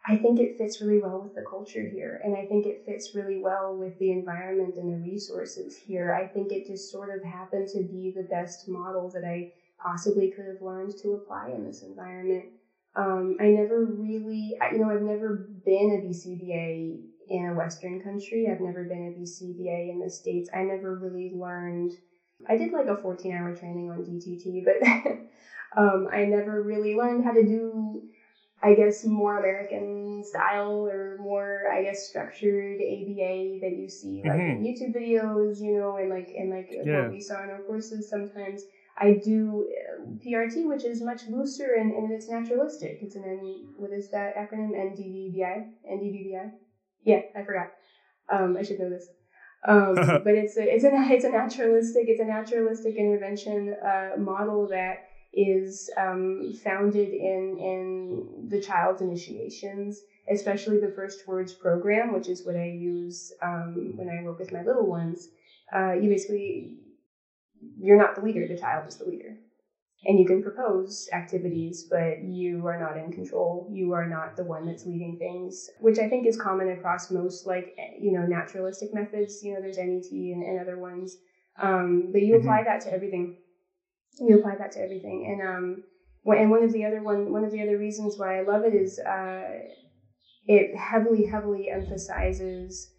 I 0.08 0.16
think 0.18 0.39
it 0.39 0.58
fits 0.58 0.80
really 0.82 0.99
well 0.99 1.20
with 1.20 1.36
the 1.36 1.41
culture 1.43 1.86
here, 1.86 2.20
and 2.24 2.36
I 2.36 2.45
think 2.45 2.66
it 2.66 2.86
fits 2.86 3.14
really 3.14 3.38
well 3.38 3.76
with 3.76 3.97
the 3.99 4.12
environment 4.12 4.78
and 4.78 4.89
the 4.89 4.97
resources 4.97 5.76
here. 5.76 6.14
I 6.14 6.26
think 6.26 6.51
it 6.51 6.66
just 6.66 6.89
sort 6.89 7.10
of 7.10 7.24
happened 7.24 7.68
to 7.70 7.82
be 7.84 8.10
the 8.16 8.24
best 8.24 8.68
model 8.68 9.10
that 9.10 9.26
I 9.26 9.51
possibly 9.78 10.30
could 10.30 10.45
have 10.47 10.62
learned 10.62 10.97
to 10.99 11.14
apply 11.14 11.47
in 11.49 11.66
this 11.66 11.82
environment. 11.82 12.45
Um, 12.95 13.36
I 13.39 13.49
never 13.49 13.84
really, 13.84 14.55
you 14.72 14.80
know, 14.80 14.89
I've 14.89 15.01
never 15.01 15.45
been 15.66 15.91
a 15.91 16.01
BCBA 16.01 16.99
in 17.28 17.45
a 17.45 17.53
Western 17.53 17.99
country. 17.99 18.47
I've 18.49 18.62
never 18.62 18.84
been 18.86 19.08
a 19.08 19.12
BCBA 19.12 19.89
in 19.89 19.99
the 19.99 20.10
States. 20.10 20.49
I 20.53 20.64
never 20.64 20.95
really 20.95 21.30
learned 21.30 21.93
I 22.48 22.58
did 22.58 22.72
like 22.72 22.88
a 22.88 22.98
14 22.98 23.36
hour 23.36 23.56
training 23.56 23.90
on 23.90 24.04
DTT, 24.04 24.64
but 24.66 25.18
um, 25.78 26.08
I 26.12 26.26
never 26.26 26.62
really 26.62 26.96
learned 26.96 27.24
how 27.24 27.32
to 27.32 27.44
do, 27.44 28.04
I 28.62 28.74
guess, 28.74 29.06
more 29.06 29.40
American 29.40 30.24
style 30.24 30.86
or 30.86 31.18
more, 31.20 31.64
I 31.72 31.84
guess, 31.84 32.08
structured 32.08 32.76
ABA 32.76 33.60
that 33.62 33.76
you 33.76 33.90
see 33.90 34.22
like 34.24 34.34
mm-hmm. 34.34 34.64
in 34.64 34.64
YouTube 34.64 34.96
videos, 34.96 35.60
you 35.60 35.78
know, 35.78 35.98
and 35.98 36.10
like 36.10 36.30
and 36.38 36.52
like 36.52 36.70
yeah. 36.72 37.04
what 37.04 37.12
we 37.12 37.22
saw 37.22 37.44
in 37.44 37.50
our 37.50 37.62
courses. 37.64 38.10
Sometimes 38.10 38.64
I 39.00 39.20
do 39.24 39.68
uh, 39.70 40.06
PRT, 40.26 40.68
which 40.68 40.84
is 40.84 41.02
much 41.02 41.22
looser 41.30 41.76
and, 41.80 41.92
and 41.94 42.12
it's 42.12 42.30
naturalistic. 42.30 43.00
It's 43.02 43.16
an 43.16 43.24
N, 43.24 43.74
what 43.78 43.92
is 43.92 44.10
that 44.12 44.36
acronym? 44.36 44.72
NDVBI? 44.72 45.70
NDVBI? 45.92 46.52
Yeah, 47.04 47.22
I 47.36 47.44
forgot. 47.44 47.68
Um, 48.30 48.58
I 48.58 48.64
should 48.64 48.80
know 48.80 48.90
this. 48.90 49.08
Um, 49.68 49.95
but 49.95 50.34
it's 50.34 50.57
a 50.57 50.63
it's 50.63 50.84
a 50.84 50.91
it's 51.11 51.26
a 51.26 51.30
naturalistic 51.30 52.05
it's 52.07 52.22
a 52.22 52.26
naturalistic 52.26 52.95
intervention 52.95 53.76
uh, 53.86 54.11
model 54.18 54.68
that 54.70 55.09
is 55.34 55.89
um, 55.97 56.53
founded 56.63 57.09
in 57.09 57.57
in 57.59 58.47
the 58.49 58.61
child's 58.61 59.01
initiations, 59.01 60.01
especially 60.32 60.80
the 60.80 60.91
first 60.95 61.28
words 61.28 61.53
program, 61.53 62.13
which 62.13 62.30
is 62.30 62.45
what 62.45 62.55
I 62.55 62.65
use 62.65 63.34
um, 63.41 63.93
when 63.95 64.09
I 64.09 64.24
work 64.24 64.39
with 64.39 64.51
my 64.51 64.63
little 64.63 64.88
ones. 64.88 65.30
Uh, 65.74 65.93
you 65.93 66.09
basically 66.09 66.78
you're 67.78 67.97
not 67.97 68.15
the 68.15 68.22
leader; 68.22 68.47
the 68.47 68.57
child 68.57 68.88
is 68.88 68.95
the 68.95 69.05
leader 69.05 69.38
and 70.06 70.20
you 70.20 70.26
can 70.26 70.43
propose 70.43 71.10
activities, 71.12 71.88
but 71.89 72.24
you 72.24 72.66
are 72.68 72.80
not 72.80 72.98
in 72.98 73.12
control. 73.12 73.68
You 73.72 73.93
are 73.93 74.08
not 74.08 74.38
the 74.38 74.43
one 74.43 74.66
that's 74.66 74.86
leading 74.86 75.18
things, 75.18 75.70
which 75.80 75.98
I 75.98 76.08
think 76.08 76.28
is 76.28 76.39
common 76.39 76.70
across 76.70 77.10
most, 77.10 77.48
like, 77.48 77.76
you 78.00 78.12
know, 78.12 78.26
naturalistic 78.26 78.93
methods. 78.93 79.41
You 79.43 79.56
know, 79.56 79.62
there's 79.62 79.78
NET 79.78 80.12
and, 80.12 80.43
and 80.43 80.60
other 80.60 80.78
ones. 80.78 81.18
Um, 81.60 82.10
but 82.12 82.22
you 82.22 82.36
mm-hmm. 82.36 82.48
apply 82.48 82.64
that 82.64 82.82
to 82.82 82.93
everything. 82.93 83.38
You 84.20 84.39
apply 84.39 84.56
that 84.60 84.72
to 84.74 84.84
everything. 84.84 85.26
And, 85.28 85.48
um, 85.48 85.84
and 86.26 86.52
one 86.52 86.64
of 86.64 86.72
the 86.72 86.86
other 86.86 87.02
one, 87.02 87.32
one 87.32 87.43
of 87.43 87.52
the 87.52 87.62
other 87.62 87.78
reasons 87.78 88.18
why 88.18 88.39
I 88.39 88.43
love 88.43 88.64
it 88.66 88.76
is, 88.76 89.00
uh, 89.00 89.60
it 90.45 90.78
heavily, 90.78 91.26
heavily 91.26 91.70
emphasizes 91.70 92.91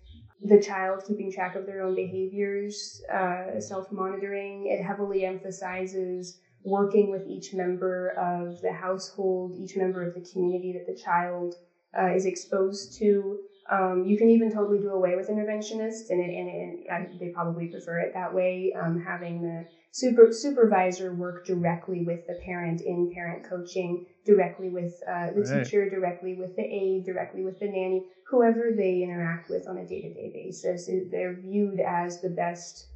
the 0.42 0.60
child 0.60 1.02
keeping 1.06 1.32
track 1.32 1.56
of 1.56 1.66
their 1.66 1.82
own 1.82 1.94
behaviors, 1.94 3.00
uh, 3.12 3.60
self 3.60 3.90
monitoring. 3.90 4.66
It 4.66 4.82
heavily 4.82 5.24
emphasizes 5.24 6.38
working 6.64 7.10
with 7.10 7.26
each 7.26 7.54
member 7.54 8.10
of 8.10 8.60
the 8.60 8.72
household, 8.72 9.54
each 9.56 9.76
member 9.76 10.02
of 10.02 10.14
the 10.14 10.20
community 10.32 10.72
that 10.72 10.86
the 10.86 10.98
child 10.98 11.54
uh, 11.98 12.12
is 12.14 12.26
exposed 12.26 12.98
to. 12.98 13.38
Um, 13.70 14.04
you 14.06 14.16
can 14.16 14.30
even 14.30 14.52
totally 14.52 14.78
do 14.78 14.90
away 14.90 15.14
with 15.14 15.28
interventionists, 15.28 16.08
and, 16.10 16.20
it, 16.20 16.34
and, 16.34 16.48
it, 16.48 16.86
and 16.88 17.20
they 17.20 17.28
probably 17.28 17.66
prefer 17.66 17.98
it 18.00 18.14
that 18.14 18.32
way. 18.32 18.72
Um, 18.80 19.02
having 19.06 19.42
the 19.42 19.66
super 19.90 20.32
supervisor 20.32 21.14
work 21.14 21.44
directly 21.44 22.02
with 22.02 22.26
the 22.26 22.38
parent 22.44 22.80
in 22.80 23.10
parent 23.12 23.48
coaching, 23.48 24.06
directly 24.24 24.70
with 24.70 24.94
uh, 25.06 25.32
the 25.34 25.42
right. 25.42 25.64
teacher, 25.64 25.88
directly 25.88 26.34
with 26.34 26.56
the 26.56 26.62
aide, 26.62 27.04
directly 27.04 27.42
with 27.42 27.58
the 27.58 27.66
nanny, 27.66 28.06
whoever 28.26 28.72
they 28.74 29.02
interact 29.02 29.50
with 29.50 29.66
on 29.68 29.78
a 29.78 29.86
day 29.86 30.00
to 30.00 30.14
day 30.14 30.30
basis. 30.32 30.88
They're 31.10 31.36
viewed 31.36 31.80
as 31.80 32.20
the 32.20 32.30
best 32.30 32.86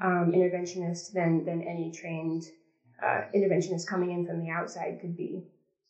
um, 0.00 0.32
interventionist 0.34 1.12
than 1.12 1.44
than 1.44 1.62
any 1.62 1.92
trained 1.92 2.44
uh, 3.02 3.22
interventionist 3.34 3.86
coming 3.86 4.10
in 4.10 4.26
from 4.26 4.40
the 4.40 4.50
outside 4.50 4.98
could 5.00 5.16
be. 5.16 5.42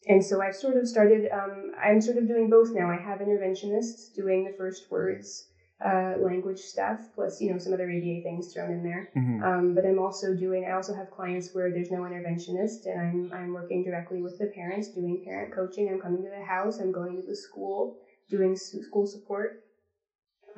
And 0.08 0.24
so 0.24 0.42
I've 0.42 0.56
sort 0.56 0.76
of 0.76 0.88
started, 0.88 1.30
um, 1.30 1.72
I'm 1.82 2.00
sort 2.00 2.16
of 2.16 2.26
doing 2.26 2.50
both 2.50 2.72
now. 2.72 2.90
I 2.90 2.96
have 2.96 3.20
interventionists 3.20 4.12
doing 4.14 4.44
the 4.44 4.52
first 4.58 4.90
words, 4.90 5.48
uh, 5.84 6.14
language 6.20 6.58
stuff, 6.58 7.00
plus, 7.14 7.40
you 7.40 7.52
know, 7.52 7.58
some 7.58 7.72
other 7.72 7.88
ABA 7.88 8.22
things 8.22 8.52
thrown 8.52 8.72
in 8.72 8.82
there. 8.82 9.10
Mm-hmm. 9.16 9.44
Um, 9.44 9.74
but 9.74 9.86
I'm 9.86 10.00
also 10.00 10.34
doing, 10.34 10.64
I 10.64 10.72
also 10.72 10.92
have 10.94 11.10
clients 11.10 11.50
where 11.52 11.70
there's 11.70 11.90
no 11.90 12.00
interventionist 12.00 12.86
and 12.86 13.00
I'm, 13.00 13.32
I'm 13.32 13.52
working 13.52 13.84
directly 13.84 14.22
with 14.22 14.38
the 14.38 14.46
parents, 14.46 14.88
doing 14.88 15.22
parent 15.24 15.54
coaching. 15.54 15.88
I'm 15.88 16.00
coming 16.00 16.22
to 16.24 16.30
the 16.30 16.44
house, 16.44 16.80
I'm 16.80 16.92
going 16.92 17.20
to 17.20 17.26
the 17.26 17.36
school, 17.36 17.98
doing 18.28 18.56
school 18.56 19.06
support. 19.06 19.62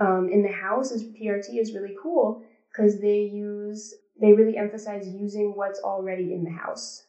Um, 0.01 0.29
in 0.33 0.43
the 0.43 0.53
house, 0.53 0.91
is 0.91 1.05
PRT 1.05 1.61
is 1.61 1.75
really 1.75 1.95
cool 2.03 2.43
because 2.71 3.01
they 3.01 3.21
use 3.21 3.95
they 4.21 4.33
really 4.33 4.57
emphasize 4.57 5.09
using 5.09 5.57
what's 5.57 5.79
already 5.81 6.33
in 6.33 6.45
the 6.45 6.51
house. 6.51 7.03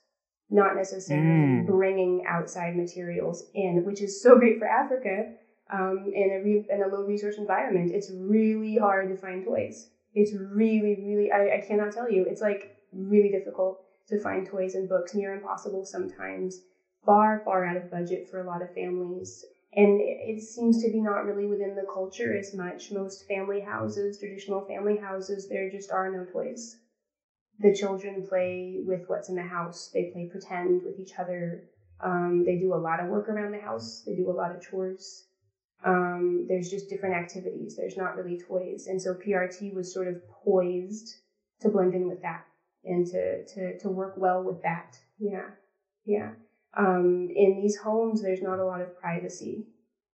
not 0.50 0.76
necessarily 0.76 1.56
Mm. 1.62 1.66
bringing 1.66 2.24
outside 2.26 2.76
materials 2.76 3.44
in, 3.54 3.84
which 3.84 4.02
is 4.02 4.14
so 4.16 4.36
great 4.36 4.58
for 4.58 4.68
Africa. 4.68 5.26
Um, 5.70 6.10
in 6.14 6.32
a 6.32 6.40
re- 6.40 6.64
in 6.70 6.82
a 6.82 6.88
low 6.88 7.02
resource 7.02 7.38
environment, 7.38 7.90
it's 7.92 8.10
really 8.10 8.76
hard 8.78 9.08
to 9.10 9.16
find 9.16 9.44
toys. 9.44 9.88
It's 10.14 10.32
really, 10.34 10.96
really 10.96 11.32
I, 11.32 11.56
I 11.56 11.60
cannot 11.60 11.92
tell 11.92 12.08
you. 12.08 12.24
It's 12.26 12.42
like 12.42 12.70
really 12.92 13.30
difficult 13.30 13.78
to 14.08 14.18
find 14.18 14.46
toys 14.46 14.76
and 14.76 14.88
books, 14.88 15.14
near 15.14 15.32
impossible 15.32 15.84
sometimes. 15.84 16.62
Far, 17.04 17.38
far 17.38 17.64
out 17.64 17.76
of 17.76 17.90
budget 17.90 18.26
for 18.26 18.38
a 18.40 18.44
lot 18.44 18.62
of 18.62 18.70
families. 18.72 19.44
And 19.74 20.00
it, 20.00 20.16
it 20.20 20.42
seems 20.42 20.78
to 20.80 20.90
be 20.90 21.00
not 21.02 21.24
really 21.24 21.46
within 21.48 21.76
the 21.76 21.84
culture 21.84 22.34
as 22.34 22.54
much. 22.54 22.92
Most 22.92 23.26
family 23.28 23.62
houses, 23.62 24.18
traditional 24.18 24.62
family 24.62 24.96
houses, 24.96 25.48
there 25.48 25.68
just 25.68 25.92
are 25.92 26.08
no 26.10 26.24
toys 26.24 26.76
the 27.60 27.74
children 27.74 28.26
play 28.28 28.82
with 28.86 29.08
what's 29.08 29.30
in 29.30 29.36
the 29.36 29.44
house. 29.44 29.90
They 29.94 30.12
play 30.12 30.28
pretend 30.30 30.84
with 30.84 31.00
each 31.00 31.18
other. 31.18 31.64
Um, 32.02 32.44
they 32.46 32.58
do 32.58 32.74
a 32.74 32.76
lot 32.76 33.00
of 33.00 33.08
work 33.08 33.30
around 33.30 33.54
the 33.54 33.60
house. 33.60 34.04
They 34.06 34.16
do 34.16 34.30
a 34.30 34.34
lot 34.34 34.54
of 34.54 34.62
chores. 34.62 35.28
Um, 35.86 36.46
there's 36.48 36.70
just 36.70 36.90
different 36.90 37.16
activities. 37.16 37.76
There's 37.76 37.98
not 37.98 38.16
really 38.16 38.40
toys. 38.40 38.88
And 38.88 39.02
so 39.02 39.14
PRT 39.14 39.74
was 39.74 39.94
sort 39.94 40.08
of 40.08 40.28
poised 40.28 41.16
to 41.62 41.70
blend 41.70 41.94
in 41.94 42.08
with 42.08 42.22
that 42.22 42.46
and 42.84 43.06
to, 43.08 43.46
to, 43.46 43.80
to 43.80 43.90
work 43.90 44.16
well 44.18 44.44
with 44.44 44.62
that. 44.64 44.98
Yeah. 45.20 45.50
Yeah. 46.06 46.32
Um, 46.78 47.30
in 47.34 47.62
these 47.62 47.78
homes, 47.78 48.22
there's 48.22 48.42
not 48.42 48.60
a 48.60 48.66
lot 48.66 48.82
of 48.82 49.00
privacy. 49.00 49.68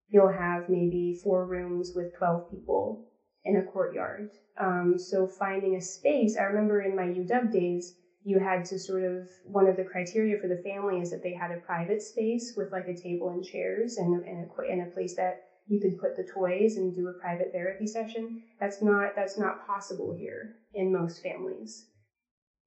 You'll 0.09 0.31
have 0.31 0.69
maybe 0.69 1.19
four 1.23 1.47
rooms 1.47 1.93
with 1.95 2.15
12 2.15 2.51
people 2.51 3.10
in 3.45 3.57
a 3.57 3.63
courtyard. 3.63 4.29
Um, 4.57 4.97
so 4.97 5.27
finding 5.27 5.75
a 5.75 5.81
space, 5.81 6.37
I 6.37 6.43
remember 6.43 6.81
in 6.81 6.95
my 6.95 7.03
UW 7.03 7.51
days, 7.51 7.95
you 8.23 8.37
had 8.37 8.65
to 8.65 8.77
sort 8.77 9.03
of, 9.03 9.27
one 9.43 9.67
of 9.67 9.77
the 9.77 9.83
criteria 9.83 10.37
for 10.37 10.47
the 10.47 10.61
family 10.63 10.99
is 10.99 11.09
that 11.09 11.23
they 11.23 11.33
had 11.33 11.51
a 11.51 11.57
private 11.57 12.01
space 12.01 12.53
with 12.55 12.71
like 12.71 12.87
a 12.87 12.95
table 12.95 13.29
and 13.29 13.43
chairs 13.43 13.97
and, 13.97 14.23
and, 14.25 14.45
a, 14.45 14.71
and 14.71 14.81
a 14.81 14.93
place 14.93 15.15
that 15.15 15.41
you 15.67 15.79
could 15.79 15.99
put 15.99 16.15
the 16.15 16.23
toys 16.23 16.77
and 16.77 16.93
do 16.93 17.07
a 17.07 17.13
private 17.13 17.51
therapy 17.51 17.87
session. 17.87 18.41
That's 18.59 18.81
not, 18.81 19.15
that's 19.15 19.39
not 19.39 19.65
possible 19.65 20.13
here 20.13 20.57
in 20.73 20.91
most 20.91 21.23
families. 21.23 21.85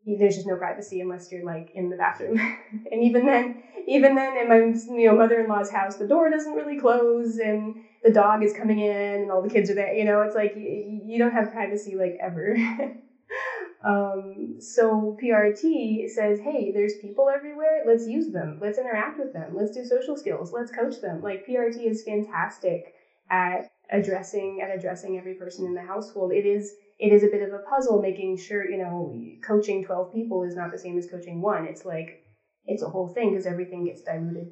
There's 0.07 0.35
just 0.35 0.47
no 0.47 0.57
privacy 0.57 1.01
unless 1.01 1.31
you're 1.33 1.45
like 1.45 1.71
in 1.75 1.89
the 1.89 1.97
bathroom. 1.97 2.39
and 2.93 3.03
even 3.03 3.25
then, 3.25 3.63
even 3.87 4.15
then 4.15 4.37
in 4.37 4.49
my 4.49 4.59
you 4.59 5.09
know 5.09 5.17
mother-in-law's 5.17 5.71
house, 5.71 5.97
the 5.97 6.07
door 6.07 6.29
doesn't 6.29 6.53
really 6.53 6.79
close 6.79 7.39
and 7.39 7.77
the 8.05 8.11
dog 8.11 8.43
is 8.45 8.53
coming 8.53 8.79
in 8.79 9.23
and 9.23 9.33
all 9.33 9.43
the 9.43 9.49
kids 9.49 9.71
are 9.71 9.75
there. 9.75 9.93
You 9.95 10.05
know, 10.05 10.21
it's 10.21 10.35
like 10.35 10.55
you, 10.55 11.03
you 11.07 11.19
don't 11.19 11.33
have 11.33 11.51
privacy 11.51 11.97
like 11.97 12.17
ever. 12.21 12.55
um, 13.85 14.57
so 14.61 15.17
PRT 15.21 16.07
says, 16.07 16.39
hey, 16.41 16.71
there's 16.71 16.95
people 17.01 17.31
everywhere. 17.31 17.83
Let's 17.87 18.07
use 18.07 18.31
them. 18.31 18.59
Let's 18.61 18.79
interact 18.79 19.19
with 19.19 19.33
them. 19.33 19.57
Let's 19.57 19.71
do 19.71 19.85
social 19.85 20.17
skills. 20.17 20.53
Let's 20.53 20.71
coach 20.71 21.01
them. 21.01 21.23
Like 21.23 21.47
PRT 21.47 21.87
is 21.89 22.03
fantastic 22.03 22.93
at 23.31 23.67
addressing 23.91 24.61
at 24.61 24.71
addressing 24.71 25.17
every 25.17 25.35
person 25.35 25.67
in 25.67 25.75
the 25.75 25.83
household. 25.83 26.31
It 26.31 26.45
is 26.45 26.75
it 26.99 27.11
is 27.11 27.23
a 27.23 27.29
bit 27.29 27.43
of 27.43 27.53
a 27.53 27.59
puzzle 27.59 28.01
making 28.01 28.37
sure 28.37 28.69
you 28.69 28.79
know 28.79 29.19
coaching 29.43 29.83
12 29.83 30.13
people 30.13 30.43
is 30.43 30.55
not 30.55 30.71
the 30.71 30.79
same 30.79 30.99
as 30.99 31.07
coaching 31.07 31.41
one. 31.41 31.65
It's 31.65 31.87
like 31.87 32.23
it's 32.67 32.83
a 32.83 32.89
whole 32.89 33.09
thing 33.09 33.31
because 33.31 33.47
everything 33.47 33.85
gets 33.85 34.03
diluted 34.03 34.49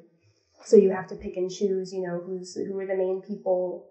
so 0.63 0.75
you 0.75 0.91
have 0.91 1.07
to 1.07 1.15
pick 1.15 1.35
and 1.35 1.49
choose 1.51 1.91
you 1.93 2.01
know 2.01 2.19
who's 2.25 2.55
who 2.55 2.77
are 2.79 2.85
the 2.85 2.95
main 2.95 3.21
people. 3.21 3.85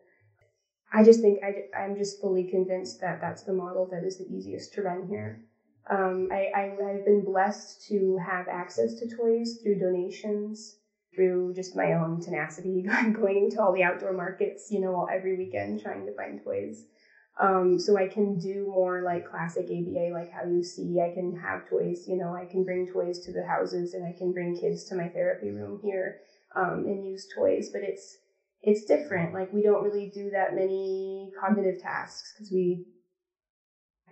I 0.93 1.03
just 1.03 1.21
think 1.21 1.39
I, 1.43 1.65
i'm 1.77 1.97
just 1.97 2.21
fully 2.21 2.45
convinced 2.45 3.01
that 3.01 3.21
that's 3.21 3.43
the 3.43 3.53
model 3.53 3.87
that 3.91 4.05
is 4.05 4.17
the 4.19 4.27
easiest 4.33 4.73
to 4.75 4.83
run 4.83 5.07
here. 5.09 5.41
Um, 5.91 6.29
I, 6.31 6.51
I, 6.55 6.63
i've 6.91 7.05
been 7.05 7.23
blessed 7.25 7.87
to 7.89 8.17
have 8.25 8.47
access 8.49 8.95
to 8.95 9.07
toys 9.07 9.59
through 9.63 9.79
donations 9.79 10.77
through 11.15 11.53
just 11.55 11.77
my 11.77 11.93
own 11.93 12.21
tenacity. 12.21 12.83
Going 13.13 13.51
to 13.51 13.61
all 13.61 13.73
the 13.73 13.83
outdoor 13.83 14.13
markets 14.13 14.71
you 14.71 14.81
know 14.81 15.05
every 15.11 15.35
weekend 15.35 15.81
trying 15.81 16.07
to 16.07 16.13
find 16.13 16.39
toys. 16.43 16.85
Um, 17.41 17.79
so 17.79 17.97
I 17.97 18.07
can 18.07 18.37
do 18.37 18.67
more 18.67 19.01
like 19.03 19.25
classic 19.25 19.65
ABA, 19.71 20.11
like 20.13 20.29
how 20.31 20.45
you 20.45 20.63
see. 20.63 21.01
I 21.01 21.09
can 21.09 21.35
have 21.37 21.65
toys, 21.65 22.07
you 22.07 22.17
know, 22.17 22.35
I 22.35 22.45
can 22.45 22.63
bring 22.63 22.87
toys 22.87 23.19
to 23.21 23.33
the 23.33 23.45
houses 23.45 23.95
and 23.95 24.05
I 24.05 24.13
can 24.13 24.33
bring 24.33 24.55
kids 24.55 24.85
to 24.85 24.95
my 24.95 25.09
therapy 25.09 25.51
room 25.51 25.79
here 25.83 26.19
um, 26.55 26.85
and 26.87 27.05
use 27.07 27.27
toys, 27.35 27.71
but 27.73 27.83
it's 27.83 28.19
it's 28.63 28.85
different. 28.85 29.33
Like 29.33 29.53
we 29.53 29.63
don't 29.63 29.83
really 29.83 30.11
do 30.13 30.31
that 30.31 30.55
many 30.55 31.31
cognitive 31.39 31.79
tasks 31.79 32.33
because 32.33 32.51
we, 32.53 32.85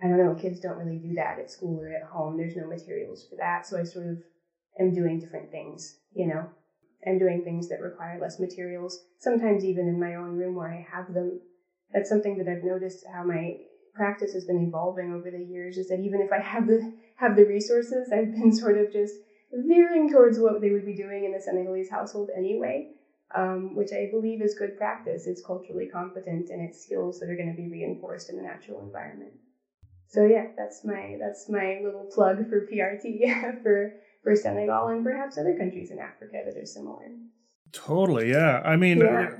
I 0.01 0.07
don't 0.07 0.17
know, 0.17 0.33
kids 0.33 0.59
don't 0.59 0.77
really 0.77 0.97
do 0.97 1.13
that 1.15 1.39
at 1.39 1.49
school 1.49 1.81
or 1.81 1.89
at 1.89 2.03
home. 2.11 2.37
There's 2.37 2.55
no 2.55 2.67
materials 2.67 3.25
for 3.29 3.35
that, 3.37 3.65
so 3.65 3.77
I 3.77 3.83
sort 3.83 4.07
of 4.07 4.17
am 4.79 4.91
doing 4.91 5.19
different 5.19 5.51
things. 5.51 5.95
You 6.13 6.27
know, 6.27 6.47
I'm 7.07 7.17
doing 7.17 7.41
things 7.41 7.69
that 7.69 7.79
require 7.79 8.19
less 8.19 8.39
materials. 8.39 8.99
Sometimes 9.19 9.63
even 9.63 9.87
in 9.87 9.99
my 9.99 10.15
own 10.15 10.35
room 10.35 10.55
where 10.55 10.71
I 10.71 10.85
have 10.91 11.13
them. 11.13 11.39
That's 11.93 12.09
something 12.09 12.37
that 12.37 12.47
I've 12.47 12.63
noticed 12.63 13.05
how 13.11 13.23
my 13.23 13.55
practice 13.93 14.31
has 14.31 14.45
been 14.45 14.59
evolving 14.59 15.11
over 15.11 15.29
the 15.29 15.43
years. 15.43 15.77
Is 15.77 15.87
that 15.87 15.99
even 15.99 16.21
if 16.21 16.31
I 16.31 16.39
have 16.39 16.67
the 16.67 16.81
have 17.15 17.35
the 17.35 17.45
resources, 17.45 18.11
I've 18.11 18.31
been 18.31 18.53
sort 18.63 18.77
of 18.77 18.91
just 18.91 19.15
veering 19.53 20.09
towards 20.11 20.39
what 20.39 20.61
they 20.61 20.71
would 20.71 20.85
be 20.85 20.95
doing 20.95 21.25
in 21.25 21.31
the 21.31 21.39
Senegalese 21.39 21.89
household 21.89 22.29
anyway, 22.35 22.91
um, 23.35 23.75
which 23.75 23.91
I 23.93 24.09
believe 24.11 24.41
is 24.41 24.55
good 24.55 24.77
practice. 24.77 25.27
It's 25.27 25.45
culturally 25.45 25.87
competent 25.87 26.49
and 26.49 26.61
it's 26.61 26.83
skills 26.83 27.19
that 27.19 27.29
are 27.29 27.35
going 27.35 27.53
to 27.53 27.61
be 27.61 27.69
reinforced 27.69 28.29
in 28.29 28.37
the 28.37 28.43
natural 28.43 28.81
environment. 28.81 29.33
So 30.07 30.25
yeah, 30.25 30.47
that's 30.57 30.83
my 30.83 31.17
that's 31.19 31.49
my 31.49 31.79
little 31.83 32.09
plug 32.13 32.49
for 32.49 32.67
PRT 32.67 33.61
for 33.63 33.93
for 34.23 34.35
Senegal 34.35 34.87
and 34.89 35.03
perhaps 35.03 35.37
other 35.37 35.57
countries 35.57 35.89
in 35.91 35.99
Africa 35.99 36.41
that 36.45 36.61
are 36.61 36.65
similar. 36.65 37.07
Totally, 37.71 38.29
yeah. 38.29 38.61
I 38.65 38.75
mean, 38.75 38.99
Yeah. 38.99 39.31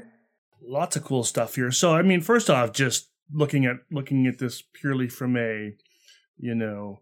lots 0.61 0.95
of 0.95 1.03
cool 1.03 1.23
stuff 1.23 1.55
here. 1.55 1.71
So, 1.71 1.93
I 1.93 2.01
mean, 2.01 2.21
first 2.21 2.49
off, 2.49 2.71
just 2.71 3.09
looking 3.33 3.65
at 3.65 3.77
looking 3.91 4.25
at 4.27 4.39
this 4.39 4.61
purely 4.61 5.09
from 5.09 5.35
a, 5.37 5.75
you 6.37 6.55
know, 6.55 7.01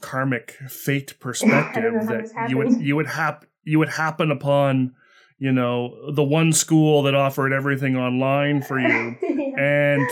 karmic 0.00 0.52
fate 0.68 1.14
perspective, 1.20 1.92
that 2.08 2.46
you 2.48 2.56
would 2.58 2.80
you 2.80 2.96
would 2.96 3.06
hap 3.08 3.44
you 3.64 3.78
would 3.78 3.90
happen 3.90 4.30
upon, 4.30 4.94
you 5.38 5.52
know, 5.52 6.10
the 6.12 6.24
one 6.24 6.52
school 6.52 7.02
that 7.02 7.14
offered 7.14 7.52
everything 7.52 7.96
online 7.96 8.62
for 8.62 8.78
you, 8.80 9.16
Yeah. 9.22 9.60
and 9.62 10.08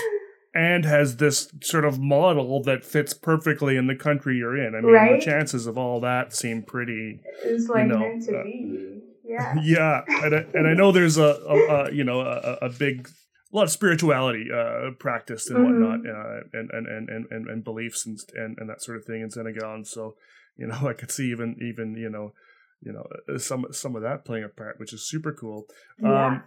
and 0.55 0.84
has 0.87 1.16
this 1.18 1.53
sort 1.62 1.84
of 1.84 1.99
model 2.01 2.62
that 2.62 2.82
fits 2.84 3.12
perfectly 3.12 3.76
in 3.76 3.87
the 3.89 3.95
country 3.95 4.37
you're 4.39 4.57
in. 4.57 4.74
I 4.74 4.80
mean, 4.80 4.91
Right? 4.93 5.18
the 5.20 5.24
chances 5.24 5.66
of 5.66 5.76
all 5.76 6.01
that 6.01 6.34
seem 6.34 6.62
pretty 6.62 7.20
it 7.45 7.53
was 7.53 7.68
like 7.68 7.87
know, 7.87 7.99
meant 7.99 8.22
to 8.24 8.39
uh, 8.39 8.43
be. 8.45 9.03
Yeah. 9.28 9.55
yeah, 9.61 10.03
and 10.22 10.34
I, 10.37 10.47
and 10.55 10.68
I 10.68 10.72
know 10.74 10.93
there's 10.93 11.18
a, 11.18 11.24
a, 11.49 11.57
a 11.89 11.93
you 11.93 12.05
know 12.05 12.20
a, 12.20 12.59
a 12.62 12.68
big 12.68 13.09
a 13.53 13.57
lot 13.57 13.64
of 13.64 13.70
spirituality 13.70 14.49
uh, 14.53 14.90
practiced 14.99 15.51
and 15.51 15.59
Mhm. 15.61 15.64
whatnot, 15.64 16.01
uh, 16.07 16.40
and, 16.53 16.70
and, 16.72 16.86
and, 16.88 17.26
and, 17.30 17.47
and 17.49 17.64
beliefs 17.64 18.05
and, 18.07 18.18
and 18.34 18.59
and 18.59 18.68
that 18.68 18.82
sort 18.82 18.97
of 18.99 19.05
thing 19.05 19.20
in 19.22 19.30
Senegal. 19.30 19.74
And 19.74 19.86
so, 19.86 20.16
you 20.57 20.66
know, 20.66 20.78
I 20.88 20.92
could 20.92 21.11
see 21.11 21.30
even 21.30 21.57
even 21.62 21.94
you 21.97 22.11
know, 22.11 22.32
you 22.80 22.92
know, 22.92 23.07
uh, 23.32 23.38
some 23.38 23.66
some 23.70 23.94
of 23.97 24.03
that 24.03 24.24
playing 24.24 24.44
a 24.44 24.49
part, 24.49 24.78
which 24.80 24.92
is 24.92 25.09
super 25.09 25.32
cool. 25.32 25.66
yeah. 26.03 26.26
Um, 26.26 26.42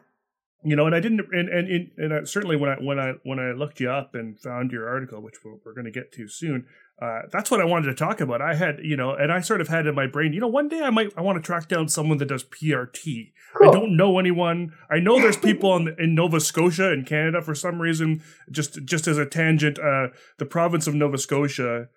you 0.62 0.76
know, 0.76 0.86
and 0.86 0.94
I 0.94 1.00
didn't, 1.00 1.22
and 1.32 1.48
and 1.48 1.68
and, 1.70 1.92
and 1.98 2.14
I, 2.14 2.24
certainly 2.26 2.58
when 2.58 2.70
I 2.70 2.76
when 2.76 3.00
I 3.00 3.14
when 3.24 3.40
I 3.40 3.54
looked 3.54 3.80
you 3.80 3.90
up 3.90 4.14
and 4.14 4.38
found 4.38 4.72
your 4.74 4.90
article, 4.90 5.22
which 5.22 5.36
we're, 5.44 5.56
we're 5.66 5.74
going 5.74 5.86
to 5.86 5.92
get 5.92 6.12
to 6.14 6.28
soon, 6.28 6.66
uh, 7.02 7.22
that's 7.32 7.50
what 7.50 7.62
I 7.62 7.66
wanted 7.66 7.88
to 7.88 7.96
talk 7.96 8.20
about. 8.20 8.42
I 8.42 8.56
had, 8.56 8.80
you 8.84 8.98
know, 8.98 9.14
and 9.14 9.32
I 9.32 9.40
sort 9.42 9.62
of 9.62 9.68
had 9.70 9.88
in 9.88 9.96
my 9.96 10.08
brain, 10.08 10.34
you 10.34 10.40
know, 10.40 10.48
one 10.48 10.68
day 10.68 10.82
I 10.82 10.90
might 10.90 11.14
I 11.16 11.22
want 11.22 11.38
to 11.38 11.42
track 11.42 11.68
down 11.68 11.88
someone 11.88 12.18
that 12.18 12.28
does 12.28 12.44
PRT. 12.44 13.32
cool. 13.58 13.70
I 13.70 13.72
don't 13.72 13.96
know 13.96 14.20
anyone. 14.20 14.74
I 14.90 15.00
know 15.00 15.20
there's 15.20 15.38
people 15.50 15.76
in, 15.76 15.96
in 15.98 16.16
Nova 16.16 16.40
Scotia 16.40 16.92
in 16.92 17.06
Canada 17.06 17.42
for 17.42 17.56
some 17.56 17.82
reason. 17.82 18.22
Just 18.52 18.84
just 18.84 19.08
as 19.08 19.18
a 19.18 19.26
tangent, 19.26 19.80
uh, 19.80 20.08
the 20.38 20.46
province 20.46 20.88
of 20.88 20.96
Nova 20.96 21.18
Scotia, 21.18 21.88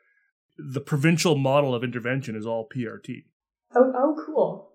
the 0.57 0.81
provincial 0.81 1.37
model 1.37 1.75
of 1.75 1.83
intervention 1.83 2.37
is 2.37 2.47
all 2.47 2.69
PRT 2.69 3.25
Oh, 3.75 3.93
oh, 3.97 4.25
cool. 4.27 4.72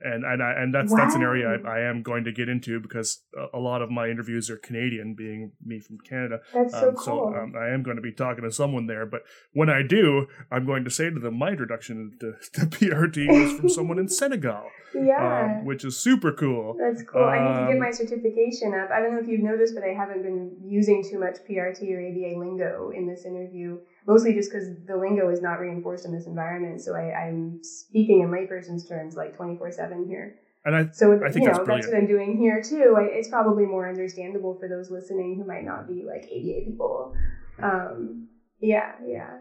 And 0.00 0.24
and 0.24 0.42
I, 0.42 0.52
and 0.60 0.74
that's 0.74 0.94
that's 0.94 1.14
an 1.14 1.22
area 1.22 1.46
I, 1.48 1.78
I 1.78 1.80
am 1.90 2.02
going 2.02 2.24
to 2.24 2.32
get 2.32 2.48
into 2.48 2.80
because 2.80 3.22
a, 3.36 3.58
a 3.58 3.60
lot 3.60 3.82
of 3.82 3.90
my 3.90 4.08
interviews 4.08 4.50
are 4.50 4.56
Canadian, 4.56 5.14
being 5.14 5.52
me 5.64 5.80
from 5.80 5.98
Canada. 5.98 6.40
That's 6.54 6.72
so 6.72 6.88
Um, 6.90 6.94
cool. 6.96 7.04
so 7.32 7.38
um, 7.38 7.54
I 7.58 7.68
am 7.68 7.82
going 7.82 7.96
to 7.96 8.02
be 8.02 8.12
talking 8.12 8.44
to 8.44 8.50
someone 8.50 8.86
there. 8.86 9.06
But 9.06 9.22
when 9.52 9.68
I 9.70 9.82
do, 9.82 10.26
I'm 10.50 10.66
going 10.66 10.84
to 10.84 10.90
say 10.90 11.10
to 11.10 11.18
them 11.18 11.38
my 11.38 11.50
introduction 11.50 12.16
to, 12.20 12.32
to 12.54 12.66
PRT 12.76 13.26
was 13.28 13.58
from 13.58 13.68
someone 13.68 13.98
in 13.98 14.08
Senegal, 14.20 14.64
yeah. 14.94 15.58
um, 15.58 15.64
which 15.66 15.84
is 15.84 15.96
super 15.98 16.32
cool. 16.32 16.76
That's 16.78 17.02
cool. 17.02 17.24
I 17.24 17.38
need 17.38 17.60
to 17.60 17.66
get 17.66 17.72
Um, 17.74 17.80
my 17.80 17.90
certification 17.90 18.74
up. 18.74 18.90
I 18.90 19.00
don't 19.00 19.14
know 19.14 19.20
if 19.20 19.28
you've 19.28 19.42
noticed, 19.42 19.74
but 19.74 19.84
I 19.84 19.92
haven't 19.94 20.22
been 20.22 20.56
using 20.64 21.02
too 21.08 21.18
much 21.18 21.36
PRT 21.48 21.80
or 21.92 22.00
ABA 22.00 22.38
lingo 22.38 22.90
in 22.90 23.06
this 23.06 23.24
interview, 23.24 23.78
mostly 24.06 24.34
just 24.34 24.50
because 24.50 24.68
the 24.86 24.96
lingo 24.96 25.28
is 25.30 25.42
not 25.42 25.60
reinforced 25.60 26.04
in 26.04 26.12
this 26.12 26.26
environment. 26.26 26.80
So 26.80 26.94
I, 26.94 27.12
I'm 27.12 27.60
speaking 27.62 28.20
in 28.20 28.28
layperson's 28.28 28.86
terms 28.86 29.16
like 29.16 29.36
24 29.36 29.72
7 29.72 30.06
here. 30.06 30.36
And 30.64 30.74
I 30.74 30.88
So, 30.92 31.14
I 31.24 31.30
think 31.30 31.44
you 31.44 31.46
that's 31.46 31.58
know, 31.58 31.64
that's, 31.64 31.86
brilliant. 31.86 31.92
what 31.92 31.98
I'm 31.98 32.06
doing 32.06 32.36
here 32.38 32.62
too. 32.62 32.96
I, 32.98 33.02
it's 33.04 33.28
probably 33.28 33.66
more 33.66 33.88
understandable 33.88 34.56
for 34.58 34.68
those 34.68 34.90
listening 34.90 35.36
who 35.36 35.46
might 35.46 35.64
not 35.64 35.86
be 35.86 36.04
like 36.04 36.24
ABA 36.24 36.66
people. 36.66 37.14
Um, 37.62 38.28
yeah, 38.60 38.92
yeah. 39.06 39.38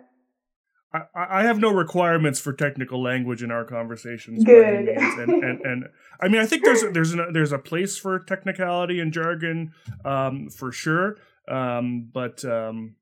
I, 0.94 1.40
I 1.40 1.44
have 1.44 1.60
no 1.60 1.72
requirements 1.72 2.40
for 2.40 2.54
technical 2.54 3.02
language 3.02 3.44
in 3.44 3.52
our 3.52 3.66
conversations. 3.66 4.44
Good. 4.44 4.88
And, 4.88 5.44
and, 5.44 5.62
and, 5.66 5.84
I 6.22 6.28
mean, 6.28 6.42
I 6.42 6.46
think 6.46 6.64
there's 6.64 6.84
a, 6.84 6.92
there's 6.92 7.14
a, 7.14 7.28
there's 7.34 7.52
a 7.52 7.60
place 7.60 7.98
for 7.98 8.20
technicality 8.20 9.00
and 9.00 9.12
jargon, 9.12 9.74
um, 10.06 10.50
for 10.50 10.72
sure. 10.72 11.18
Um, 11.50 12.10
but 12.14 12.46
um, 12.46 12.96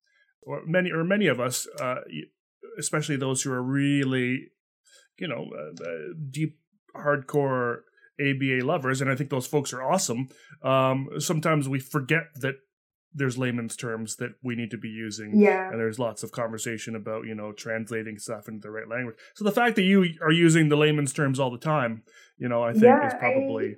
or 0.45 0.61
many 0.65 0.91
or 0.91 1.03
many 1.03 1.27
of 1.27 1.39
us, 1.39 1.67
uh, 1.79 2.01
especially 2.77 3.15
those 3.15 3.41
who 3.41 3.51
are 3.51 3.63
really, 3.63 4.47
you 5.17 5.27
know, 5.27 5.49
uh, 5.55 5.83
uh 5.83 6.13
deep 6.29 6.59
hardcore 6.95 7.79
ABA 8.19 8.65
lovers, 8.65 9.01
and 9.01 9.09
I 9.09 9.15
think 9.15 9.29
those 9.29 9.47
folks 9.47 9.73
are 9.73 9.81
awesome. 9.81 10.29
Um, 10.61 11.09
sometimes 11.19 11.67
we 11.67 11.79
forget 11.79 12.25
that 12.35 12.55
there's 13.13 13.37
layman's 13.37 13.75
terms 13.75 14.15
that 14.17 14.31
we 14.43 14.55
need 14.55 14.71
to 14.71 14.77
be 14.77 14.89
using. 14.89 15.39
Yeah. 15.39 15.69
And 15.69 15.79
there's 15.79 15.99
lots 15.99 16.23
of 16.23 16.31
conversation 16.31 16.95
about, 16.95 17.25
you 17.25 17.35
know, 17.35 17.51
translating 17.51 18.17
stuff 18.17 18.47
into 18.47 18.61
the 18.61 18.71
right 18.71 18.87
language. 18.87 19.15
So 19.35 19.43
the 19.43 19.51
fact 19.51 19.75
that 19.75 19.83
you 19.83 20.13
are 20.21 20.31
using 20.31 20.69
the 20.69 20.75
layman's 20.75 21.13
terms 21.13 21.39
all 21.39 21.51
the 21.51 21.59
time, 21.59 22.03
you 22.37 22.49
know, 22.49 22.63
I 22.63 22.71
think 22.71 22.85
yeah, 22.85 23.07
is 23.07 23.13
probably. 23.13 23.75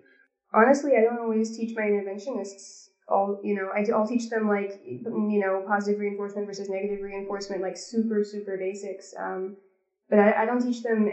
I, 0.54 0.62
honestly, 0.62 0.94
I 0.98 1.02
don't 1.02 1.20
always 1.20 1.56
teach 1.56 1.76
my 1.76 1.84
interventionists 1.84 2.85
all, 3.08 3.38
you 3.42 3.54
know, 3.54 3.70
I, 3.74 3.84
I'll 3.94 4.06
teach 4.06 4.30
them 4.30 4.48
like, 4.48 4.72
you 4.84 5.40
know, 5.40 5.62
positive 5.66 6.00
reinforcement 6.00 6.48
versus 6.48 6.70
negative 6.70 7.02
reinforcement, 7.02 7.62
like 7.62 7.78
super, 7.78 8.24
super 8.24 8.58
basics. 8.58 9.14
Um, 9.18 9.54
but 10.10 10.20
I, 10.20 10.42
I 10.42 10.46
don't 10.46 10.62
teach 10.62 10.82
them 10.82 11.08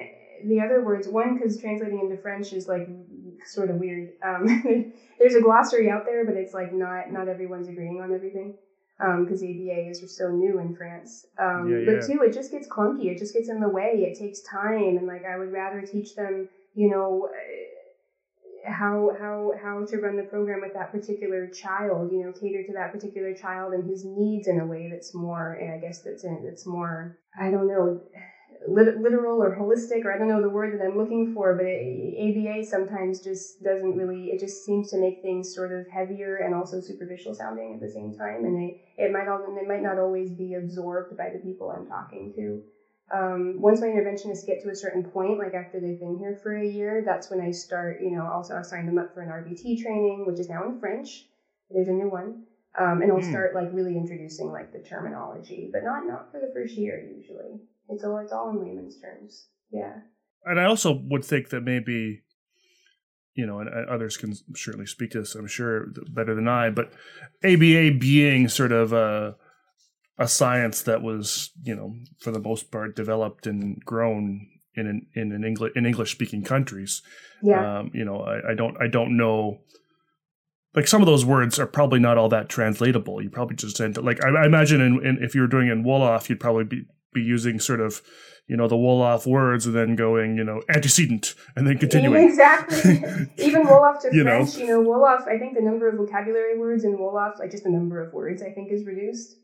the 0.44 0.60
other 0.60 0.80
words. 0.80 1.06
One, 1.08 1.34
because 1.34 1.56
translating 1.56 2.00
into 2.00 2.16
French 2.16 2.52
is 2.52 2.66
like 2.66 2.86
sort 3.44 3.68
of 3.68 3.76
weird. 3.76 4.08
Um, 4.22 4.46
there's 5.18 5.34
a 5.34 5.40
glossary 5.40 5.88
out 5.88 6.04
there, 6.04 6.24
but 6.24 6.36
it's 6.36 6.54
like 6.54 6.72
not 6.72 7.10
not 7.10 7.28
everyone's 7.28 7.68
agreeing 7.68 8.00
on 8.00 8.12
everything 8.12 8.52
because 8.98 9.42
um, 9.42 9.48
ABA 9.48 9.88
is 9.90 10.02
so 10.06 10.30
new 10.30 10.58
in 10.58 10.72
France. 10.72 11.26
Um, 11.38 11.68
yeah, 11.68 11.78
yeah. 11.78 11.84
But 11.86 12.06
two, 12.06 12.22
it 12.22 12.32
just 12.32 12.50
gets 12.50 12.66
clunky. 12.66 13.06
It 13.06 13.18
just 13.18 13.32
gets 13.32 13.48
in 13.48 13.60
the 13.60 13.68
way. 13.68 14.04
It 14.06 14.14
takes 14.14 14.40
time, 14.40 14.96
and 14.96 15.06
like 15.06 15.24
I 15.24 15.36
would 15.36 15.52
rather 15.52 15.82
teach 15.82 16.14
them, 16.14 16.46
you 16.74 16.88
know, 16.88 17.28
how 18.64 19.10
how 19.18 19.52
how 19.62 19.84
to 19.84 19.98
run 19.98 20.16
the 20.16 20.22
program 20.24 20.60
with 20.60 20.74
that 20.74 20.92
particular 20.92 21.48
child. 21.48 22.10
You 22.12 22.24
know, 22.24 22.32
cater 22.32 22.62
to 22.66 22.72
that 22.74 22.92
particular 22.92 23.34
child 23.34 23.72
and 23.72 23.88
his 23.88 24.04
needs 24.04 24.46
in 24.46 24.60
a 24.60 24.66
way 24.66 24.88
that's 24.90 25.14
more. 25.14 25.58
I 25.60 25.78
guess 25.78 26.02
that's 26.02 26.24
in, 26.24 26.44
that's 26.44 26.66
more. 26.66 27.16
I 27.38 27.50
don't 27.50 27.68
know 27.68 28.00
literal 28.68 29.42
or 29.42 29.56
holistic, 29.56 30.04
or 30.04 30.12
I 30.12 30.18
don't 30.18 30.28
know 30.28 30.40
the 30.40 30.48
word 30.48 30.72
that 30.78 30.84
I'm 30.84 30.96
looking 30.96 31.32
for, 31.32 31.54
but 31.54 31.66
it, 31.66 32.36
ABA 32.36 32.64
sometimes 32.64 33.20
just 33.20 33.62
doesn't 33.62 33.96
really, 33.96 34.26
it 34.26 34.40
just 34.40 34.64
seems 34.64 34.90
to 34.90 34.98
make 34.98 35.20
things 35.22 35.54
sort 35.54 35.72
of 35.72 35.86
heavier 35.88 36.38
and 36.38 36.54
also 36.54 36.80
superficial 36.80 37.34
sounding 37.34 37.74
at 37.74 37.80
the 37.80 37.88
same 37.88 38.14
time. 38.16 38.44
And 38.44 38.56
they, 38.56 38.80
it 38.96 39.12
might 39.12 39.28
all, 39.28 39.44
it 39.58 39.66
might 39.66 39.82
not 39.82 39.98
always 39.98 40.30
be 40.30 40.54
absorbed 40.54 41.16
by 41.16 41.30
the 41.30 41.38
people 41.38 41.70
I'm 41.70 41.86
talking 41.86 42.32
to. 42.36 42.62
Um, 43.12 43.60
once 43.60 43.80
my 43.80 43.88
interventionists 43.88 44.46
get 44.46 44.62
to 44.62 44.70
a 44.70 44.74
certain 44.74 45.04
point, 45.04 45.38
like 45.38 45.52
after 45.52 45.78
they've 45.78 46.00
been 46.00 46.18
here 46.18 46.38
for 46.42 46.56
a 46.56 46.66
year, 46.66 47.02
that's 47.04 47.30
when 47.30 47.40
I 47.40 47.50
start, 47.50 48.00
you 48.00 48.10
know, 48.10 48.26
also 48.26 48.54
I'll 48.54 48.64
sign 48.64 48.86
them 48.86 48.98
up 48.98 49.12
for 49.12 49.20
an 49.20 49.28
RBT 49.28 49.82
training, 49.82 50.24
which 50.26 50.40
is 50.40 50.48
now 50.48 50.64
in 50.64 50.80
French. 50.80 51.26
There's 51.70 51.88
a 51.88 51.92
new 51.92 52.08
one. 52.08 52.44
Um, 52.78 53.02
and 53.02 53.12
I'll 53.12 53.18
mm. 53.18 53.30
start 53.30 53.54
like 53.54 53.68
really 53.72 53.98
introducing 53.98 54.50
like 54.50 54.72
the 54.72 54.78
terminology, 54.78 55.68
but 55.70 55.84
not 55.84 56.06
not 56.06 56.32
for 56.32 56.40
the 56.40 56.50
first 56.54 56.72
year 56.74 57.06
usually. 57.16 57.60
It's 57.90 58.02
all 58.02 58.18
it's 58.18 58.32
all 58.32 58.48
in 58.48 58.64
layman's 58.64 58.98
terms. 58.98 59.48
Yeah. 59.70 59.92
And 60.46 60.58
I 60.58 60.64
also 60.64 60.92
would 60.92 61.24
think 61.24 61.50
that 61.50 61.60
maybe, 61.60 62.22
you 63.34 63.44
know, 63.44 63.60
and 63.60 63.68
others 63.90 64.16
can 64.16 64.34
certainly 64.56 64.86
speak 64.86 65.10
to 65.10 65.20
this, 65.20 65.34
I'm 65.34 65.46
sure, 65.46 65.88
better 66.08 66.34
than 66.34 66.48
I, 66.48 66.70
but 66.70 66.92
ABA 67.44 67.98
being 67.98 68.48
sort 68.48 68.72
of 68.72 68.94
a 68.94 69.36
a 70.18 70.28
science 70.28 70.82
that 70.82 71.02
was, 71.02 71.50
you 71.62 71.74
know, 71.74 71.94
for 72.20 72.30
the 72.30 72.40
most 72.40 72.70
part 72.70 72.96
developed 72.96 73.46
and 73.46 73.82
grown 73.84 74.48
in 74.74 74.86
an, 74.86 75.06
in 75.14 75.32
an 75.32 75.44
English 75.44 75.72
in 75.74 75.86
English 75.86 76.12
speaking 76.12 76.42
countries. 76.42 77.02
Yeah. 77.42 77.78
Um, 77.78 77.90
you 77.94 78.04
know, 78.04 78.20
I, 78.20 78.52
I 78.52 78.54
don't 78.54 78.76
I 78.80 78.88
don't 78.88 79.16
know 79.16 79.60
like 80.74 80.88
some 80.88 81.02
of 81.02 81.06
those 81.06 81.24
words 81.24 81.58
are 81.58 81.66
probably 81.66 82.00
not 82.00 82.16
all 82.16 82.28
that 82.30 82.48
translatable. 82.48 83.22
You 83.22 83.30
probably 83.30 83.56
just 83.56 83.80
end 83.80 83.96
like 83.98 84.24
I, 84.24 84.30
I 84.30 84.46
imagine 84.46 84.80
in, 84.80 85.04
in, 85.04 85.18
if 85.22 85.34
you 85.34 85.42
were 85.42 85.46
doing 85.46 85.68
in 85.68 85.84
Wolof, 85.84 86.28
you'd 86.28 86.40
probably 86.40 86.64
be 86.64 86.86
be 87.12 87.20
using 87.20 87.60
sort 87.60 87.80
of 87.80 88.00
you 88.46 88.56
know 88.56 88.68
the 88.68 88.76
Wolof 88.76 89.26
words 89.26 89.66
and 89.66 89.74
then 89.74 89.96
going 89.96 90.36
you 90.36 90.44
know 90.44 90.62
antecedent 90.68 91.34
and 91.56 91.66
then 91.66 91.78
continuing 91.78 92.24
exactly 92.28 93.02
even 93.38 93.66
Wolof 93.66 94.00
to 94.00 94.08
you 94.12 94.22
French 94.22 94.56
know? 94.56 94.60
you 94.60 94.66
know 94.66 94.82
Wolof 94.82 95.28
I 95.28 95.38
think 95.38 95.54
the 95.54 95.62
number 95.62 95.88
of 95.88 95.96
vocabulary 95.96 96.58
words 96.58 96.84
in 96.84 96.96
Wolof 96.96 97.38
like 97.38 97.50
just 97.50 97.64
the 97.64 97.70
number 97.70 98.02
of 98.02 98.12
words 98.12 98.42
I 98.42 98.50
think 98.50 98.72
is 98.72 98.84
reduced 98.84 99.36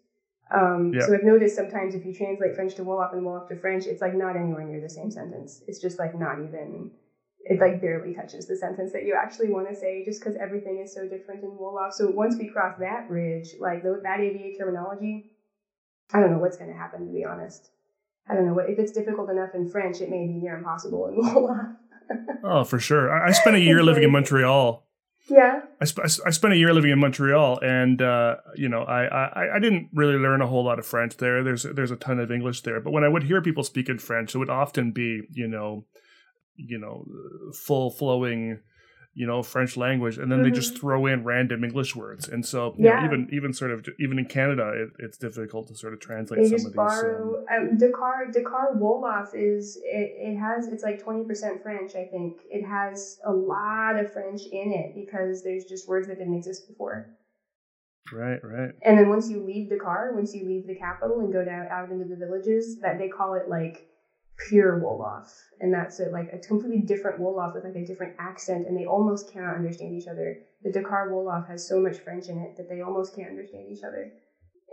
um, 0.55 0.93
yeah. 0.95 1.07
so 1.07 1.15
I've 1.15 1.25
noticed 1.25 1.57
sometimes 1.57 1.95
if 1.95 2.05
you 2.05 2.15
translate 2.15 2.55
French 2.55 2.75
to 2.77 2.83
Wolof 2.83 3.13
and 3.13 3.23
Wolof 3.23 3.49
to 3.49 3.57
French 3.57 3.87
it's 3.87 4.01
like 4.01 4.15
not 4.15 4.37
anywhere 4.37 4.65
near 4.65 4.81
the 4.81 4.89
same 4.89 5.11
sentence 5.11 5.63
it's 5.67 5.81
just 5.81 5.99
like 5.99 6.19
not 6.19 6.39
even 6.39 6.91
it 7.45 7.61
like 7.61 7.81
barely 7.81 8.15
touches 8.15 8.47
the 8.47 8.57
sentence 8.57 8.93
that 8.93 9.05
you 9.05 9.15
actually 9.15 9.51
want 9.51 9.69
to 9.69 9.75
say 9.75 10.05
just 10.05 10.21
because 10.21 10.37
everything 10.37 10.81
is 10.85 10.93
so 10.93 11.09
different 11.09 11.45
in 11.45 11.51
Wolof 11.51 11.93
so 11.93 12.09
once 12.11 12.37
we 12.37 12.49
cross 12.49 12.77
that 12.79 13.09
bridge 13.09 13.49
like 13.61 13.83
that 13.83 14.21
ABA 14.21 14.57
terminology 14.59 15.31
I 16.13 16.21
don't 16.21 16.31
know 16.31 16.39
what's 16.39 16.57
going 16.57 16.71
to 16.71 16.77
happen, 16.77 17.07
to 17.07 17.13
be 17.13 17.25
honest. 17.25 17.71
I 18.29 18.35
don't 18.35 18.47
know 18.47 18.55
what 18.55 18.69
if 18.69 18.79
it's 18.79 18.93
difficult 18.93 19.31
enough 19.31 19.55
in 19.55 19.69
French, 19.69 20.01
it 20.01 20.11
may 20.11 20.27
be 20.27 20.35
near 20.35 20.57
impossible 20.57 21.07
in 21.09 21.17
Wolof. 21.23 21.77
oh, 22.45 22.65
for 22.65 22.79
sure. 22.79 23.13
I, 23.13 23.29
I 23.29 23.33
spent 23.33 23.57
a 23.57 23.61
year 23.61 23.83
living 23.85 24.03
in 24.03 24.11
Montreal. 24.11 24.85
Yeah. 25.29 25.61
I, 25.81 25.85
sp- 25.85 26.09
I 26.27 26.31
spent 26.31 26.55
a 26.55 26.57
year 26.57 26.73
living 26.73 26.91
in 26.91 26.99
Montreal, 26.99 27.61
and 27.63 28.01
uh, 28.01 28.37
you 28.57 28.69
know, 28.69 28.83
I, 28.83 29.05
I 29.05 29.57
I 29.57 29.59
didn't 29.59 29.91
really 29.93 30.17
learn 30.17 30.41
a 30.41 30.47
whole 30.47 30.65
lot 30.65 30.79
of 30.79 30.87
French 30.87 31.17
there. 31.19 31.45
There's 31.45 31.65
there's 31.65 31.91
a 31.91 31.97
ton 31.97 32.19
of 32.19 32.31
English 32.31 32.63
there, 32.63 32.81
but 32.81 32.93
when 32.93 33.05
I 33.05 33.09
would 33.09 33.25
hear 33.25 33.43
people 33.43 33.63
speak 33.63 33.89
in 33.89 33.99
French, 33.99 34.35
it 34.35 34.39
would 34.39 34.51
often 34.51 34.93
be 34.93 35.23
you 35.31 35.47
know, 35.47 35.85
you 36.57 36.79
know, 36.79 37.05
full 37.55 37.91
flowing 37.91 38.61
you 39.15 39.27
know 39.27 39.43
French 39.43 39.77
language, 39.77 40.19
and 40.19 40.31
then 40.31 40.39
mm-hmm. 40.41 40.51
they 40.51 40.55
just 40.55 40.75
mm-hmm. 40.75 40.81
throw 40.81 41.07
in 41.07 41.25
random 41.25 41.65
English 41.65 41.97
words, 41.97 42.29
and 42.29 42.45
so 42.45 42.75
yeah. 42.79 43.01
Know, 43.01 43.07
even 43.07 43.29
even 43.33 43.53
sort 43.53 43.73
of 43.73 43.87
even 43.99 44.19
in 44.19 44.27
Canada, 44.27 44.73
it, 44.75 44.91
it's 44.99 45.19
difficult 45.19 45.69
to 45.69 45.75
sort 45.75 45.93
of 45.93 46.01
translate 46.01 46.41
they 46.41 46.57
some 46.57 46.67
of 46.67 46.75
borrow, 46.75 47.41
these. 47.41 47.47
Um, 47.51 47.69
um, 47.71 47.79
Dakar 47.79 48.31
Dakar 48.31 48.75
Wolof 48.77 49.31
is 49.35 49.77
it, 49.85 50.13
it 50.17 50.37
has 50.39 50.69
it's 50.69 50.83
like 50.83 51.03
twenty 51.03 51.25
percent 51.25 51.63
French, 51.63 51.95
I 51.95 52.05
think. 52.05 52.39
It 52.51 52.65
has 52.65 53.19
a 53.25 53.33
lot 53.33 53.99
of 53.99 54.13
French 54.13 54.43
in 54.53 54.73
it 54.73 54.95
because 54.95 55.43
there's 55.43 55.65
just 55.65 55.89
words 55.89 56.09
that 56.09 56.19
didn't 56.19 56.37
exist 56.37 56.69
before. 56.69 57.11
Right, 58.13 58.43
right. 58.43 58.71
And 58.83 58.99
then 58.99 59.09
once 59.09 59.29
you 59.29 59.45
leave 59.45 59.69
Dakar, 59.69 60.13
once 60.15 60.35
you 60.35 60.47
leave 60.47 60.67
the 60.67 60.75
capital 60.75 61.21
and 61.21 61.33
go 61.33 61.45
down 61.45 61.67
out 61.71 61.91
into 61.91 62.05
the 62.05 62.17
villages, 62.17 62.79
that 62.81 62.99
they 62.99 63.09
call 63.09 63.35
it 63.35 63.49
like 63.49 63.89
pure 64.39 64.79
Wolof, 64.79 65.27
and 65.61 65.73
that's 65.73 65.99
it, 65.99 66.13
like 66.13 66.29
a 66.33 66.39
completely 66.39 66.81
different 66.81 67.19
Wolof 67.19 67.55
with 67.55 67.65
like 67.65 67.75
a 67.77 67.85
different 67.85 68.15
accent, 68.19 68.67
and 68.67 68.77
they 68.77 68.85
almost 68.85 69.31
cannot 69.31 69.55
understand 69.55 69.95
each 69.95 70.07
other. 70.07 70.37
The 70.63 70.71
Dakar 70.71 71.09
Wolof 71.09 71.47
has 71.47 71.67
so 71.67 71.79
much 71.79 71.99
French 71.99 72.29
in 72.29 72.39
it 72.39 72.57
that 72.57 72.69
they 72.69 72.81
almost 72.81 73.15
can't 73.15 73.31
understand 73.31 73.69
each 73.69 73.83
other, 73.83 74.11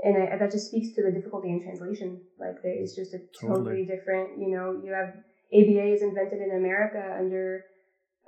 and 0.04 0.18
I, 0.18 0.36
that 0.36 0.52
just 0.52 0.68
speaks 0.68 0.92
to 0.92 1.02
the 1.02 1.12
difficulty 1.12 1.52
in 1.52 1.60
translation. 1.60 2.22
Like 2.40 2.56
it's 2.64 2.96
just 2.96 3.14
a 3.14 3.20
totally. 3.42 3.58
totally 3.58 3.84
different. 3.84 4.40
You 4.40 4.50
know, 4.50 4.80
you 4.82 4.92
have 4.92 5.10
ABA 5.54 5.94
is 5.94 6.02
invented 6.02 6.40
in 6.40 6.52
America 6.52 7.16
under 7.18 7.64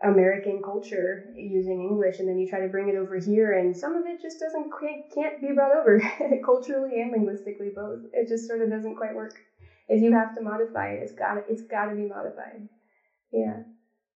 American 0.03 0.61
culture 0.61 1.23
using 1.35 1.81
English, 1.81 2.19
and 2.19 2.27
then 2.27 2.37
you 2.37 2.47
try 2.47 2.59
to 2.59 2.67
bring 2.67 2.89
it 2.89 2.95
over 2.95 3.15
here, 3.17 3.53
and 3.53 3.75
some 3.75 3.95
of 3.95 4.05
it 4.05 4.21
just 4.21 4.39
doesn't 4.39 4.69
can't 5.13 5.41
be 5.41 5.51
brought 5.51 5.71
over 5.71 6.01
culturally 6.43 6.99
and 6.99 7.11
linguistically 7.11 7.69
both. 7.69 8.01
It 8.11 8.27
just 8.27 8.47
sort 8.47 8.61
of 8.61 8.69
doesn't 8.69 8.95
quite 8.95 9.15
work 9.15 9.33
if 9.87 10.01
you 10.01 10.13
have 10.13 10.35
to 10.35 10.41
modify 10.41 10.89
it, 10.89 11.03
it's 11.03 11.13
got 11.13 11.37
it's 11.49 11.63
got 11.63 11.85
to 11.85 11.95
be 11.95 12.07
modified. 12.07 12.67
Yeah. 13.31 13.63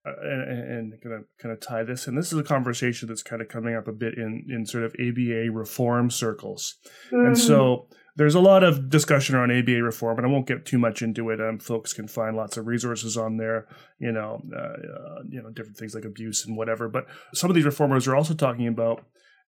Uh, 0.06 0.14
and, 0.22 0.72
and 0.72 1.02
kind 1.02 1.16
of 1.16 1.24
kind 1.42 1.52
of 1.52 1.60
tie 1.60 1.84
this, 1.84 2.08
and 2.08 2.18
this 2.18 2.32
is 2.32 2.40
a 2.40 2.44
conversation 2.44 3.10
that's 3.10 3.24
kind 3.24 3.42
of 3.42 3.50
coming 3.50 3.76
up 3.76 3.88
a 3.88 3.92
bit 3.92 4.18
in 4.18 4.46
in 4.50 4.66
sort 4.66 4.84
of 4.84 4.96
ABA 5.00 5.52
reform 5.52 6.10
circles, 6.10 6.76
mm-hmm. 7.12 7.26
and 7.26 7.38
so 7.38 7.88
there's 8.18 8.36
a 8.36 8.40
lot 8.40 8.64
of 8.64 8.90
discussion 8.90 9.36
around 9.36 9.52
ABA 9.52 9.84
reform, 9.84 10.18
and 10.18 10.26
I 10.26 10.30
won't 10.30 10.48
get 10.48 10.66
too 10.66 10.80
much 10.80 11.02
into 11.02 11.30
it. 11.30 11.40
Um, 11.40 11.60
folks 11.60 11.94
can 11.94 12.08
find 12.08 12.36
lots 12.36 12.58
of 12.58 12.66
resources 12.66 13.16
on 13.16 13.38
there, 13.38 13.68
you 14.00 14.12
know, 14.12 14.42
uh, 14.56 14.60
uh, 14.60 15.22
you 15.30 15.42
know, 15.42 15.52
different 15.52 15.78
things 15.78 15.94
like 15.94 16.04
abuse 16.04 16.46
and 16.46 16.58
whatever. 16.58 16.90
But 16.90 17.06
some 17.34 17.52
of 17.52 17.56
these 17.56 17.66
reformers 17.66 18.08
are 18.08 18.16
also 18.16 18.34
talking 18.34 18.68
about 18.68 19.06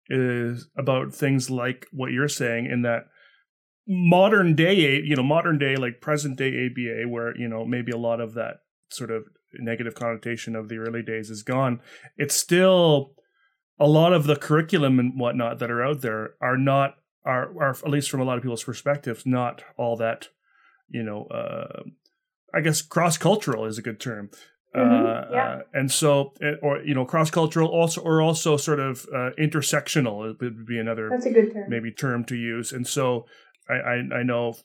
is 0.08 0.68
about 0.78 1.12
things 1.12 1.50
like 1.50 1.86
what 1.92 2.12
you're 2.12 2.28
saying, 2.28 2.66
in 2.66 2.82
that 2.82 3.06
modern 3.86 4.54
day, 4.54 5.00
you 5.02 5.16
know, 5.16 5.22
modern 5.22 5.58
day, 5.58 5.76
like 5.76 6.00
present 6.00 6.38
day 6.38 6.66
ABA, 6.66 7.08
where, 7.08 7.36
you 7.36 7.48
know, 7.48 7.64
maybe 7.64 7.92
a 7.92 7.98
lot 7.98 8.20
of 8.20 8.34
that 8.34 8.56
sort 8.90 9.10
of 9.10 9.24
negative 9.54 9.94
connotation 9.94 10.56
of 10.56 10.68
the 10.68 10.78
early 10.78 11.02
days 11.02 11.30
is 11.30 11.42
gone, 11.42 11.80
it's 12.16 12.34
still 12.34 13.14
a 13.78 13.86
lot 13.86 14.12
of 14.12 14.24
the 14.24 14.36
curriculum 14.36 14.98
and 14.98 15.18
whatnot 15.18 15.58
that 15.58 15.70
are 15.70 15.82
out 15.82 16.00
there 16.00 16.34
are 16.40 16.56
not, 16.56 16.96
are, 17.24 17.50
are 17.60 17.70
at 17.70 17.88
least 17.88 18.10
from 18.10 18.20
a 18.20 18.24
lot 18.24 18.36
of 18.36 18.42
people's 18.42 18.64
perspectives, 18.64 19.26
not 19.26 19.62
all 19.76 19.96
that, 19.96 20.28
you 20.88 21.02
know, 21.02 21.26
uh, 21.26 21.82
I 22.54 22.60
guess 22.60 22.82
cross 22.82 23.18
cultural 23.18 23.64
is 23.64 23.78
a 23.78 23.82
good 23.82 24.00
term. 24.00 24.30
Mm-hmm, 24.74 25.32
yeah. 25.32 25.40
uh, 25.40 25.62
and 25.72 25.90
so, 25.90 26.32
eh, 26.42 26.54
or 26.60 26.82
you 26.82 26.94
know, 26.94 27.04
cross 27.04 27.30
cultural, 27.30 27.68
also, 27.68 28.00
or 28.00 28.20
also 28.20 28.56
sort 28.56 28.80
of 28.80 29.06
uh, 29.14 29.30
intersectional 29.38 30.36
would 30.40 30.66
be 30.66 30.78
another 30.78 31.08
that's 31.10 31.26
a 31.26 31.30
good 31.30 31.52
term, 31.52 31.66
maybe 31.68 31.92
term 31.92 32.24
to 32.24 32.34
use. 32.34 32.72
And 32.72 32.84
so, 32.84 33.26
I, 33.68 33.74
I, 33.74 33.94
I 34.18 34.22
know 34.22 34.56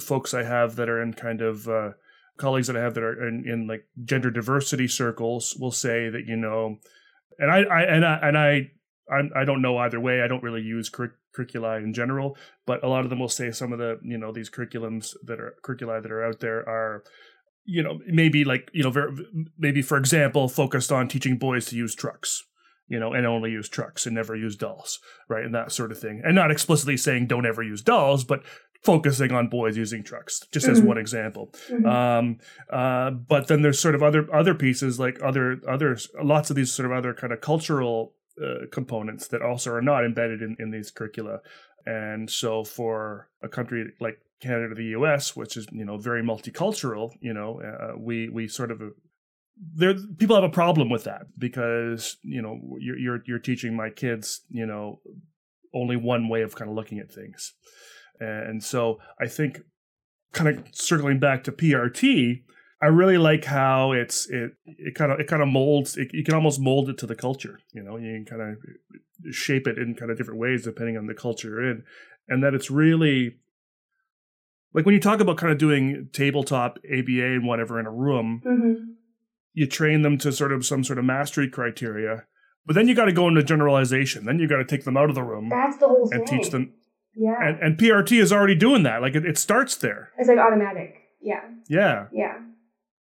folks 0.00 0.34
I 0.34 0.42
have 0.42 0.76
that 0.76 0.88
are 0.88 1.02
in 1.02 1.14
kind 1.14 1.40
of 1.40 1.68
uh, 1.68 1.90
colleagues 2.36 2.66
that 2.66 2.76
I 2.76 2.80
have 2.80 2.94
that 2.94 3.02
are 3.02 3.28
in, 3.28 3.44
in 3.46 3.66
like 3.66 3.86
gender 4.04 4.30
diversity 4.30 4.88
circles 4.88 5.56
will 5.58 5.72
say 5.72 6.08
that 6.08 6.26
you 6.26 6.36
know, 6.36 6.78
and 7.38 7.50
I, 7.50 7.62
I 7.62 7.82
and 7.82 8.04
I 8.04 8.18
and 8.22 8.38
I 8.38 8.70
I 9.40 9.44
don't 9.44 9.62
know 9.62 9.78
either 9.78 10.00
way. 10.00 10.22
I 10.22 10.28
don't 10.28 10.42
really 10.42 10.62
use 10.62 10.88
cur- 10.88 11.16
curricula 11.34 11.76
in 11.76 11.92
general, 11.92 12.36
but 12.66 12.82
a 12.82 12.88
lot 12.88 13.04
of 13.04 13.10
them 13.10 13.20
will 13.20 13.28
say 13.28 13.50
some 13.50 13.72
of 13.72 13.78
the 13.78 13.98
you 14.02 14.18
know 14.18 14.32
these 14.32 14.50
curriculums 14.50 15.14
that 15.24 15.40
are 15.40 15.54
curricula 15.62 16.00
that 16.00 16.12
are 16.12 16.24
out 16.24 16.40
there 16.40 16.66
are 16.68 17.04
you 17.64 17.82
know 17.82 18.00
maybe 18.06 18.44
like 18.44 18.70
you 18.72 18.82
know 18.82 18.90
very, 18.90 19.12
maybe 19.58 19.82
for 19.82 19.96
example 19.96 20.48
focused 20.48 20.92
on 20.92 21.08
teaching 21.08 21.36
boys 21.36 21.66
to 21.66 21.76
use 21.76 21.94
trucks 21.94 22.44
you 22.88 22.98
know 22.98 23.12
and 23.12 23.26
only 23.26 23.50
use 23.50 23.68
trucks 23.68 24.06
and 24.06 24.14
never 24.14 24.36
use 24.36 24.56
dolls 24.56 24.98
right 25.28 25.44
and 25.44 25.54
that 25.54 25.72
sort 25.72 25.90
of 25.90 25.98
thing 25.98 26.20
and 26.24 26.34
not 26.34 26.50
explicitly 26.50 26.96
saying 26.96 27.26
don't 27.26 27.46
ever 27.46 27.62
use 27.62 27.82
dolls 27.82 28.24
but 28.24 28.42
focusing 28.82 29.32
on 29.32 29.48
boys 29.48 29.76
using 29.76 30.02
trucks 30.02 30.40
just 30.52 30.66
mm-hmm. 30.66 30.76
as 30.76 30.82
one 30.82 30.98
example 30.98 31.50
mm-hmm. 31.68 31.86
um, 31.86 32.38
uh, 32.70 33.10
but 33.10 33.48
then 33.48 33.62
there's 33.62 33.80
sort 33.80 33.94
of 33.94 34.02
other 34.02 34.32
other 34.34 34.54
pieces 34.54 35.00
like 35.00 35.18
other 35.22 35.60
other 35.68 35.96
lots 36.22 36.50
of 36.50 36.56
these 36.56 36.72
sort 36.72 36.86
of 36.86 36.92
other 36.92 37.14
kind 37.14 37.32
of 37.32 37.40
cultural 37.40 38.14
uh, 38.42 38.66
components 38.70 39.28
that 39.28 39.42
also 39.42 39.72
are 39.72 39.82
not 39.82 40.04
embedded 40.04 40.42
in, 40.42 40.56
in 40.58 40.70
these 40.70 40.90
curricula 40.90 41.38
and 41.86 42.30
so 42.30 42.64
for 42.64 43.28
a 43.42 43.48
country 43.48 43.92
like 44.00 44.18
Canada, 44.40 44.72
or 44.72 44.74
the 44.74 44.84
U.S., 44.98 45.34
which 45.34 45.56
is 45.56 45.66
you 45.72 45.84
know 45.84 45.96
very 45.96 46.22
multicultural, 46.22 47.12
you 47.20 47.32
know, 47.32 47.60
uh, 47.60 47.96
we 47.96 48.28
we 48.28 48.48
sort 48.48 48.70
of 48.70 48.80
there 49.56 49.94
people 50.18 50.34
have 50.34 50.44
a 50.44 50.48
problem 50.48 50.90
with 50.90 51.04
that 51.04 51.26
because 51.38 52.16
you 52.22 52.42
know 52.42 52.60
you're, 52.80 52.98
you're 52.98 53.20
you're 53.26 53.38
teaching 53.38 53.76
my 53.76 53.90
kids 53.90 54.42
you 54.50 54.66
know 54.66 55.00
only 55.72 55.96
one 55.96 56.28
way 56.28 56.42
of 56.42 56.54
kind 56.54 56.70
of 56.70 56.76
looking 56.76 56.98
at 56.98 57.12
things, 57.12 57.54
and 58.20 58.62
so 58.62 58.98
I 59.20 59.26
think 59.26 59.60
kind 60.32 60.48
of 60.48 60.64
circling 60.72 61.18
back 61.20 61.44
to 61.44 61.52
PRT, 61.52 62.42
I 62.82 62.86
really 62.86 63.18
like 63.18 63.44
how 63.44 63.92
it's 63.92 64.28
it 64.28 64.52
it 64.66 64.94
kind 64.94 65.12
of 65.12 65.20
it 65.20 65.26
kind 65.26 65.42
of 65.42 65.48
molds 65.48 65.96
it, 65.96 66.12
you 66.12 66.24
can 66.24 66.34
almost 66.34 66.60
mold 66.60 66.88
it 66.88 66.98
to 66.98 67.06
the 67.06 67.16
culture. 67.16 67.60
You 67.72 67.82
know, 67.82 67.96
you 67.96 68.12
can 68.12 68.26
kind 68.26 68.42
of 68.42 69.34
shape 69.34 69.66
it 69.66 69.78
in 69.78 69.94
kind 69.94 70.10
of 70.10 70.18
different 70.18 70.40
ways 70.40 70.64
depending 70.64 70.96
on 70.96 71.06
the 71.06 71.14
culture 71.14 71.48
you're 71.48 71.70
in, 71.70 71.84
and 72.28 72.42
that 72.42 72.54
it's 72.54 72.70
really 72.70 73.36
like 74.74 74.84
when 74.84 74.94
you 74.94 75.00
talk 75.00 75.20
about 75.20 75.38
kind 75.38 75.52
of 75.52 75.58
doing 75.58 76.08
tabletop 76.12 76.78
ABA 76.84 77.24
and 77.24 77.46
whatever 77.46 77.78
in 77.78 77.86
a 77.86 77.92
room, 77.92 78.42
mm-hmm. 78.44 78.92
You 79.54 79.66
train 79.66 80.02
them 80.02 80.18
to 80.18 80.32
sort 80.32 80.52
of 80.52 80.66
some 80.66 80.84
sort 80.84 80.98
of 80.98 81.04
mastery 81.04 81.48
criteria, 81.48 82.24
but 82.66 82.74
then 82.74 82.88
you 82.88 82.94
got 82.94 83.06
to 83.06 83.12
go 83.12 83.28
into 83.28 83.42
generalization. 83.42 84.24
Then 84.24 84.38
you 84.38 84.48
got 84.48 84.58
to 84.58 84.64
take 84.64 84.84
them 84.84 84.96
out 84.96 85.08
of 85.08 85.14
the 85.14 85.22
room. 85.22 85.48
That's 85.48 85.78
the 85.78 85.88
whole 85.88 86.10
and 86.12 86.26
thing. 86.26 86.40
teach 86.40 86.50
them. 86.50 86.74
Yeah. 87.14 87.36
And, 87.40 87.60
and 87.60 87.78
PRT 87.78 88.20
is 88.20 88.32
already 88.32 88.56
doing 88.56 88.82
that. 88.82 89.00
Like 89.00 89.14
it, 89.14 89.24
it 89.24 89.38
starts 89.38 89.76
there. 89.76 90.10
It's 90.18 90.28
like 90.28 90.38
automatic. 90.38 90.96
Yeah. 91.22 91.40
Yeah. 91.68 92.06
Yeah. 92.12 92.36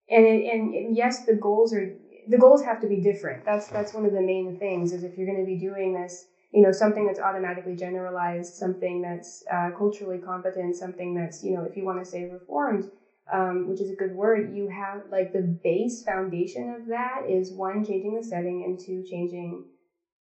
And 0.09 0.25
it, 0.25 0.53
and, 0.53 0.73
and 0.73 0.95
yes, 0.95 1.25
the 1.25 1.35
goals 1.35 1.73
are 1.73 1.95
the 2.27 2.37
goals 2.37 2.63
have 2.63 2.81
to 2.81 2.87
be 2.87 3.01
different. 3.01 3.45
That's 3.45 3.67
that's 3.67 3.93
one 3.93 4.05
of 4.05 4.11
the 4.11 4.21
main 4.21 4.59
things. 4.59 4.91
Is 4.91 5.03
if 5.03 5.17
you're 5.17 5.25
going 5.25 5.39
to 5.39 5.45
be 5.45 5.57
doing 5.57 5.93
this 5.93 6.25
you 6.51 6.61
know, 6.61 6.71
something 6.71 7.05
that's 7.05 7.19
automatically 7.19 7.75
generalized, 7.75 8.53
something 8.53 9.01
that's 9.01 9.43
uh, 9.51 9.69
culturally 9.77 10.17
competent, 10.17 10.75
something 10.75 11.15
that's, 11.15 11.43
you 11.43 11.51
know, 11.55 11.63
if 11.63 11.77
you 11.77 11.85
want 11.85 12.03
to 12.03 12.05
say 12.05 12.29
reformed, 12.29 12.91
um, 13.31 13.65
which 13.65 13.79
is 13.81 13.89
a 13.89 13.93
good 13.93 14.11
word, 14.11 14.47
you 14.49 14.67
have 14.67 15.03
like 15.09 15.31
the 15.31 15.41
base 15.63 16.01
foundation 16.01 16.69
of 16.69 16.87
that 16.87 17.25
is 17.25 17.51
one, 17.51 17.83
changing 17.83 18.15
the 18.15 18.23
setting, 18.23 18.63
and 18.63 18.79
two, 18.79 19.01
changing 19.03 19.63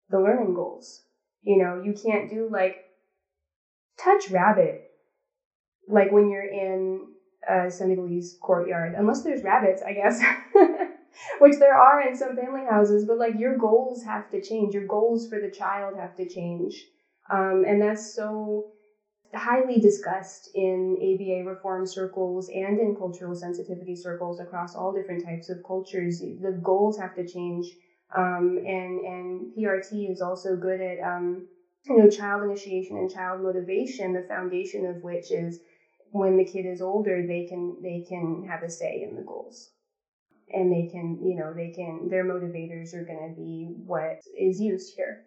the 0.10 0.20
learning 0.20 0.54
goals. 0.54 1.02
You 1.42 1.58
know, 1.58 1.76
you 1.76 1.94
can't 1.94 2.28
do 2.28 2.48
like 2.50 2.82
touch 3.98 4.28
rabbit, 4.30 4.82
like 5.88 6.12
when 6.12 6.28
you're 6.28 6.44
in 6.44 7.08
a 7.48 7.70
Senegalese 7.70 8.36
courtyard, 8.42 8.94
unless 8.96 9.22
there's 9.22 9.44
rabbits, 9.44 9.82
I 9.86 9.94
guess. 9.94 10.22
which 11.40 11.58
there 11.58 11.76
are 11.76 12.00
in 12.00 12.16
some 12.16 12.36
family 12.36 12.66
houses, 12.66 13.06
but 13.06 13.18
like 13.18 13.34
your 13.38 13.54
goals 13.54 14.04
have 14.04 14.30
to 14.30 14.40
change. 14.40 14.74
Your 14.74 14.84
goals 14.84 15.26
for 15.26 15.40
the 15.40 15.50
child 15.50 15.96
have 15.96 16.16
to 16.16 16.26
change. 16.26 16.88
Um, 17.30 17.64
and 17.66 17.82
that's 17.82 18.04
so 18.04 18.66
highly 19.34 19.80
discussed 19.80 20.50
in 20.56 20.96
ABA 20.96 21.50
reform 21.50 21.86
circles 21.86 22.50
and 22.50 22.80
in 22.80 22.96
cultural 22.96 23.36
sensitivity 23.36 23.96
circles 23.96 24.40
across 24.40 24.76
all 24.76 24.94
different 24.94 25.24
types 25.24 25.50
of 25.50 25.64
cultures. 25.66 26.20
The 26.20 26.60
goals 26.64 26.98
have 26.98 27.16
to 27.16 27.28
change. 27.28 27.68
Um, 28.16 28.58
and, 28.66 29.00
and 29.02 29.56
PRT 29.56 30.12
is 30.12 30.22
also 30.22 30.56
good 30.56 30.80
at, 30.80 31.00
um, 31.00 31.48
you 31.86 31.98
know, 31.98 32.10
child 32.10 32.44
initiation 32.44 32.98
and 32.98 33.12
child 33.12 33.42
motivation, 33.42 34.14
the 34.14 34.22
foundation 34.22 34.86
of 34.86 35.04
which 35.04 35.32
is 35.32 35.60
when 36.12 36.38
the 36.38 36.46
kid 36.46 36.66
is 36.66 36.82
older, 36.82 37.26
they 37.28 37.46
can, 37.46 37.82
they 37.82 38.06
can 38.08 38.46
have 38.48 38.64
a 38.64 38.70
say 38.70 39.02
in 39.02 39.16
the 39.16 39.24
goals 39.24 39.72
and 40.54 40.72
they 40.72 40.88
can, 40.88 41.20
you 41.22 41.36
know, 41.36 41.54
they 41.54 41.70
can, 41.70 42.08
their 42.10 42.24
motivators 42.24 42.94
are 42.94 43.04
going 43.04 43.30
to 43.30 43.36
be 43.36 43.74
what 43.86 44.22
is 44.38 44.62
used 44.62 44.96
here. 44.96 45.26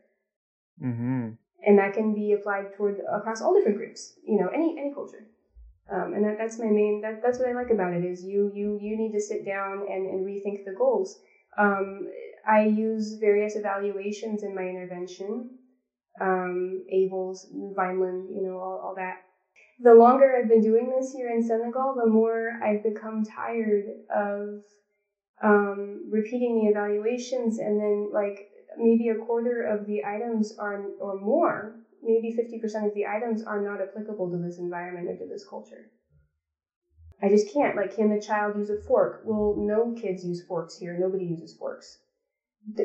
Mm-hmm. 0.83 1.31
And 1.65 1.79
that 1.79 1.93
can 1.93 2.15
be 2.15 2.33
applied 2.33 2.73
toward 2.77 3.01
across 3.13 3.41
all 3.41 3.53
different 3.53 3.77
groups, 3.77 4.15
you 4.25 4.37
know, 4.37 4.49
any, 4.49 4.75
any 4.79 4.93
culture. 4.93 5.27
Um, 5.91 6.15
and 6.15 6.25
that, 6.25 6.39
that's 6.39 6.59
my 6.59 6.71
main, 6.71 7.01
that, 7.03 7.21
that's 7.23 7.39
what 7.39 7.49
I 7.49 7.53
like 7.53 7.71
about 7.71 7.93
it 7.93 8.05
is 8.05 8.23
you, 8.25 8.51
you, 8.55 8.79
you 8.81 8.97
need 8.97 9.13
to 9.13 9.21
sit 9.21 9.45
down 9.45 9.85
and, 9.89 10.07
and 10.07 10.25
rethink 10.25 10.65
the 10.65 10.73
goals. 10.73 11.19
Um, 11.59 12.07
I 12.47 12.61
use 12.61 13.17
various 13.21 13.57
evaluations 13.57 14.43
in 14.43 14.55
my 14.55 14.63
intervention, 14.63 15.59
um, 16.21 16.85
ABLLS, 16.93 17.47
Vineland, 17.75 18.31
you 18.35 18.43
know, 18.43 18.59
all, 18.59 18.81
all 18.83 18.95
that 18.97 19.19
the 19.81 19.95
longer 19.95 20.37
I've 20.37 20.49
been 20.49 20.61
doing 20.61 20.91
this 20.91 21.13
here 21.13 21.31
in 21.31 21.43
Senegal, 21.43 21.95
the 21.95 22.07
more 22.07 22.59
I've 22.63 22.83
become 22.83 23.25
tired 23.25 23.85
of 24.15 24.61
um, 25.43 26.11
repeating 26.11 26.55
the 26.57 26.69
evaluations 26.69 27.59
and 27.59 27.81
then 27.81 28.11
like 28.13 28.50
maybe 28.77 29.09
a 29.09 29.17
quarter 29.17 29.63
of 29.63 29.87
the 29.87 30.05
items 30.05 30.57
are 30.59 30.87
or 31.01 31.19
more 31.19 31.75
maybe 32.03 32.35
50% 32.35 32.87
of 32.87 32.95
the 32.95 33.07
items 33.07 33.43
are 33.43 33.61
not 33.61 33.81
applicable 33.83 34.31
to 34.31 34.39
this 34.39 34.59
environment 34.59 35.09
or 35.09 35.17
to 35.17 35.27
this 35.27 35.47
culture 35.47 35.91
i 37.23 37.29
just 37.29 37.53
can't 37.53 37.77
like 37.77 37.95
can 37.95 38.11
the 38.11 38.21
child 38.21 38.57
use 38.57 38.71
a 38.71 38.77
fork 38.77 39.21
well 39.25 39.55
no 39.59 39.93
kids 39.93 40.25
use 40.25 40.43
forks 40.47 40.77
here 40.77 40.99
nobody 40.99 41.25
uses 41.25 41.55
forks 41.55 41.99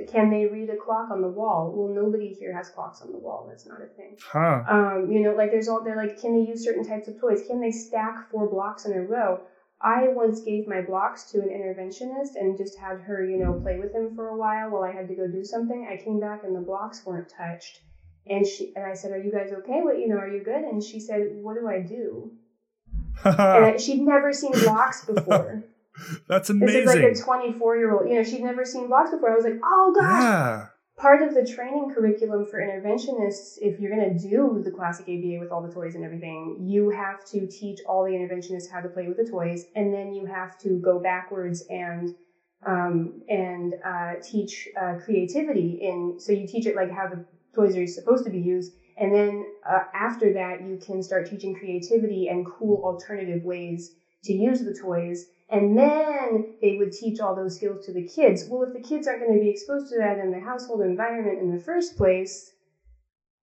can 0.08 0.30
they 0.30 0.46
read 0.46 0.70
a 0.70 0.76
clock 0.76 1.12
on 1.12 1.22
the 1.22 1.28
wall? 1.28 1.72
Well, 1.76 1.94
nobody 1.94 2.34
here 2.34 2.56
has 2.56 2.70
clocks 2.70 3.02
on 3.02 3.12
the 3.12 3.18
wall. 3.18 3.46
That's 3.48 3.68
not 3.68 3.82
a 3.82 3.88
thing. 3.88 4.18
Huh. 4.32 4.64
Um, 4.68 5.12
you 5.12 5.20
know, 5.20 5.34
like 5.34 5.52
there's 5.52 5.68
all 5.68 5.84
they're 5.84 5.98
like, 5.98 6.20
can 6.20 6.34
they 6.34 6.40
use 6.40 6.64
certain 6.64 6.84
types 6.84 7.08
of 7.08 7.20
toys? 7.20 7.44
Can 7.46 7.60
they 7.60 7.72
stack 7.72 8.30
four 8.30 8.50
blocks 8.50 8.86
in 8.86 8.94
a 8.94 9.02
row? 9.02 9.42
I 9.82 10.08
once 10.08 10.42
gave 10.42 10.68
my 10.68 10.82
blocks 10.82 11.32
to 11.32 11.42
an 11.42 11.50
interventionist 11.50 12.36
and 12.36 12.58
just 12.58 12.78
had 12.78 13.02
her, 13.02 13.26
you 13.26 13.38
know, 13.38 13.54
play 13.54 13.80
with 13.80 13.94
them 13.94 14.16
for 14.16 14.30
a 14.30 14.38
while 14.38 14.70
while 14.70 14.84
I 14.84 14.92
had 14.92 15.08
to 15.10 15.16
go 15.16 15.28
do 15.28 15.44
something. 15.44 15.88
I 15.90 16.02
came 16.02 16.20
back 16.20 16.44
and 16.44 16.56
the 16.56 16.62
blocks 16.62 17.06
weren't 17.06 17.30
touched. 17.30 17.82
And 18.28 18.46
she 18.48 18.74
and 18.76 18.86
I 18.86 18.96
said, 18.96 19.12
"Are 19.12 19.22
you 19.22 19.32
guys 19.32 19.52
okay? 19.52 19.82
What 19.82 20.00
you 20.00 20.08
know? 20.08 20.18
Are 20.18 20.28
you 20.28 20.44
good?" 20.44 20.64
And 20.64 20.84
she 20.84 21.00
said, 21.00 21.28
"What 21.34 21.56
do 21.56 21.68
I 21.68 21.82
do?" 21.82 22.32
and 23.24 23.80
she'd 23.80 24.02
never 24.02 24.34
seen 24.34 24.52
blocks 24.54 25.06
before. 25.06 25.64
That's 26.28 26.50
amazing. 26.50 26.86
This 26.86 26.96
is 26.96 27.02
like 27.04 27.38
a 27.38 27.50
24 27.52 27.78
year 27.78 27.96
old. 27.96 28.10
You 28.10 28.16
know, 28.16 28.24
she'd 28.24 28.42
never 28.42 28.66
seen 28.66 28.88
blocks 28.88 29.12
before. 29.12 29.32
I 29.32 29.36
was 29.36 29.46
like, 29.46 29.60
"Oh 29.64 29.94
gosh." 29.96 30.24
Yeah 30.24 30.68
part 30.98 31.22
of 31.22 31.34
the 31.34 31.44
training 31.44 31.90
curriculum 31.90 32.46
for 32.46 32.60
interventionists, 32.60 33.58
if 33.62 33.80
you're 33.80 33.96
going 33.96 34.16
to 34.16 34.18
do 34.28 34.62
the 34.64 34.72
classic 34.72 35.08
ABA 35.08 35.38
with 35.40 35.52
all 35.52 35.62
the 35.62 35.70
toys 35.70 35.96
and 35.96 36.04
everything, 36.04 36.56
you 36.58 36.90
have 36.90 37.24
to 37.26 37.46
teach 37.46 37.80
all 37.86 38.04
the 38.04 38.12
interventionists 38.14 38.70
how 38.70 38.80
to 38.80 38.88
play 38.88 39.08
with 39.08 39.18
the 39.18 39.24
toys, 39.24 39.66
and 39.76 39.94
then 39.94 40.14
you 40.14 40.26
have 40.26 40.58
to 40.60 40.78
go 40.78 40.98
backwards 40.98 41.62
and 41.70 42.12
um, 42.64 43.20
and 43.28 43.76
uh, 43.84 44.14
teach 44.22 44.68
uh, 44.76 44.94
creativity 44.96 45.74
in. 45.80 46.14
So 46.18 46.32
you 46.32 46.46
teach 46.46 46.66
it 46.66 46.76
like 46.76 46.90
how 46.90 47.06
the 47.08 47.22
toys 47.54 47.76
are 47.76 47.86
supposed 47.86 48.24
to 48.24 48.30
be 48.30 48.40
used, 48.40 48.72
and 48.98 49.14
then 49.14 49.46
uh, 49.64 49.82
after 49.94 50.32
that, 50.32 50.62
you 50.62 50.78
can 50.78 51.02
start 51.02 51.26
teaching 51.26 51.54
creativity 51.54 52.28
and 52.28 52.46
cool 52.46 52.80
alternative 52.84 53.44
ways 53.44 53.92
to 54.26 54.34
use 54.34 54.64
the 54.64 54.74
toys 54.74 55.28
and 55.50 55.78
then 55.78 56.56
they 56.62 56.78
would 56.78 56.92
teach 56.92 57.20
all 57.20 57.36
those 57.36 57.56
skills 57.56 57.86
to 57.86 57.94
the 57.94 58.08
kids. 58.08 58.46
Well, 58.50 58.64
if 58.64 58.74
the 58.74 58.88
kids 58.88 59.08
aren't 59.08 59.22
going 59.22 59.34
to 59.34 59.40
be 59.40 59.50
exposed 59.50 59.92
to 59.92 59.98
that 60.00 60.18
in 60.18 60.32
the 60.32 60.40
household 60.40 60.82
environment 60.82 61.40
in 61.40 61.56
the 61.56 61.62
first 61.62 61.96
place, 61.98 62.52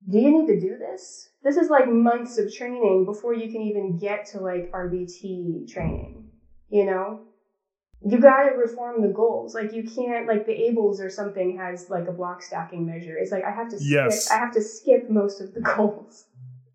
do 0.08 0.18
you 0.18 0.32
need 0.32 0.46
to 0.48 0.60
do 0.60 0.76
this? 0.78 1.28
This 1.44 1.56
is 1.56 1.70
like 1.70 1.88
months 1.88 2.38
of 2.38 2.52
training 2.52 3.04
before 3.04 3.34
you 3.34 3.52
can 3.52 3.62
even 3.62 3.98
get 3.98 4.26
to 4.26 4.40
like 4.40 4.72
RBT 4.72 5.72
training, 5.72 6.30
you 6.68 6.86
know? 6.86 7.20
You 8.04 8.18
gotta 8.18 8.56
reform 8.56 9.00
the 9.00 9.12
goals. 9.12 9.54
Like 9.54 9.72
you 9.72 9.84
can't 9.84 10.26
like 10.26 10.44
the 10.44 10.52
ABLLS 10.52 10.98
or 10.98 11.08
something 11.08 11.56
has 11.56 11.88
like 11.88 12.08
a 12.08 12.12
block 12.12 12.42
stacking 12.42 12.84
measure. 12.84 13.16
It's 13.16 13.30
like 13.30 13.44
I 13.44 13.52
have 13.52 13.68
to 13.70 13.76
yes. 13.80 14.24
skip 14.24 14.36
I 14.36 14.40
have 14.40 14.52
to 14.54 14.60
skip 14.60 15.08
most 15.08 15.40
of 15.40 15.54
the 15.54 15.60
goals. 15.76 16.24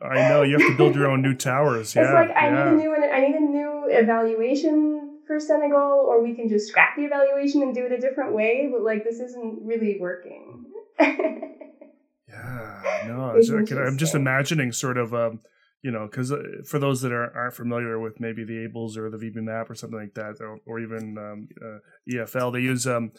I 0.02 0.30
know 0.30 0.44
you 0.44 0.58
have 0.58 0.68
to 0.68 0.78
build 0.78 0.96
your 0.96 1.08
own 1.08 1.22
new 1.22 1.34
towers. 1.34 1.96
Yeah, 1.96 2.04
it's 2.04 2.14
like 2.14 2.38
I 2.38 2.50
yeah. 2.50 2.72
need 2.72 2.74
a 2.74 2.84
new 2.84 2.90
one, 2.92 3.04
I 3.04 3.20
need 3.20 3.36
a 3.36 3.40
new 3.40 3.57
evaluation 3.90 5.20
for 5.26 5.40
Senegal, 5.40 6.06
or 6.08 6.24
we 6.24 6.34
can 6.34 6.48
just 6.48 6.70
scrap 6.70 6.96
the 6.96 7.04
evaluation 7.04 7.62
and 7.62 7.76
do 7.76 7.86
it 7.86 7.92
a 7.92 8.00
different 8.00 8.34
way. 8.34 8.70
But 8.72 8.82
like, 8.82 9.04
this 9.04 9.20
isn't 9.20 9.60
really 9.64 9.98
working. 10.00 10.66
yeah, 11.00 12.82
no, 13.08 13.36
I'm 13.86 13.98
just 13.98 14.16
imagining 14.16 14.72
sort 14.72 14.98
of, 14.98 15.14
um, 15.14 15.42
you 15.84 15.92
know, 15.92 16.08
because 16.10 16.32
uh, 16.32 16.42
for 16.66 16.80
those 16.80 17.02
that 17.02 17.12
are, 17.12 17.36
aren't 17.36 17.54
familiar 17.54 18.00
with 18.00 18.20
maybe 18.20 18.44
the 18.44 18.68
ABLLS 18.68 18.98
or 18.98 19.10
the 19.10 19.18
VB 19.18 19.44
map 19.44 19.70
or 19.70 19.76
something 19.76 20.00
like 20.00 20.16
that, 20.16 20.38
or, 20.40 20.60
or 20.66 20.80
even 20.80 21.18
um, 21.18 21.48
uh, 21.62 21.80
EFL, 22.12 22.54
they 22.54 22.62
use 22.62 22.88
um, 22.88 23.12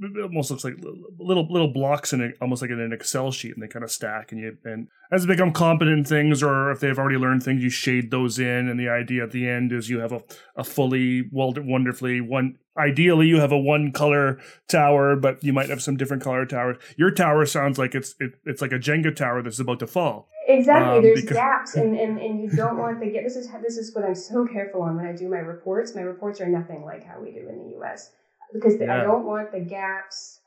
it 0.00 0.22
almost 0.22 0.50
looks 0.50 0.64
like 0.64 0.74
little 1.18 1.46
little 1.50 1.72
blocks 1.72 2.12
in 2.12 2.20
it, 2.20 2.36
almost 2.40 2.62
like 2.62 2.70
in 2.70 2.80
an 2.80 2.92
Excel 2.92 3.30
sheet, 3.30 3.54
and 3.54 3.62
they 3.62 3.68
kind 3.68 3.84
of 3.84 3.90
stack. 3.90 4.32
And 4.32 4.40
you 4.40 4.56
and 4.64 4.88
as 5.10 5.24
they 5.26 5.34
become 5.34 5.52
competent 5.52 5.98
in 5.98 6.04
things, 6.04 6.42
or 6.42 6.70
if 6.70 6.80
they've 6.80 6.98
already 6.98 7.18
learned 7.18 7.42
things, 7.42 7.62
you 7.62 7.70
shade 7.70 8.10
those 8.10 8.38
in. 8.38 8.68
And 8.68 8.80
the 8.80 8.88
idea 8.88 9.22
at 9.22 9.30
the 9.30 9.48
end 9.48 9.72
is 9.72 9.90
you 9.90 10.00
have 10.00 10.12
a, 10.12 10.22
a 10.56 10.64
fully 10.64 11.28
well 11.30 11.52
wonderfully 11.56 12.20
one. 12.20 12.56
Ideally, 12.76 13.26
you 13.26 13.38
have 13.38 13.52
a 13.52 13.58
one 13.58 13.92
color 13.92 14.40
tower, 14.68 15.14
but 15.14 15.44
you 15.44 15.52
might 15.52 15.68
have 15.68 15.82
some 15.82 15.96
different 15.98 16.22
color 16.22 16.46
towers. 16.46 16.78
Your 16.96 17.10
tower 17.10 17.44
sounds 17.44 17.78
like 17.78 17.94
it's 17.94 18.14
it, 18.18 18.32
it's 18.44 18.62
like 18.62 18.72
a 18.72 18.78
Jenga 18.78 19.14
tower 19.14 19.42
that's 19.42 19.60
about 19.60 19.78
to 19.80 19.86
fall. 19.86 20.28
Exactly. 20.48 20.96
Um, 20.96 21.02
There's 21.02 21.20
because- 21.20 21.36
gaps, 21.36 21.74
and, 21.76 21.96
and, 21.96 22.18
and 22.18 22.42
you 22.42 22.50
don't 22.50 22.78
want 22.78 22.98
the 22.98 23.10
get. 23.10 23.24
This 23.24 23.36
is 23.36 23.48
this 23.62 23.76
is 23.76 23.94
what 23.94 24.04
I'm 24.04 24.14
so 24.14 24.46
careful 24.46 24.82
on 24.82 24.96
when 24.96 25.06
I 25.06 25.12
do 25.12 25.28
my 25.28 25.38
reports. 25.38 25.94
My 25.94 26.00
reports 26.00 26.40
are 26.40 26.48
nothing 26.48 26.82
like 26.82 27.04
how 27.04 27.20
we 27.20 27.30
do 27.30 27.46
in 27.48 27.58
the 27.58 27.70
U.S 27.76 28.10
because 28.52 28.76
yeah. 28.78 29.00
I 29.00 29.02
don't 29.02 29.24
want 29.24 29.50
the 29.50 29.60
gaps 29.60 30.40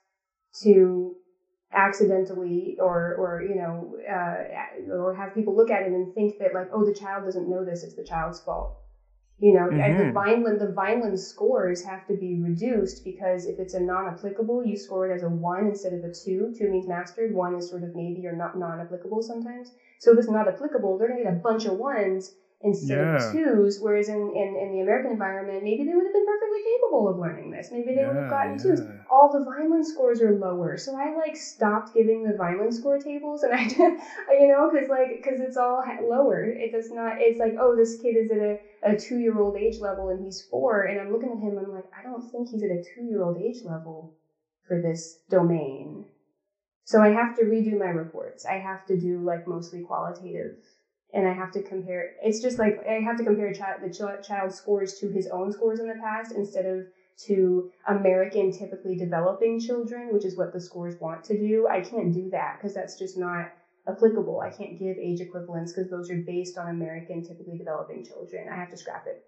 to 0.61 1.15
accidentally 1.73 2.77
or 2.79 3.15
or 3.15 3.41
you 3.41 3.55
know 3.55 3.97
uh, 4.09 4.93
or 4.93 5.13
have 5.13 5.33
people 5.33 5.55
look 5.55 5.69
at 5.69 5.83
it 5.83 5.91
and 5.91 6.13
think 6.13 6.37
that 6.37 6.53
like 6.53 6.69
oh 6.71 6.85
the 6.85 6.93
child 6.93 7.23
doesn't 7.23 7.49
know 7.49 7.65
this 7.65 7.83
it's 7.83 7.95
the 7.95 8.03
child's 8.03 8.39
fault 8.39 8.77
you 9.39 9.51
know 9.51 9.67
mm-hmm. 9.67 9.97
the 10.07 10.11
Vineland 10.13 10.61
the 10.61 10.71
Vineland 10.71 11.19
scores 11.19 11.83
have 11.83 12.05
to 12.07 12.13
be 12.13 12.39
reduced 12.39 13.03
because 13.03 13.45
if 13.45 13.59
it's 13.59 13.73
a 13.73 13.79
non-applicable 13.79 14.63
you 14.65 14.77
score 14.77 15.09
it 15.09 15.13
as 15.13 15.23
a 15.23 15.29
one 15.29 15.67
instead 15.67 15.91
of 15.91 16.03
a 16.03 16.09
two 16.09 16.53
two 16.57 16.69
means 16.69 16.87
mastered 16.87 17.33
one 17.33 17.55
is 17.55 17.67
sort 17.67 17.83
of 17.83 17.93
maybe 17.93 18.25
or 18.25 18.33
not 18.33 18.57
non-applicable 18.57 19.21
sometimes 19.21 19.73
so 19.99 20.13
if 20.13 20.17
it's 20.17 20.29
not 20.29 20.47
applicable 20.47 20.97
they're 20.97 21.09
to 21.09 21.23
get 21.23 21.33
a 21.33 21.35
bunch 21.35 21.65
of 21.65 21.73
ones 21.73 22.35
instead 22.61 22.97
yeah. 22.97 23.15
of 23.15 23.31
twos. 23.31 23.77
Whereas 23.79 24.07
in, 24.07 24.31
in, 24.33 24.55
in 24.55 24.71
the 24.71 24.79
American 24.79 25.11
environment, 25.11 25.63
maybe 25.63 25.83
they 25.83 25.93
would 25.93 26.05
have 26.05 26.13
been 26.13 26.25
perfectly 26.25 26.59
capable 26.63 27.07
of 27.07 27.17
learning 27.17 27.51
this. 27.51 27.69
Maybe 27.71 27.93
they 27.93 28.01
yeah, 28.01 28.07
would 28.07 28.15
have 28.15 28.29
gotten 28.29 28.53
yeah. 28.53 28.57
twos. 28.63 28.81
All 29.09 29.29
the 29.29 29.39
Vineland 29.39 29.85
scores 29.85 30.19
are 30.21 30.31
lower, 30.31 30.77
so 30.77 30.95
I 30.95 31.11
like 31.11 31.35
stopped 31.35 31.93
giving 31.93 32.23
the 32.23 32.33
Vineland 32.33 32.73
score 32.73 32.97
tables, 32.97 33.43
and 33.43 33.53
I, 33.53 33.63
you 34.31 34.47
know, 34.47 34.69
because 34.69 34.89
like 34.89 35.09
because 35.09 35.39
it's 35.39 35.57
all 35.57 35.83
lower. 36.01 36.43
It 36.43 36.71
does 36.71 36.89
not. 36.89 37.15
It's 37.19 37.39
like 37.39 37.55
oh, 37.59 37.75
this 37.75 37.95
kid 37.95 38.15
is 38.15 38.29
at 38.29 38.39
a, 38.39 38.57
a 38.83 38.93
two 38.95 39.17
year 39.17 39.37
old 39.37 39.55
age 39.55 39.79
level 39.79 40.09
and 40.09 40.21
he's 40.21 40.41
four, 40.41 40.83
and 40.83 40.99
I'm 40.99 41.11
looking 41.11 41.31
at 41.31 41.39
him, 41.39 41.57
and 41.57 41.67
I'm 41.67 41.71
like, 41.71 41.89
I 41.97 42.01
don't 42.01 42.23
think 42.23 42.49
he's 42.49 42.63
at 42.63 42.69
a 42.69 42.77
two 42.77 43.03
year 43.03 43.21
old 43.21 43.37
age 43.37 43.63
level 43.63 44.11
for 44.67 44.79
this 44.79 45.17
domain. 45.29 46.05
So 46.83 47.01
I 47.01 47.09
have 47.09 47.33
to 47.35 47.43
redo 47.43 47.77
my 47.77 47.87
reports. 47.87 48.45
I 48.45 48.57
have 48.57 48.85
to 48.85 48.95
do 48.95 49.21
like 49.23 49.47
mostly 49.47 49.81
qualitative 49.81 50.53
and 51.13 51.27
I 51.27 51.33
have 51.33 51.51
to 51.53 51.63
compare. 51.63 52.11
It's 52.21 52.41
just 52.41 52.59
like 52.59 52.79
I 52.87 52.99
have 53.01 53.17
to 53.17 53.23
compare 53.23 53.53
child, 53.53 53.81
the 53.83 53.89
ch- 53.89 54.27
child's 54.27 54.55
scores 54.55 54.95
to 54.99 55.09
his 55.09 55.27
own 55.27 55.51
scores 55.51 55.79
in 55.79 55.87
the 55.87 55.95
past 56.01 56.33
instead 56.33 56.65
of 56.65 56.85
to 57.27 57.71
American 57.87 58.51
typically 58.51 58.97
developing 58.97 59.59
children, 59.59 60.09
which 60.11 60.25
is 60.25 60.37
what 60.37 60.51
the 60.51 60.59
scores 60.59 60.95
want 60.99 61.23
to 61.25 61.37
do. 61.37 61.67
I 61.71 61.79
can't 61.81 62.13
do 62.13 62.29
that 62.31 62.57
because 62.57 62.73
that's 62.75 62.99
just 62.99 63.17
not 63.17 63.51
applicable. 63.87 64.41
I 64.41 64.49
can't 64.49 64.77
give 64.77 64.97
age 64.97 65.21
equivalents 65.21 65.73
because 65.73 65.89
those 65.89 66.09
are 66.09 66.21
based 66.25 66.57
on 66.57 66.67
American 66.69 67.23
typically 67.23 67.57
developing 67.57 68.03
children. 68.03 68.49
I 68.51 68.55
have 68.55 68.69
to 68.71 68.77
scrap 68.77 69.05
it. 69.07 69.23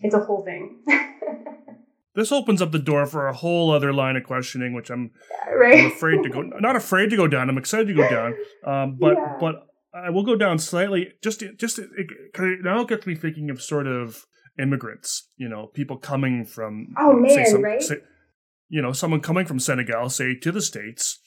It's 0.00 0.14
a 0.14 0.20
whole 0.20 0.44
thing. 0.44 0.82
this 2.14 2.32
opens 2.32 2.62
up 2.62 2.72
the 2.72 2.78
door 2.78 3.04
for 3.06 3.26
a 3.26 3.34
whole 3.34 3.70
other 3.70 3.92
line 3.92 4.16
of 4.16 4.24
questioning, 4.24 4.72
which 4.72 4.90
I'm, 4.90 5.10
right. 5.52 5.80
I'm 5.80 5.92
afraid 5.92 6.22
to 6.22 6.30
go. 6.30 6.42
Not 6.42 6.76
afraid 6.76 7.10
to 7.10 7.16
go 7.16 7.26
down. 7.26 7.50
I'm 7.50 7.58
excited 7.58 7.88
to 7.88 7.94
go 7.94 8.08
down. 8.08 8.34
Um, 8.64 8.96
but 8.98 9.14
yeah. 9.14 9.36
but 9.40 9.66
I 10.06 10.10
will 10.10 10.22
go 10.22 10.36
down 10.36 10.58
slightly. 10.58 11.12
Just 11.22 11.42
just 11.56 11.78
it, 11.78 11.88
it 11.96 12.58
now 12.62 12.82
it 12.82 12.88
gets 12.88 13.06
me 13.06 13.14
thinking 13.14 13.50
of 13.50 13.62
sort 13.62 13.86
of 13.86 14.26
immigrants. 14.58 15.28
You 15.36 15.48
know, 15.48 15.66
people 15.66 15.96
coming 15.96 16.44
from 16.44 16.94
oh 16.98 17.14
man, 17.14 17.46
some, 17.46 17.62
right? 17.62 17.82
Say, 17.82 17.96
you 18.68 18.82
know, 18.82 18.92
someone 18.92 19.20
coming 19.20 19.46
from 19.46 19.58
Senegal, 19.58 20.10
say 20.10 20.34
to 20.34 20.52
the 20.52 20.62
states. 20.62 21.18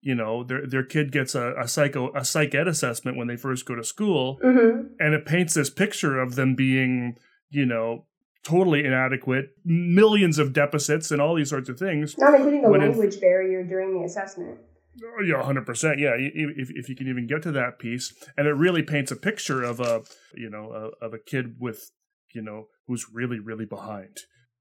You 0.00 0.14
know, 0.14 0.44
their 0.44 0.66
their 0.66 0.84
kid 0.84 1.10
gets 1.10 1.34
a, 1.34 1.54
a 1.60 1.66
psycho 1.66 2.12
a 2.14 2.24
psych 2.24 2.54
ed 2.54 2.68
assessment 2.68 3.16
when 3.16 3.26
they 3.26 3.36
first 3.36 3.66
go 3.66 3.74
to 3.74 3.82
school, 3.82 4.38
mm-hmm. 4.44 4.88
and 5.00 5.14
it 5.14 5.26
paints 5.26 5.54
this 5.54 5.70
picture 5.70 6.20
of 6.20 6.36
them 6.36 6.54
being, 6.54 7.16
you 7.50 7.66
know, 7.66 8.06
totally 8.44 8.84
inadequate, 8.84 9.50
millions 9.64 10.38
of 10.38 10.52
deficits, 10.52 11.10
and 11.10 11.20
all 11.20 11.34
these 11.34 11.50
sorts 11.50 11.68
of 11.68 11.78
things. 11.78 12.16
Not 12.16 12.34
including 12.34 12.62
the 12.62 12.70
language 12.70 13.20
barrier 13.20 13.64
during 13.64 13.98
the 13.98 14.04
assessment. 14.04 14.58
Oh, 15.04 15.22
yeah, 15.22 15.42
hundred 15.42 15.66
percent. 15.66 15.98
Yeah, 15.98 16.12
if 16.16 16.70
if 16.70 16.88
you 16.88 16.96
can 16.96 17.08
even 17.08 17.26
get 17.26 17.42
to 17.42 17.52
that 17.52 17.78
piece, 17.78 18.12
and 18.36 18.46
it 18.46 18.52
really 18.52 18.82
paints 18.82 19.10
a 19.10 19.16
picture 19.16 19.62
of 19.62 19.80
a 19.80 20.02
you 20.34 20.50
know 20.50 20.72
a, 20.72 21.04
of 21.04 21.14
a 21.14 21.18
kid 21.18 21.56
with 21.58 21.90
you 22.34 22.42
know 22.42 22.66
who's 22.86 23.06
really 23.12 23.38
really 23.38 23.66
behind. 23.66 24.16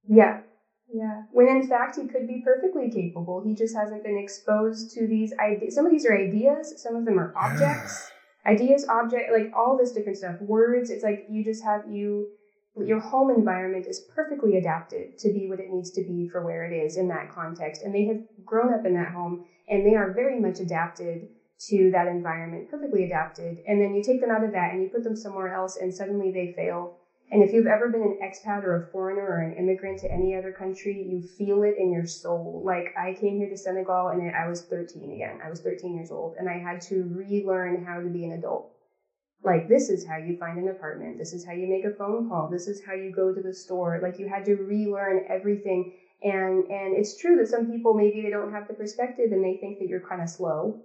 Yeah, 0.08 0.42
yeah. 0.94 1.24
When 1.32 1.48
in 1.48 1.68
fact 1.68 1.98
he 1.98 2.08
could 2.08 2.28
be 2.28 2.44
perfectly 2.44 2.90
capable. 2.90 3.44
He 3.46 3.56
just 3.56 3.76
hasn't 3.76 4.04
been 4.04 4.18
exposed 4.18 4.92
to 4.96 5.08
these 5.08 5.34
ideas. 5.40 5.76
Some 5.76 5.86
of 5.86 5.92
these 5.92 6.06
are 6.06 6.18
ideas. 6.18 6.74
Some 6.82 6.96
of 6.96 7.06
them 7.06 7.20
are 7.20 7.34
objects. 7.36 8.12
ideas, 8.46 8.86
object, 8.88 9.32
like 9.32 9.52
all 9.56 9.78
this 9.78 9.92
different 9.92 10.18
stuff. 10.18 10.40
Words. 10.42 10.90
It's 10.90 11.04
like 11.04 11.26
you 11.30 11.44
just 11.44 11.64
have 11.64 11.82
you 11.90 12.30
your 12.86 13.00
home 13.00 13.30
environment 13.30 13.86
is 13.88 14.00
perfectly 14.00 14.56
adapted 14.56 15.18
to 15.20 15.30
be 15.30 15.48
what 15.48 15.60
it 15.60 15.70
needs 15.70 15.90
to 15.92 16.02
be 16.02 16.28
for 16.28 16.42
where 16.42 16.64
it 16.64 16.74
is 16.74 16.98
in 16.98 17.08
that 17.10 17.30
context. 17.30 17.82
And 17.82 17.94
they 17.94 18.06
have 18.06 18.20
grown 18.46 18.74
up 18.74 18.86
in 18.86 18.94
that 18.94 19.12
home 19.12 19.40
and 19.68 19.86
they 19.86 19.96
are 19.96 20.12
very 20.12 20.40
much 20.40 20.60
adapted 20.60 21.28
to 21.70 21.90
that 21.92 22.08
environment, 22.08 22.70
perfectly 22.70 23.04
adapted. 23.04 23.60
And 23.66 23.82
then 23.82 23.94
you 23.94 24.02
take 24.02 24.22
them 24.22 24.32
out 24.32 24.44
of 24.44 24.52
that 24.52 24.72
and 24.72 24.82
you 24.82 24.88
put 24.88 25.04
them 25.04 25.16
somewhere 25.16 25.54
else 25.54 25.76
and 25.76 25.94
suddenly 25.94 26.30
they 26.32 26.54
fail. 26.56 26.94
And 27.30 27.44
if 27.44 27.52
you've 27.52 27.68
ever 27.68 27.90
been 27.90 28.04
an 28.04 28.16
expat 28.24 28.64
or 28.64 28.76
a 28.76 28.82
foreigner 28.82 29.24
or 29.24 29.40
an 29.40 29.52
immigrant 29.52 30.00
to 30.00 30.12
any 30.12 30.34
other 30.34 30.52
country, 30.52 30.96
you 30.96 31.22
feel 31.22 31.62
it 31.64 31.76
in 31.78 31.92
your 31.92 32.06
soul. 32.06 32.62
Like 32.64 32.94
I 32.96 33.12
came 33.12 33.36
here 33.36 33.50
to 33.50 33.58
Senegal 33.58 34.08
and 34.08 34.32
I 34.34 34.46
was 34.46 34.62
13 34.62 35.12
again. 35.12 35.40
I 35.44 35.50
was 35.50 35.60
13 35.60 35.94
years 35.96 36.12
old 36.12 36.36
and 36.38 36.48
I 36.48 36.58
had 36.58 36.80
to 36.82 37.06
relearn 37.06 37.84
how 37.84 38.00
to 38.00 38.08
be 38.08 38.24
an 38.24 38.32
adult. 38.32 38.70
Like 39.44 39.68
this 39.70 39.90
is 39.90 40.06
how 40.06 40.18
you 40.18 40.38
find 40.38 40.58
an 40.58 40.70
apartment. 40.70 41.18
This 41.18 41.34
is 41.34 41.46
how 41.46 41.54
you 41.54 41.68
make 41.68 41.86
a 41.86 41.96
phone 41.96 42.28
call. 42.28 42.50
This 42.50 42.68
is 42.68 42.84
how 42.84 42.94
you 42.94 43.12
go 43.12 43.34
to 43.34 43.42
the 43.42 43.54
store. 43.54 44.00
Like 44.02 44.20
you 44.20 44.28
had 44.28 44.46
to 44.46 44.56
relearn 44.56 45.26
everything 45.30 45.94
and 46.24 46.66
and 46.72 46.96
it's 46.96 47.16
true 47.18 47.38
that 47.38 47.48
some 47.48 47.72
people 47.72 47.94
maybe 47.94 48.22
they 48.22 48.30
don't 48.30 48.52
have 48.52 48.68
the 48.68 48.74
perspective 48.74 49.32
and 49.32 49.44
they 49.44 49.58
think 49.58 49.80
that 49.80 49.88
you're 49.88 50.00
kind 50.00 50.22
of 50.22 50.30
slow. 50.30 50.82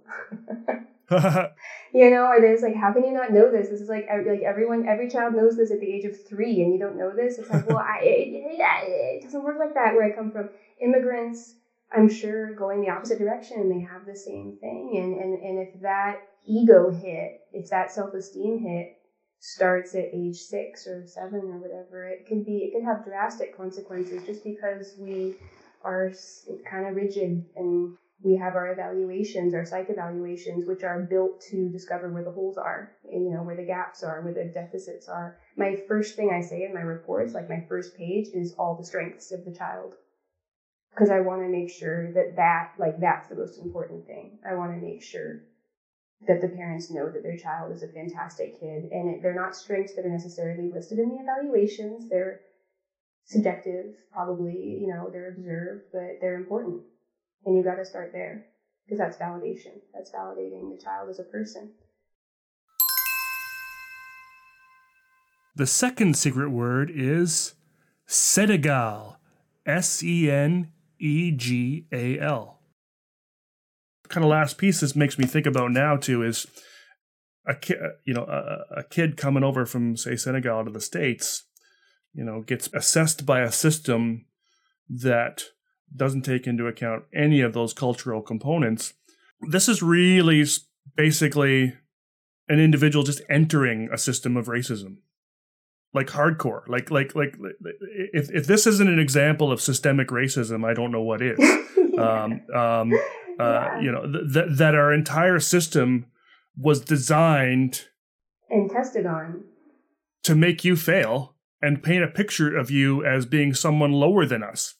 you 1.93 2.09
know, 2.09 2.25
or 2.27 2.39
there's 2.39 2.61
like, 2.61 2.75
how 2.75 2.93
can 2.93 3.03
you 3.03 3.11
not 3.11 3.31
know 3.31 3.51
this? 3.51 3.69
This 3.69 3.81
is 3.81 3.89
like 3.89 4.07
like 4.09 4.41
everyone, 4.41 4.87
every 4.87 5.09
child 5.09 5.33
knows 5.33 5.57
this 5.57 5.71
at 5.71 5.79
the 5.79 5.91
age 5.91 6.05
of 6.05 6.15
three, 6.27 6.61
and 6.61 6.73
you 6.73 6.79
don't 6.79 6.97
know 6.97 7.15
this. 7.15 7.37
It's 7.37 7.49
like, 7.49 7.67
well, 7.67 7.77
I, 7.77 7.99
it, 8.01 8.59
it 8.59 9.23
doesn't 9.23 9.43
work 9.43 9.57
like 9.59 9.73
that 9.73 9.95
where 9.95 10.05
I 10.05 10.15
come 10.15 10.31
from. 10.31 10.49
Immigrants, 10.81 11.55
I'm 11.91 12.09
sure, 12.09 12.53
going 12.53 12.81
the 12.81 12.89
opposite 12.89 13.17
direction, 13.17 13.59
and 13.59 13.71
they 13.71 13.81
have 13.81 14.05
the 14.05 14.15
same 14.15 14.57
thing, 14.61 14.97
and 14.97 15.19
and 15.19 15.41
and 15.41 15.67
if 15.67 15.81
that 15.81 16.19
ego 16.45 16.89
hit, 16.89 17.33
if 17.51 17.69
that 17.69 17.91
self 17.91 18.13
esteem 18.13 18.57
hit, 18.57 18.89
starts 19.39 19.93
at 19.95 20.07
age 20.13 20.37
six 20.37 20.87
or 20.87 21.03
seven 21.05 21.41
or 21.49 21.59
whatever, 21.59 22.05
it 22.05 22.25
can 22.25 22.41
be 22.41 22.63
it 22.63 22.71
can 22.71 22.83
have 22.83 23.03
drastic 23.03 23.55
consequences 23.55 24.23
just 24.23 24.43
because 24.43 24.95
we 24.97 25.33
are 25.83 26.09
kind 26.65 26.85
of 26.85 26.95
rigid 26.95 27.41
and 27.55 27.89
we 28.23 28.35
have 28.35 28.55
our 28.55 28.67
evaluations, 28.69 29.53
our 29.53 29.65
psych 29.65 29.89
evaluations, 29.89 30.65
which 30.65 30.83
are 30.83 30.97
built 30.97 31.39
to 31.41 31.69
discover 31.69 32.09
where 32.09 32.23
the 32.23 32.31
holes 32.31 32.57
are, 32.57 32.89
you 33.11 33.29
know, 33.29 33.41
where 33.43 33.55
the 33.55 33.63
gaps 33.63 34.01
are, 34.03 34.21
where 34.21 34.31
the 34.31 34.45
deficits 34.45 35.09
are. 35.09 35.33
My 35.57 35.73
first 35.73 36.15
thing 36.15 36.31
I 36.31 36.39
say 36.39 36.63
in 36.63 36.73
my 36.73 36.81
reports, 36.81 37.33
like 37.33 37.49
my 37.49 37.59
first 37.67 37.93
page, 37.93 38.29
is 38.33 38.53
all 38.57 38.73
the 38.73 38.83
strengths 38.83 39.31
of 39.31 39.43
the 39.43 39.51
child. 39.51 39.95
Because 40.91 41.09
I 41.09 41.19
want 41.19 41.41
to 41.41 41.47
make 41.47 41.69
sure 41.69 42.09
that 42.11 42.35
that, 42.35 42.67
like, 42.77 42.95
that's 42.97 43.27
the 43.27 43.35
most 43.35 43.57
important 43.57 44.05
thing. 44.05 44.37
I 44.45 44.53
want 44.53 44.71
to 44.71 44.77
make 44.77 45.01
sure 45.01 45.39
that 46.27 46.41
the 46.41 46.49
parents 46.49 46.89
know 46.89 47.09
that 47.09 47.23
their 47.23 47.37
child 47.37 47.71
is 47.71 47.83
a 47.83 47.87
fantastic 47.87 48.59
kid 48.59 48.85
and 48.91 49.09
it, 49.09 49.21
they're 49.21 49.35
not 49.35 49.55
strengths 49.55 49.95
that 49.95 50.05
are 50.05 50.09
necessarily 50.09 50.71
listed 50.71 50.99
in 50.99 51.09
the 51.09 51.15
evaluations. 51.21 52.09
They're 52.09 52.41
subjective 53.25 53.95
probably 54.11 54.79
you 54.81 54.87
know 54.87 55.09
they're 55.09 55.29
observed 55.29 55.85
but 55.91 56.19
they're 56.21 56.35
important. 56.35 56.81
And 57.45 57.57
you 57.57 57.63
got 57.63 57.75
to 57.75 57.85
start 57.85 58.11
there 58.13 58.45
because 58.85 58.99
that's 58.99 59.17
validation. 59.17 59.79
That's 59.93 60.11
validating 60.11 60.75
the 60.75 60.81
child 60.81 61.09
as 61.09 61.19
a 61.19 61.23
person. 61.23 61.71
The 65.55 65.67
second 65.67 66.17
secret 66.17 66.49
word 66.49 66.91
is 66.93 67.53
senegal. 68.07 69.17
S-e-n-e-g-a-l 69.65 70.73
kind 74.13 74.23
of 74.23 74.29
last 74.29 74.57
piece 74.57 74.79
this 74.79 74.95
makes 74.95 75.17
me 75.17 75.25
think 75.25 75.45
about 75.45 75.71
now 75.71 75.97
too 75.97 76.23
is 76.23 76.45
a 77.47 77.55
kid, 77.55 77.77
you 78.05 78.13
know, 78.13 78.23
a, 78.23 78.79
a 78.79 78.83
kid 78.83 79.17
coming 79.17 79.43
over 79.43 79.65
from 79.65 79.97
say 79.97 80.15
Senegal 80.15 80.63
to 80.65 80.71
the 80.71 80.79
states, 80.79 81.43
you 82.13 82.23
know, 82.23 82.41
gets 82.41 82.69
assessed 82.73 83.25
by 83.25 83.41
a 83.41 83.51
system 83.51 84.25
that 84.89 85.43
doesn't 85.95 86.21
take 86.23 86.47
into 86.47 86.67
account 86.67 87.03
any 87.13 87.41
of 87.41 87.53
those 87.53 87.73
cultural 87.73 88.21
components. 88.21 88.93
This 89.49 89.67
is 89.67 89.83
really 89.83 90.45
basically 90.95 91.73
an 92.47 92.59
individual 92.59 93.03
just 93.03 93.21
entering 93.29 93.89
a 93.91 93.97
system 93.97 94.37
of 94.37 94.47
racism 94.47 94.97
like 95.93 96.07
hardcore 96.07 96.67
like 96.67 96.91
like 96.91 97.15
like 97.15 97.35
if 98.13 98.29
if 98.31 98.47
this 98.47 98.67
isn't 98.67 98.89
an 98.89 98.99
example 98.99 99.51
of 99.51 99.61
systemic 99.61 100.09
racism 100.09 100.65
i 100.65 100.73
don't 100.73 100.91
know 100.91 101.01
what 101.01 101.21
is 101.21 101.39
um 101.97 102.41
um 102.53 102.91
uh 103.39 103.43
yeah. 103.43 103.79
you 103.79 103.91
know 103.91 104.11
th- 104.11 104.33
th- 104.33 104.57
that 104.57 104.75
our 104.75 104.93
entire 104.93 105.39
system 105.39 106.05
was 106.57 106.81
designed 106.81 107.85
and 108.49 108.69
tested 108.69 109.05
on 109.05 109.43
to 110.23 110.35
make 110.35 110.63
you 110.63 110.75
fail 110.75 111.35
and 111.61 111.81
paint 111.81 112.03
a 112.03 112.07
picture 112.07 112.55
of 112.55 112.69
you 112.69 113.05
as 113.05 113.25
being 113.25 113.53
someone 113.53 113.91
lower 113.91 114.25
than 114.25 114.43
us 114.43 114.75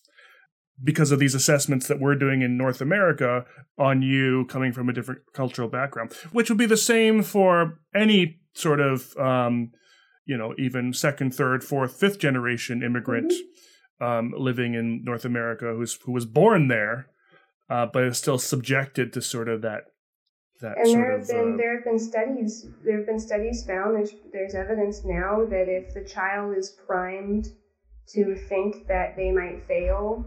because 0.83 1.11
of 1.11 1.19
these 1.19 1.35
assessments 1.35 1.87
that 1.87 1.99
we're 1.99 2.15
doing 2.15 2.41
in 2.41 2.57
North 2.57 2.81
America 2.81 3.45
on 3.77 4.01
you 4.01 4.45
coming 4.45 4.71
from 4.73 4.89
a 4.89 4.93
different 4.93 5.21
cultural 5.33 5.69
background, 5.69 6.11
which 6.31 6.49
would 6.49 6.57
be 6.57 6.65
the 6.65 6.77
same 6.77 7.23
for 7.23 7.79
any 7.95 8.39
sort 8.53 8.79
of, 8.79 9.15
um, 9.17 9.71
you 10.25 10.37
know, 10.37 10.53
even 10.57 10.93
second, 10.93 11.33
third, 11.33 11.63
fourth, 11.63 11.93
fifth 11.93 12.19
generation 12.19 12.83
immigrant 12.83 13.31
mm-hmm. 13.31 14.05
um, 14.05 14.33
living 14.37 14.73
in 14.73 15.03
North 15.03 15.25
America 15.25 15.73
who's 15.73 15.97
who 16.03 16.11
was 16.11 16.25
born 16.25 16.67
there, 16.67 17.07
uh, 17.69 17.85
but 17.85 18.03
is 18.03 18.17
still 18.17 18.37
subjected 18.37 19.13
to 19.13 19.21
sort 19.21 19.49
of 19.49 19.61
that. 19.61 19.85
That 20.61 20.77
and 20.77 20.93
there 20.93 21.11
have 21.11 21.21
of, 21.21 21.27
been 21.27 21.53
uh, 21.53 21.57
there 21.57 21.75
have 21.75 21.83
been 21.83 21.99
studies 21.99 22.67
there 22.85 22.97
have 22.97 23.05
been 23.05 23.19
studies 23.19 23.65
found 23.65 23.95
there's 23.97 24.13
there's 24.31 24.55
evidence 24.55 25.03
now 25.03 25.43
that 25.45 25.67
if 25.67 25.93
the 25.93 26.05
child 26.05 26.55
is 26.55 26.77
primed 26.87 27.47
to 28.09 28.35
think 28.35 28.87
that 28.87 29.15
they 29.17 29.31
might 29.31 29.65
fail 29.65 30.25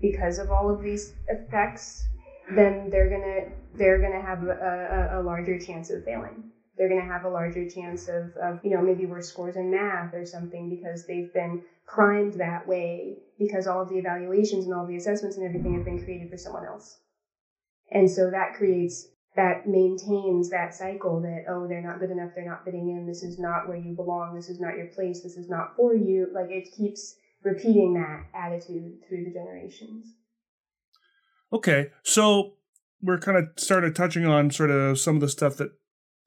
because 0.00 0.38
of 0.38 0.50
all 0.50 0.70
of 0.70 0.82
these 0.82 1.14
effects, 1.28 2.06
then 2.54 2.88
they're 2.90 3.10
gonna 3.10 3.52
they're 3.74 4.00
gonna 4.00 4.22
have 4.22 4.44
a, 4.44 5.10
a, 5.12 5.20
a 5.20 5.22
larger 5.22 5.58
chance 5.58 5.90
of 5.90 6.04
failing. 6.04 6.50
They're 6.76 6.88
gonna 6.88 7.10
have 7.10 7.24
a 7.24 7.30
larger 7.30 7.68
chance 7.68 8.08
of, 8.08 8.36
of 8.36 8.60
you 8.62 8.70
know 8.70 8.82
maybe 8.82 9.06
worse 9.06 9.28
scores 9.28 9.56
in 9.56 9.70
math 9.70 10.14
or 10.14 10.24
something 10.24 10.68
because 10.68 11.06
they've 11.06 11.32
been 11.32 11.62
primed 11.86 12.34
that 12.34 12.66
way 12.66 13.18
because 13.38 13.66
all 13.66 13.82
of 13.82 13.88
the 13.88 13.98
evaluations 13.98 14.64
and 14.64 14.74
all 14.74 14.86
the 14.86 14.96
assessments 14.96 15.36
and 15.36 15.46
everything 15.46 15.74
have 15.74 15.84
been 15.84 16.02
created 16.02 16.30
for 16.30 16.36
someone 16.36 16.66
else. 16.66 16.98
And 17.90 18.10
so 18.10 18.30
that 18.30 18.54
creates 18.54 19.08
that 19.36 19.68
maintains 19.68 20.48
that 20.48 20.74
cycle 20.74 21.20
that 21.20 21.44
oh 21.46 21.68
they're 21.68 21.82
not 21.82 22.00
good 22.00 22.10
enough 22.10 22.30
they're 22.34 22.48
not 22.48 22.64
fitting 22.64 22.88
in 22.88 23.06
this 23.06 23.22
is 23.22 23.38
not 23.38 23.68
where 23.68 23.76
you 23.76 23.94
belong 23.94 24.34
this 24.34 24.48
is 24.48 24.58
not 24.58 24.78
your 24.78 24.86
place 24.86 25.22
this 25.22 25.36
is 25.36 25.46
not 25.46 25.76
for 25.76 25.94
you 25.94 26.26
like 26.32 26.48
it 26.48 26.66
keeps 26.74 27.16
repeating 27.46 27.94
that 27.94 28.26
attitude 28.34 28.98
through 29.08 29.24
the 29.24 29.30
generations. 29.30 30.14
Okay, 31.52 31.86
so 32.02 32.54
we're 33.00 33.18
kind 33.18 33.38
of 33.38 33.44
started 33.56 33.94
touching 33.94 34.26
on 34.26 34.50
sort 34.50 34.70
of 34.70 34.98
some 34.98 35.14
of 35.14 35.20
the 35.20 35.28
stuff 35.28 35.56
that 35.56 35.70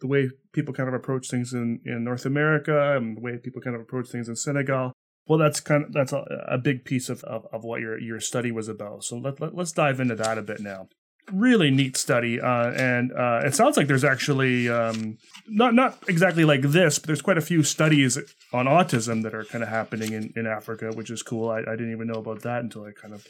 the 0.02 0.08
way 0.08 0.30
people 0.54 0.74
kind 0.74 0.88
of 0.88 0.96
approach 0.96 1.30
things 1.30 1.52
in, 1.54 1.82
in 1.86 2.06
North 2.06 2.26
America 2.26 2.96
and 2.96 3.18
the 3.18 3.22
way 3.22 3.38
people 3.38 3.62
kind 3.62 3.76
of 3.76 3.82
approach 3.82 4.08
things 4.08 4.30
in 4.30 4.36
Senegal. 4.36 4.94
Well, 5.30 5.40
that's 5.40 5.62
kind 5.62 5.86
of 5.86 5.94
that's 5.94 6.12
a, 6.12 6.26
a 6.50 6.58
big 6.58 6.84
piece 6.84 7.08
of, 7.08 7.24
of, 7.24 7.48
of, 7.54 7.64
what 7.64 7.80
your 7.80 7.98
your 8.00 8.20
study 8.20 8.52
was 8.52 8.68
about. 8.68 9.04
So 9.04 9.16
let, 9.18 9.40
let, 9.40 9.56
let's 9.56 9.72
dive 9.72 10.00
into 10.02 10.16
that 10.16 10.38
a 10.38 10.42
bit 10.42 10.60
now 10.60 10.90
really 11.32 11.70
neat 11.72 11.98
study, 11.98 12.40
uh, 12.42 12.72
and 12.72 13.12
uh, 13.12 13.42
it 13.44 13.56
sounds 13.56 13.78
like 13.78 13.88
there's 13.88 14.04
actually 14.04 14.70
um, 14.70 15.18
not 15.48 15.74
not 15.74 15.98
exactly 16.08 16.46
like 16.46 16.62
this, 16.62 17.00
but 17.00 17.08
there's 17.08 17.22
quite 17.22 17.38
a 17.38 17.42
few 17.42 17.64
studies 17.64 18.18
on 18.54 18.66
autism 18.66 19.24
that 19.24 19.34
are 19.34 19.46
kind 19.46 19.64
of 19.64 19.70
happening 19.70 20.14
in, 20.14 20.34
in 20.36 20.48
Africa, 20.48 20.92
which 20.94 21.10
is 21.10 21.24
cool. 21.24 21.50
I, 21.50 21.60
I 21.60 21.76
didn't 21.76 21.92
even 21.92 22.08
know 22.08 22.20
about 22.20 22.42
that 22.44 22.64
until 22.64 22.84
I 22.84 22.92
kind 22.92 23.14
of 23.14 23.26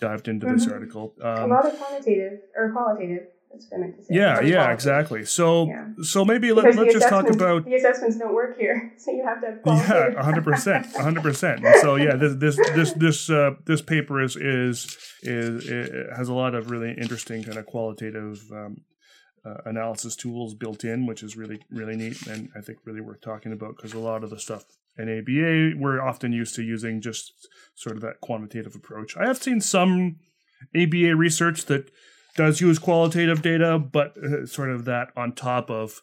dived 0.00 0.28
into 0.28 0.46
mm-hmm. 0.46 0.56
this 0.56 0.68
article. 0.68 1.14
Um, 1.20 1.50
a 1.50 1.54
lot 1.54 1.66
of 1.66 1.76
quantitative 1.78 2.40
or 2.56 2.72
qualitative. 2.72 3.26
That's 3.52 3.66
what 3.70 3.76
I 3.76 3.80
meant 3.80 4.06
to. 4.06 4.14
Yeah, 4.14 4.40
yeah, 4.40 4.72
exactly. 4.72 5.24
So, 5.24 5.66
yeah. 5.66 5.88
so 6.02 6.24
maybe 6.24 6.52
let, 6.52 6.64
us 6.66 6.92
just 6.92 7.08
talk 7.08 7.28
about 7.28 7.64
the 7.64 7.74
assessments 7.74 8.16
don't 8.16 8.34
work 8.34 8.58
here, 8.58 8.92
so 8.98 9.10
you 9.10 9.24
have 9.24 9.40
to. 9.42 9.70
Have 9.70 10.14
yeah, 10.14 10.22
hundred 10.22 10.44
percent, 10.44 10.86
hundred 10.96 11.22
percent. 11.28 11.60
So 11.80 11.96
yeah, 11.96 12.16
this 12.16 12.36
this 12.36 12.56
this 12.74 12.92
this 12.92 13.30
uh, 13.30 13.52
this 13.66 13.82
paper 13.82 14.22
is 14.22 14.36
is 14.36 14.96
is 15.22 16.16
has 16.16 16.28
a 16.28 16.34
lot 16.34 16.54
of 16.54 16.70
really 16.70 16.92
interesting 16.92 17.44
kind 17.44 17.58
of 17.58 17.66
qualitative 17.66 18.42
um, 18.52 18.78
uh, 19.44 19.58
analysis 19.66 20.16
tools 20.16 20.54
built 20.54 20.84
in, 20.84 21.06
which 21.06 21.22
is 21.22 21.36
really 21.36 21.60
really 21.70 21.96
neat 21.96 22.26
and 22.26 22.48
I 22.56 22.60
think 22.62 22.78
really 22.84 23.00
worth 23.00 23.20
talking 23.20 23.52
about 23.52 23.76
because 23.76 23.92
a 23.92 23.98
lot 23.98 24.24
of 24.24 24.30
the 24.30 24.38
stuff 24.38 24.64
in 24.96 25.08
ABA 25.08 25.78
we're 25.80 26.00
often 26.00 26.32
used 26.32 26.54
to 26.54 26.62
using 26.62 27.00
just 27.00 27.32
sort 27.74 27.96
of 27.96 28.02
that 28.02 28.20
quantitative 28.20 28.74
approach. 28.74 29.16
I 29.16 29.26
have 29.26 29.42
seen 29.42 29.60
some 29.60 30.16
ABA 30.74 31.16
research 31.16 31.66
that 31.66 31.90
does 32.36 32.60
use 32.60 32.78
qualitative 32.78 33.42
data, 33.42 33.78
but 33.78 34.16
uh, 34.16 34.46
sort 34.46 34.70
of 34.70 34.84
that 34.86 35.08
on 35.16 35.34
top 35.34 35.70
of 35.70 36.02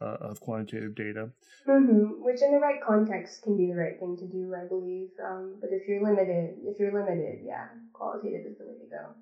uh, 0.00 0.16
of 0.20 0.40
quantitative 0.40 0.94
data. 0.94 1.30
Mm-hmm. 1.68 2.24
Which, 2.24 2.42
in 2.42 2.52
the 2.52 2.58
right 2.58 2.80
context, 2.86 3.42
can 3.42 3.56
be 3.56 3.66
the 3.66 3.76
right 3.76 3.98
thing 3.98 4.16
to 4.18 4.26
do, 4.26 4.54
I 4.54 4.66
believe. 4.66 5.08
Um, 5.24 5.56
but 5.60 5.70
if 5.72 5.86
you're 5.86 6.02
limited, 6.02 6.56
if 6.64 6.78
you're 6.78 6.92
limited, 6.92 7.40
yeah, 7.44 7.66
qualitative 7.92 8.46
is 8.46 8.58
the 8.58 8.64
way 8.64 8.74
to 8.74 8.90
go. 8.90 9.14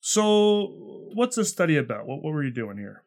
So, 0.00 1.10
what's 1.14 1.36
this 1.36 1.48
study 1.48 1.76
about? 1.76 2.06
What 2.06 2.22
what 2.22 2.32
were 2.32 2.44
you 2.44 2.52
doing 2.52 2.76
here? 2.76 3.04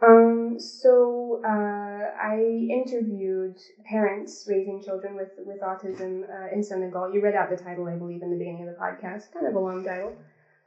Um, 0.00 0.58
so 0.58 1.42
uh, 1.44 1.48
I 1.48 2.38
interviewed 2.70 3.56
parents 3.84 4.46
raising 4.48 4.82
children 4.82 5.16
with 5.16 5.30
with 5.38 5.60
autism 5.60 6.22
uh, 6.22 6.54
in 6.54 6.62
Senegal. 6.62 7.12
You 7.12 7.20
read 7.20 7.34
out 7.34 7.50
the 7.50 7.56
title, 7.56 7.88
I 7.88 7.96
believe, 7.96 8.22
in 8.22 8.30
the 8.30 8.36
beginning 8.36 8.68
of 8.68 8.74
the 8.74 8.80
podcast. 8.80 9.32
Kind 9.32 9.46
of 9.46 9.54
a 9.54 9.58
long 9.58 9.84
title. 9.84 10.16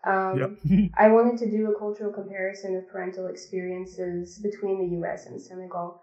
Um, 0.04 0.39
yep. 0.66 0.91
I 0.97 1.10
wanted 1.10 1.38
to 1.39 1.49
do 1.49 1.72
a 1.72 1.78
cultural 1.78 2.12
comparison 2.12 2.76
of 2.76 2.88
parental 2.88 3.28
experiences 3.28 4.39
between 4.39 4.80
the 4.80 4.95
U.S. 4.97 5.28
and 5.28 5.39
Senegal. 5.39 6.02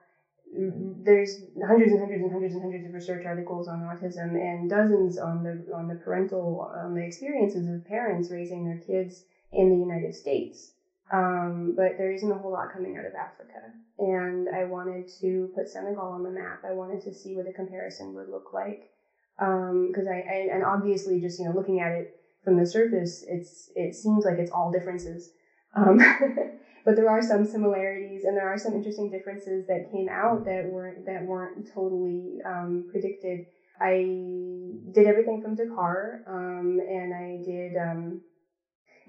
There's 0.51 1.43
hundreds 1.67 1.93
and 1.93 2.01
hundreds 2.01 2.23
and 2.23 2.33
hundreds 2.33 2.55
and 2.55 2.63
hundreds 2.63 2.87
of 2.87 2.95
research 2.95 3.27
articles 3.27 3.69
on 3.69 3.81
autism 3.81 4.35
and 4.41 4.71
dozens 4.71 5.19
on 5.19 5.43
the 5.43 5.71
on 5.75 5.89
the 5.89 5.95
parental 5.95 6.71
on 6.75 6.95
the 6.95 7.05
experiences 7.05 7.69
of 7.69 7.85
parents 7.85 8.31
raising 8.31 8.65
their 8.65 8.79
kids 8.79 9.25
in 9.53 9.69
the 9.69 9.77
United 9.77 10.15
States. 10.15 10.73
Um, 11.11 11.75
but 11.77 11.99
there 11.99 12.13
isn't 12.13 12.31
a 12.31 12.39
whole 12.39 12.53
lot 12.53 12.73
coming 12.73 12.97
out 12.97 13.05
of 13.05 13.15
Africa, 13.15 13.73
and 13.99 14.49
I 14.49 14.65
wanted 14.65 15.09
to 15.21 15.51
put 15.55 15.69
Senegal 15.69 16.05
on 16.05 16.23
the 16.23 16.31
map. 16.31 16.65
I 16.65 16.73
wanted 16.73 17.03
to 17.03 17.13
see 17.13 17.35
what 17.35 17.47
a 17.47 17.53
comparison 17.53 18.15
would 18.15 18.29
look 18.29 18.53
like 18.53 18.91
because 19.37 20.07
um, 20.07 20.13
I, 20.13 20.25
I 20.29 20.49
and 20.53 20.65
obviously 20.65 21.21
just 21.21 21.39
you 21.39 21.47
know 21.47 21.53
looking 21.53 21.81
at 21.81 21.93
it 21.93 22.18
from 22.43 22.57
the 22.57 22.67
surface, 22.67 23.25
it's 23.27 23.71
it 23.75 23.95
seems 23.95 24.25
like 24.25 24.39
it's 24.39 24.51
all 24.51 24.71
differences. 24.71 25.31
Um, 25.75 25.99
but 26.85 26.97
there 26.97 27.09
are 27.09 27.21
some 27.23 27.45
similarities, 27.45 28.25
and 28.25 28.37
there 28.37 28.49
are 28.49 28.57
some 28.57 28.75
interesting 28.75 29.11
differences 29.11 29.67
that 29.67 29.91
came 29.91 30.09
out 30.09 30.45
that 30.45 30.67
weren't 30.67 31.05
that 31.07 31.25
weren't 31.25 31.67
totally 31.67 32.41
um, 32.45 32.85
predicted. 32.91 33.43
I 33.81 34.73
did 34.93 35.07
everything 35.07 35.41
from 35.41 35.55
Dakar, 35.55 36.23
um, 36.27 36.81
and 36.89 37.15
I 37.15 37.41
did 37.45 37.77
um, 37.77 38.19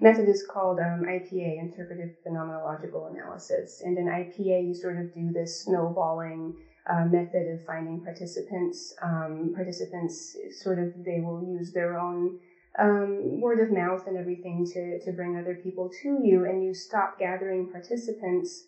method 0.00 0.28
is 0.28 0.42
called 0.42 0.78
um, 0.78 1.04
IPA, 1.06 1.58
Interpretive 1.58 2.10
Phenomenological 2.26 3.10
Analysis. 3.10 3.82
And 3.84 3.98
in 3.98 4.06
IPA, 4.06 4.66
you 4.66 4.74
sort 4.74 4.96
of 4.96 5.12
do 5.12 5.30
this 5.30 5.64
snowballing 5.64 6.54
uh, 6.88 7.04
method 7.04 7.46
of 7.46 7.64
finding 7.64 8.00
participants. 8.00 8.94
Um, 9.02 9.52
participants 9.54 10.36
sort 10.50 10.78
of 10.78 10.92
they 11.04 11.20
will 11.20 11.42
use 11.42 11.72
their 11.72 11.98
own 11.98 12.38
um, 12.78 13.40
word 13.40 13.60
of 13.60 13.70
mouth 13.70 14.06
and 14.06 14.16
everything 14.16 14.64
to, 14.66 14.98
to 15.00 15.12
bring 15.12 15.36
other 15.36 15.54
people 15.54 15.90
to 16.02 16.20
you, 16.22 16.44
and 16.44 16.62
you 16.62 16.74
stop 16.74 17.18
gathering 17.18 17.68
participants 17.68 18.64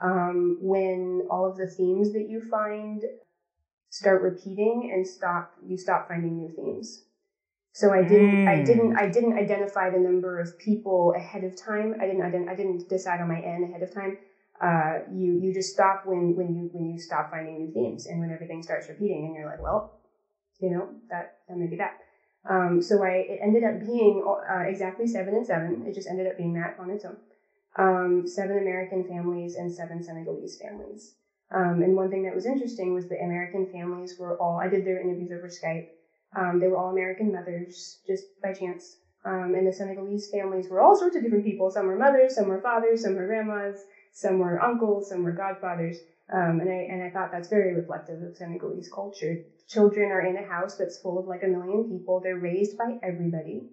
um, 0.00 0.58
when 0.60 1.26
all 1.30 1.46
of 1.46 1.56
the 1.56 1.66
themes 1.66 2.12
that 2.12 2.28
you 2.28 2.40
find 2.40 3.04
start 3.88 4.20
repeating 4.20 4.90
and 4.92 5.06
stop 5.06 5.52
you 5.64 5.76
stop 5.76 6.06
finding 6.08 6.36
new 6.36 6.50
themes. 6.50 7.04
So 7.72 7.92
I 7.92 8.02
didn't 8.02 8.44
mm. 8.44 8.48
I 8.48 8.62
didn't 8.62 8.96
I 8.96 9.06
didn't 9.06 9.34
identify 9.34 9.90
the 9.90 9.98
number 9.98 10.38
of 10.40 10.58
people 10.58 11.12
ahead 11.14 11.44
of 11.44 11.56
time. 11.56 11.94
I 12.00 12.06
didn't 12.06 12.22
I 12.22 12.30
didn't 12.30 12.48
I 12.48 12.54
didn't 12.54 12.88
decide 12.88 13.20
on 13.20 13.28
my 13.28 13.38
end 13.40 13.64
ahead 13.64 13.82
of 13.82 13.92
time. 13.92 14.16
Uh, 14.60 15.00
you 15.12 15.32
you 15.34 15.52
just 15.52 15.74
stop 15.74 16.06
when 16.06 16.34
when 16.34 16.54
you 16.54 16.68
when 16.72 16.86
you 16.86 16.98
stop 16.98 17.30
finding 17.30 17.58
new 17.58 17.70
themes 17.70 18.06
and 18.06 18.18
when 18.18 18.30
everything 18.30 18.62
starts 18.62 18.88
repeating 18.88 19.26
and 19.26 19.34
you're 19.34 19.44
like, 19.46 19.62
well, 19.62 19.92
you 20.58 20.70
know 20.70 20.88
that 21.10 21.36
that 21.48 21.56
may 21.58 21.66
be 21.66 21.76
that. 21.76 21.98
Um, 22.48 22.80
so 22.80 23.02
I, 23.02 23.24
it 23.28 23.38
ended 23.42 23.64
up 23.64 23.78
being 23.78 24.22
uh, 24.26 24.60
exactly 24.60 25.06
seven 25.06 25.34
and 25.34 25.46
seven. 25.46 25.82
It 25.86 25.94
just 25.94 26.08
ended 26.08 26.26
up 26.26 26.36
being 26.36 26.54
that 26.54 26.74
on 26.78 26.90
its 26.90 27.04
own. 27.04 27.16
Um, 27.76 28.26
seven 28.26 28.58
American 28.58 29.04
families 29.04 29.54
and 29.54 29.70
seven 29.72 30.02
Senegalese 30.02 30.56
families. 30.56 31.14
Um, 31.50 31.82
and 31.82 31.96
one 31.96 32.10
thing 32.10 32.22
that 32.24 32.34
was 32.34 32.46
interesting 32.46 32.92
was 32.92 33.06
the 33.06 33.22
American 33.22 33.66
families 33.66 34.16
were 34.18 34.34
all, 34.36 34.58
I 34.58 34.68
did 34.68 34.84
their 34.84 34.98
interviews 35.00 35.30
over 35.32 35.48
Skype. 35.48 35.84
Um, 36.34 36.58
they 36.58 36.68
were 36.68 36.76
all 36.76 36.90
American 36.90 37.32
mothers, 37.32 37.98
just 38.06 38.26
by 38.42 38.52
chance. 38.52 38.96
Um, 39.24 39.54
and 39.54 39.66
the 39.66 39.72
Senegalese 39.72 40.26
families 40.28 40.68
were 40.68 40.80
all 40.80 40.94
sorts 40.94 41.16
of 41.16 41.22
different 41.22 41.44
people. 41.44 41.70
Some 41.70 41.86
were 41.86 41.96
mothers, 41.96 42.34
some 42.34 42.48
were 42.48 42.58
fathers, 42.58 43.02
some 43.02 43.14
were 43.14 43.26
grandmas, 43.26 43.84
some 44.12 44.38
were 44.38 44.62
uncles, 44.62 45.08
some 45.08 45.22
were 45.22 45.32
godfathers. 45.32 46.02
Um, 46.32 46.60
and 46.60 46.70
I 46.70 46.86
and 46.90 47.02
I 47.02 47.08
thought 47.08 47.30
that's 47.30 47.48
very 47.48 47.72
reflective 47.72 48.20
of 48.22 48.36
Senegalese 48.36 48.88
culture. 48.88 49.38
Children 49.68 50.10
are 50.10 50.20
in 50.20 50.36
a 50.36 50.42
house 50.42 50.76
that's 50.76 50.98
full 50.98 51.18
of 51.18 51.26
like 51.26 51.42
a 51.42 51.48
million 51.48 51.84
people. 51.84 52.20
They're 52.20 52.36
raised 52.36 52.76
by 52.76 52.92
everybody. 53.02 53.64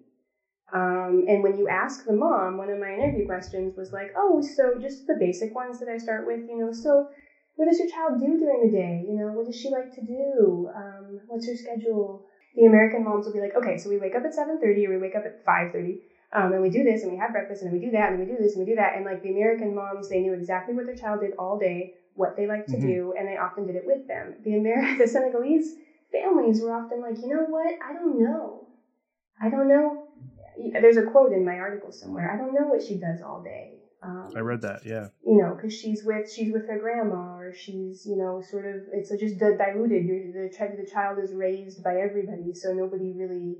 Um, 0.72 1.24
and 1.28 1.42
when 1.42 1.54
you 1.56 1.68
ask 1.68 2.04
the 2.04 2.12
mom, 2.12 2.56
one 2.56 2.70
of 2.70 2.78
my 2.78 2.92
interview 2.92 3.24
questions 3.24 3.76
was 3.76 3.92
like, 3.92 4.10
oh, 4.16 4.40
so 4.40 4.76
just 4.76 5.06
the 5.06 5.14
basic 5.14 5.54
ones 5.54 5.78
that 5.78 5.88
I 5.88 5.98
start 5.98 6.26
with, 6.26 6.42
you 6.48 6.58
know, 6.58 6.72
so 6.72 7.06
what 7.54 7.66
does 7.66 7.78
your 7.78 7.86
child 7.86 8.18
do 8.18 8.36
during 8.36 8.60
the 8.60 8.68
day? 8.68 9.00
You 9.06 9.14
know, 9.14 9.30
what 9.32 9.46
does 9.46 9.56
she 9.56 9.70
like 9.70 9.92
to 9.92 10.02
do? 10.02 10.68
Um, 10.74 11.20
what's 11.26 11.46
her 11.46 11.54
schedule? 11.54 12.22
The 12.56 12.64
American 12.64 13.04
moms 13.04 13.26
will 13.26 13.32
be 13.32 13.40
like, 13.40 13.54
okay, 13.54 13.76
so 13.76 13.88
we 13.88 13.98
wake 13.98 14.14
up 14.14 14.24
at 14.24 14.32
7.30 14.32 14.86
or 14.86 14.90
we 14.90 14.96
wake 14.96 15.14
up 15.14 15.24
at 15.24 15.44
5.30 15.46 15.98
um, 16.32 16.52
and 16.52 16.62
we 16.62 16.68
do 16.68 16.82
this 16.82 17.02
and 17.02 17.12
we 17.12 17.18
have 17.18 17.32
breakfast 17.32 17.62
and 17.62 17.70
we 17.70 17.78
do 17.78 17.92
that 17.92 18.10
and 18.10 18.18
we 18.18 18.24
do 18.24 18.36
this 18.36 18.54
and 18.54 18.64
we 18.64 18.70
do 18.72 18.74
that. 18.76 18.94
And 18.94 19.04
like 19.04 19.22
the 19.22 19.30
American 19.30 19.74
moms, 19.74 20.08
they 20.08 20.20
knew 20.20 20.32
exactly 20.32 20.74
what 20.74 20.86
their 20.86 20.94
child 20.94 21.20
did 21.20 21.32
all 21.38 21.56
day, 21.56 21.90
what 22.14 22.36
they 22.36 22.46
like 22.46 22.66
to 22.66 22.76
mm-hmm. 22.76 22.86
do, 22.86 23.14
and 23.18 23.28
they 23.28 23.36
often 23.36 23.66
did 23.66 23.76
it 23.76 23.84
with 23.84 24.06
them. 24.06 24.34
The 24.44 24.54
Amer- 24.54 24.98
the 24.98 25.06
Senegalese 25.06 25.74
families 26.12 26.60
were 26.62 26.72
often 26.72 27.02
like, 27.02 27.18
you 27.18 27.28
know 27.28 27.44
what? 27.48 27.74
I 27.84 27.92
don't 27.92 28.22
know. 28.22 28.68
I 29.40 29.50
don't 29.50 29.68
know. 29.68 30.08
There's 30.72 30.96
a 30.96 31.02
quote 31.10 31.32
in 31.32 31.44
my 31.44 31.58
article 31.58 31.90
somewhere. 31.90 32.30
I 32.32 32.36
don't 32.36 32.54
know 32.54 32.68
what 32.68 32.82
she 32.82 32.98
does 32.98 33.20
all 33.20 33.42
day. 33.42 33.80
Um, 34.02 34.32
I 34.36 34.40
read 34.40 34.62
that, 34.62 34.82
yeah. 34.84 35.08
You 35.26 35.38
know, 35.38 35.54
because 35.56 35.72
she's 35.76 36.04
with 36.04 36.30
she's 36.30 36.52
with 36.52 36.68
her 36.68 36.78
grandma, 36.78 37.38
or 37.38 37.54
she's 37.54 38.04
you 38.06 38.16
know 38.16 38.42
sort 38.42 38.66
of 38.66 38.82
it's 38.92 39.08
just 39.08 39.38
diluted. 39.38 40.04
You're, 40.04 40.48
the 40.48 40.50
the 40.76 40.88
child 40.90 41.18
is 41.18 41.32
raised 41.32 41.82
by 41.82 41.96
everybody, 41.96 42.52
so 42.54 42.74
nobody 42.74 43.12
really 43.16 43.56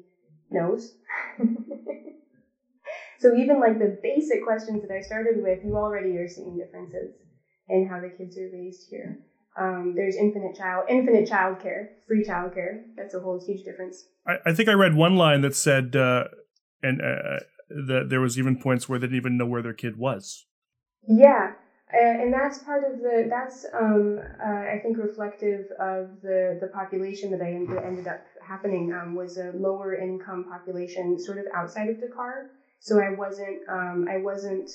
knows. 0.50 0.96
so 3.18 3.34
even 3.34 3.58
like 3.58 3.78
the 3.78 3.98
basic 4.02 4.44
questions 4.44 4.82
that 4.82 4.94
I 4.94 5.00
started 5.00 5.42
with, 5.42 5.64
you 5.64 5.76
already 5.76 6.18
are 6.18 6.28
seeing 6.28 6.58
differences 6.58 7.14
in 7.68 7.88
how 7.88 8.00
the 8.00 8.08
kids 8.08 8.36
are 8.38 8.50
raised 8.52 8.88
here. 8.90 9.18
Um, 9.56 9.94
there's 9.94 10.16
infinite 10.16 10.56
child, 10.56 10.86
infinite 10.88 11.28
child 11.28 11.60
care, 11.60 11.90
free 12.08 12.24
child 12.24 12.54
care. 12.54 12.84
That's 12.96 13.14
a 13.14 13.20
whole 13.20 13.40
huge 13.44 13.64
difference. 13.64 14.04
I, 14.26 14.36
I 14.46 14.52
think 14.52 14.68
I 14.68 14.72
read 14.72 14.94
one 14.94 15.16
line 15.16 15.42
that 15.42 15.54
said, 15.54 15.94
uh, 15.94 16.24
and 16.82 17.00
uh, 17.00 17.40
that 17.68 18.06
there 18.10 18.20
was 18.20 18.38
even 18.38 18.58
points 18.58 18.88
where 18.88 18.98
they 18.98 19.06
didn't 19.06 19.16
even 19.16 19.36
know 19.36 19.46
where 19.46 19.62
their 19.62 19.72
kid 19.72 19.96
was. 19.96 20.46
Yeah, 21.06 21.52
and 21.92 22.32
that's 22.32 22.58
part 22.58 22.82
of 22.84 23.00
the 23.00 23.26
that's 23.28 23.66
um, 23.72 24.18
uh, 24.42 24.46
I 24.46 24.80
think 24.82 24.98
reflective 24.98 25.66
of 25.78 26.20
the 26.22 26.58
the 26.60 26.68
population 26.68 27.30
that 27.30 27.40
I 27.40 27.52
ended 27.52 28.06
up 28.06 28.24
happening 28.42 28.92
um, 28.92 29.14
was 29.14 29.36
a 29.38 29.52
lower 29.54 29.94
income 29.94 30.44
population, 30.44 31.18
sort 31.18 31.38
of 31.38 31.44
outside 31.54 31.88
of 31.88 32.00
Dakar. 32.00 32.50
So 32.80 33.00
I 33.00 33.10
wasn't 33.10 33.68
um, 33.68 34.08
I 34.10 34.18
wasn't 34.18 34.70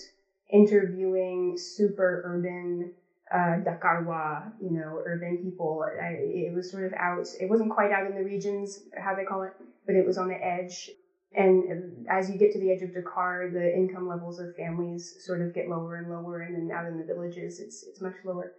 interviewing 0.50 1.58
super 1.58 2.22
urban 2.24 2.90
uh, 3.32 3.58
Dakarois, 3.58 4.52
you 4.60 4.72
know, 4.72 5.02
urban 5.06 5.38
people. 5.38 5.86
I, 6.02 6.10
it 6.48 6.54
was 6.54 6.70
sort 6.70 6.86
of 6.86 6.94
out. 6.98 7.28
It 7.40 7.50
wasn't 7.50 7.72
quite 7.72 7.92
out 7.92 8.06
in 8.06 8.16
the 8.16 8.24
regions, 8.24 8.80
how 8.98 9.16
they 9.16 9.26
call 9.26 9.44
it, 9.44 9.54
but 9.86 9.96
it 9.96 10.06
was 10.06 10.18
on 10.18 10.30
the 10.30 10.44
edge. 10.44 10.92
And 11.36 12.08
as 12.10 12.30
you 12.30 12.38
get 12.38 12.52
to 12.52 12.60
the 12.60 12.72
edge 12.72 12.82
of 12.82 12.94
Dakar, 12.94 13.48
the 13.48 13.74
income 13.76 14.08
levels 14.08 14.40
of 14.40 14.54
families 14.54 15.14
sort 15.20 15.42
of 15.42 15.54
get 15.54 15.68
lower 15.68 15.98
and 15.98 16.10
lower, 16.10 16.42
and 16.42 16.56
then 16.56 16.72
out 16.76 16.86
in 16.86 16.98
the 16.98 17.04
villages, 17.04 17.60
it's 17.60 17.84
it's 17.84 18.02
much 18.02 18.16
lower. 18.24 18.52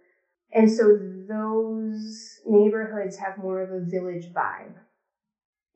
And 0.53 0.69
so 0.69 0.93
those 1.27 2.41
neighborhoods 2.45 3.17
have 3.17 3.37
more 3.37 3.61
of 3.61 3.71
a 3.71 3.79
village 3.81 4.31
vibe, 4.31 4.75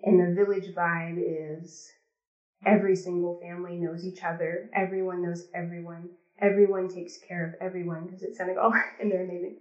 and 0.04 0.20
the 0.20 0.30
village 0.30 0.74
vibe 0.74 1.18
is 1.18 1.95
every 2.66 2.96
single 2.96 3.34
family 3.42 3.76
knows 3.78 4.04
each 4.06 4.24
other, 4.24 4.70
everyone 4.74 5.22
knows 5.22 5.46
everyone 5.54 6.10
everyone 6.40 6.88
takes 6.90 7.18
care 7.18 7.46
of 7.46 7.54
everyone 7.62 8.06
because 8.06 8.22
it's 8.22 8.38
Senegal 8.38 8.74
and 9.00 9.12
they're 9.12 9.24
amazing. 9.24 9.56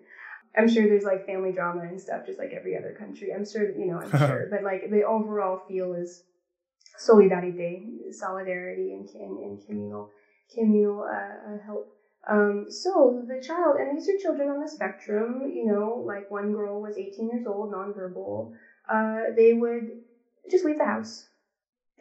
I'm 0.56 0.68
sure 0.68 0.86
there's 0.86 1.05
like 1.05 1.26
family 1.26 1.52
drama 1.52 1.82
and 1.82 2.01
stuff, 2.01 2.26
just 2.26 2.39
like 2.39 2.52
every 2.52 2.76
other 2.76 2.93
country. 2.93 3.32
I'm 3.32 3.44
sure, 3.44 3.68
you 3.70 3.86
know, 3.86 4.01
I'm 4.01 4.10
sure. 4.18 4.47
But 4.51 4.62
like 4.62 4.90
the 4.90 5.02
overall 5.02 5.56
feel 5.66 5.93
is 5.94 6.22
solidarity, 6.97 8.10
solidarity, 8.10 8.93
and, 8.94 9.09
and, 9.14 9.39
and 9.39 9.66
communal, 9.66 10.10
communal 10.52 11.02
uh, 11.02 11.55
uh, 11.55 11.59
help. 11.64 11.90
Um, 12.26 12.66
so 12.70 13.22
the 13.26 13.40
child, 13.40 13.76
and 13.76 13.94
these 13.97 14.09
are 14.09 14.16
children 14.16 14.48
on 14.48 14.60
the 14.60 14.68
spectrum, 14.68 15.43
you 15.52 15.64
know, 15.66 16.02
like 16.06 16.31
one 16.31 16.52
girl 16.52 16.81
was 16.81 16.97
18 16.97 17.28
years 17.28 17.47
old, 17.47 17.70
nonverbal. 17.70 18.52
Uh, 18.89 19.24
they 19.36 19.52
would 19.52 19.90
just 20.51 20.64
leave 20.64 20.78
the 20.78 20.85
house, 20.85 21.26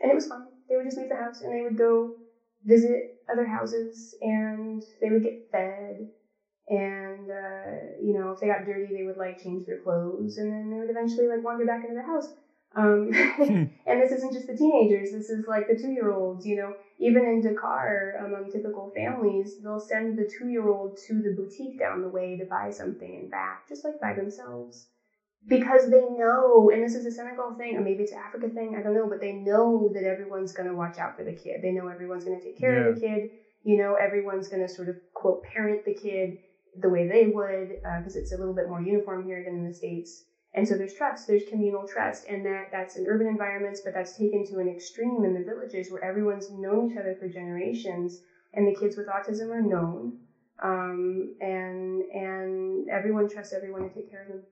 and 0.01 0.11
it 0.11 0.15
was 0.15 0.27
fine. 0.27 0.52
They 0.69 0.75
would 0.75 0.85
just 0.85 0.97
leave 0.97 1.09
the 1.09 1.15
house, 1.15 1.41
and 1.41 1.53
they 1.53 1.61
would 1.61 1.77
go 1.77 2.13
visit 2.65 3.17
other 3.29 3.45
houses 3.45 4.15
and 4.21 4.83
they 5.01 5.09
would 5.09 5.23
get 5.23 5.49
fed. 5.51 6.07
And 6.69 7.29
uh, 7.29 7.99
you 8.01 8.13
know 8.13 8.31
if 8.31 8.39
they 8.39 8.47
got 8.47 8.65
dirty 8.65 8.93
they 8.93 9.03
would 9.03 9.17
like 9.17 9.37
change 9.37 9.65
their 9.65 9.77
clothes 9.77 10.37
and 10.37 10.51
then 10.51 10.69
they 10.69 10.79
would 10.79 10.89
eventually 10.89 11.27
like 11.27 11.43
wander 11.43 11.65
back 11.65 11.83
into 11.83 11.95
the 11.95 12.03
house. 12.03 12.33
Um, 12.75 13.11
hmm. 13.13 13.63
and 13.85 14.01
this 14.01 14.11
isn't 14.13 14.33
just 14.33 14.47
the 14.47 14.55
teenagers. 14.55 15.11
This 15.11 15.29
is 15.29 15.45
like 15.45 15.67
the 15.67 15.75
two 15.75 15.89
year 15.89 16.09
olds 16.09 16.45
you 16.45 16.55
know. 16.55 16.73
Even 16.99 17.25
in 17.25 17.41
dakar 17.41 18.13
among 18.23 18.49
typical 18.49 18.89
families 18.95 19.57
they'll 19.61 19.79
send 19.79 20.17
the 20.17 20.25
two 20.25 20.47
year 20.47 20.67
old 20.69 20.97
to 21.07 21.21
the 21.21 21.31
boutique 21.31 21.77
down 21.77 22.01
the 22.01 22.09
way 22.09 22.37
to 22.37 22.45
buy 22.45 22.69
something 22.69 23.13
and 23.15 23.29
back 23.29 23.67
just 23.67 23.83
like 23.83 23.99
by 23.99 24.13
themselves 24.13 24.87
because 25.47 25.89
they 25.89 26.05
know, 26.09 26.69
and 26.73 26.81
this 26.81 26.95
is 26.95 27.05
a 27.05 27.11
Senegal 27.11 27.53
thing, 27.57 27.75
or 27.75 27.81
maybe 27.81 28.03
it's 28.03 28.11
an 28.11 28.19
Africa 28.19 28.47
thing, 28.49 28.75
I 28.77 28.81
don't 28.81 28.93
know, 28.93 29.07
but 29.07 29.19
they 29.19 29.33
know 29.33 29.89
that 29.93 30.03
everyone's 30.03 30.53
going 30.53 30.69
to 30.69 30.75
watch 30.75 30.97
out 30.97 31.17
for 31.17 31.23
the 31.23 31.33
kid. 31.33 31.61
They 31.61 31.71
know 31.71 31.87
everyone's 31.87 32.23
going 32.23 32.39
to 32.39 32.45
take 32.45 32.57
care 32.57 32.79
yeah. 32.79 32.87
of 32.87 32.95
the 32.95 33.01
kid. 33.01 33.29
You 33.63 33.77
know, 33.77 33.95
everyone's 33.95 34.47
going 34.47 34.65
to 34.65 34.73
sort 34.73 34.89
of 34.89 34.95
quote 35.13 35.43
parent 35.43 35.83
the 35.85 35.93
kid 35.93 36.37
the 36.81 36.89
way 36.89 37.07
they 37.07 37.27
would, 37.27 37.69
because 37.97 38.15
uh, 38.15 38.19
it's 38.19 38.33
a 38.33 38.37
little 38.37 38.55
bit 38.55 38.69
more 38.69 38.81
uniform 38.81 39.25
here 39.25 39.43
than 39.43 39.55
in 39.55 39.67
the 39.67 39.73
states. 39.73 40.23
And 40.55 40.67
so 40.67 40.75
there's 40.75 40.93
trust, 40.93 41.27
there's 41.27 41.43
communal 41.49 41.87
trust, 41.87 42.25
and 42.29 42.45
that 42.45 42.69
that's 42.71 42.95
in 42.95 43.05
urban 43.07 43.27
environments, 43.27 43.81
but 43.83 43.93
that's 43.93 44.17
taken 44.17 44.45
to 44.47 44.59
an 44.59 44.69
extreme 44.69 45.23
in 45.25 45.33
the 45.33 45.43
villages 45.43 45.91
where 45.91 46.03
everyone's 46.03 46.51
known 46.51 46.91
each 46.91 46.97
other 46.97 47.15
for 47.19 47.27
generations, 47.27 48.21
and 48.53 48.67
the 48.67 48.79
kids 48.79 48.95
with 48.95 49.07
autism 49.07 49.49
are 49.49 49.61
known, 49.61 50.19
um, 50.61 51.35
and 51.41 52.03
and 52.03 52.89
everyone 52.89 53.27
trusts 53.27 53.53
everyone 53.53 53.81
to 53.81 53.93
take 53.93 54.11
care 54.11 54.21
of 54.21 54.27
them 54.29 54.43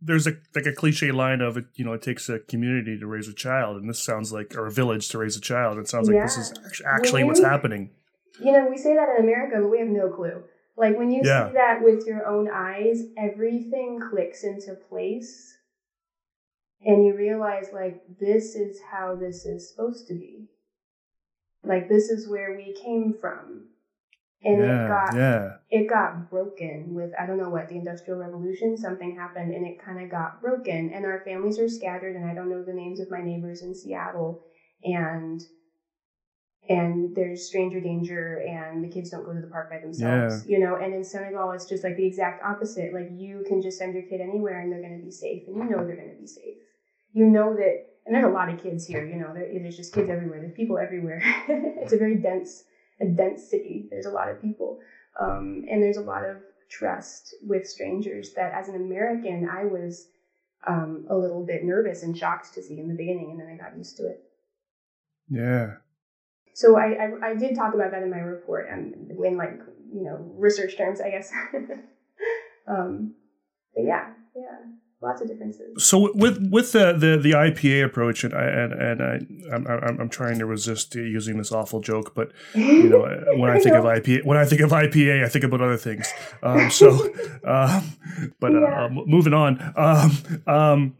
there's 0.00 0.26
a 0.26 0.32
like 0.54 0.66
a 0.66 0.72
cliche 0.72 1.12
line 1.12 1.40
of 1.40 1.56
it 1.56 1.64
you 1.74 1.84
know 1.84 1.92
it 1.92 2.02
takes 2.02 2.28
a 2.28 2.38
community 2.40 2.98
to 2.98 3.06
raise 3.06 3.28
a 3.28 3.34
child 3.34 3.76
and 3.76 3.88
this 3.88 4.02
sounds 4.02 4.32
like 4.32 4.54
or 4.56 4.66
a 4.66 4.70
village 4.70 5.08
to 5.08 5.18
raise 5.18 5.36
a 5.36 5.40
child. 5.40 5.78
It 5.78 5.88
sounds 5.88 6.08
yeah. 6.08 6.16
like 6.16 6.24
this 6.24 6.36
is 6.36 6.82
actually 6.84 7.24
what's 7.24 7.40
happening. 7.42 7.90
You 8.40 8.52
know 8.52 8.66
we 8.68 8.76
say 8.76 8.94
that 8.94 9.08
in 9.18 9.24
america 9.24 9.56
but 9.60 9.68
we 9.68 9.78
have 9.78 9.88
no 9.88 10.08
clue. 10.08 10.42
Like 10.76 10.98
when 10.98 11.10
you 11.10 11.22
yeah. 11.24 11.48
see 11.48 11.54
that 11.54 11.82
with 11.82 12.06
your 12.06 12.26
own 12.26 12.48
eyes 12.52 13.02
everything 13.16 14.00
clicks 14.10 14.44
into 14.44 14.74
place 14.74 15.56
and 16.82 17.06
you 17.06 17.16
realize 17.16 17.68
like 17.72 18.02
this 18.20 18.54
is 18.54 18.80
how 18.90 19.14
this 19.14 19.46
is 19.46 19.70
supposed 19.70 20.06
to 20.08 20.14
be. 20.14 20.48
Like 21.62 21.88
this 21.88 22.10
is 22.10 22.28
where 22.28 22.54
we 22.56 22.74
came 22.74 23.14
from 23.18 23.68
and 24.44 24.58
yeah, 24.58 24.84
it 24.84 24.88
got 24.88 25.16
yeah. 25.16 25.50
it 25.70 25.88
got 25.88 26.30
broken 26.30 26.94
with 26.94 27.12
I 27.18 27.24
don't 27.24 27.38
know 27.38 27.48
what 27.48 27.68
the 27.68 27.76
industrial 27.76 28.18
revolution 28.18 28.76
something 28.76 29.16
happened 29.16 29.54
and 29.54 29.66
it 29.66 29.82
kind 29.82 30.02
of 30.02 30.10
got 30.10 30.42
broken. 30.42 30.92
And 30.92 31.06
our 31.06 31.22
families 31.24 31.58
are 31.58 31.68
scattered 31.68 32.14
and 32.14 32.30
I 32.30 32.34
don't 32.34 32.50
know 32.50 32.62
the 32.62 32.74
names 32.74 33.00
of 33.00 33.10
my 33.10 33.22
neighbors 33.22 33.62
in 33.62 33.74
Seattle. 33.74 34.44
And 34.84 35.42
and 36.68 37.14
there's 37.16 37.46
stranger 37.46 37.80
danger 37.80 38.36
and 38.46 38.84
the 38.84 38.88
kids 38.88 39.10
don't 39.10 39.24
go 39.24 39.34
to 39.34 39.40
the 39.40 39.46
park 39.46 39.70
by 39.70 39.78
themselves 39.78 40.44
yeah. 40.46 40.58
you 40.58 40.62
know? 40.62 40.76
And 40.76 40.94
in 40.94 41.04
Senegal 41.04 41.52
it's 41.52 41.66
just 41.66 41.82
like 41.82 41.96
the 41.96 42.06
exact 42.06 42.44
opposite. 42.44 42.92
Like 42.92 43.08
you 43.14 43.44
can 43.48 43.62
just 43.62 43.78
send 43.78 43.94
your 43.94 44.04
kid 44.04 44.20
anywhere 44.20 44.60
and 44.60 44.70
they're 44.70 44.82
going 44.82 44.98
to 44.98 45.04
be 45.04 45.10
safe 45.10 45.44
and 45.46 45.56
you 45.56 45.64
know 45.64 45.86
they're 45.86 45.96
going 45.96 46.14
to 46.14 46.20
be 46.20 46.26
safe. 46.26 46.56
You 47.14 47.26
know 47.26 47.54
that 47.54 47.86
and 48.04 48.14
there's 48.14 48.26
a 48.26 48.28
lot 48.28 48.50
of 48.50 48.62
kids 48.62 48.84
here 48.86 49.06
you 49.06 49.16
know? 49.16 49.32
There, 49.32 49.48
there's 49.62 49.78
just 49.78 49.94
kids 49.94 50.10
everywhere. 50.10 50.40
There's 50.40 50.52
people 50.52 50.76
everywhere. 50.76 51.22
It's 51.48 51.94
a 51.94 51.98
very 51.98 52.16
dense 52.16 52.64
a 53.00 53.06
dense 53.06 53.48
city. 53.48 53.86
There's 53.90 54.06
a 54.06 54.10
lot 54.10 54.28
of 54.28 54.40
people, 54.40 54.78
um, 55.18 55.64
and 55.68 55.82
there's 55.82 55.96
a 55.96 56.02
lot 56.02 56.24
of 56.24 56.38
trust 56.68 57.34
with 57.46 57.66
strangers. 57.66 58.32
That 58.34 58.52
as 58.52 58.68
an 58.68 58.76
American, 58.76 59.48
I 59.48 59.64
was 59.64 60.08
um, 60.66 61.06
a 61.08 61.16
little 61.16 61.44
bit 61.44 61.64
nervous 61.64 62.02
and 62.02 62.16
shocked 62.16 62.54
to 62.54 62.62
see 62.62 62.78
in 62.78 62.88
the 62.88 62.94
beginning, 62.94 63.30
and 63.30 63.40
then 63.40 63.48
I 63.48 63.56
got 63.56 63.76
used 63.76 63.96
to 63.98 64.06
it. 64.06 64.22
Yeah. 65.28 65.74
So 66.52 66.76
I, 66.76 66.92
I, 66.92 67.30
I 67.30 67.34
did 67.34 67.56
talk 67.56 67.74
about 67.74 67.90
that 67.90 68.02
in 68.02 68.10
my 68.10 68.18
report, 68.18 68.68
and 68.70 69.10
in 69.10 69.36
like 69.36 69.60
you 69.92 70.04
know 70.04 70.16
research 70.36 70.76
terms, 70.76 71.00
I 71.00 71.10
guess. 71.10 71.32
um, 72.68 73.14
but 73.74 73.84
yeah, 73.84 74.10
yeah 74.36 74.58
lots 75.04 75.20
of 75.20 75.28
differences. 75.28 75.84
So 75.84 76.10
with 76.14 76.48
with 76.50 76.72
the 76.72 76.92
the, 76.92 77.16
the 77.16 77.32
IPA 77.32 77.84
approach, 77.84 78.24
and 78.24 78.34
I 78.34 78.44
and, 78.44 78.72
and 78.72 79.02
I 79.02 79.54
I'm, 79.54 79.66
I'm, 79.66 80.00
I'm 80.00 80.08
trying 80.08 80.38
to 80.38 80.46
resist 80.46 80.94
using 80.94 81.38
this 81.38 81.52
awful 81.52 81.80
joke, 81.80 82.14
but 82.14 82.32
you 82.54 82.88
know 82.88 83.00
when 83.36 83.50
I 83.50 83.58
think 83.58 83.76
of 83.76 83.84
IPA, 83.84 84.24
when 84.24 84.38
I 84.38 84.44
think 84.44 84.60
of 84.62 84.70
IPA, 84.70 85.24
I 85.24 85.28
think 85.28 85.44
about 85.44 85.60
other 85.60 85.76
things. 85.76 86.12
Um, 86.42 86.70
so, 86.70 86.90
um, 87.44 87.92
but 88.40 88.54
uh, 88.54 88.60
yeah. 88.60 88.84
uh, 88.86 88.88
moving 88.88 89.34
on. 89.34 89.72
Um, 89.76 90.18
um, 90.46 90.96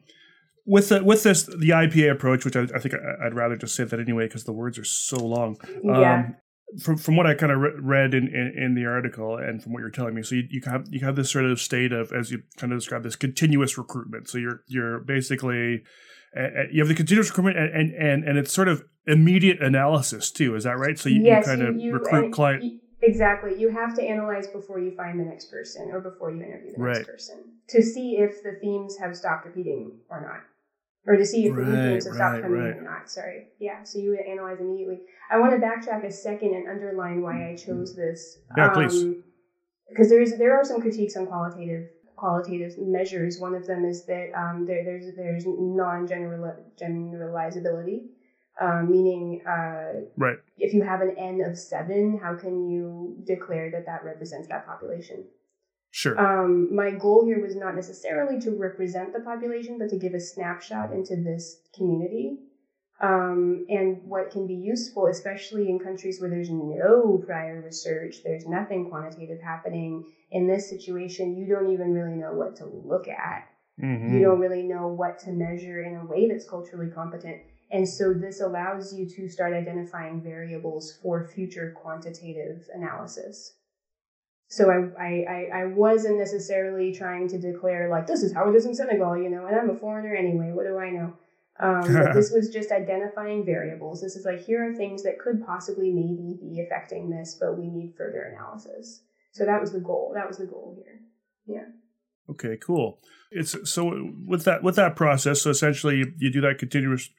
with 0.66 0.88
the, 0.88 1.04
with 1.04 1.22
this 1.22 1.42
the 1.42 1.70
IPA 1.70 2.12
approach, 2.12 2.44
which 2.44 2.56
I, 2.56 2.62
I 2.74 2.78
think 2.78 2.94
I, 2.94 3.24
would 3.24 3.34
rather 3.34 3.56
just 3.56 3.74
say 3.74 3.84
that 3.84 4.00
anyway 4.00 4.26
because 4.26 4.44
the 4.44 4.52
words 4.52 4.78
are 4.78 4.84
so 4.84 5.16
long. 5.16 5.58
Yeah. 5.82 6.30
From 6.82 6.96
from 6.96 7.16
what 7.16 7.26
I 7.26 7.34
kind 7.34 7.52
of 7.52 7.58
re- 7.60 7.72
read 7.80 8.14
in, 8.14 8.26
in, 8.28 8.54
in, 8.56 8.74
the 8.74 8.84
article 8.86 9.36
and 9.36 9.62
from 9.62 9.72
what 9.72 9.80
you're 9.80 9.90
telling 9.90 10.14
me, 10.14 10.22
so 10.22 10.34
you, 10.34 10.44
you 10.50 10.60
have 10.64 10.86
you 10.90 11.00
have 11.00 11.16
this 11.16 11.30
sort 11.30 11.44
of 11.44 11.60
state 11.60 11.92
of 11.92 12.12
as 12.12 12.30
you 12.30 12.42
kind 12.56 12.72
of 12.72 12.78
describe 12.78 13.02
this 13.02 13.16
continuous 13.16 13.78
recruitment. 13.78 14.28
So 14.28 14.38
you're 14.38 14.62
you're 14.66 15.00
basically 15.00 15.82
and 16.34 16.72
you 16.72 16.80
have 16.80 16.88
the 16.88 16.94
continuous 16.94 17.28
recruitment, 17.28 17.56
and, 17.58 17.72
and 17.74 17.94
and 17.94 18.24
and 18.24 18.38
it's 18.38 18.52
sort 18.52 18.68
of 18.68 18.84
immediate 19.06 19.62
analysis 19.62 20.30
too. 20.30 20.54
Is 20.56 20.64
that 20.64 20.78
right? 20.78 20.98
So 20.98 21.08
you, 21.08 21.22
yes, 21.22 21.46
you 21.46 21.52
kind 21.52 21.62
of 21.62 21.76
you, 21.76 21.92
recruit 21.92 22.12
uh, 22.12 22.24
and 22.24 22.32
client. 22.32 22.64
you- 22.64 22.80
exactly. 23.02 23.52
You 23.58 23.68
have 23.68 23.94
to 23.96 24.02
analyze 24.02 24.46
before 24.48 24.80
you 24.80 24.90
find 24.96 25.20
the 25.20 25.24
next 25.24 25.50
person 25.50 25.90
or 25.92 26.00
before 26.00 26.30
you 26.32 26.42
interview 26.42 26.72
the 26.76 26.82
Right. 26.82 26.96
next 26.96 27.06
person 27.06 27.44
to 27.68 27.82
see 27.82 28.16
if 28.16 28.42
the 28.42 28.58
themes 28.60 28.96
have 28.98 29.16
stopped 29.16 29.46
repeating 29.46 29.92
or 30.08 30.20
not. 30.22 30.40
Or 31.06 31.16
to 31.16 31.24
see 31.24 31.46
if 31.46 31.54
the 31.54 31.62
new 31.62 31.92
Right, 31.92 32.02
stopped 32.02 32.42
coming 32.42 32.60
right. 32.60 32.70
in 32.72 32.78
or 32.78 32.82
not. 32.82 33.10
Sorry. 33.10 33.48
Yeah. 33.58 33.82
So 33.82 33.98
you 33.98 34.10
would 34.10 34.20
analyze 34.20 34.58
immediately. 34.60 35.00
I 35.30 35.38
want 35.38 35.52
to 35.52 35.58
backtrack 35.58 36.02
a 36.04 36.10
second 36.10 36.54
and 36.54 36.68
underline 36.68 37.20
why 37.20 37.50
I 37.50 37.56
chose 37.56 37.94
this. 37.94 38.38
Yeah, 38.56 38.70
please. 38.70 39.04
Because 39.90 40.08
there 40.08 40.22
is 40.22 40.38
there 40.38 40.54
are 40.56 40.64
some 40.64 40.80
critiques 40.80 41.14
on 41.16 41.26
qualitative 41.26 41.90
qualitative 42.16 42.78
measures. 42.78 43.38
One 43.38 43.54
of 43.54 43.66
them 43.66 43.84
is 43.84 44.06
that 44.06 44.32
um, 44.34 44.64
there, 44.66 44.82
there's 44.84 45.14
there's 45.14 45.44
non 45.46 46.08
generalizability, 46.08 48.06
um, 48.60 48.90
meaning 48.90 49.42
uh, 49.46 50.06
Right. 50.16 50.38
if 50.58 50.72
you 50.72 50.82
have 50.82 51.00
an 51.02 51.14
n 51.18 51.40
of 51.42 51.58
seven, 51.58 52.18
how 52.22 52.34
can 52.34 52.68
you 52.70 53.22
declare 53.26 53.70
that 53.72 53.84
that 53.86 54.04
represents 54.04 54.48
that 54.48 54.66
population? 54.66 55.24
Sure. 55.94 56.18
Um, 56.18 56.74
my 56.74 56.90
goal 56.90 57.22
here 57.22 57.38
was 57.38 57.54
not 57.54 57.76
necessarily 57.76 58.36
to 58.40 58.50
represent 58.50 59.12
the 59.12 59.20
population, 59.20 59.78
but 59.78 59.88
to 59.90 59.96
give 59.96 60.12
a 60.12 60.18
snapshot 60.18 60.90
into 60.90 61.14
this 61.14 61.58
community. 61.72 62.34
Um, 63.00 63.64
and 63.68 64.00
what 64.02 64.28
can 64.28 64.44
be 64.44 64.54
useful, 64.54 65.06
especially 65.06 65.68
in 65.68 65.78
countries 65.78 66.18
where 66.18 66.28
there's 66.28 66.50
no 66.50 67.20
prior 67.24 67.60
research, 67.60 68.22
there's 68.24 68.44
nothing 68.44 68.84
quantitative 68.84 69.38
happening. 69.40 70.02
In 70.32 70.48
this 70.48 70.68
situation, 70.68 71.36
you 71.36 71.46
don't 71.46 71.68
even 71.68 71.92
really 71.92 72.16
know 72.16 72.32
what 72.32 72.56
to 72.56 72.64
look 72.66 73.06
at. 73.06 73.44
Mhm. 73.80 74.10
You 74.12 74.20
don't 74.20 74.40
really 74.40 74.64
know 74.64 74.88
what 74.88 75.16
to 75.20 75.30
measure 75.32 75.80
in 75.80 75.94
a 75.94 76.04
way 76.04 76.26
that's 76.26 76.44
culturally 76.44 76.88
competent. 76.88 77.40
And 77.70 77.88
so 77.88 78.12
this 78.12 78.40
allows 78.40 78.92
you 78.92 79.06
to 79.06 79.28
start 79.28 79.52
identifying 79.52 80.20
variables 80.20 80.90
for 80.90 81.22
future 81.22 81.70
quantitative 81.72 82.68
analysis. 82.74 83.52
So 84.54 84.70
I, 84.70 85.02
I, 85.02 85.24
I, 85.28 85.60
I 85.62 85.64
wasn't 85.66 86.18
necessarily 86.18 86.92
trying 86.92 87.26
to 87.28 87.38
declare 87.38 87.88
like 87.88 88.06
this 88.06 88.22
is 88.22 88.32
how 88.32 88.48
it 88.48 88.54
is 88.54 88.66
in 88.66 88.74
Senegal, 88.74 89.16
you 89.16 89.28
know, 89.28 89.46
and 89.46 89.56
I'm 89.56 89.70
a 89.70 89.74
foreigner 89.74 90.14
anyway. 90.14 90.52
What 90.52 90.64
do 90.64 90.78
I 90.78 90.90
know? 90.90 91.12
Um, 91.58 91.92
this 92.14 92.30
was 92.30 92.50
just 92.50 92.70
identifying 92.70 93.44
variables. 93.44 94.00
This 94.00 94.14
is 94.14 94.24
like 94.24 94.44
here 94.44 94.70
are 94.70 94.72
things 94.72 95.02
that 95.02 95.18
could 95.18 95.44
possibly 95.44 95.90
maybe 95.90 96.38
be 96.40 96.60
affecting 96.60 97.10
this, 97.10 97.36
but 97.40 97.58
we 97.58 97.66
need 97.66 97.94
further 97.98 98.32
analysis. 98.32 99.02
So 99.32 99.44
that 99.44 99.60
was 99.60 99.72
the 99.72 99.80
goal. 99.80 100.12
That 100.14 100.28
was 100.28 100.38
the 100.38 100.46
goal 100.46 100.76
here. 100.76 101.00
Yeah. 101.46 101.72
Okay, 102.30 102.56
cool. 102.64 103.00
It's 103.32 103.56
so 103.68 104.12
with 104.24 104.44
that 104.44 104.62
with 104.62 104.76
that 104.76 104.94
process. 104.94 105.42
So 105.42 105.50
essentially, 105.50 105.96
you, 105.96 106.12
you 106.18 106.30
do 106.30 106.40
that 106.42 106.58
continuous 106.58 107.10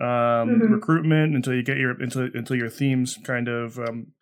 um, 0.00 0.06
Mhm. 0.48 0.70
recruitment 0.70 1.34
until 1.34 1.52
you 1.52 1.64
get 1.64 1.78
your 1.78 2.00
until 2.00 2.28
until 2.32 2.56
your 2.56 2.70
themes 2.70 3.18
kind 3.24 3.48
of 3.48 3.78
um, 3.80 4.12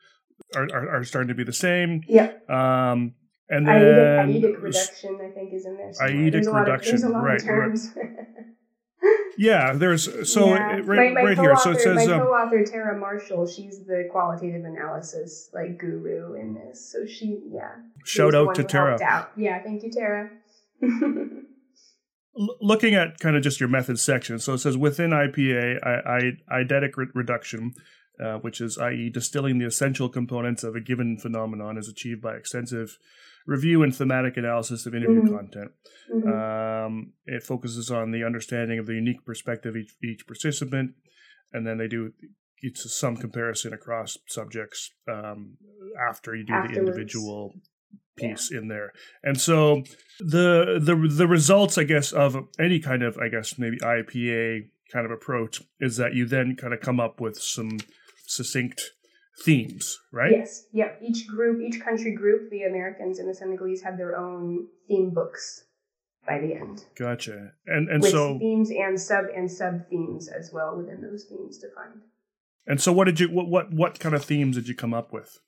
are, 0.54 0.68
are 0.72 0.96
are 0.96 1.04
starting 1.04 1.28
to 1.28 1.34
be 1.34 1.44
the 1.44 1.52
same. 1.52 2.02
Yeah. 2.08 2.32
Um, 2.48 3.14
and 3.50 3.66
then 3.66 4.28
Iedic 4.28 4.62
reduction, 4.62 5.18
I 5.22 5.30
think, 5.34 5.54
is 5.54 5.64
in 5.64 5.76
there. 5.76 5.92
somewhere. 5.92 6.14
Iedic 6.14 6.32
there's 6.32 6.46
a 6.46 6.50
lot 6.50 6.60
of, 6.60 6.66
reduction, 6.68 7.12
right, 7.12 7.40
of 7.42 7.48
right. 7.48 8.16
yeah, 9.38 9.72
there's 9.72 10.30
so 10.30 10.48
Yeah. 10.54 10.76
it- 10.76 10.84
right 10.84 11.14
my, 11.14 11.22
my 11.22 11.28
right 11.30 11.38
here. 11.38 11.56
So 11.56 11.70
it 11.70 11.80
says 11.80 12.06
my 12.06 12.14
um, 12.14 12.20
co-author 12.20 12.64
Tara 12.64 12.98
Marshall. 12.98 13.46
She's 13.46 13.84
the 13.86 14.08
qualitative 14.10 14.64
analysis 14.64 15.48
like 15.54 15.78
guru 15.78 16.34
in 16.34 16.54
this. 16.54 16.92
So 16.92 17.06
she, 17.06 17.40
yeah. 17.50 17.70
shout 18.04 18.34
out 18.34 18.54
to 18.56 18.64
Tara. 18.64 18.98
Out. 19.02 19.30
Yeah, 19.36 19.62
thank 19.62 19.82
you, 19.82 19.90
Tara. 19.90 20.30
Looking 22.60 22.94
at 22.94 23.18
kind 23.18 23.34
of 23.36 23.42
just 23.42 23.58
your 23.58 23.68
method 23.68 23.98
section, 23.98 24.38
so 24.38 24.52
it 24.54 24.58
says 24.58 24.76
within 24.76 25.10
IPA, 25.10 25.78
I, 25.84 26.36
I, 26.48 26.62
eidetic 26.62 26.96
re- 26.96 27.06
reduction, 27.12 27.74
uh, 28.22 28.38
which 28.38 28.60
is 28.60 28.78
i.e. 28.78 29.10
distilling 29.10 29.58
the 29.58 29.66
essential 29.66 30.08
components 30.08 30.64
of 30.64 30.74
a 30.74 30.80
given 30.80 31.18
phenomenon, 31.18 31.78
is 31.78 31.88
achieved 31.88 32.20
by 32.22 32.34
extensive 32.34 32.98
review 33.46 33.82
and 33.82 33.94
thematic 33.96 34.36
analysis 34.36 34.84
of 34.86 34.94
interview 34.94 35.22
Mhm. 35.22 35.30
content. 35.36 35.70
Mhm. 36.12 36.86
Um, 36.86 37.12
it 37.26 37.42
focuses 37.42 37.90
on 37.90 38.10
the 38.10 38.22
understanding 38.24 38.78
of 38.78 38.86
the 38.86 38.94
unique 38.94 39.24
perspective 39.24 39.74
of 39.74 39.76
each, 39.80 39.94
each 40.02 40.26
participant, 40.26 40.94
and 41.52 41.66
then 41.66 41.78
they 41.78 41.88
do 41.88 42.12
it's 42.60 42.92
some 42.92 43.16
comparison 43.16 43.72
across 43.72 44.18
subjects 44.26 44.90
um, 45.06 45.56
after 46.10 46.34
you 46.34 46.44
do 46.44 46.52
the 46.68 46.74
individual 46.76 47.54
piece 48.16 48.50
in 48.50 48.66
there. 48.66 48.92
And 49.22 49.40
so 49.40 49.84
the 50.18 50.80
the 50.82 50.96
the 51.08 51.28
results, 51.28 51.78
I 51.78 51.84
guess, 51.84 52.12
of 52.12 52.36
any 52.58 52.80
kind 52.80 53.02
of 53.04 53.16
I 53.16 53.28
guess 53.28 53.58
maybe 53.58 53.78
IPA 53.78 54.70
kind 54.92 55.06
of 55.06 55.12
approach 55.12 55.62
is 55.78 55.96
that 55.98 56.14
you 56.14 56.26
then 56.26 56.56
kind 56.56 56.74
of 56.74 56.80
come 56.80 56.98
up 56.98 57.20
with 57.20 57.38
some 57.38 57.78
succinct 58.28 58.82
themes, 59.44 59.98
right? 60.12 60.32
Yes. 60.32 60.66
Yep. 60.72 61.00
Each 61.02 61.26
group, 61.26 61.60
each 61.60 61.80
country 61.80 62.12
group, 62.14 62.50
the 62.50 62.62
Americans 62.62 63.18
and 63.18 63.28
the 63.28 63.34
Senegalese 63.34 63.82
have 63.82 63.96
their 63.96 64.16
own 64.16 64.66
theme 64.88 65.10
books 65.10 65.64
by 66.26 66.38
the 66.38 66.54
end, 66.54 66.84
Gotcha. 66.98 67.52
And 67.66 67.88
and 67.88 68.02
with 68.02 68.10
so 68.10 68.38
themes 68.38 68.70
and 68.70 69.00
sub 69.00 69.24
and 69.34 69.50
sub 69.50 69.88
themes 69.88 70.28
as 70.28 70.50
well 70.52 70.76
within 70.76 71.00
those 71.00 71.24
themes 71.24 71.56
defined. 71.56 72.02
and 72.66 72.80
so 72.82 72.92
what 72.92 73.04
did 73.04 73.18
you 73.18 73.28
what 73.30 73.48
what 73.48 73.72
what 73.72 73.98
kind 73.98 74.14
of 74.14 74.24
themes 74.24 74.56
did 74.56 74.68
you 74.68 74.74
come 74.74 74.92
up 74.92 75.10
with? 75.12 75.40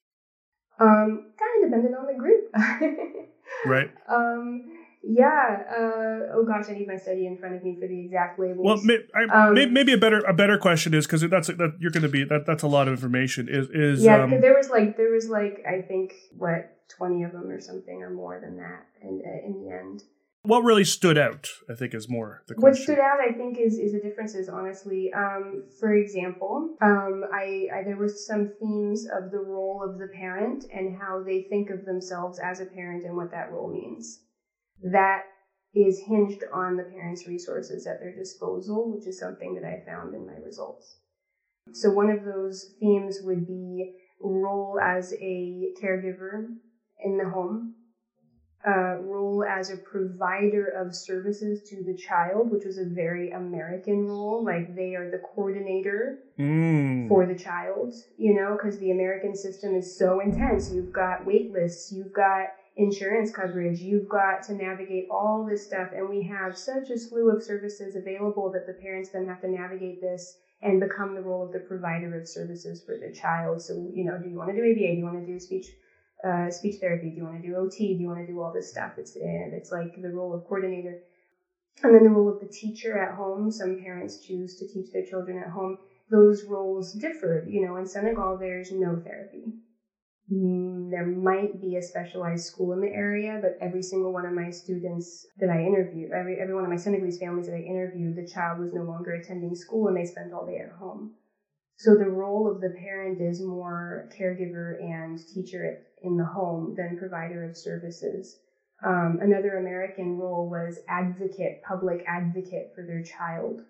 Um, 0.79 1.33
kind 1.39 1.65
of 1.65 1.71
depended 1.71 1.93
on 1.99 2.07
the 2.07 2.19
group. 2.19 2.51
Right. 3.67 3.91
Um, 4.09 4.80
yeah. 5.03 5.63
Uh, 5.71 6.35
oh 6.35 6.45
gosh, 6.47 6.67
I 6.69 6.73
need 6.75 6.89
my 6.89 6.97
study 6.97 7.27
in 7.27 7.39
front 7.39 7.55
of 7.57 7.65
me 7.65 7.77
for 7.81 7.87
the 7.87 8.01
exact 8.01 8.39
labels. 8.39 8.65
Well, 8.65 8.81
may, 8.83 8.99
I, 9.15 9.49
Um, 9.49 9.55
may, 9.55 9.67
maybe 9.67 9.93
a 9.93 9.99
better 9.99 10.21
a 10.21 10.35
better 10.35 10.59
question 10.59 10.95
is 10.95 11.07
because 11.07 11.23
that's 11.29 11.49
that 11.49 11.77
you're 11.79 11.91
going 11.91 12.03
to 12.03 12.09
be 12.09 12.25
that 12.25 12.47
that's 12.47 12.63
a 12.63 12.69
lot 12.69 12.89
of 12.89 12.95
information. 12.95 13.49
Is 13.49 13.69
is 13.71 14.05
yeah, 14.05 14.23
um, 14.23 14.41
there 14.41 14.55
was 14.55 14.69
like 14.71 14.97
there 14.97 15.11
was 15.11 15.29
like 15.29 15.65
I 15.67 15.83
think 15.83 16.15
what 16.37 16.77
twenty 16.89 17.23
of 17.23 17.33
them 17.33 17.49
or 17.51 17.61
something 17.61 18.03
or 18.03 18.11
more 18.11 18.41
than 18.41 18.57
that 18.59 18.87
in 19.03 19.23
in 19.47 19.65
the 19.65 19.71
end. 19.71 20.03
what 20.43 20.61
really 20.65 20.85
stood 20.85 21.19
out? 21.19 21.49
I 21.69 21.75
think 21.75 21.95
is 21.95 22.09
more 22.09 22.43
the 22.49 22.55
question. 22.55 22.63
What 22.63 22.77
stood 22.77 22.99
out, 22.99 23.21
I 23.21 23.33
think, 23.33 23.59
is 23.59 23.79
is 23.79 23.93
the 23.93 24.01
differences. 24.01 24.49
Honestly, 24.49 25.13
um, 25.13 25.65
for 25.79 25.95
example, 25.95 26.77
um, 26.81 27.25
I, 27.33 27.69
I 27.75 27.83
there 27.85 27.97
was 27.97 28.27
some 28.27 28.53
themes 28.61 29.07
of 29.19 29.31
the 29.31 29.39
role 29.39 29.83
of 29.87 29.99
the 29.99 30.09
parent 30.09 30.65
and 30.73 30.97
how 30.97 31.23
they 31.23 31.43
think 31.43 31.71
of 31.71 31.85
themselves 31.85 32.39
as 32.39 32.61
a 32.61 32.67
parent 32.67 33.05
and 33.05 33.17
what 33.17 33.31
that 33.33 33.53
role 33.53 33.69
means. 33.73 34.21
That 34.83 35.23
is 35.75 36.03
hinged 36.07 36.45
on 36.53 36.77
the 36.77 36.83
parent's 36.83 37.27
resources 37.27 37.87
at 37.87 38.01
their 38.01 38.13
disposal, 38.13 38.91
which 38.91 39.07
is 39.07 39.19
something 39.19 39.55
that 39.55 39.65
I 39.65 39.83
found 39.85 40.15
in 40.15 40.27
my 40.27 40.35
results. 40.35 40.97
So 41.73 41.91
one 41.91 42.11
of 42.11 42.25
those 42.25 42.73
themes 42.81 43.21
would 43.23 43.47
be 43.47 43.93
role 44.21 44.79
as 44.81 45.13
a 45.21 45.71
caregiver 45.81 46.53
in 46.99 47.19
the 47.19 47.29
home 47.29 47.75
uh, 48.67 48.97
role 48.99 49.43
as 49.49 49.71
a 49.71 49.77
provider 49.77 50.69
of 50.69 50.95
services 50.95 51.63
to 51.63 51.83
the 51.83 51.95
child, 51.95 52.51
which 52.51 52.65
was 52.65 52.77
a 52.77 52.85
very 52.85 53.31
American 53.31 54.05
role. 54.05 54.43
Like 54.45 54.75
they 54.75 54.95
are 54.95 55.09
the 55.09 55.19
coordinator 55.19 56.19
Mm. 56.39 57.07
for 57.09 57.27
the 57.27 57.35
child, 57.35 57.93
you 58.17 58.33
know, 58.33 58.57
because 58.57 58.79
the 58.79 58.91
American 58.91 59.35
system 59.35 59.75
is 59.75 59.95
so 59.95 60.21
intense. 60.21 60.71
You've 60.71 60.93
got 60.93 61.27
wait 61.27 61.51
lists, 61.51 61.93
you've 61.93 62.13
got 62.15 62.47
insurance 62.77 63.31
coverage, 63.31 63.81
you've 63.81 64.09
got 64.09 64.43
to 64.45 64.55
navigate 64.55 65.07
all 65.11 65.45
this 65.45 65.63
stuff, 65.63 65.89
and 65.93 66.09
we 66.09 66.23
have 66.23 66.57
such 66.57 66.91
a 66.91 66.97
slew 66.97 67.31
of 67.31 67.43
services 67.43 67.95
available 67.95 68.51
that 68.51 68.67
the 68.67 68.73
parents 68.73 69.11
then 69.11 69.27
have 69.27 69.41
to 69.41 69.49
navigate 69.49 70.01
this 70.01 70.37
and 70.63 70.81
become 70.81 71.15
the 71.15 71.23
role 71.23 71.43
of 71.43 71.53
the 71.53 71.61
provider 71.61 72.17
of 72.17 72.27
services 72.27 72.81
for 72.81 72.97
the 72.97 73.11
child. 73.11 73.61
So, 73.63 73.91
you 73.93 74.05
know, 74.05 74.19
do 74.19 74.29
you 74.29 74.37
want 74.37 74.51
to 74.51 74.55
do 74.55 74.63
ABA? 74.69 74.93
Do 74.95 74.99
you 74.99 75.05
want 75.05 75.17
to 75.17 75.33
do 75.33 75.39
speech? 75.39 75.75
Uh, 76.25 76.51
speech 76.51 76.77
therapy? 76.81 77.11
Do 77.11 77.17
you 77.17 77.25
want 77.25 77.37
to 77.41 77.49
do 77.49 77.57
OT? 77.57 77.95
Do 77.95 78.03
you 78.03 78.09
want 78.09 78.19
to 78.21 78.27
do 78.27 78.41
all 78.41 78.51
this 78.51 78.69
stuff? 78.69 78.93
It's 78.97 79.17
and 79.17 79.55
it's 79.55 79.71
like 79.71 79.95
the 79.97 80.11
role 80.11 80.35
of 80.35 80.45
coordinator, 80.45 80.99
and 81.83 81.95
then 81.95 82.05
the 82.05 82.11
role 82.11 82.29
of 82.29 82.39
the 82.41 82.47
teacher 82.47 82.97
at 82.97 83.13
home. 83.13 83.51
Some 83.51 83.77
parents 83.77 84.17
choose 84.19 84.55
to 84.57 84.67
teach 84.67 84.91
their 84.91 85.03
children 85.03 85.39
at 85.39 85.49
home 85.51 85.77
those 86.11 86.45
roles 86.45 86.93
differ. 86.93 87.43
You 87.47 87.61
know, 87.61 87.77
in 87.77 87.87
Senegal, 87.87 88.37
there's 88.37 88.71
no 88.71 88.99
therapy. 88.99 89.55
There 90.33 91.07
might 91.07 91.61
be 91.61 91.75
a 91.75 91.83
specialized 91.83 92.45
school 92.45 92.73
in 92.73 92.81
the 92.81 92.93
area, 92.93 93.41
but 93.43 93.59
every 93.61 93.83
single 93.83 94.13
one 94.13 94.27
of 94.27 94.33
my 94.33 94.51
students 94.51 95.27
that 95.41 95.51
I 95.51 95.65
interviewed, 95.65 96.13
every, 96.13 96.39
every 96.39 96.55
one 96.55 96.63
of 96.63 96.71
my 96.71 96.77
Senegalese 96.77 97.19
families 97.19 97.47
that 97.47 97.57
I 97.57 97.63
interviewed, 97.63 98.15
the 98.15 98.23
child 98.33 98.61
was 98.61 98.73
no 98.73 98.83
longer 98.83 99.11
attending 99.11 99.57
school 99.57 99.89
and 99.89 99.97
they 99.97 100.05
spent 100.05 100.33
all 100.33 100.47
day 100.47 100.59
at 100.59 100.71
home. 100.71 101.11
So 101.79 101.97
the 101.97 102.09
role 102.09 102.49
of 102.49 102.61
the 102.61 102.71
parent 102.71 103.21
is 103.21 103.41
more 103.41 104.09
caregiver 104.17 104.81
and 104.81 105.19
teacher 105.19 105.79
in 106.01 106.17
the 106.17 106.27
home 106.27 106.75
than 106.77 106.97
provider 106.97 107.43
of 107.43 107.57
services. 107.57 108.37
Um, 108.85 109.19
another 109.21 109.57
American 109.57 110.17
role 110.17 110.49
was 110.49 110.79
advocate, 110.87 111.61
public 111.67 112.05
advocate 112.07 112.71
for 112.73 112.85
their 112.85 113.03
child 113.03 113.63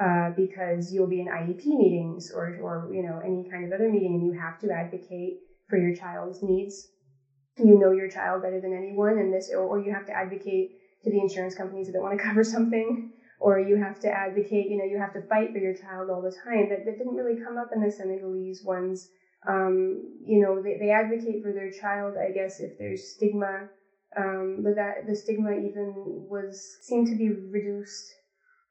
uh, 0.00 0.30
because 0.30 0.90
you'll 0.90 1.06
be 1.06 1.20
in 1.20 1.28
IEP 1.28 1.66
meetings 1.66 2.30
or, 2.30 2.56
or, 2.62 2.88
you 2.94 3.02
know, 3.02 3.18
any 3.18 3.44
kind 3.50 3.66
of 3.66 3.72
other 3.72 3.90
meeting 3.90 4.14
and 4.14 4.24
you 4.24 4.32
have 4.32 4.58
to 4.60 4.70
advocate 4.70 5.36
for 5.72 5.78
your 5.78 5.92
child's 5.92 6.42
needs. 6.42 6.90
You 7.58 7.78
know 7.78 7.92
your 7.92 8.08
child 8.08 8.42
better 8.42 8.60
than 8.60 8.74
anyone 8.74 9.18
and 9.18 9.32
this, 9.32 9.50
or, 9.50 9.60
or 9.60 9.78
you 9.80 9.92
have 9.92 10.06
to 10.06 10.16
advocate 10.16 10.68
to 11.04 11.10
the 11.10 11.20
insurance 11.20 11.54
companies 11.56 11.88
that 11.88 12.02
want 12.02 12.12
to 12.18 12.24
cover 12.28 12.44
something 12.44 13.08
or 13.40 13.58
you 13.58 13.76
have 13.76 14.00
to 14.00 14.14
advocate, 14.14 14.68
you 14.68 14.76
know, 14.78 14.84
you 14.84 14.98
have 14.98 15.12
to 15.12 15.20
fight 15.20 15.52
for 15.52 15.58
your 15.58 15.72
child 15.74 16.10
all 16.10 16.22
the 16.22 16.32
time. 16.44 16.68
That, 16.70 16.84
that 16.86 16.98
didn't 16.98 17.16
really 17.16 17.36
come 17.36 17.58
up 17.58 17.68
in 17.72 17.80
the 17.80 17.90
Senegalese 17.90 18.62
ones. 18.64 19.08
Um, 19.48 20.00
you 20.24 20.38
know, 20.38 20.60
they, 20.60 20.76
they 20.76 20.90
advocate 20.90 21.42
for 21.42 21.52
their 21.52 21.70
child, 21.70 22.16
I 22.18 22.30
guess, 22.30 22.60
if 22.60 22.78
there's 22.78 23.04
stigma, 23.04 23.68
um, 24.16 24.62
but 24.64 24.76
that 24.76 25.06
the 25.06 25.14
stigma 25.14 25.52
even 25.54 26.26
was 26.28 26.78
seemed 26.82 27.08
to 27.08 27.16
be 27.16 27.30
reduced 27.30 28.14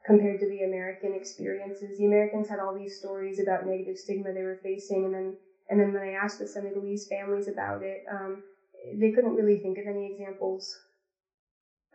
compared 0.06 0.40
to 0.40 0.48
the 0.48 0.64
American 0.64 1.14
experiences. 1.14 1.98
The 1.98 2.06
Americans 2.06 2.50
had 2.50 2.60
all 2.60 2.74
these 2.74 2.96
stories 2.98 3.40
about 3.40 3.66
negative 3.66 3.98
stigma 3.98 4.34
they 4.34 4.44
were 4.44 4.60
facing, 4.64 5.06
and 5.06 5.14
then 5.16 5.36
and 5.72 5.80
then 5.80 5.94
when 5.94 6.04
I 6.04 6.12
asked 6.12 6.38
the 6.38 6.48
Senegalese 6.48 7.08
families 7.08 7.48
about 7.48 7.82
it, 7.82 8.04
um, 8.12 8.44
they 8.94 9.12
couldn't 9.12 9.36
really 9.36 9.58
think 9.58 9.78
of 9.78 9.88
any 9.88 10.12
examples 10.12 10.78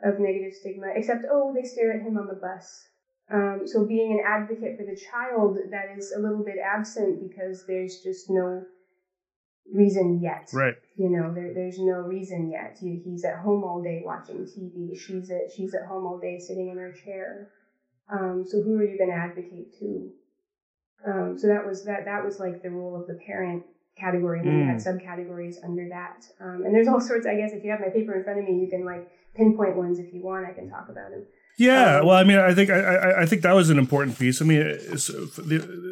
of 0.03 0.19
negative 0.19 0.55
stigma, 0.55 0.86
except, 0.94 1.27
oh, 1.31 1.53
they 1.55 1.62
stare 1.62 1.93
at 1.93 2.03
him 2.03 2.16
on 2.16 2.27
the 2.27 2.40
bus. 2.40 2.89
Um, 3.31 3.62
so 3.66 3.85
being 3.85 4.12
an 4.12 4.24
advocate 4.27 4.78
for 4.78 4.85
the 4.85 4.97
child, 4.97 5.59
that 5.70 5.97
is 5.97 6.12
a 6.16 6.19
little 6.19 6.43
bit 6.43 6.57
absent 6.59 7.28
because 7.28 7.66
there's 7.66 8.01
just 8.03 8.31
no 8.31 8.65
reason 9.70 10.20
yet. 10.23 10.48
Right. 10.55 10.77
You 10.97 11.11
know, 11.11 11.35
there, 11.35 11.53
there's 11.53 11.78
no 11.78 11.98
reason 12.01 12.51
yet. 12.51 12.78
He, 12.81 13.03
he's 13.05 13.24
at 13.24 13.40
home 13.40 13.62
all 13.62 13.82
day 13.82 14.03
watching 14.07 14.47
TV. 14.47 14.97
She's 14.97 15.31
at 15.31 15.51
she's 15.55 15.74
at 15.74 15.86
home 15.86 16.07
all 16.07 16.19
day 16.19 16.39
sitting 16.39 16.69
in 16.69 16.78
her 16.78 16.93
chair. 16.93 17.51
Um, 18.09 18.44
so 18.47 18.62
who 18.62 18.77
are 18.77 18.85
you 18.85 18.97
going 18.97 19.11
to 19.11 19.16
advocate 19.16 19.77
to? 19.81 20.12
Um, 21.05 21.39
so 21.39 21.47
that 21.48 21.66
was 21.66 21.85
that 21.85 22.05
that 22.05 22.24
was 22.24 22.40
like 22.40 22.62
the 22.62 22.70
role 22.70 23.01
of 23.01 23.06
the 23.06 23.14
parent 23.27 23.64
category, 23.98 24.40
and 24.40 24.48
then 24.48 24.55
mm. 24.55 24.60
you 24.60 24.66
had 24.66 24.77
subcategories 24.77 25.56
under 25.64 25.89
that. 25.89 26.27
Um, 26.40 26.62
and 26.64 26.74
there's 26.74 26.89
all 26.89 27.01
sorts. 27.01 27.27
I 27.27 27.36
guess 27.36 27.52
if 27.52 27.64
you 27.64 27.70
have 27.70 27.81
my 27.81 27.89
paper 27.89 28.14
in 28.14 28.24
front 28.24 28.39
of 28.39 28.44
me, 28.44 28.60
you 28.60 28.68
can 28.68 28.85
like 28.85 29.10
pinpoint 29.35 29.77
ones 29.77 29.98
if 29.98 30.12
you 30.12 30.23
want. 30.23 30.47
I 30.47 30.52
can 30.52 30.68
talk 30.68 30.89
about 30.89 31.10
them. 31.10 31.27
Yeah, 31.59 31.98
um, 31.98 32.06
well, 32.06 32.16
I 32.16 32.24
mean, 32.24 32.39
I 32.39 32.55
think 32.55 32.70
I, 32.70 32.81
I, 32.81 33.23
I 33.23 33.27
think 33.27 33.43
that 33.43 33.55
was 33.55 33.70
an 33.70 33.78
important 33.78 34.18
piece. 34.18 34.43
I 34.43 34.44
mean, 34.44 34.78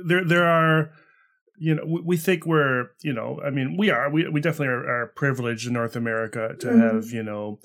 there 0.04 0.24
there 0.24 0.44
are, 0.44 0.90
you 1.58 1.74
know, 1.74 1.84
we, 1.86 2.00
we, 2.02 2.16
think 2.16 2.44
we're, 2.44 2.88
you 3.02 3.12
know, 3.12 3.40
I 3.44 3.50
mean, 3.50 3.76
we 3.78 3.90
are, 3.90 4.10
we 4.10 4.28
we 4.28 4.40
definitely 4.40 4.68
are, 4.68 4.86
are 4.86 5.06
privileged 5.16 5.66
in 5.66 5.72
North 5.72 5.96
America 5.96 6.54
to 6.60 6.66
mm-hmm. 6.66 6.80
have, 6.80 7.06
you 7.10 7.22
know, 7.22 7.60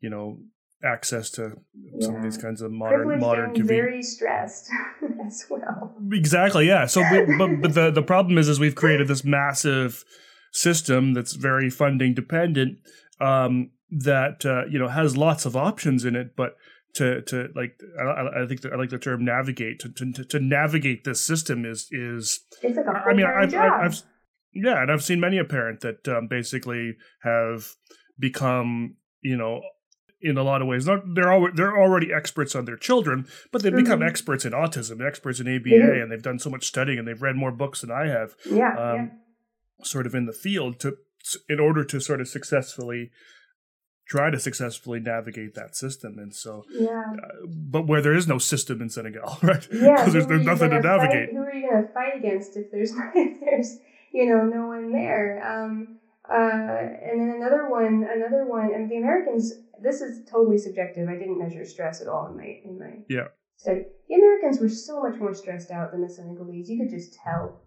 you 0.00 0.08
know, 0.08 0.38
access 0.84 1.30
to 1.30 1.52
yeah. 1.74 2.06
some 2.06 2.16
of 2.16 2.22
these 2.22 2.36
kinds 2.36 2.62
of 2.62 2.70
modern 2.70 2.98
Privileged 3.00 3.20
modern 3.20 3.50
and 3.54 3.64
very 3.64 4.02
stressed 4.02 4.68
as 5.26 5.46
well. 5.48 5.96
Exactly, 6.12 6.66
yeah. 6.66 6.86
So, 6.86 7.02
we, 7.10 7.36
but 7.36 7.50
but 7.62 7.74
the 7.74 7.90
the 7.90 8.02
problem 8.02 8.38
is, 8.38 8.48
is 8.48 8.58
we've 8.60 8.74
created 8.74 9.08
this 9.08 9.24
massive 9.24 10.04
system 10.52 11.14
that's 11.14 11.34
very 11.34 11.70
funding 11.70 12.14
dependent. 12.14 12.78
Um, 13.20 13.70
that 13.90 14.44
uh, 14.46 14.64
you 14.70 14.78
know 14.78 14.88
has 14.88 15.16
lots 15.16 15.44
of 15.44 15.54
options 15.54 16.04
in 16.04 16.16
it, 16.16 16.34
but 16.36 16.56
to 16.94 17.22
to 17.22 17.48
like 17.54 17.78
I, 18.00 18.42
I 18.42 18.46
think 18.46 18.62
the, 18.62 18.70
I 18.72 18.76
like 18.76 18.90
the 18.90 18.98
term 18.98 19.24
navigate 19.24 19.80
to, 19.80 19.88
to 19.90 20.24
to 20.24 20.40
navigate 20.40 21.04
this 21.04 21.24
system 21.24 21.64
is 21.64 21.88
is 21.90 22.40
it's 22.62 22.76
like 22.76 22.86
a 22.86 22.90
I 22.90 23.14
mean 23.14 23.26
I've, 23.26 23.54
I've, 23.54 23.72
I've, 23.72 24.02
yeah 24.52 24.82
and 24.82 24.90
I've 24.90 25.02
seen 25.02 25.20
many 25.20 25.38
a 25.38 25.44
parent 25.44 25.80
that 25.80 26.06
um, 26.08 26.28
basically 26.28 26.96
have 27.22 27.74
become 28.18 28.96
you 29.22 29.36
know 29.36 29.60
in 30.22 30.38
a 30.38 30.42
lot 30.42 30.62
of 30.62 30.68
ways 30.68 30.86
not 30.86 31.02
they're 31.14 31.32
already 31.32 31.56
they're 31.56 31.76
already 31.76 32.12
experts 32.12 32.54
on 32.54 32.64
their 32.64 32.76
children 32.76 33.26
but 33.50 33.62
they've 33.62 33.72
mm-hmm. 33.72 33.82
become 33.82 34.02
experts 34.02 34.44
in 34.44 34.52
autism 34.52 35.06
experts 35.06 35.40
in 35.40 35.46
ABA 35.46 35.68
mm-hmm. 35.68 36.02
and 36.02 36.12
they've 36.12 36.22
done 36.22 36.38
so 36.38 36.50
much 36.50 36.66
studying 36.66 36.98
and 36.98 37.08
they've 37.08 37.22
read 37.22 37.36
more 37.36 37.52
books 37.52 37.80
than 37.80 37.90
I 37.90 38.06
have 38.06 38.34
yeah, 38.48 38.68
um, 38.78 38.96
yeah. 38.96 39.08
sort 39.84 40.06
of 40.06 40.14
in 40.14 40.26
the 40.26 40.32
field 40.32 40.78
to 40.80 40.96
in 41.48 41.60
order 41.60 41.84
to 41.84 42.00
sort 42.00 42.20
of 42.20 42.28
successfully 42.28 43.10
try 44.12 44.30
to 44.30 44.38
successfully 44.38 45.00
navigate 45.00 45.54
that 45.54 45.74
system. 45.74 46.18
And 46.18 46.34
so, 46.34 46.64
yeah. 46.70 47.02
Uh, 47.12 47.46
but 47.46 47.86
where 47.86 48.02
there 48.02 48.14
is 48.14 48.28
no 48.28 48.38
system 48.38 48.82
in 48.82 48.90
Senegal, 48.90 49.38
right? 49.42 49.66
Yeah, 49.72 49.96
because 49.96 50.12
there's, 50.12 50.26
there's 50.26 50.44
nothing 50.44 50.70
to 50.70 50.80
navigate. 50.80 51.30
Fight, 51.30 51.32
who 51.32 51.42
are 51.42 51.54
you 51.54 51.70
going 51.70 51.86
to 51.86 51.92
fight 51.92 52.16
against 52.16 52.56
if 52.56 52.70
there's 52.70 52.92
if 53.14 53.40
there's 53.40 53.78
you 54.12 54.26
know 54.26 54.44
no 54.44 54.66
one 54.66 54.92
there? 54.92 55.42
Um, 55.42 55.98
uh, 56.28 56.34
and 56.36 57.20
then 57.20 57.34
another 57.36 57.68
one, 57.68 58.06
another 58.08 58.44
one, 58.46 58.72
and 58.74 58.90
the 58.90 58.96
Americans. 58.96 59.54
This 59.82 60.00
is 60.00 60.24
totally 60.28 60.58
subjective. 60.58 61.08
I 61.08 61.16
didn't 61.16 61.38
measure 61.38 61.64
stress 61.64 62.00
at 62.00 62.08
all 62.08 62.26
in 62.26 62.36
my 62.36 62.60
in 62.64 62.78
my 62.78 62.98
yeah 63.08 63.26
study. 63.56 63.84
The 64.08 64.14
Americans 64.16 64.58
were 64.58 64.68
so 64.68 65.02
much 65.02 65.18
more 65.18 65.34
stressed 65.34 65.70
out 65.70 65.92
than 65.92 66.02
the 66.02 66.10
Senegalese. 66.10 66.68
You 66.68 66.78
could 66.78 66.90
just 66.90 67.14
tell 67.14 67.62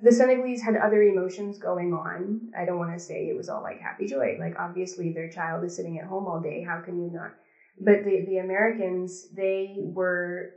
the 0.00 0.12
Senegalese 0.12 0.62
had 0.62 0.76
other 0.76 1.02
emotions 1.02 1.58
going 1.58 1.92
on. 1.92 2.48
I 2.56 2.64
don't 2.64 2.78
want 2.78 2.92
to 2.92 2.98
say 2.98 3.28
it 3.28 3.36
was 3.36 3.48
all 3.48 3.62
like 3.62 3.80
happy 3.80 4.06
joy. 4.06 4.36
Like 4.38 4.58
obviously 4.58 5.10
their 5.10 5.28
child 5.28 5.64
is 5.64 5.74
sitting 5.74 5.98
at 5.98 6.06
home 6.06 6.26
all 6.26 6.40
day. 6.40 6.62
How 6.62 6.80
can 6.80 7.00
you 7.00 7.10
not? 7.10 7.32
But 7.80 8.04
the, 8.04 8.24
the 8.24 8.38
Americans, 8.38 9.28
they 9.34 9.76
were 9.78 10.50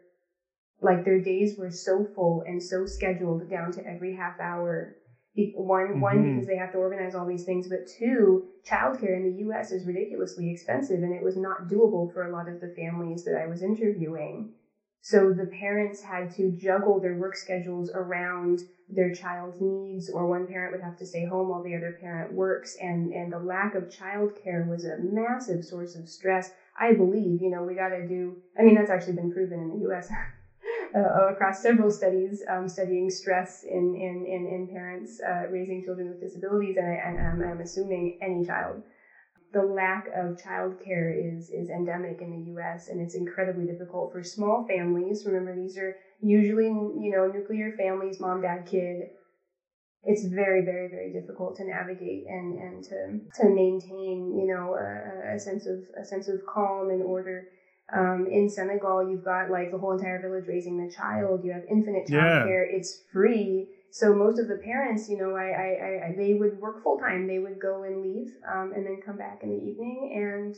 like 0.81 1.05
their 1.05 1.19
days 1.19 1.57
were 1.57 1.71
so 1.71 2.05
full 2.15 2.43
and 2.45 2.61
so 2.61 2.85
scheduled 2.85 3.49
down 3.49 3.71
to 3.73 3.85
every 3.85 4.15
half 4.15 4.39
hour. 4.39 4.95
One, 5.55 5.87
mm-hmm. 5.87 5.99
one 5.99 6.33
because 6.33 6.47
they 6.47 6.57
have 6.57 6.71
to 6.71 6.79
organize 6.79 7.13
all 7.13 7.25
these 7.25 7.43
things, 7.43 7.67
but 7.67 7.87
two, 7.87 8.47
childcare 8.65 9.15
in 9.15 9.23
the 9.23 9.39
U.S. 9.43 9.71
is 9.71 9.85
ridiculously 9.85 10.49
expensive, 10.49 11.03
and 11.03 11.13
it 11.13 11.23
was 11.23 11.37
not 11.37 11.67
doable 11.67 12.11
for 12.11 12.23
a 12.23 12.31
lot 12.31 12.47
of 12.47 12.59
the 12.59 12.69
families 12.69 13.23
that 13.25 13.35
I 13.35 13.45
was 13.45 13.61
interviewing. 13.61 14.53
So 15.01 15.31
the 15.31 15.45
parents 15.45 16.01
had 16.01 16.31
to 16.31 16.51
juggle 16.51 16.99
their 16.99 17.15
work 17.15 17.35
schedules 17.35 17.89
around 17.93 18.63
their 18.89 19.13
child's 19.13 19.61
needs, 19.61 20.09
or 20.09 20.27
one 20.27 20.47
parent 20.47 20.71
would 20.71 20.81
have 20.81 20.97
to 20.97 21.05
stay 21.05 21.25
home 21.25 21.49
while 21.49 21.61
the 21.61 21.75
other 21.75 21.97
parent 22.01 22.33
works, 22.33 22.75
and, 22.81 23.11
and 23.13 23.31
the 23.31 23.39
lack 23.39 23.75
of 23.75 23.89
childcare 23.89 24.67
was 24.67 24.85
a 24.85 24.97
massive 24.97 25.63
source 25.63 25.95
of 25.95 26.09
stress. 26.09 26.51
I 26.79 26.93
believe, 26.93 27.41
you 27.41 27.49
know, 27.49 27.63
we 27.63 27.75
got 27.75 27.89
to 27.89 28.07
do, 28.07 28.37
I 28.57 28.63
mean, 28.63 28.75
that's 28.75 28.89
actually 28.89 29.13
been 29.13 29.31
proven 29.31 29.59
in 29.59 29.69
the 29.69 29.89
US 29.89 30.09
uh, 30.97 31.27
across 31.29 31.61
several 31.61 31.91
studies 31.91 32.43
um, 32.49 32.67
studying 32.67 33.09
stress 33.09 33.63
in, 33.67 33.95
in, 33.95 34.25
in, 34.25 34.47
in 34.47 34.67
parents 34.67 35.19
uh, 35.27 35.47
raising 35.49 35.81
children 35.83 36.09
with 36.09 36.19
disabilities, 36.19 36.77
and, 36.77 36.87
I, 36.87 36.93
and 36.95 37.19
I'm, 37.19 37.41
I'm 37.41 37.61
assuming 37.61 38.17
any 38.21 38.43
child 38.43 38.83
the 39.53 39.63
lack 39.63 40.07
of 40.13 40.35
childcare 40.35 41.11
is 41.15 41.49
is 41.49 41.69
endemic 41.69 42.21
in 42.21 42.31
the 42.31 42.39
U.S. 42.51 42.87
and 42.87 42.99
it's 42.99 43.15
incredibly 43.15 43.65
difficult 43.65 44.11
for 44.11 44.23
small 44.23 44.61
families. 44.61 45.23
Remember, 45.25 45.55
these 45.55 45.77
are 45.77 45.95
usually 46.21 46.65
you 46.67 47.09
know 47.11 47.25
nuclear 47.27 47.71
families, 47.71 48.19
mom, 48.19 48.41
dad, 48.41 48.65
kid. 48.65 49.09
It's 50.03 50.23
very, 50.23 50.61
very, 50.61 50.87
very 50.87 51.09
difficult 51.09 51.55
to 51.57 51.65
navigate 51.65 52.25
and 52.27 52.53
and 52.57 52.83
to 52.85 53.19
to 53.35 53.49
maintain 53.49 54.37
you 54.37 54.45
know 54.47 54.75
a, 54.75 55.33
a 55.35 55.39
sense 55.39 55.65
of 55.65 55.83
a 55.97 56.03
sense 56.03 56.27
of 56.27 56.45
calm 56.45 56.89
and 56.89 57.01
order. 57.01 57.45
Um, 57.93 58.27
in 58.27 58.49
Senegal, 58.49 59.09
you've 59.09 59.23
got 59.23 59.49
like 59.49 59.71
the 59.71 59.77
whole 59.77 59.91
entire 59.91 60.19
village 60.19 60.45
raising 60.47 60.77
the 60.77 60.91
child. 60.91 61.43
You 61.43 61.51
have 61.51 61.63
infinite 61.69 62.05
childcare. 62.07 62.67
Yeah. 62.69 62.77
It's 62.77 63.01
free 63.11 63.69
so 63.89 64.13
most 64.13 64.37
of 64.37 64.47
the 64.47 64.55
parents, 64.55 65.07
you 65.09 65.17
know, 65.17 65.35
I, 65.35 65.47
I, 65.49 66.07
I 66.07 66.13
they 66.15 66.33
would 66.33 66.59
work 66.59 66.83
full 66.83 66.99
time. 66.99 67.27
They 67.27 67.39
would 67.39 67.59
go 67.59 67.83
and 67.83 68.01
leave, 68.01 68.37
um, 68.47 68.71
and 68.75 68.85
then 68.85 68.99
come 69.03 69.17
back 69.17 69.41
in 69.41 69.49
the 69.49 69.55
evening, 69.55 70.11
and 70.13 70.55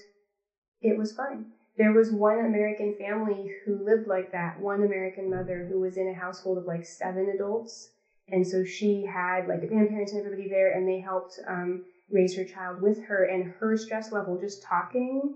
it 0.82 0.98
was 0.98 1.14
fine. 1.14 1.46
There 1.78 1.94
was 1.94 2.12
one 2.12 2.40
American 2.40 2.94
family 2.98 3.50
who 3.64 3.82
lived 3.82 4.08
like 4.08 4.32
that. 4.32 4.60
One 4.60 4.84
American 4.84 5.30
mother 5.30 5.66
who 5.70 5.80
was 5.80 5.96
in 5.96 6.10
a 6.10 6.14
household 6.14 6.58
of 6.58 6.66
like 6.66 6.86
seven 6.86 7.30
adults, 7.30 7.90
and 8.28 8.46
so 8.46 8.64
she 8.64 9.06
had 9.06 9.48
like 9.48 9.62
the 9.62 9.68
grandparents 9.68 10.12
and 10.12 10.20
everybody 10.20 10.50
there, 10.50 10.72
and 10.72 10.88
they 10.88 11.00
helped 11.00 11.40
um, 11.48 11.84
raise 12.10 12.36
her 12.36 12.44
child 12.44 12.82
with 12.82 13.04
her. 13.04 13.24
And 13.24 13.48
her 13.60 13.78
stress 13.78 14.12
level, 14.12 14.38
just 14.38 14.62
talking, 14.62 15.36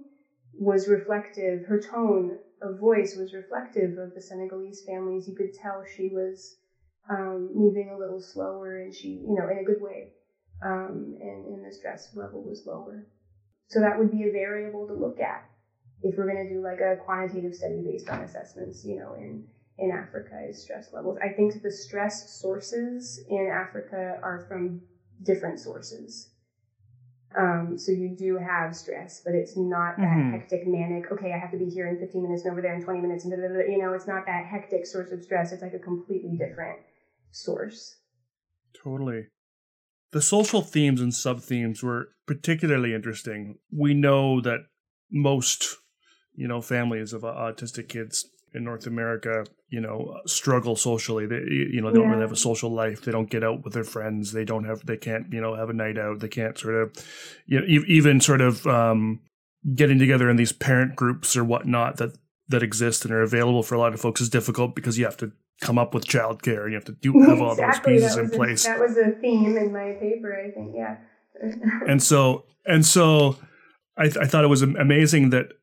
was 0.54 0.88
reflective. 0.88 1.66
Her 1.66 1.78
tone 1.78 2.38
of 2.62 2.78
voice 2.78 3.16
was 3.16 3.34
reflective 3.34 3.98
of 3.98 4.14
the 4.14 4.22
Senegalese 4.22 4.82
families. 4.86 5.28
You 5.28 5.34
could 5.34 5.54
tell 5.54 5.84
she 5.84 6.10
was 6.10 6.56
um, 7.10 7.52
moving 7.54 7.90
a 7.90 7.98
little 7.98 8.20
slower, 8.20 8.78
and 8.78 8.94
she, 8.94 9.10
you 9.10 9.36
know, 9.36 9.48
in 9.48 9.58
a 9.58 9.64
good 9.64 9.82
way, 9.82 10.12
um, 10.64 11.16
and, 11.20 11.46
and 11.46 11.66
the 11.66 11.72
stress 11.72 12.10
level 12.14 12.42
was 12.42 12.64
lower. 12.66 13.06
So 13.68 13.82
that 13.82 13.98
would 13.98 14.12
be 14.12 14.24
a 14.24 14.30
variable 14.30 14.86
to 14.88 14.94
look 14.94 15.20
at 15.20 15.44
if 16.04 16.18
we're 16.18 16.26
going 16.32 16.46
to 16.46 16.54
do 16.54 16.62
like 16.62 16.82
a 16.82 16.96
quantitative 16.96 17.56
study 17.56 17.82
based 17.84 18.10
on 18.10 18.22
assessments, 18.22 18.84
you 18.84 18.96
know, 18.96 19.14
in 19.14 19.46
in 19.78 19.92
Africa 19.92 20.36
is 20.48 20.62
stress 20.62 20.90
levels. 20.94 21.18
I 21.22 21.30
think 21.30 21.62
the 21.62 21.72
stress 21.72 22.30
sources 22.30 23.20
in 23.28 23.50
Africa 23.52 24.20
are 24.22 24.38
from 24.48 24.82
different 25.24 25.60
sources. 25.60 26.30
Um, 27.38 27.78
so 27.78 27.92
you 27.92 28.16
do 28.16 28.38
have 28.38 28.76
stress, 28.76 29.22
but 29.24 29.34
it's 29.34 29.58
not 29.58 29.98
that 29.98 30.06
mm-hmm. 30.06 30.32
hectic, 30.32 30.68
manic. 30.68 31.12
Okay, 31.12 31.34
I 31.34 31.38
have 31.38 31.52
to 31.52 31.58
be 31.58 31.70
here 31.70 31.88
in 31.88 32.00
15 32.00 32.22
minutes 32.22 32.44
and 32.44 32.52
over 32.52 32.62
there 32.62 32.76
in 32.76 32.84
20 32.84 33.02
minutes, 33.02 33.26
and 33.26 33.34
you 33.34 33.78
know, 33.80 33.94
it's 33.94 34.08
not 34.08 34.26
that 34.26 34.46
hectic 34.46 34.86
source 34.86 35.12
of 35.12 35.24
stress. 35.24 35.52
It's 35.52 35.62
like 35.62 35.74
a 35.74 35.80
completely 35.80 36.38
different 36.38 36.80
source. 37.32 37.96
Totally. 38.84 39.28
The 40.12 40.22
social 40.22 40.62
themes 40.62 41.02
and 41.02 41.14
sub 41.14 41.42
themes 41.42 41.82
were 41.82 42.10
particularly 42.28 42.94
interesting. 42.94 43.58
We 43.72 43.94
know 43.94 44.42
that 44.42 44.60
most, 45.12 45.78
you 46.36 46.48
know, 46.48 46.62
families 46.62 47.14
of 47.14 47.24
autistic 47.24 47.90
kids 47.90 48.26
in 48.54 48.64
North 48.64 48.88
America, 48.88 49.46
you 49.70 49.82
know, 49.82 50.20
struggle 50.26 50.76
socially. 50.76 51.26
They, 51.26 51.42
you 51.48 51.82
know, 51.82 51.92
they 51.92 52.00
don't 52.00 52.10
really 52.10 52.22
have 52.22 52.32
a 52.32 52.36
social 52.36 52.72
life. 52.72 53.02
They 53.02 53.12
don't 53.12 53.30
get 53.30 53.44
out 53.44 53.64
with 53.64 53.74
their 53.74 53.84
friends. 53.84 54.32
They 54.32 54.46
don't 54.46 54.66
have, 54.66 54.86
they 54.86 54.98
can't, 54.98 55.32
you 55.32 55.42
know, 55.42 55.56
have 55.56 55.70
a 55.70 55.74
night 55.74 55.98
out. 55.98 56.20
They 56.20 56.28
can't 56.28 56.58
sort 56.58 56.76
of, 56.76 56.94
you 57.46 57.60
know, 57.60 57.66
even 57.88 58.22
sort 58.22 58.42
of 58.42 58.66
um, 58.68 59.22
getting 59.76 60.00
together 60.00 60.30
in 60.30 60.36
these 60.36 60.52
parent 60.52 60.96
groups 60.96 61.36
or 61.36 61.44
whatnot 61.44 61.98
that 61.98 62.18
that 62.50 62.62
exist 62.62 63.06
and 63.06 63.14
are 63.14 63.22
available 63.22 63.64
for 63.64 63.76
a 63.76 63.80
lot 63.80 63.94
of 63.94 64.02
folks 64.02 64.20
is 64.20 64.30
difficult 64.30 64.76
because 64.76 64.98
you 64.98 65.06
have 65.06 65.18
to 65.18 65.32
come 65.62 65.78
up 65.78 65.94
with 65.94 66.06
childcare 66.06 66.64
and 66.64 66.72
you 66.72 66.76
have 66.76 66.84
to 66.84 66.92
do 66.92 67.18
have 67.22 67.42
all 67.42 67.54
exactly. 67.54 67.94
those 67.94 68.04
pieces 68.04 68.18
in 68.18 68.26
a, 68.26 68.30
place. 68.30 68.66
that 68.66 68.80
was 68.80 68.98
a 68.98 69.12
theme 69.22 69.56
in 69.56 69.72
my 69.72 69.94
paper, 69.94 70.36
I 70.36 70.52
think. 70.52 70.76
Yeah. 70.76 70.98
and 71.88 72.04
so 72.04 72.46
and 72.66 72.86
so, 72.86 73.38
I, 73.98 74.04
th- 74.04 74.18
I 74.18 74.26
thought 74.26 74.44
it 74.44 74.48
was 74.48 74.62
amazing 74.62 75.32
that 75.32 75.54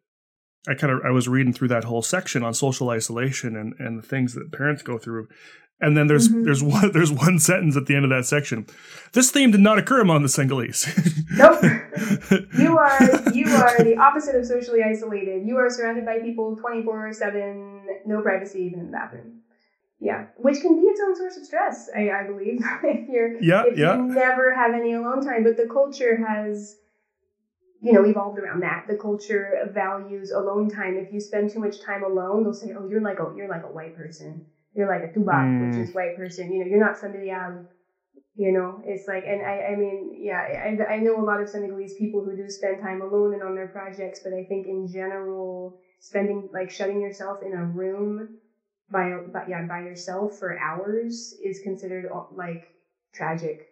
I 0.69 0.74
kind 0.74 0.93
of 0.93 1.01
I 1.05 1.11
was 1.11 1.28
reading 1.28 1.53
through 1.53 1.69
that 1.69 1.85
whole 1.85 2.03
section 2.03 2.43
on 2.43 2.55
social 2.55 2.91
isolation 2.91 3.57
and 3.57 3.74
and 3.78 3.99
the 3.99 4.07
things 4.07 4.35
that 4.35 4.53
parents 4.53 4.82
go 4.82 4.99
through, 4.99 5.28
and 5.81 5.97
then 5.97 6.07
there's 6.07 6.28
mm-hmm. 6.28 6.45
there's 6.45 6.62
one 6.77 6.93
there's 6.93 7.12
one 7.12 7.39
sentence 7.39 7.77
at 7.77 7.87
the 7.87 7.97
end 7.97 8.05
of 8.05 8.11
that 8.11 8.27
section. 8.27 8.66
This 9.12 9.31
theme 9.31 9.51
did 9.51 9.61
not 9.61 9.78
occur 9.78 10.01
among 10.01 10.23
the 10.23 10.28
Senegalese. 10.28 10.87
nope. 11.32 11.62
You 12.59 12.78
are 12.78 13.32
you 13.32 13.47
are 13.47 13.82
the 13.82 13.97
opposite 13.99 14.35
of 14.35 14.45
socially 14.45 14.81
isolated. 14.82 15.47
You 15.47 15.57
are 15.57 15.70
surrounded 15.70 16.05
by 16.05 16.19
people 16.19 16.57
twenty 16.57 16.82
four 16.82 17.12
seven, 17.12 17.87
no 18.07 18.20
privacy 18.23 18.61
even 18.62 18.81
in 18.81 18.87
the 18.87 18.93
bathroom. 18.93 19.41
Yeah, 19.99 20.27
which 20.37 20.61
can 20.61 20.77
be 20.77 20.82
its 20.82 21.01
own 21.01 21.15
source 21.15 21.37
of 21.37 21.45
stress. 21.45 21.91
I, 21.95 22.11
I 22.11 22.27
believe 22.27 22.61
if 22.85 23.09
you're 23.09 23.43
yeah 23.43 23.65
if 23.66 23.78
yeah 23.78 23.97
you 23.97 24.03
never 24.03 24.55
have 24.55 24.74
any 24.74 24.95
alone 24.95 25.24
time, 25.24 25.45
but 25.45 25.57
the 25.57 25.69
culture 25.70 26.16
has 26.27 26.77
you 27.81 27.93
know, 27.93 28.05
evolved 28.05 28.39
around 28.39 28.61
that. 28.61 28.86
The 28.86 28.97
culture 28.97 29.70
values 29.73 30.31
alone 30.31 30.69
time. 30.69 30.97
If 30.97 31.12
you 31.12 31.20
spend 31.20 31.51
too 31.51 31.61
much 31.61 31.81
time 31.81 32.02
alone, 32.02 32.43
they'll 32.43 32.52
say, 32.52 32.74
"Oh, 32.77 32.86
you're 32.86 33.01
like 33.01 33.19
a 33.20 33.32
you're 33.35 33.48
like 33.48 33.65
a 33.65 33.73
white 33.73 33.97
person. 33.97 34.47
You're 34.74 34.89
like 34.89 35.02
a 35.02 35.09
toubab, 35.09 35.47
mm. 35.47 35.66
which 35.66 35.89
is 35.89 35.94
white 35.94 36.16
person. 36.16 36.52
You 36.52 36.61
know, 36.61 36.66
you're 36.66 36.78
not 36.78 36.98
somebody 36.98 37.31
familiar." 37.31 37.66
You 38.36 38.52
know, 38.52 38.81
it's 38.85 39.09
like, 39.09 39.24
and 39.27 39.43
I, 39.43 39.73
I 39.73 39.74
mean, 39.74 40.16
yeah, 40.16 40.39
I, 40.39 40.94
I 40.94 40.98
know 41.01 41.20
a 41.20 41.27
lot 41.27 41.40
of 41.40 41.48
Senegalese 41.48 41.94
people 41.94 42.23
who 42.23 42.35
do 42.35 42.48
spend 42.48 42.81
time 42.81 43.02
alone 43.02 43.35
and 43.35 43.43
on 43.43 43.55
their 43.55 43.66
projects, 43.66 44.20
but 44.23 44.32
I 44.32 44.44
think 44.44 44.66
in 44.66 44.86
general, 44.86 45.77
spending 45.98 46.48
like 46.52 46.70
shutting 46.70 47.01
yourself 47.01 47.43
in 47.43 47.52
a 47.52 47.65
room 47.65 48.39
by, 48.90 49.19
by 49.32 49.47
yeah 49.48 49.66
by 49.66 49.81
yourself 49.81 50.39
for 50.39 50.59
hours 50.59 51.35
is 51.43 51.61
considered 51.61 52.09
like 52.32 52.73
tragic 53.12 53.69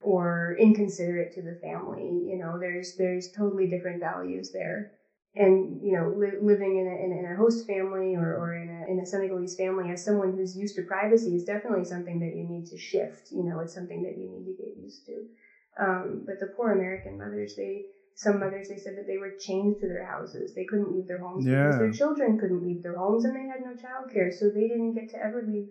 or 0.00 0.54
inconsiderate 0.58 1.32
to 1.32 1.42
the 1.42 1.54
family. 1.54 2.22
You 2.26 2.36
know, 2.36 2.58
there's 2.58 2.94
there's 2.94 3.28
totally 3.28 3.66
different 3.66 4.00
values 4.00 4.50
there. 4.50 4.86
And 5.34 5.78
you 5.80 5.92
know, 5.92 6.08
li- 6.08 6.36
living 6.40 6.76
in 6.76 6.86
a, 6.86 6.94
in 7.04 7.24
a, 7.24 7.36
host 7.36 7.64
family 7.64 8.16
or, 8.16 8.34
or 8.34 8.52
in 8.52 8.68
a 8.68 8.90
in 8.90 8.98
a 8.98 9.06
Senegalese 9.06 9.54
family 9.54 9.88
as 9.90 10.02
someone 10.02 10.32
who's 10.32 10.56
used 10.56 10.74
to 10.74 10.82
privacy 10.82 11.34
is 11.34 11.44
definitely 11.44 11.84
something 11.84 12.18
that 12.18 12.34
you 12.34 12.44
need 12.44 12.66
to 12.66 12.76
shift. 12.76 13.30
You 13.30 13.44
know, 13.44 13.60
it's 13.60 13.72
something 13.72 14.02
that 14.02 14.16
you 14.16 14.26
need 14.26 14.44
to 14.44 14.52
get 14.52 14.74
used 14.76 15.04
to. 15.06 15.26
Um, 15.78 16.24
but 16.26 16.40
the 16.40 16.46
poor 16.46 16.72
American 16.72 17.16
mothers, 17.16 17.54
they 17.54 17.84
some 18.14 18.40
mothers 18.40 18.68
they 18.68 18.76
said 18.76 18.96
that 18.96 19.06
they 19.06 19.18
were 19.18 19.30
chained 19.38 19.78
to 19.80 19.86
their 19.86 20.04
houses. 20.04 20.52
They 20.52 20.64
couldn't 20.64 20.92
leave 20.92 21.06
their 21.06 21.18
homes 21.20 21.46
yeah. 21.46 21.62
because 21.62 21.76
their 21.76 21.88
children 21.88 22.36
couldn't 22.36 22.62
leave 22.62 22.82
their 22.82 22.94
homes 22.94 23.24
and 23.24 23.34
they 23.36 23.44
had 23.46 23.60
no 23.60 23.72
childcare, 23.74 24.32
so 24.32 24.48
they 24.48 24.66
didn't 24.66 24.92
get 24.92 25.08
to 25.10 25.22
ever 25.22 25.42
leave 25.42 25.68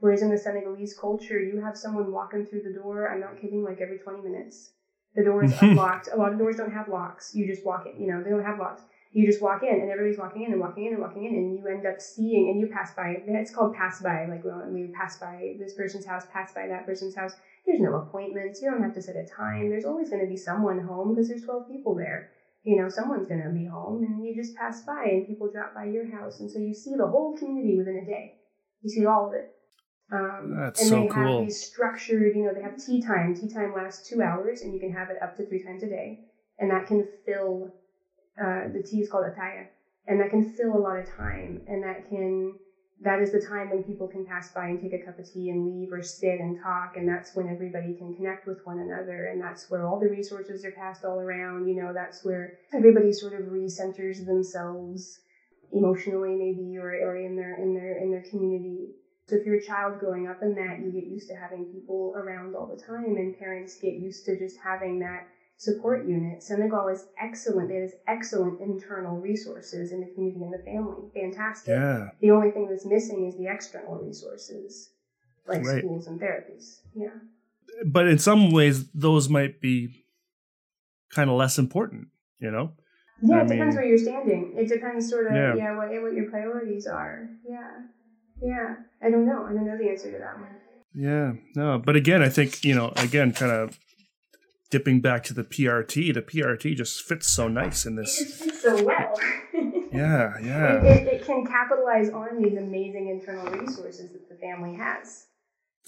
Whereas 0.00 0.22
in 0.22 0.30
the 0.30 0.38
Senegalese 0.38 0.94
culture, 0.94 1.40
you 1.40 1.60
have 1.60 1.76
someone 1.76 2.12
walking 2.12 2.44
through 2.44 2.62
the 2.62 2.72
door, 2.72 3.10
I'm 3.10 3.20
not 3.20 3.40
kidding, 3.40 3.64
like 3.64 3.80
every 3.80 3.98
20 3.98 4.22
minutes. 4.22 4.70
The 5.14 5.24
door 5.24 5.44
is 5.44 5.54
unlocked. 5.62 6.08
A 6.12 6.16
lot 6.16 6.32
of 6.32 6.38
doors 6.38 6.56
don't 6.56 6.72
have 6.72 6.88
locks. 6.88 7.34
You 7.34 7.46
just 7.46 7.64
walk 7.64 7.86
in, 7.86 8.00
you 8.00 8.06
know, 8.12 8.22
they 8.22 8.30
don't 8.30 8.44
have 8.44 8.58
locks. 8.58 8.82
You 9.12 9.24
just 9.24 9.40
walk 9.40 9.62
in 9.62 9.80
and 9.80 9.90
everybody's 9.90 10.18
walking 10.18 10.42
in 10.42 10.52
and 10.52 10.60
walking 10.60 10.84
in 10.84 10.92
and 10.92 11.00
walking 11.00 11.24
in 11.24 11.34
and 11.34 11.56
you 11.56 11.66
end 11.68 11.86
up 11.86 12.02
seeing 12.02 12.50
and 12.50 12.60
you 12.60 12.66
pass 12.66 12.92
by. 12.94 13.16
It's 13.26 13.50
called 13.50 13.74
pass 13.74 14.02
by. 14.02 14.26
Like 14.26 14.44
when 14.44 14.74
we 14.74 14.92
pass 14.92 15.18
by 15.18 15.56
this 15.58 15.72
person's 15.72 16.04
house, 16.04 16.24
pass 16.30 16.52
by 16.52 16.66
that 16.66 16.84
person's 16.84 17.14
house. 17.14 17.32
There's 17.64 17.80
no 17.80 17.94
appointments. 17.94 18.60
You 18.60 18.70
don't 18.70 18.82
have 18.82 18.92
to 18.92 19.00
set 19.00 19.16
a 19.16 19.24
time. 19.24 19.70
There's 19.70 19.86
always 19.86 20.10
going 20.10 20.20
to 20.20 20.28
be 20.28 20.36
someone 20.36 20.80
home 20.80 21.14
because 21.14 21.28
there's 21.28 21.44
12 21.44 21.66
people 21.66 21.94
there. 21.94 22.30
You 22.62 22.76
know, 22.76 22.90
someone's 22.90 23.26
going 23.26 23.42
to 23.42 23.48
be 23.48 23.64
home 23.64 24.02
and 24.02 24.22
you 24.22 24.34
just 24.34 24.54
pass 24.54 24.82
by 24.82 25.04
and 25.04 25.26
people 25.26 25.50
drop 25.50 25.74
by 25.74 25.86
your 25.86 26.10
house. 26.10 26.40
And 26.40 26.50
so 26.50 26.58
you 26.58 26.74
see 26.74 26.94
the 26.94 27.06
whole 27.06 27.38
community 27.38 27.78
within 27.78 27.96
a 27.96 28.04
day. 28.04 28.34
You 28.82 28.90
see 28.90 29.06
all 29.06 29.28
of 29.28 29.32
it. 29.32 29.55
Um, 30.12 30.54
That's 30.56 30.80
and 30.80 30.88
so 30.88 31.00
they 31.02 31.08
cool. 31.08 31.38
have 31.38 31.46
these 31.46 31.60
structured, 31.60 32.36
you 32.36 32.44
know, 32.44 32.54
they 32.54 32.62
have 32.62 32.76
tea 32.76 33.02
time. 33.02 33.34
Tea 33.34 33.48
time 33.48 33.74
lasts 33.74 34.08
two 34.08 34.22
hours, 34.22 34.62
and 34.62 34.72
you 34.72 34.78
can 34.78 34.92
have 34.92 35.10
it 35.10 35.20
up 35.20 35.36
to 35.36 35.46
three 35.46 35.62
times 35.62 35.82
a 35.82 35.88
day, 35.88 36.20
and 36.58 36.70
that 36.70 36.86
can 36.86 37.06
fill. 37.24 37.74
Uh, 38.40 38.68
the 38.72 38.82
tea 38.82 39.00
is 39.00 39.08
called 39.08 39.24
ataya, 39.24 39.66
and 40.06 40.20
that 40.20 40.30
can 40.30 40.44
fill 40.44 40.76
a 40.76 40.78
lot 40.78 40.98
of 40.98 41.08
time, 41.16 41.60
and 41.66 41.82
that 41.82 42.08
can 42.08 42.54
that 43.02 43.20
is 43.20 43.32
the 43.32 43.40
time 43.40 43.68
when 43.70 43.82
people 43.82 44.06
can 44.06 44.24
pass 44.24 44.52
by 44.52 44.68
and 44.68 44.80
take 44.80 44.92
a 44.92 45.04
cup 45.04 45.18
of 45.18 45.30
tea 45.30 45.50
and 45.50 45.66
leave 45.66 45.92
or 45.92 46.02
sit 46.02 46.40
and 46.40 46.58
talk, 46.62 46.96
and 46.96 47.08
that's 47.08 47.34
when 47.34 47.48
everybody 47.48 47.94
can 47.94 48.14
connect 48.14 48.46
with 48.46 48.64
one 48.64 48.78
another, 48.78 49.26
and 49.26 49.40
that's 49.40 49.68
where 49.70 49.86
all 49.86 49.98
the 49.98 50.08
resources 50.08 50.64
are 50.64 50.70
passed 50.70 51.04
all 51.04 51.18
around. 51.18 51.66
You 51.66 51.82
know, 51.82 51.92
that's 51.92 52.24
where 52.24 52.58
everybody 52.72 53.12
sort 53.12 53.34
of 53.34 53.48
recenters 53.48 54.24
themselves 54.24 55.18
emotionally, 55.72 56.36
maybe, 56.36 56.78
or, 56.78 56.90
or 56.90 57.16
in 57.16 57.34
their 57.34 57.56
in 57.56 57.74
their 57.74 57.98
in 57.98 58.12
their 58.12 58.22
community 58.22 58.94
so 59.26 59.36
if 59.36 59.44
you're 59.44 59.56
a 59.56 59.62
child 59.62 59.98
growing 59.98 60.28
up 60.28 60.42
in 60.42 60.54
that, 60.54 60.78
you 60.84 60.90
get 60.92 61.04
used 61.04 61.28
to 61.28 61.34
having 61.36 61.64
people 61.66 62.14
around 62.16 62.54
all 62.54 62.66
the 62.66 62.80
time, 62.80 63.16
and 63.16 63.36
parents 63.38 63.76
get 63.80 63.94
used 63.94 64.24
to 64.26 64.38
just 64.38 64.56
having 64.62 65.00
that 65.00 65.26
support 65.56 66.06
unit. 66.06 66.42
Senegal 66.42 66.88
is 66.88 67.06
excellent. 67.20 67.70
It 67.70 67.80
has 67.80 67.92
excellent 68.06 68.60
internal 68.60 69.18
resources 69.18 69.90
in 69.90 70.00
the 70.00 70.06
community 70.14 70.42
and 70.44 70.52
the 70.52 70.58
family. 70.64 71.10
Fantastic. 71.14 71.68
Yeah. 71.70 72.10
The 72.20 72.30
only 72.30 72.50
thing 72.50 72.68
that's 72.68 72.84
missing 72.86 73.26
is 73.26 73.36
the 73.36 73.46
external 73.48 73.96
resources, 73.96 74.90
like 75.48 75.64
Right. 75.64 75.78
schools 75.78 76.06
and 76.06 76.20
therapies. 76.20 76.80
Yeah. 76.94 77.14
But 77.86 78.06
in 78.06 78.18
some 78.18 78.52
ways, 78.52 78.90
those 78.92 79.28
might 79.28 79.60
be 79.60 80.04
kind 81.10 81.30
of 81.30 81.36
less 81.36 81.58
important. 81.58 82.08
You 82.38 82.50
know. 82.50 82.72
Yeah, 83.22 83.36
I 83.38 83.40
it 83.40 83.48
depends 83.48 83.74
mean- 83.74 83.76
where 83.76 83.84
you're 83.86 83.98
standing. 83.98 84.54
It 84.58 84.68
depends 84.68 85.08
sort 85.08 85.26
of 85.26 85.32
Yeah. 85.34 85.54
yeah, 85.56 85.76
what 85.76 85.88
what 86.02 86.12
your 86.12 86.28
priorities 86.30 86.86
are. 86.86 87.30
Yeah. 87.48 87.82
Yeah. 88.42 88.76
I 89.02 89.10
don't 89.10 89.26
know. 89.26 89.46
I 89.48 89.52
don't 89.52 89.66
know 89.66 89.76
the 89.78 89.88
answer 89.90 90.10
to 90.12 90.18
that 90.18 90.38
one. 90.38 90.56
Yeah, 90.94 91.32
no, 91.54 91.78
but 91.78 91.94
again, 91.96 92.22
I 92.22 92.28
think 92.28 92.64
you 92.64 92.74
know, 92.74 92.92
again, 92.96 93.32
kind 93.32 93.52
of 93.52 93.78
dipping 94.70 95.00
back 95.00 95.22
to 95.24 95.34
the 95.34 95.44
PRT. 95.44 96.14
The 96.14 96.22
PRT 96.22 96.74
just 96.74 97.02
fits 97.02 97.28
so 97.28 97.48
nice 97.48 97.84
in 97.86 97.96
this. 97.96 98.18
just 98.18 98.42
fits 98.44 98.62
so 98.62 98.82
well. 98.84 99.14
Yeah, 99.92 100.34
yeah, 100.42 100.82
It, 100.82 100.84
it, 100.84 101.06
it 101.14 101.24
can 101.26 101.46
capitalize 101.46 102.10
on 102.10 102.42
these 102.42 102.58
amazing 102.58 103.08
internal 103.08 103.46
resources 103.52 104.10
that 104.12 104.28
the 104.28 104.34
family 104.34 104.76
has. 104.76 105.26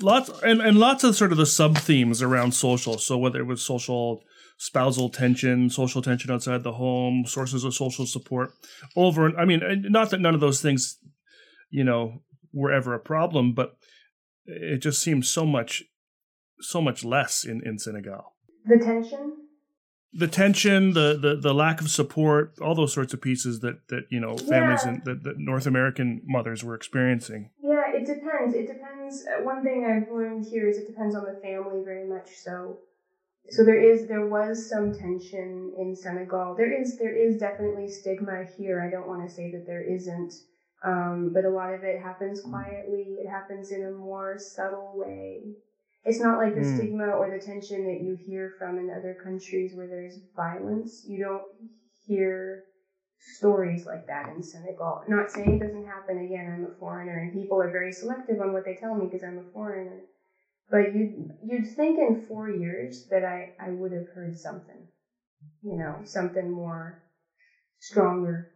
lots 0.00 0.30
and 0.44 0.60
and 0.62 0.78
lots 0.78 1.02
of 1.04 1.16
sort 1.16 1.32
of 1.32 1.36
the 1.36 1.44
sub 1.44 1.76
themes 1.76 2.22
around 2.22 2.52
social. 2.52 2.96
So 2.98 3.18
whether 3.18 3.40
it 3.40 3.44
was 3.46 3.60
social 3.60 4.22
spousal 4.56 5.10
tension, 5.10 5.68
social 5.68 6.00
tension 6.00 6.30
outside 6.30 6.62
the 6.62 6.72
home, 6.74 7.24
sources 7.26 7.64
of 7.64 7.74
social 7.74 8.06
support, 8.06 8.52
over 8.96 9.26
and 9.26 9.36
I 9.36 9.44
mean, 9.44 9.60
not 9.90 10.10
that 10.10 10.20
none 10.20 10.34
of 10.34 10.40
those 10.40 10.62
things, 10.62 10.96
you 11.68 11.82
know, 11.84 12.22
were 12.52 12.72
ever 12.72 12.94
a 12.94 13.00
problem, 13.00 13.52
but 13.52 13.76
it 14.46 14.78
just 14.78 15.00
seems 15.02 15.28
so 15.28 15.44
much, 15.46 15.84
so 16.60 16.80
much 16.80 17.04
less 17.04 17.44
in 17.44 17.62
in 17.66 17.78
Senegal. 17.78 18.34
The 18.66 18.78
tension. 18.78 19.34
the 20.12 20.26
tension, 20.28 20.94
the, 20.94 21.18
the 21.20 21.36
the 21.36 21.54
lack 21.54 21.80
of 21.80 21.90
support, 21.90 22.54
all 22.60 22.74
those 22.74 22.92
sorts 22.92 23.12
of 23.14 23.20
pieces 23.20 23.60
that 23.60 23.86
that 23.88 24.04
you 24.10 24.20
know 24.20 24.36
families 24.36 24.84
Yeah. 24.84 24.90
and 24.92 25.04
that, 25.04 25.22
that 25.24 25.38
North 25.38 25.66
American 25.66 26.22
mothers 26.24 26.64
were 26.64 26.74
experiencing. 26.74 27.50
Yeah, 27.62 27.84
it 27.94 28.06
depends. 28.06 28.54
It 28.54 28.66
depends. 28.66 29.24
uh, 29.26 29.42
One 29.44 29.62
thing 29.62 29.84
I've 29.84 30.10
learned 30.12 30.46
here 30.46 30.68
is 30.68 30.78
it 30.78 30.86
depends 30.86 31.14
on 31.14 31.24
the 31.24 31.38
family 31.42 31.82
very 31.84 32.06
much. 32.08 32.30
So, 32.44 32.78
so 33.50 33.64
there 33.64 33.80
is 33.90 34.08
there 34.08 34.26
was 34.26 34.68
some 34.68 34.92
tension 34.94 35.72
in 35.78 35.94
Senegal. 35.94 36.54
There 36.56 36.72
is 36.80 36.98
there 36.98 37.14
is 37.16 37.38
definitely 37.38 37.88
stigma 37.90 38.44
here. 38.56 38.80
I 38.80 38.90
don't 38.90 39.06
want 39.08 39.28
to 39.28 39.34
say 39.34 39.50
that 39.52 39.66
there 39.66 39.82
isn't, 39.82 40.32
um, 40.82 41.30
but 41.32 41.44
a 41.44 41.50
lot 41.50 41.72
of 41.74 41.82
it 41.84 41.98
happens 42.00 42.40
quietly. 42.40 43.18
It 43.20 43.28
happens 43.28 43.70
in 43.72 43.84
a 43.84 43.90
more 43.90 44.38
subtle 44.38 44.96
way. 44.96 45.54
It's 46.04 46.20
not 46.20 46.38
like 46.38 46.54
the 46.54 46.60
Mm. 46.60 46.74
stigma 46.74 47.12
or 47.12 47.28
the 47.30 47.38
tension 47.40 47.86
that 47.86 48.00
you 48.00 48.14
hear 48.14 48.50
from 48.58 48.78
in 48.78 48.90
other 48.90 49.14
countries 49.14 49.74
where 49.74 49.88
there's 49.88 50.18
violence. 50.36 51.04
You 51.06 51.18
don't 51.18 51.44
hear 52.06 52.64
stories 53.18 53.86
like 53.86 54.06
that 54.06 54.28
in 54.28 54.42
Senegal. 54.42 55.02
Not 55.08 55.30
saying 55.30 55.52
it 55.52 55.60
doesn't 55.60 55.84
happen 55.84 56.18
again, 56.18 56.48
I'm 56.48 56.64
a 56.64 56.70
foreigner 56.70 57.18
and 57.18 57.32
people 57.32 57.60
are 57.60 57.68
very 57.70 57.92
selective 57.92 58.40
on 58.40 58.52
what 58.52 58.64
they 58.64 58.74
tell 58.74 58.94
me 58.94 59.06
because 59.06 59.24
I'm 59.24 59.38
a 59.38 59.42
foreigner. 59.52 60.04
But 60.70 60.94
you'd, 60.94 61.32
you'd 61.42 61.66
think 61.66 61.98
in 61.98 62.14
four 62.14 62.48
years 62.48 63.06
that 63.10 63.24
I, 63.24 63.52
I 63.58 63.70
would 63.70 63.92
have 63.92 64.08
heard 64.08 64.36
something, 64.36 64.88
you 65.62 65.76
know, 65.76 66.00
something 66.04 66.50
more 66.50 66.98
stronger. 67.80 68.48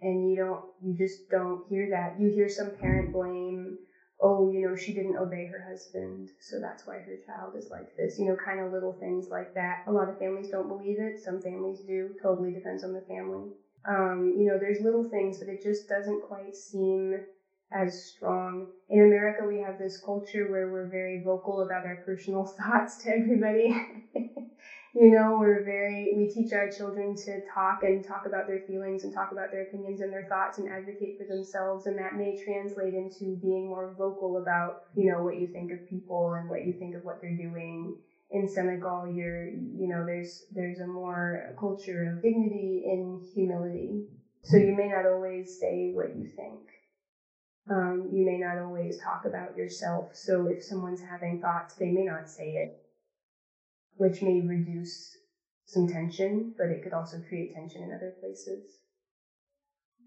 And 0.00 0.28
you 0.28 0.36
don't, 0.36 0.62
you 0.80 0.94
just 0.94 1.28
don't 1.28 1.60
hear 1.68 1.86
that. 1.88 2.18
You 2.18 2.28
hear 2.28 2.48
some 2.48 2.70
parent 2.70 3.12
blame, 3.12 3.74
oh, 4.20 4.48
you 4.48 4.60
know, 4.60 4.74
she 4.74 4.92
didn't 4.92 5.16
obey 5.16 5.44
her 5.44 5.60
husband, 5.60 6.28
so 6.38 6.58
that's 6.58 6.86
why 6.86 7.00
her 7.00 7.16
child 7.16 7.54
is 7.54 7.68
like 7.70 7.88
this. 7.96 8.18
You 8.18 8.26
know, 8.26 8.34
kind 8.34 8.60
of 8.60 8.70
little 8.70 8.92
things 8.92 9.28
like 9.30 9.52
that. 9.54 9.78
A 9.86 9.92
lot 9.92 10.08
of 10.08 10.16
families 10.16 10.48
don't 10.48 10.68
believe 10.68 10.98
it. 10.98 11.18
Some 11.18 11.38
families 11.38 11.80
do. 11.80 12.14
Totally 12.20 12.50
depends 12.50 12.82
on 12.82 12.92
the 12.92 13.00
family. 13.02 13.52
Um, 13.84 14.32
you 14.36 14.44
know, 14.44 14.56
there's 14.58 14.80
little 14.80 15.02
things, 15.04 15.38
but 15.38 15.48
it 15.48 15.60
just 15.60 15.86
doesn't 15.88 16.20
quite 16.20 16.54
seem 16.54 17.20
as 17.72 17.94
strong. 17.94 18.66
In 18.88 19.00
America, 19.00 19.44
we 19.44 19.58
have 19.58 19.78
this 19.78 19.96
culture 19.96 20.46
where 20.46 20.68
we're 20.68 20.86
very 20.86 21.16
vocal 21.16 21.60
about 21.60 21.84
our 21.84 21.94
personal 21.96 22.44
thoughts 22.58 22.96
to 22.98 23.10
everybody. 23.10 23.74
you 24.94 25.08
know, 25.10 25.36
we're 25.38 25.62
very, 25.62 26.12
we 26.16 26.26
teach 26.26 26.52
our 26.52 26.68
children 26.68 27.14
to 27.16 27.40
talk 27.54 27.84
and 27.84 28.04
talk 28.04 28.26
about 28.26 28.46
their 28.46 28.60
feelings 28.66 29.04
and 29.04 29.12
talk 29.12 29.30
about 29.32 29.50
their 29.52 29.62
opinions 29.62 30.00
and 30.00 30.12
their 30.12 30.24
thoughts 30.24 30.58
and 30.58 30.68
advocate 30.68 31.16
for 31.16 31.24
themselves. 31.24 31.86
And 31.86 31.98
that 31.98 32.16
may 32.16 32.34
translate 32.34 32.94
into 32.94 33.36
being 33.40 33.68
more 33.68 33.94
vocal 33.96 34.38
about, 34.38 34.74
you 34.96 35.06
know, 35.06 35.20
what 35.20 35.36
you 35.36 35.46
think 35.46 35.70
of 35.70 35.86
people 35.86 36.34
and 36.34 36.48
what 36.48 36.62
you 36.64 36.72
think 36.72 36.94
of 36.94 37.04
what 37.04 37.20
they're 37.20 37.32
doing. 37.36 37.94
In 38.30 38.48
Senegal, 38.48 39.06
you're, 39.06 39.46
you 39.46 39.88
know, 39.88 40.04
there's, 40.04 40.42
there's 40.52 40.80
a 40.80 40.86
more 40.86 41.52
culture 41.58 42.04
of 42.04 42.22
dignity 42.22 42.82
in 42.84 43.20
humility. 43.34 44.02
So 44.42 44.56
you 44.56 44.72
may 44.74 44.88
not 44.88 45.06
always 45.06 45.52
say 45.52 45.90
what 45.92 46.14
you 46.14 46.26
think. 46.36 46.60
Um, 47.70 48.08
you 48.12 48.24
may 48.24 48.38
not 48.38 48.58
always 48.58 48.96
talk 48.96 49.24
about 49.24 49.54
yourself. 49.54 50.08
So 50.12 50.46
if 50.46 50.62
someone's 50.62 51.00
having 51.00 51.38
thoughts, 51.38 51.74
they 51.74 51.90
may 51.90 52.04
not 52.04 52.28
say 52.28 52.54
it 52.54 52.70
which 54.00 54.22
may 54.22 54.40
reduce 54.40 55.18
some 55.66 55.86
tension, 55.86 56.54
but 56.56 56.70
it 56.70 56.82
could 56.82 56.94
also 56.94 57.20
create 57.20 57.52
tension 57.52 57.82
in 57.82 57.92
other 57.92 58.14
places. 58.18 58.80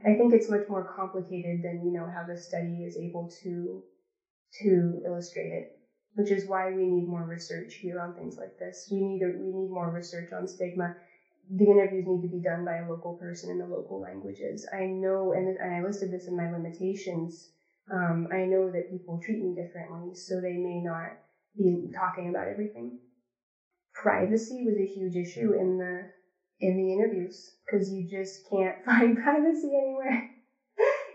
I 0.03 0.15
think 0.15 0.34
it's 0.34 0.49
much 0.49 0.68
more 0.68 0.84
complicated 0.84 1.61
than, 1.61 1.86
you 1.86 1.94
know, 1.94 2.07
how 2.07 2.24
the 2.24 2.36
study 2.36 2.84
is 2.84 2.98
able 2.98 3.30
to 3.44 3.84
to 4.61 5.02
illustrate 5.06 5.52
it, 5.52 5.68
which 6.15 6.32
is 6.32 6.48
why 6.48 6.72
we 6.72 6.88
need 6.88 7.07
more 7.07 7.24
research 7.24 7.76
here 7.76 7.99
on 7.99 8.14
things 8.14 8.36
like 8.36 8.57
this. 8.57 8.90
We 8.91 8.99
need 8.99 9.22
a, 9.22 9.30
we 9.30 9.52
need 9.52 9.70
more 9.70 9.91
research 9.91 10.32
on 10.34 10.48
stigma. 10.48 10.91
The 11.52 11.70
interviews 11.70 12.06
need 12.07 12.22
to 12.22 12.28
be 12.28 12.41
done 12.41 12.65
by 12.65 12.78
a 12.78 12.86
local 12.86 13.14
person 13.14 13.52
in 13.52 13.60
the 13.60 13.68
local 13.68 13.99
languages. 13.99 14.65
I 14.74 14.86
know, 14.86 15.34
and, 15.34 15.56
and 15.60 15.72
I 15.72 15.82
listed 15.82 16.10
this 16.10 16.28
in 16.28 16.36
my 16.36 16.49
limitations. 16.49 17.49
Um, 17.91 18.28
I 18.32 18.45
know 18.45 18.72
that 18.72 18.90
people 18.90 19.20
treat 19.20 19.40
me 19.40 19.53
differently, 19.53 20.15
so 20.15 20.41
they 20.41 20.57
may 20.57 20.80
not 20.80 21.11
be 21.56 21.91
talking 21.94 22.28
about 22.30 22.48
everything 22.48 22.95
privacy 23.94 24.64
was 24.64 24.78
a 24.78 24.86
huge 24.86 25.15
issue 25.15 25.52
in 25.52 25.78
the 25.78 26.07
in 26.60 26.76
the 26.78 26.91
interviews 26.91 27.53
because 27.65 27.90
you 27.90 28.03
just 28.06 28.41
can't 28.49 28.78
find 28.86 29.15
privacy 29.15 29.76
anywhere. 29.78 30.24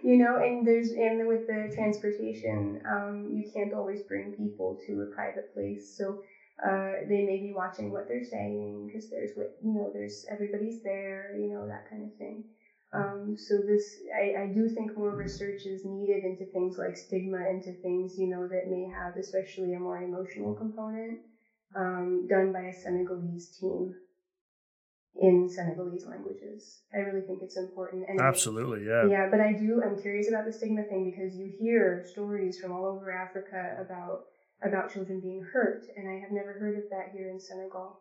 You 0.02 0.16
know 0.16 0.36
and 0.36 0.64
there's 0.64 0.90
and 0.92 1.26
with 1.26 1.46
the 1.46 1.68
transportation 1.72 2.78
um, 2.84 3.28
you 3.32 3.44
can't 3.52 3.72
always 3.72 4.02
bring 4.02 4.30
people 4.32 4.76
to 4.86 5.00
a 5.00 5.06
private 5.06 5.44
place. 5.52 5.84
So 5.84 6.18
uh, 6.62 6.96
they 7.06 7.20
may 7.20 7.38
be 7.38 7.52
watching 7.52 7.90
what 7.90 8.06
they're 8.06 8.22
saying 8.22 8.86
because 8.86 9.06
there's 9.09 9.32
what 9.34 9.48
you 9.60 9.72
know 9.72 9.90
there's 9.92 10.24
everybody's 10.30 10.80
there 10.80 11.34
you 11.34 11.48
know 11.48 11.66
that 11.66 11.84
kind 11.88 12.05
of 12.05 12.12
thing. 12.14 12.44
Um, 12.92 13.34
so 13.36 13.60
this 13.60 13.98
I, 14.14 14.32
I 14.42 14.46
do 14.46 14.66
think 14.68 14.94
more 14.96 15.12
research 15.12 15.66
is 15.66 15.84
needed 15.84 16.22
into 16.22 16.44
things 16.46 16.78
like 16.78 16.96
stigma 16.96 17.44
into 17.48 17.72
things 17.74 18.16
you 18.16 18.26
know 18.26 18.46
that 18.46 18.66
may 18.66 18.86
have 18.86 19.16
especially 19.16 19.72
a 19.74 19.78
more 19.78 19.98
emotional 19.98 20.52
component 20.55 21.18
um, 21.76 22.26
done 22.28 22.52
by 22.52 22.62
a 22.68 22.72
Senegalese 22.72 23.56
team 23.58 23.94
in 25.20 25.48
Senegalese 25.48 26.06
languages. 26.06 26.80
I 26.94 26.98
really 26.98 27.26
think 27.26 27.40
it's 27.42 27.56
important. 27.56 28.08
And 28.08 28.20
Absolutely, 28.20 28.86
yeah. 28.86 29.06
Yeah, 29.06 29.28
but 29.30 29.40
I 29.40 29.52
do. 29.52 29.82
I'm 29.84 30.00
curious 30.00 30.28
about 30.28 30.46
the 30.46 30.52
stigma 30.52 30.84
thing 30.84 31.10
because 31.10 31.36
you 31.36 31.52
hear 31.58 32.04
stories 32.12 32.58
from 32.60 32.72
all 32.72 32.86
over 32.86 33.12
Africa 33.12 33.76
about 33.80 34.24
about 34.60 34.92
children 34.92 35.20
being 35.20 35.44
hurt, 35.52 35.84
and 35.96 36.08
I 36.08 36.18
have 36.18 36.32
never 36.32 36.52
heard 36.58 36.76
of 36.76 36.90
that 36.90 37.12
here 37.12 37.30
in 37.30 37.38
Senegal. 37.38 38.00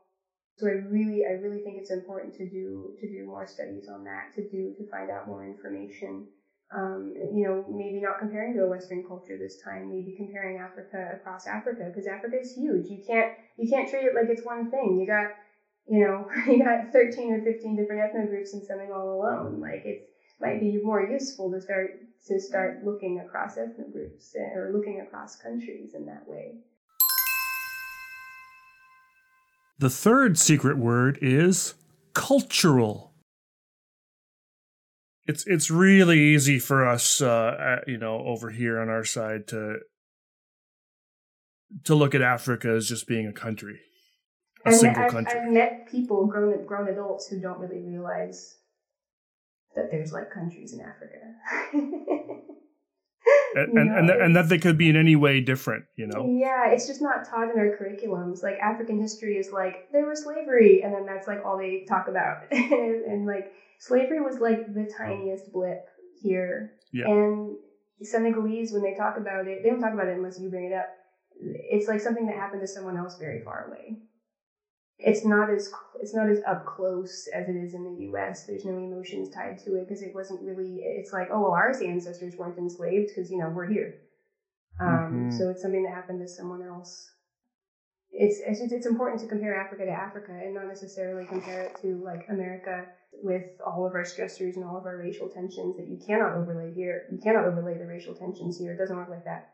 So 0.57 0.65
I 0.65 0.71
really, 0.89 1.23
I 1.23 1.33
really 1.33 1.61
think 1.61 1.77
it's 1.77 1.91
important 1.91 2.33
to 2.35 2.49
do 2.49 2.95
to 2.99 3.07
do 3.07 3.25
more 3.25 3.45
studies 3.45 3.87
on 3.87 4.03
that, 4.05 4.33
to 4.35 4.41
do 4.49 4.73
to 4.77 4.89
find 4.89 5.11
out 5.11 5.27
more 5.27 5.45
information 5.45 6.27
um, 6.75 7.13
you 7.15 7.45
know, 7.45 7.63
maybe 7.69 8.01
not 8.01 8.19
comparing 8.19 8.53
to 8.55 8.63
a 8.63 8.67
Western 8.67 9.03
culture 9.07 9.37
this 9.37 9.61
time, 9.61 9.89
maybe 9.89 10.15
comparing 10.17 10.57
Africa 10.57 11.11
across 11.13 11.47
Africa 11.47 11.85
because 11.85 12.07
Africa 12.07 12.37
is 12.39 12.53
huge. 12.53 12.87
You 12.89 13.01
can't 13.05 13.31
you 13.57 13.69
can't 13.69 13.89
treat 13.89 14.03
it 14.03 14.15
like 14.15 14.27
it's 14.29 14.45
one 14.45 14.69
thing. 14.69 14.99
You 14.99 15.07
got 15.07 15.31
you 15.87 16.05
know 16.05 16.29
you 16.51 16.63
got 16.63 16.91
13 16.91 17.33
or 17.33 17.41
15 17.41 17.75
different 17.77 18.01
ethno 18.01 18.27
groups 18.27 18.53
and 18.53 18.63
something 18.63 18.91
all 18.91 19.21
alone. 19.21 19.61
Like 19.61 19.85
it 19.85 20.09
might 20.41 20.59
be 20.59 20.81
more 20.83 21.01
useful 21.01 21.49
to 21.51 21.61
start 21.61 22.01
to 22.27 22.39
start 22.39 22.83
looking 22.83 23.19
across 23.19 23.55
ethno 23.57 23.89
groups 23.91 24.35
or 24.35 24.71
looking 24.73 24.99
across 24.99 25.37
countries 25.37 25.93
in 25.93 26.05
that 26.05 26.27
way. 26.27 26.55
The 29.79 29.89
third 29.89 30.37
secret 30.37 30.77
word 30.77 31.17
is 31.21 31.75
cultural 32.13 33.06
it's 35.27 35.45
it's 35.45 35.69
really 35.69 36.19
easy 36.19 36.57
for 36.57 36.87
us, 36.87 37.21
uh, 37.21 37.81
you 37.85 37.97
know, 37.97 38.19
over 38.25 38.49
here 38.49 38.79
on 38.79 38.89
our 38.89 39.03
side 39.03 39.47
to 39.47 39.79
to 41.83 41.95
look 41.95 42.15
at 42.15 42.21
Africa 42.21 42.69
as 42.69 42.87
just 42.87 43.07
being 43.07 43.27
a 43.27 43.33
country, 43.33 43.79
a 44.65 44.69
and 44.69 44.77
single 44.77 45.03
I've, 45.03 45.11
country. 45.11 45.39
I've 45.39 45.51
met 45.51 45.87
people, 45.91 46.25
grown 46.25 46.65
grown 46.65 46.87
adults, 46.87 47.27
who 47.27 47.41
don't 47.41 47.59
really 47.59 47.81
realize 47.81 48.55
that 49.75 49.91
there's 49.91 50.13
like 50.13 50.31
countries 50.31 50.73
in 50.73 50.79
Africa. 50.81 51.17
and, 53.55 53.77
and, 53.77 53.91
and, 53.91 54.09
and, 54.09 54.35
that 54.35 54.49
they 54.49 54.57
could 54.57 54.77
be 54.77 54.89
in 54.89 54.95
any 54.95 55.15
way 55.15 55.41
different, 55.41 55.85
you 55.95 56.07
know? 56.07 56.25
Yeah, 56.27 56.69
it's 56.69 56.87
just 56.87 57.01
not 57.01 57.25
taught 57.25 57.49
in 57.49 57.59
our 57.59 57.77
curriculums. 57.77 58.43
Like 58.43 58.57
African 58.59 58.99
history 58.99 59.37
is 59.37 59.51
like, 59.51 59.91
there 59.91 60.07
was 60.07 60.23
slavery, 60.23 60.81
and 60.83 60.93
then 60.93 61.05
that's 61.05 61.27
like 61.27 61.43
all 61.45 61.57
they 61.57 61.85
talk 61.87 62.07
about. 62.07 62.43
and, 62.51 63.05
and 63.05 63.25
like, 63.25 63.51
slavery 63.79 64.21
was 64.21 64.39
like 64.39 64.73
the 64.73 64.89
tiniest 64.97 65.51
blip 65.51 65.87
here. 66.21 66.73
Yeah. 66.91 67.07
And 67.07 67.57
Senegalese, 68.01 68.71
when 68.71 68.83
they 68.83 68.95
talk 68.95 69.17
about 69.17 69.47
it, 69.47 69.63
they 69.63 69.69
don't 69.69 69.81
talk 69.81 69.93
about 69.93 70.07
it 70.07 70.17
unless 70.17 70.39
you 70.39 70.49
bring 70.49 70.65
it 70.65 70.73
up. 70.73 70.87
It's 71.39 71.87
like 71.87 71.99
something 71.99 72.25
that 72.27 72.35
happened 72.35 72.61
to 72.61 72.67
someone 72.67 72.97
else 72.97 73.17
very 73.17 73.43
far 73.43 73.67
away. 73.67 73.99
It's 74.99 75.23
not 75.23 75.49
as 75.51 75.71
it's 76.01 76.15
not 76.15 76.29
as 76.29 76.39
up 76.47 76.65
close 76.65 77.27
as 77.33 77.47
it 77.47 77.55
is 77.55 77.73
in 77.73 77.83
the 77.83 78.03
U.S. 78.05 78.45
There's 78.45 78.65
no 78.65 78.77
emotions 78.77 79.29
tied 79.29 79.59
to 79.59 79.75
it 79.75 79.87
because 79.87 80.01
it 80.01 80.13
wasn't 80.13 80.41
really. 80.41 80.79
It's 80.81 81.13
like, 81.13 81.29
oh, 81.31 81.41
well, 81.41 81.51
our 81.51 81.69
ancestors 81.69 82.35
weren't 82.35 82.57
enslaved 82.57 83.09
because 83.09 83.29
you 83.29 83.37
know 83.37 83.49
we're 83.49 83.67
here. 83.67 83.95
Um, 84.79 84.87
mm-hmm. 84.87 85.37
So 85.37 85.49
it's 85.49 85.61
something 85.61 85.83
that 85.83 85.93
happened 85.93 86.19
to 86.21 86.27
someone 86.27 86.63
else. 86.63 87.11
It's 88.11 88.39
it's 88.45 88.71
it's 88.71 88.87
important 88.87 89.21
to 89.21 89.27
compare 89.27 89.59
Africa 89.59 89.85
to 89.85 89.91
Africa 89.91 90.31
and 90.31 90.55
not 90.55 90.67
necessarily 90.67 91.25
compare 91.25 91.63
it 91.63 91.77
to 91.81 92.01
like 92.03 92.25
America 92.29 92.85
with 93.21 93.45
all 93.65 93.85
of 93.85 93.93
our 93.93 94.03
stressors 94.03 94.55
and 94.55 94.63
all 94.63 94.77
of 94.77 94.85
our 94.85 94.97
racial 94.97 95.29
tensions 95.29 95.77
that 95.77 95.87
you 95.87 95.99
cannot 96.05 96.33
overlay 96.33 96.73
here. 96.73 97.03
You 97.11 97.19
cannot 97.19 97.45
overlay 97.45 97.77
the 97.77 97.85
racial 97.85 98.15
tensions 98.15 98.57
here. 98.57 98.73
It 98.73 98.77
doesn't 98.77 98.95
work 98.95 99.09
like 99.09 99.25
that. 99.25 99.53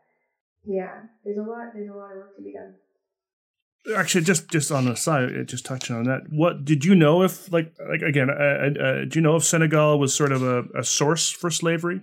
Yeah, 0.64 1.02
there's 1.24 1.36
a 1.36 1.42
lot. 1.42 1.72
There's 1.74 1.90
a 1.90 1.94
lot 1.94 2.12
of 2.12 2.16
work 2.16 2.36
to 2.36 2.42
be 2.42 2.52
done. 2.52 2.74
Actually, 3.96 4.24
just 4.24 4.48
just 4.48 4.72
on 4.72 4.86
the 4.86 4.96
side, 4.96 5.36
uh, 5.36 5.42
just 5.44 5.66
touching 5.66 5.94
on 5.94 6.04
that. 6.04 6.22
What 6.30 6.64
did 6.64 6.84
you 6.84 6.94
know 6.94 7.22
if 7.22 7.52
like 7.52 7.74
like 7.88 8.02
again? 8.02 8.30
Uh, 8.30 8.32
uh, 8.32 8.82
uh 8.82 9.04
do 9.04 9.10
you 9.18 9.20
know 9.20 9.36
if 9.36 9.44
Senegal 9.44 9.98
was 9.98 10.14
sort 10.14 10.32
of 10.32 10.42
a, 10.42 10.64
a 10.78 10.84
source 10.84 11.30
for 11.30 11.50
slavery? 11.50 12.00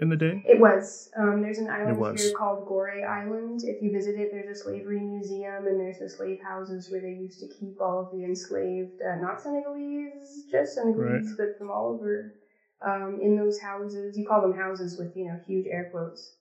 in 0.00 0.08
the 0.08 0.16
day? 0.16 0.42
It 0.46 0.58
was. 0.58 1.10
Um, 1.16 1.42
there's 1.42 1.58
an 1.58 1.68
island 1.68 2.18
here 2.18 2.32
called 2.32 2.66
Gorée 2.66 3.06
Island. 3.06 3.60
If 3.64 3.82
you 3.82 3.92
visit 3.92 4.18
it, 4.18 4.30
there's 4.32 4.58
a 4.58 4.62
slavery 4.62 5.00
museum 5.00 5.66
and 5.66 5.78
there's 5.78 5.98
the 5.98 6.08
slave 6.08 6.40
houses 6.42 6.90
where 6.90 7.00
they 7.00 7.10
used 7.10 7.40
to 7.40 7.48
keep 7.48 7.80
all 7.80 8.00
of 8.00 8.10
the 8.12 8.24
enslaved, 8.24 9.00
uh, 9.02 9.16
not 9.16 9.40
Senegalese, 9.40 10.44
just 10.50 10.74
Senegalese, 10.74 11.28
right. 11.28 11.36
but 11.36 11.58
from 11.58 11.70
all 11.70 11.88
over. 11.88 12.34
Um, 12.82 13.18
in 13.20 13.36
those 13.36 13.60
houses, 13.60 14.16
you 14.16 14.26
call 14.26 14.40
them 14.40 14.56
houses 14.56 14.96
with 14.98 15.14
you 15.14 15.26
know 15.26 15.38
huge 15.46 15.66
air 15.70 15.90
quotes, 15.90 16.36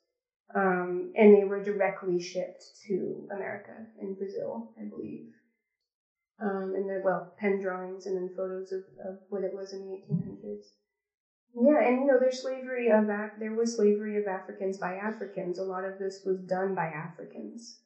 um, 0.56 1.12
and 1.16 1.36
they 1.36 1.44
were 1.44 1.64
directly 1.64 2.20
shipped 2.20 2.64
to 2.88 3.28
America 3.32 3.86
and 4.00 4.18
Brazil, 4.18 4.72
I 4.80 4.86
believe. 4.86 5.28
Um, 6.42 6.74
and 6.76 6.90
then, 6.90 7.02
well, 7.04 7.34
pen 7.38 7.62
drawings 7.62 8.06
and 8.06 8.16
then 8.16 8.34
photos 8.36 8.72
of, 8.72 8.82
of 9.06 9.18
what 9.30 9.44
it 9.44 9.54
was 9.54 9.74
in 9.74 9.80
the 9.80 10.14
1800s. 10.14 10.72
Yeah, 11.56 11.82
and 11.84 12.02
you 12.02 12.08
know, 12.08 12.20
there's 12.20 12.42
slavery 12.42 12.90
of 12.90 13.10
Af- 13.10 13.40
there 13.40 13.54
was 13.54 13.76
slavery 13.76 14.18
of 14.18 14.28
Africans 14.28 14.78
by 14.78 14.94
Africans. 14.96 15.58
A 15.58 15.64
lot 15.64 15.84
of 15.84 15.98
this 15.98 16.22
was 16.24 16.40
done 16.42 16.76
by 16.76 16.86
Africans, 16.86 17.80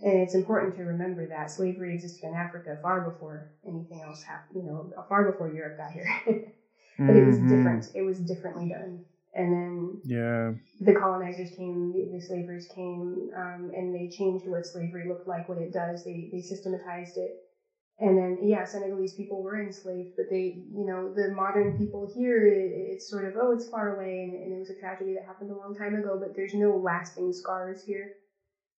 and 0.00 0.18
it's 0.18 0.34
important 0.34 0.74
to 0.76 0.82
remember 0.82 1.26
that 1.26 1.50
slavery 1.50 1.92
existed 1.92 2.24
in 2.24 2.34
Africa 2.34 2.78
far 2.80 3.02
before 3.02 3.52
anything 3.66 4.00
else 4.00 4.22
happened. 4.22 4.64
You 4.64 4.70
know, 4.70 5.04
far 5.10 5.30
before 5.30 5.52
Europe 5.52 5.76
got 5.76 5.90
here. 5.90 6.08
but 6.26 7.04
mm-hmm. 7.04 7.16
it 7.16 7.26
was 7.26 7.36
mm-hmm. 7.36 7.48
different. 7.54 7.90
It 7.94 8.02
was 8.02 8.18
differently 8.18 8.70
done. 8.70 9.04
And 9.36 9.52
then 9.52 10.00
yeah, 10.02 10.52
the 10.80 10.94
colonizers 10.94 11.50
came, 11.50 11.92
the, 11.92 12.08
the 12.10 12.20
slavers 12.22 12.66
came, 12.74 13.30
um, 13.36 13.70
and 13.76 13.94
they 13.94 14.08
changed 14.08 14.48
what 14.48 14.64
slavery 14.64 15.06
looked 15.06 15.28
like, 15.28 15.46
what 15.46 15.58
it 15.58 15.74
does. 15.74 16.04
They 16.04 16.30
they 16.32 16.40
systematized 16.40 17.18
it. 17.18 17.42
And 17.98 18.18
then 18.18 18.38
yeah 18.42 18.64
senegalese 18.64 19.14
people 19.14 19.42
were 19.42 19.58
enslaved 19.58 20.16
but 20.16 20.26
they 20.28 20.66
you 20.70 20.84
know 20.84 21.10
the 21.14 21.32
modern 21.34 21.78
people 21.78 22.10
here 22.14 22.44
it, 22.46 22.70
it's 22.70 23.08
sort 23.08 23.24
of 23.24 23.36
oh 23.38 23.52
it's 23.52 23.66
far 23.70 23.96
away 23.96 24.22
and, 24.22 24.34
and, 24.34 24.52
it 24.52 24.58
was 24.58 24.68
a 24.68 24.78
tragedy 24.78 25.14
that 25.14 25.24
happened 25.24 25.50
a 25.50 25.56
long 25.56 25.74
time 25.74 25.94
ago 25.94 26.18
but 26.20 26.36
there's 26.36 26.52
no 26.52 26.76
lasting 26.76 27.32
scars 27.32 27.82
here. 27.82 28.10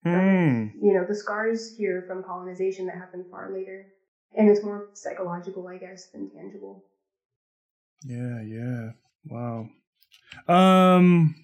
Mm. 0.05 0.69
you 0.79 0.93
know 0.93 1.03
the 1.03 1.15
scars 1.15 1.75
here 1.75 2.03
from 2.07 2.21
colonization 2.21 2.85
that 2.85 2.95
happened 2.95 3.25
far 3.31 3.51
later. 3.51 3.87
And 4.35 4.49
it's 4.49 4.61
more 4.61 4.89
psychological 4.93 5.67
i 5.67 5.77
guess 5.77 6.05
than 6.13 6.29
tangible. 6.29 6.83
Yeah 8.05 8.41
yeah. 8.41 8.91
Wow 9.25 9.67
um 10.47 11.35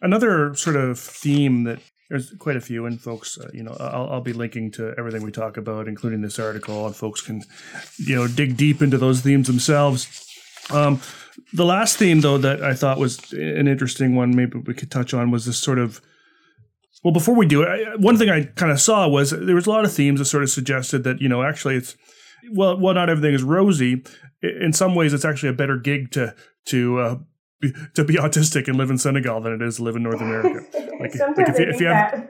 another 0.00 0.54
sort 0.54 0.76
of 0.76 0.98
theme 0.98 1.64
that 1.64 1.78
there's 2.12 2.30
quite 2.38 2.56
a 2.56 2.60
few, 2.60 2.84
and 2.84 3.00
folks, 3.00 3.38
uh, 3.38 3.48
you 3.54 3.62
know, 3.62 3.74
I'll, 3.80 4.06
I'll 4.10 4.20
be 4.20 4.34
linking 4.34 4.70
to 4.72 4.92
everything 4.98 5.22
we 5.22 5.32
talk 5.32 5.56
about, 5.56 5.88
including 5.88 6.20
this 6.20 6.38
article, 6.38 6.86
and 6.86 6.94
folks 6.94 7.22
can, 7.22 7.42
you 7.96 8.14
know, 8.14 8.28
dig 8.28 8.58
deep 8.58 8.82
into 8.82 8.98
those 8.98 9.22
themes 9.22 9.46
themselves. 9.46 10.28
Um, 10.68 11.00
the 11.54 11.64
last 11.64 11.96
theme, 11.96 12.20
though, 12.20 12.36
that 12.36 12.62
I 12.62 12.74
thought 12.74 12.98
was 12.98 13.32
an 13.32 13.66
interesting 13.66 14.14
one, 14.14 14.36
maybe 14.36 14.58
we 14.58 14.74
could 14.74 14.90
touch 14.90 15.14
on, 15.14 15.30
was 15.30 15.46
this 15.46 15.56
sort 15.56 15.78
of. 15.78 16.02
Well, 17.02 17.14
before 17.14 17.34
we 17.34 17.46
do 17.46 17.62
it, 17.62 17.98
one 17.98 18.18
thing 18.18 18.28
I 18.28 18.44
kind 18.44 18.70
of 18.70 18.78
saw 18.78 19.08
was 19.08 19.30
there 19.30 19.54
was 19.54 19.66
a 19.66 19.70
lot 19.70 19.86
of 19.86 19.92
themes 19.92 20.20
that 20.20 20.26
sort 20.26 20.42
of 20.42 20.50
suggested 20.50 21.04
that 21.04 21.22
you 21.22 21.30
know 21.30 21.42
actually 21.42 21.76
it's 21.76 21.96
well, 22.50 22.78
well, 22.78 22.92
not 22.92 23.08
everything 23.08 23.34
is 23.34 23.42
rosy. 23.42 24.04
In 24.42 24.74
some 24.74 24.94
ways, 24.94 25.14
it's 25.14 25.24
actually 25.24 25.48
a 25.48 25.54
better 25.54 25.78
gig 25.78 26.10
to 26.12 26.34
to 26.66 26.98
uh, 26.98 27.16
be, 27.62 27.72
to 27.94 28.04
be 28.04 28.14
autistic 28.14 28.68
and 28.68 28.76
live 28.76 28.90
in 28.90 28.98
Senegal 28.98 29.40
than 29.40 29.54
it 29.54 29.62
is 29.62 29.76
to 29.76 29.84
live 29.84 29.96
in 29.96 30.02
North 30.02 30.20
America. 30.20 30.66
Like, 31.02 31.18
like 31.18 31.48
if, 31.48 31.58
you, 31.58 31.64
if 31.66 31.80
you 31.80 31.86
have, 31.88 32.28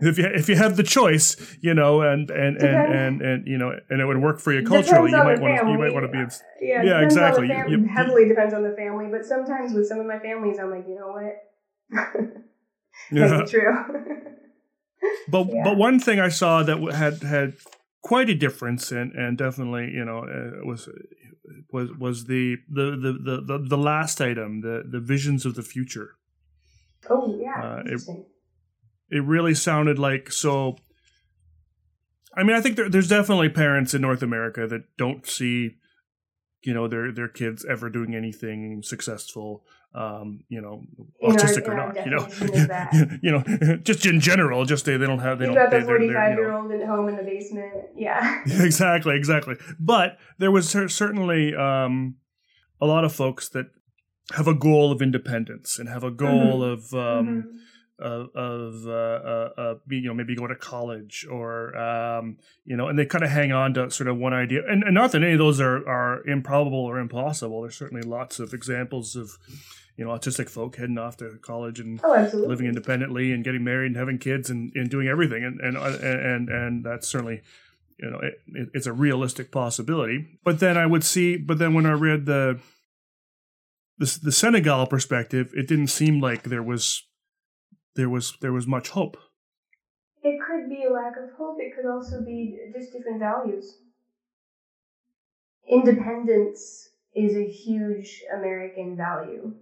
if 0.00 0.18
you 0.18 0.24
if 0.26 0.48
you 0.48 0.56
have 0.56 0.76
the 0.76 0.82
choice, 0.82 1.36
you 1.60 1.74
know, 1.74 2.00
and 2.00 2.28
and 2.28 2.56
and, 2.56 2.92
and, 2.92 3.22
and 3.22 3.46
you 3.46 3.56
know, 3.56 3.72
and 3.88 4.00
it 4.00 4.06
would 4.06 4.20
work 4.20 4.40
for 4.40 4.52
you 4.52 4.66
culturally, 4.66 5.12
you 5.12 5.16
might 5.16 5.40
want 5.40 5.60
to 5.60 5.70
you 5.70 5.78
might 5.78 5.92
want 5.92 6.04
to 6.04 6.10
be. 6.10 6.18
In, 6.18 6.28
yeah, 6.60 6.82
yeah 6.82 7.04
exactly. 7.04 7.46
Fam- 7.46 7.68
you, 7.68 7.78
you, 7.78 7.86
heavily 7.86 8.26
depends 8.26 8.52
on 8.52 8.64
the 8.64 8.74
family, 8.76 9.06
but 9.12 9.24
sometimes 9.24 9.74
with 9.74 9.86
some 9.86 10.00
of 10.00 10.06
my 10.06 10.18
families, 10.18 10.58
I'm 10.58 10.70
like, 10.70 10.86
you 10.88 10.96
know 10.96 11.12
what, 11.12 12.32
yeah. 13.12 13.44
true. 13.44 13.76
but 15.28 15.46
yeah. 15.46 15.62
but 15.62 15.76
one 15.76 16.00
thing 16.00 16.18
I 16.18 16.30
saw 16.30 16.64
that 16.64 16.80
had 16.92 17.22
had 17.22 17.54
quite 18.02 18.28
a 18.28 18.34
difference, 18.34 18.90
and 18.90 19.12
and 19.12 19.38
definitely 19.38 19.92
you 19.92 20.04
know 20.04 20.18
uh, 20.18 20.66
was 20.66 20.88
was 21.72 21.90
was 21.98 22.24
the 22.26 22.56
the, 22.68 22.90
the 22.92 23.42
the 23.46 23.58
the 23.68 23.78
last 23.78 24.20
item, 24.20 24.60
the 24.60 24.84
the 24.88 25.00
visions 25.00 25.44
of 25.44 25.54
the 25.54 25.62
future. 25.62 26.16
Oh 27.08 27.38
yeah, 27.38 27.62
uh. 27.62 27.82
It, 27.86 28.00
it 29.10 29.22
really 29.24 29.54
sounded 29.54 29.98
like 29.98 30.32
so. 30.32 30.76
I 32.36 32.42
mean, 32.42 32.56
I 32.56 32.60
think 32.60 32.76
there, 32.76 32.88
there's 32.88 33.08
definitely 33.08 33.48
parents 33.48 33.94
in 33.94 34.02
North 34.02 34.22
America 34.22 34.66
that 34.66 34.96
don't 34.96 35.26
see, 35.26 35.76
you 36.62 36.74
know, 36.74 36.88
their 36.88 37.12
their 37.12 37.28
kids 37.28 37.64
ever 37.64 37.90
doing 37.90 38.14
anything 38.14 38.82
successful 38.82 39.64
um, 39.94 40.42
you 40.48 40.60
know, 40.60 40.82
autistic 41.22 41.68
or 41.68 41.74
not, 41.74 41.94
you 42.04 42.10
know, 42.10 43.18
you 43.22 43.30
know, 43.30 43.76
just 43.84 44.04
in 44.06 44.18
general, 44.18 44.64
just 44.64 44.84
they, 44.84 44.96
they 44.96 45.06
don't 45.06 45.20
have, 45.20 45.38
they 45.38 45.46
you 45.46 45.54
don't. 45.54 45.70
got 45.70 45.78
the 45.78 45.86
forty-five-year-old 45.86 46.72
at 46.72 46.86
home 46.86 47.08
in 47.08 47.16
the 47.16 47.22
basement, 47.22 47.72
yeah. 47.96 48.42
exactly, 48.46 49.16
exactly. 49.16 49.54
But 49.78 50.18
there 50.38 50.50
was 50.50 50.68
certainly 50.68 51.54
um, 51.54 52.16
a 52.80 52.86
lot 52.86 53.04
of 53.04 53.12
folks 53.12 53.48
that 53.50 53.66
have 54.32 54.48
a 54.48 54.54
goal 54.54 54.90
of 54.90 55.00
independence 55.00 55.78
and 55.78 55.88
have 55.88 56.02
a 56.02 56.10
goal 56.10 56.60
mm-hmm. 56.60 56.72
of. 56.72 56.94
Um, 56.94 57.26
mm-hmm. 57.26 57.48
Of, 57.96 58.34
of 58.34 58.88
uh, 58.88 58.90
uh, 58.90 59.50
uh, 59.56 59.74
you 59.88 60.08
know 60.08 60.14
maybe 60.14 60.34
going 60.34 60.48
to 60.48 60.56
college 60.56 61.24
or 61.30 61.76
um, 61.76 62.38
you 62.64 62.76
know 62.76 62.88
and 62.88 62.98
they 62.98 63.06
kind 63.06 63.22
of 63.22 63.30
hang 63.30 63.52
on 63.52 63.72
to 63.74 63.88
sort 63.88 64.08
of 64.08 64.16
one 64.16 64.34
idea 64.34 64.62
and, 64.68 64.82
and 64.82 64.94
not 64.94 65.12
that 65.12 65.22
any 65.22 65.34
of 65.34 65.38
those 65.38 65.60
are, 65.60 65.88
are 65.88 66.26
improbable 66.26 66.80
or 66.80 66.98
impossible 66.98 67.62
there's 67.62 67.76
certainly 67.76 68.02
lots 68.02 68.40
of 68.40 68.52
examples 68.52 69.14
of 69.14 69.38
you 69.96 70.04
know 70.04 70.10
autistic 70.10 70.48
folk 70.48 70.76
heading 70.76 70.98
off 70.98 71.16
to 71.18 71.38
college 71.42 71.80
and 71.80 72.00
oh, 72.02 72.30
living 72.32 72.66
independently 72.66 73.32
and 73.32 73.44
getting 73.44 73.64
married 73.64 73.88
and 73.88 73.96
having 73.96 74.18
kids 74.18 74.50
and, 74.50 74.72
and 74.74 74.90
doing 74.90 75.08
everything. 75.08 75.44
And 75.44 75.60
and 75.60 75.76
uh, 75.76 75.98
and 76.02 76.48
and 76.48 76.84
that's 76.84 77.08
certainly 77.08 77.42
you 77.98 78.10
know 78.10 78.18
it, 78.18 78.68
it's 78.74 78.86
a 78.86 78.92
realistic 78.92 79.50
possibility. 79.50 80.38
But 80.44 80.60
then 80.60 80.76
i 80.76 80.86
would 80.86 81.04
see 81.04 81.36
but 81.36 81.58
then 81.58 81.74
when 81.74 81.86
i 81.86 81.92
read 81.92 82.26
the 82.26 82.60
the, 83.98 84.18
the 84.22 84.32
senegal 84.32 84.86
perspective 84.86 85.52
it 85.54 85.68
didn't 85.68 85.86
seem 85.88 86.20
like 86.20 86.42
there 86.42 86.62
was 86.62 87.04
there 87.94 88.08
was 88.08 88.36
there 88.40 88.52
was 88.52 88.66
much 88.66 88.90
hope. 88.90 89.16
It 90.22 90.40
could 90.46 90.68
be 90.68 90.84
a 90.84 90.92
lack 90.92 91.16
of 91.16 91.36
hope. 91.36 91.58
It 91.60 91.74
could 91.76 91.88
also 91.88 92.22
be 92.24 92.58
just 92.72 92.92
different 92.92 93.20
values. 93.20 93.78
Independence 95.68 96.88
is 97.14 97.36
a 97.36 97.46
huge 97.46 98.22
american 98.36 98.96
value 98.96 99.54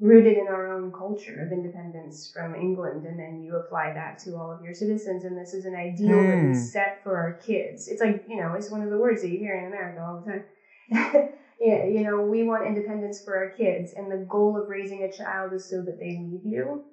rooted 0.00 0.36
in 0.36 0.46
our 0.48 0.72
own 0.72 0.92
culture 0.92 1.42
of 1.44 1.52
independence 1.52 2.30
from 2.32 2.54
England, 2.54 3.06
and 3.06 3.18
then 3.18 3.40
you 3.40 3.56
apply 3.56 3.92
that 3.94 4.18
to 4.18 4.36
all 4.36 4.52
of 4.52 4.62
your 4.62 4.74
citizens, 4.74 5.24
and 5.24 5.36
this 5.36 5.54
is 5.54 5.64
an 5.64 5.74
ideal 5.74 6.16
mm. 6.16 6.26
that 6.26 6.42
we 6.42 6.52
hmm. 6.52 6.54
set 6.54 7.02
for 7.02 7.16
our 7.16 7.34
kids. 7.34 7.88
It's 7.88 8.00
like 8.00 8.24
you 8.28 8.36
know, 8.36 8.54
it's 8.54 8.70
one 8.70 8.82
of 8.82 8.90
the 8.90 8.98
words 8.98 9.22
that 9.22 9.30
you 9.30 9.38
hear 9.38 9.58
in 9.58 9.66
America 9.66 10.02
all 10.02 10.20
the 10.20 10.30
time. 10.30 10.44
yeah, 11.60 11.84
you 11.86 12.02
know, 12.02 12.22
we 12.22 12.42
want 12.42 12.66
independence 12.66 13.24
for 13.24 13.36
our 13.36 13.50
kids, 13.50 13.94
and 13.96 14.12
the 14.12 14.26
goal 14.28 14.60
of 14.60 14.68
raising 14.68 15.02
a 15.04 15.12
child 15.12 15.54
is 15.54 15.68
so 15.68 15.82
that 15.82 15.98
they 15.98 16.18
leave 16.18 16.44
you 16.44 16.84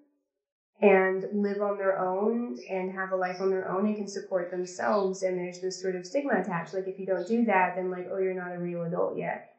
and 0.82 1.26
live 1.34 1.62
on 1.62 1.78
their 1.78 2.00
own 2.00 2.58
and 2.70 2.92
have 2.92 3.12
a 3.12 3.16
life 3.16 3.40
on 3.40 3.50
their 3.50 3.70
own 3.70 3.86
and 3.86 3.96
can 3.96 4.08
support 4.08 4.50
themselves. 4.50 5.24
And 5.24 5.38
there's 5.38 5.62
this 5.62 5.82
sort 5.82 5.96
of 5.96 6.06
stigma 6.06 6.42
attached, 6.42 6.74
like 6.74 6.88
if 6.88 7.00
you 7.00 7.06
don't 7.06 7.28
do 7.28 7.46
that, 7.46 7.76
then 7.76 7.92
like, 7.92 8.08
oh, 8.12 8.18
you're 8.18 8.34
not 8.34 8.54
a 8.54 8.60
real 8.60 8.84
adult 8.84 9.18
yet 9.18 9.53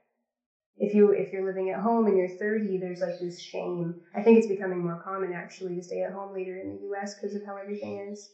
if 0.77 0.93
you 0.93 1.11
if 1.11 1.33
you're 1.33 1.45
living 1.45 1.71
at 1.71 1.81
home 1.81 2.07
and 2.07 2.17
you're 2.17 2.29
30 2.29 2.79
there's 2.79 3.01
like 3.01 3.19
this 3.21 3.41
shame. 3.41 3.95
I 4.15 4.21
think 4.21 4.37
it's 4.39 4.47
becoming 4.47 4.83
more 4.83 4.97
common 4.97 5.33
actually 5.33 5.75
to 5.77 5.83
stay 5.83 6.03
at 6.03 6.13
home 6.13 6.33
later 6.33 6.57
in 6.57 6.69
the 6.69 6.97
us 6.97 7.15
because 7.15 7.35
of 7.35 7.45
how 7.45 7.57
everything 7.57 7.99
is. 8.11 8.31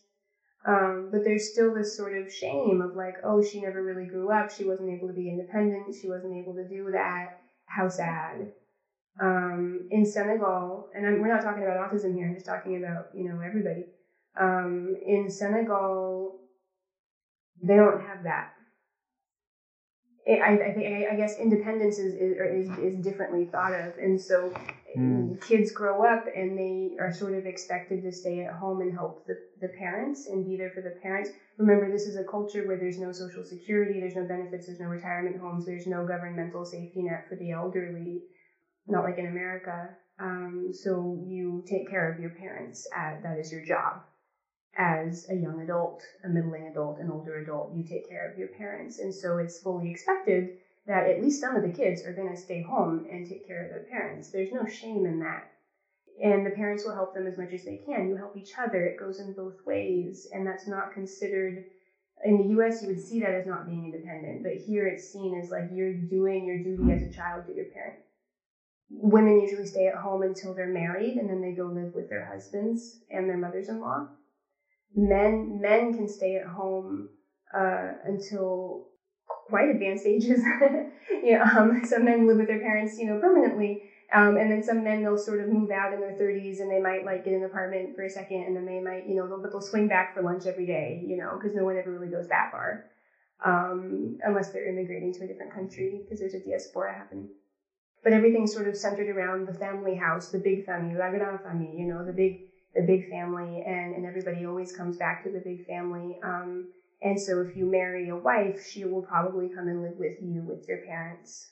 Um, 0.65 1.09
but 1.11 1.25
there's 1.25 1.51
still 1.51 1.73
this 1.73 1.97
sort 1.97 2.13
of 2.15 2.31
shame 2.31 2.81
of 2.81 2.95
like 2.95 3.17
oh 3.23 3.43
she 3.43 3.61
never 3.61 3.83
really 3.83 4.07
grew 4.07 4.31
up. 4.31 4.51
She 4.51 4.65
wasn't 4.65 4.91
able 4.91 5.09
to 5.09 5.15
be 5.15 5.29
independent. 5.29 5.95
She 5.95 6.09
wasn't 6.09 6.35
able 6.35 6.55
to 6.55 6.67
do 6.67 6.91
that. 6.91 7.29
How 7.67 7.89
sad. 7.89 8.51
Um, 9.21 9.87
in 9.91 10.07
senegal 10.07 10.89
and 10.95 11.07
I'm, 11.07 11.21
we're 11.21 11.29
not 11.29 11.43
talking 11.43 11.63
about 11.63 11.91
autism 11.91 12.15
here. 12.15 12.27
I'm 12.27 12.35
just 12.35 12.47
talking 12.47 12.77
about 12.77 13.07
you 13.15 13.25
know 13.25 13.41
everybody. 13.41 13.87
Um, 14.39 14.95
in 15.05 15.29
senegal 15.29 16.37
they 17.63 17.77
don't 17.77 18.01
have 18.01 18.23
that 18.23 18.49
I, 20.29 20.53
I 20.53 20.73
think 20.73 21.09
I 21.11 21.17
guess 21.17 21.39
independence 21.39 21.99
is, 21.99 22.15
is 22.15 22.79
is 22.79 22.97
differently 23.03 23.47
thought 23.47 23.73
of, 23.73 23.97
and 23.97 24.21
so 24.21 24.53
mm. 24.97 25.41
kids 25.41 25.73
grow 25.73 26.05
up 26.05 26.27
and 26.35 26.59
they 26.59 26.97
are 27.01 27.13
sort 27.13 27.35
of 27.35 27.47
expected 27.47 28.03
to 28.03 28.13
stay 28.13 28.45
at 28.45 28.53
home 28.53 28.81
and 28.83 28.93
help 28.93 29.27
the, 29.27 29.39
the 29.61 29.69
parents 29.69 30.27
and 30.27 30.45
be 30.45 30.57
there 30.57 30.71
for 30.75 30.83
the 30.83 30.95
parents. 31.03 31.31
Remember, 31.59 31.91
this 31.91 32.07
is 32.07 32.17
a 32.17 32.25
culture 32.25 32.67
where 32.67 32.77
there's 32.77 32.99
no 32.99 33.13
social 33.13 33.45
security, 33.45 34.01
there's 34.01 34.15
no 34.15 34.27
benefits, 34.27 34.67
there's 34.67 34.81
no 34.81 34.87
retirement 34.87 35.41
homes, 35.41 35.65
there's 35.65 35.87
no 35.87 36.07
governmental 36.07 36.65
safety 36.65 37.03
net 37.03 37.27
for 37.29 37.37
the 37.37 37.53
elderly, 37.53 38.23
not 38.87 39.05
like 39.05 39.19
in 39.19 39.27
America. 39.27 39.89
Um, 40.19 40.69
so 40.73 41.19
you 41.27 41.65
take 41.67 41.89
care 41.89 42.13
of 42.13 42.21
your 42.21 42.31
parents. 42.31 42.87
At, 42.95 43.23
that 43.23 43.39
is 43.39 43.51
your 43.51 43.65
job 43.65 44.03
as 44.77 45.27
a 45.29 45.35
young 45.35 45.61
adult, 45.61 46.03
a 46.25 46.29
middling 46.29 46.69
adult, 46.69 47.01
an 47.01 47.11
older 47.11 47.39
adult, 47.39 47.75
you 47.75 47.83
take 47.83 48.09
care 48.09 48.31
of 48.31 48.39
your 48.39 48.49
parents. 48.49 48.99
And 48.99 49.13
so 49.13 49.39
it's 49.39 49.59
fully 49.59 49.91
expected 49.91 50.51
that 50.87 51.07
at 51.07 51.21
least 51.21 51.41
some 51.41 51.57
of 51.57 51.63
the 51.63 51.73
kids 51.73 52.05
are 52.05 52.13
going 52.13 52.31
to 52.31 52.37
stay 52.37 52.63
home 52.63 53.07
and 53.11 53.27
take 53.27 53.47
care 53.47 53.63
of 53.63 53.71
their 53.71 53.85
parents. 53.91 54.31
There's 54.31 54.53
no 54.53 54.67
shame 54.67 55.07
in 55.07 55.21
that. 55.21 55.49
And 56.23 56.45
the 56.45 56.51
parents 56.51 56.85
will 56.85 56.95
help 56.95 57.15
them 57.15 57.27
as 57.27 57.39
much 57.39 57.53
as 57.53 57.65
they 57.65 57.77
can. 57.85 58.09
You 58.09 58.17
help 58.17 58.37
each 58.37 58.53
other. 58.59 58.85
It 58.85 58.99
goes 58.99 59.21
in 59.21 59.33
both 59.33 59.65
ways. 59.67 60.27
And 60.33 60.47
that's 60.47 60.67
not 60.67 60.93
considered, 60.93 61.65
in 62.25 62.39
the 62.39 62.61
US, 62.61 62.83
you 62.83 62.89
would 62.89 63.01
see 63.01 63.21
that 63.21 63.35
as 63.35 63.47
not 63.47 63.67
being 63.67 63.85
independent. 63.85 64.43
But 64.43 64.55
here 64.55 64.87
it's 64.87 65.11
seen 65.11 65.35
as 65.35 65.51
like 65.51 65.69
you're 65.73 65.95
doing 65.95 66.45
your 66.47 66.59
duty 66.59 66.93
as 66.93 67.03
a 67.03 67.13
child 67.13 67.47
to 67.47 67.55
your 67.55 67.67
parent. 67.67 67.99
Women 68.91 69.41
usually 69.41 69.67
stay 69.67 69.87
at 69.87 69.95
home 69.95 70.23
until 70.23 70.53
they're 70.53 70.67
married 70.67 71.17
and 71.17 71.29
then 71.29 71.41
they 71.41 71.53
go 71.53 71.67
live 71.67 71.95
with 71.95 72.09
their 72.09 72.25
husbands 72.25 72.99
and 73.11 73.29
their 73.29 73.37
mothers 73.37 73.69
in 73.69 73.81
law 73.81 74.09
men 74.95 75.61
men 75.61 75.93
can 75.93 76.09
stay 76.09 76.37
at 76.37 76.47
home 76.47 77.09
uh, 77.55 77.93
until 78.05 78.83
quite 79.27 79.69
advanced 79.69 80.07
ages. 80.07 80.43
you 81.23 81.33
know, 81.37 81.43
um, 81.55 81.85
some 81.85 82.05
men 82.05 82.27
live 82.27 82.37
with 82.39 82.47
their 82.47 82.59
parents, 82.59 82.99
you 82.99 83.07
know, 83.07 83.17
permanently. 83.17 83.81
Um, 84.13 84.37
and 84.37 84.51
then 84.51 84.63
some 84.63 84.83
men 84.83 85.03
they'll 85.03 85.17
sort 85.17 85.41
of 85.41 85.49
move 85.49 85.71
out 85.71 85.93
in 85.93 86.01
their 86.01 86.13
30s 86.13 86.59
and 86.61 86.71
they 86.71 86.81
might 86.81 87.05
like 87.05 87.23
get 87.25 87.35
an 87.35 87.45
apartment 87.45 87.95
for 87.95 88.03
a 88.03 88.09
second 88.09 88.43
and 88.43 88.57
then 88.57 88.65
they 88.67 88.81
might 88.81 89.07
you 89.07 89.15
know 89.15 89.29
they'll, 89.29 89.39
but 89.39 89.53
they'll 89.53 89.61
swing 89.61 89.87
back 89.87 90.13
for 90.13 90.21
lunch 90.21 90.47
every 90.47 90.67
day 90.67 91.01
you 91.07 91.17
know 91.17 91.35
because 91.35 91.55
no 91.55 91.65
one 91.65 91.77
ever 91.77 91.93
really 91.93 92.09
goes 92.09 92.27
that 92.27 92.51
far 92.51 92.81
um, 93.45 94.17
unless 94.25 94.49
they're 94.49 94.67
immigrating 94.69 95.13
to 95.13 95.25
a 95.25 95.27
different 95.27 95.53
country 95.53 96.01
because 96.05 96.19
there's 96.19 96.35
a 96.35 96.41
diaspora 96.41 96.93
happening 96.95 97.29
but 98.03 98.13
everything's 98.13 98.53
sort 98.53 98.67
of 98.67 98.77
centered 98.77 99.09
around 99.09 99.47
the 99.47 99.53
family 99.53 99.95
house 99.95 100.29
the 100.29 100.39
big 100.39 100.63
family 100.65 100.95
la 100.95 101.09
grande 101.11 101.41
famille 101.41 101.73
you 101.75 101.85
know 101.85 102.03
the 102.03 102.13
big 102.13 102.39
the 102.75 102.83
big 102.83 103.09
family, 103.09 103.63
and, 103.67 103.95
and 103.95 104.07
everybody 104.07 104.47
always 104.47 104.73
comes 104.73 104.97
back 104.97 105.23
to 105.23 105.31
the 105.31 105.41
big 105.41 105.67
family. 105.67 106.19
Um, 106.23 106.67
and 107.03 107.19
so 107.19 107.41
if 107.41 107.57
you 107.57 107.67
marry 107.67 108.09
a 108.09 108.17
wife, 108.17 108.61
she 108.61 108.85
will 108.85 109.03
probably 109.03 109.49
come 109.49 109.69
and 109.69 109.83
live 109.83 109.97
with 109.99 110.17
you 110.21 110.43
with 110.43 110.69
your 110.69 110.79
parents. 110.79 111.49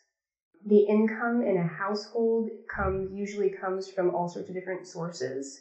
The 0.64 0.78
income 0.80 1.42
in 1.42 1.56
a 1.56 1.64
household 1.64 2.48
comes 2.74 3.10
usually 3.10 3.50
comes 3.50 3.88
from 3.88 4.10
all 4.10 4.28
sorts 4.28 4.48
of 4.48 4.54
different 4.54 4.86
sources. 4.86 5.60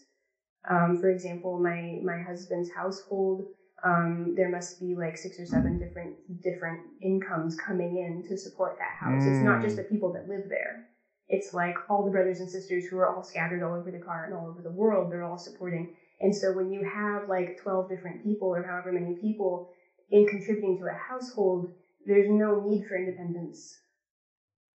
Um, 0.67 0.95
for 0.95 1.09
example, 1.09 1.57
my 1.59 1.99
my 2.03 2.17
husband's 2.19 2.69
household, 2.69 3.45
um, 3.83 4.33
there 4.35 4.49
must 4.49 4.79
be 4.79 4.95
like 4.95 5.15
six 5.15 5.39
or 5.39 5.45
seven 5.45 5.77
different 5.77 6.15
different 6.41 6.81
incomes 7.01 7.55
coming 7.55 7.97
in 7.97 8.23
to 8.27 8.35
support 8.35 8.77
that 8.79 8.95
house. 8.99 9.23
Mm. 9.23 9.27
It's 9.31 9.45
not 9.45 9.61
just 9.61 9.77
the 9.77 9.83
people 9.83 10.11
that 10.13 10.27
live 10.27 10.49
there 10.49 10.83
it's 11.29 11.53
like 11.53 11.75
all 11.89 12.05
the 12.05 12.11
brothers 12.11 12.39
and 12.39 12.49
sisters 12.49 12.85
who 12.85 12.97
are 12.97 13.13
all 13.13 13.23
scattered 13.23 13.63
all 13.63 13.75
over 13.75 13.91
Dakar 13.91 14.25
and 14.25 14.33
all 14.33 14.47
over 14.47 14.61
the 14.61 14.71
world, 14.71 15.11
they're 15.11 15.23
all 15.23 15.37
supporting. 15.37 15.95
And 16.21 16.35
so 16.35 16.53
when 16.53 16.71
you 16.71 16.83
have 16.83 17.27
like 17.27 17.59
12 17.61 17.89
different 17.89 18.23
people 18.23 18.47
or 18.47 18.63
however 18.63 18.91
many 18.91 19.15
people 19.15 19.69
in 20.09 20.25
contributing 20.25 20.79
to 20.79 20.85
a 20.85 20.93
household, 20.93 21.73
there's 22.05 22.29
no 22.29 22.61
need 22.61 22.85
for 22.87 22.95
independence. 22.95 23.77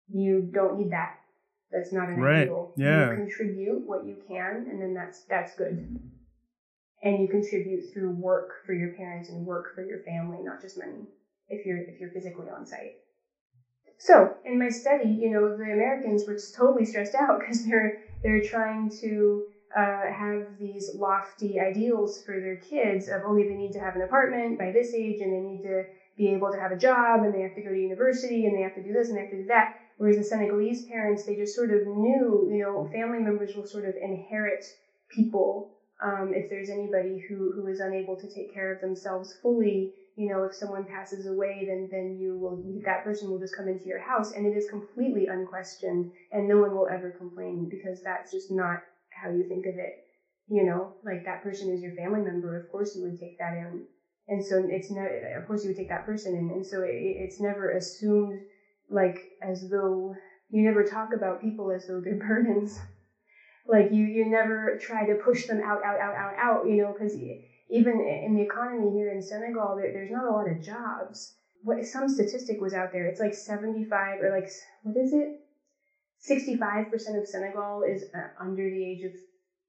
You 0.09 0.51
don't 0.53 0.79
need 0.79 0.93
that. 0.93 1.19
That's 1.73 1.93
not 1.93 2.11
an 2.11 2.21
right. 2.21 2.43
ideal. 2.43 2.75
Yeah. 2.77 3.11
You 3.11 3.17
contribute 3.17 3.87
what 3.87 4.05
you 4.05 4.17
can, 4.29 4.67
and 4.71 4.81
then 4.81 4.93
that's 4.93 5.23
that's 5.23 5.57
good. 5.57 5.99
And 7.03 7.19
you 7.19 7.29
contribute 7.29 7.93
through 7.93 8.11
work 8.11 8.67
for 8.67 8.75
your 8.75 8.91
parents 8.91 9.31
and 9.31 9.47
work 9.47 9.75
for 9.75 9.83
your 9.83 10.01
family, 10.01 10.39
not 10.43 10.61
just 10.61 10.79
money. 10.79 11.09
If 11.49 11.65
you're 11.65 11.79
if 11.79 11.99
you're 11.99 12.11
physically 12.11 12.51
on 12.55 12.67
site. 12.67 12.97
So 14.03 14.33
in 14.43 14.59
my 14.59 14.69
study, 14.69 15.05
you 15.05 15.29
know, 15.29 15.49
the 15.49 15.71
Americans 15.71 16.27
were 16.27 16.35
just 16.35 16.53
totally 16.55 16.85
stressed 16.85 17.15
out 17.15 17.39
because 17.39 17.63
they're 17.69 17.93
they're 18.21 18.41
trying 18.41 18.89
to 19.01 19.45
uh, 19.77 20.11
have 20.11 20.59
these 20.59 20.91
lofty 20.93 21.61
ideals 21.61 22.19
for 22.19 22.41
their 22.41 22.57
kids 22.57 23.07
of 23.07 23.23
only 23.23 23.45
they 23.45 23.55
need 23.55 23.71
to 23.75 23.79
have 23.79 23.95
an 23.95 24.03
apartment 24.03 24.59
by 24.59 24.71
this 24.73 24.93
age 24.93 25.21
and 25.21 25.33
they 25.33 25.39
need 25.41 25.63
to 25.63 25.85
be 26.17 26.33
able 26.33 26.51
to 26.51 26.57
have 26.59 26.73
a 26.73 26.75
job 26.75 27.23
and 27.23 27.33
they 27.33 27.39
have 27.43 27.55
to 27.55 27.61
go 27.61 27.71
to 27.71 27.79
university 27.79 28.45
and 28.45 28.57
they 28.57 28.61
have 28.61 28.75
to 28.75 28.81
do 28.81 28.93
this 28.93 29.09
and 29.09 29.15
they 29.17 29.21
have 29.21 29.29
to 29.31 29.37
do 29.39 29.47
that. 29.47 29.69
Whereas 29.99 30.17
the 30.17 30.25
Senegalese 30.25 30.81
parents, 30.81 31.23
they 31.23 31.37
just 31.37 31.55
sort 31.55 31.71
of 31.71 31.85
knew, 31.87 32.45
you 32.51 32.59
know, 32.59 32.83
family 32.83 33.21
members 33.21 33.55
will 33.55 33.63
sort 33.65 33.85
of 33.85 33.97
inherit 34.01 34.75
people 35.09 35.69
um, 36.01 36.33
if 36.35 36.49
there's 36.49 36.69
anybody 36.69 37.19
who, 37.29 37.53
who 37.53 37.67
is 37.69 37.79
unable 37.79 38.17
to 38.17 38.27
take 38.27 38.49
care 38.53 38.69
of 38.69 38.81
themselves 38.81 39.33
fully. 39.33 39.89
You 40.15 40.27
know, 40.27 40.43
if 40.43 40.53
someone 40.55 40.85
passes 40.85 41.27
away, 41.27 41.65
then 41.65 41.89
then 41.91 42.15
you 42.17 42.37
will 42.37 42.61
that 42.85 43.03
person 43.03 43.29
will 43.31 43.39
just 43.39 43.55
come 43.57 43.69
into 43.69 43.89
your 43.89 43.99
house, 43.99 44.31
and 44.31 44.45
it 44.47 44.53
is 44.55 44.67
completely 44.67 45.27
unquestioned, 45.27 46.07
and 46.31 46.47
no 46.47 46.59
one 46.59 46.73
will 46.75 46.87
ever 46.89 47.11
complain 47.11 47.67
because 47.69 48.01
that's 48.01 48.31
just 48.31 48.51
not 48.51 48.81
how 49.11 49.29
you 49.29 49.43
think 49.45 49.67
of 49.67 49.77
it. 49.79 49.95
You 50.49 50.63
know, 50.65 50.93
like 51.03 51.25
that 51.25 51.41
person 51.41 51.71
is 51.71 51.81
your 51.83 51.93
family 51.93 52.21
member. 52.21 52.57
Of 52.57 52.69
course, 52.69 52.95
you 52.95 53.03
would 53.03 53.17
take 53.17 53.37
that 53.39 53.55
in 53.55 53.83
and 54.29 54.43
so 54.45 54.57
it's 54.69 54.89
no 54.89 55.03
of 55.37 55.45
course 55.45 55.65
you 55.65 55.69
would 55.69 55.77
take 55.77 55.89
that 55.89 56.05
person 56.05 56.35
in 56.35 56.49
and 56.51 56.65
so 56.65 56.81
it, 56.81 56.91
it's 56.93 57.41
never 57.41 57.69
assumed 57.69 58.39
like 58.89 59.19
as 59.41 59.69
though 59.71 60.15
you 60.49 60.63
never 60.63 60.85
talk 60.85 61.13
about 61.13 61.41
people 61.41 61.71
as 61.71 61.87
though 61.87 62.01
they're 62.01 62.15
burdens 62.29 62.79
like 63.67 63.91
you 63.91 64.05
you 64.07 64.25
never 64.25 64.75
try 64.81 65.05
to 65.05 65.15
push 65.15 65.45
them 65.47 65.61
out 65.65 65.83
out 65.85 65.99
out 65.99 66.15
out 66.15 66.35
out 66.37 66.67
you 66.67 66.77
know 66.77 66.93
because 66.93 67.17
even 67.73 68.01
in 68.01 68.35
the 68.35 68.43
economy 68.43 68.93
here 68.93 69.11
in 69.11 69.23
senegal 69.23 69.77
there, 69.77 69.93
there's 69.93 70.11
not 70.11 70.27
a 70.27 70.33
lot 70.33 70.49
of 70.49 70.61
jobs 70.61 71.35
what 71.63 71.85
some 71.87 72.09
statistic 72.09 72.61
was 72.61 72.75
out 72.75 72.93
there 72.93 73.07
it's 73.07 73.21
like 73.21 73.35
75 73.35 74.21
or 74.21 74.31
like 74.31 74.51
what 74.83 74.97
is 74.97 75.13
it 75.13 75.31
65% 76.19 77.17
of 77.19 77.27
senegal 77.27 77.83
is 77.83 78.05
uh, 78.15 78.29
under 78.39 78.71
the 78.71 78.85
age 78.85 79.03
of 79.05 79.13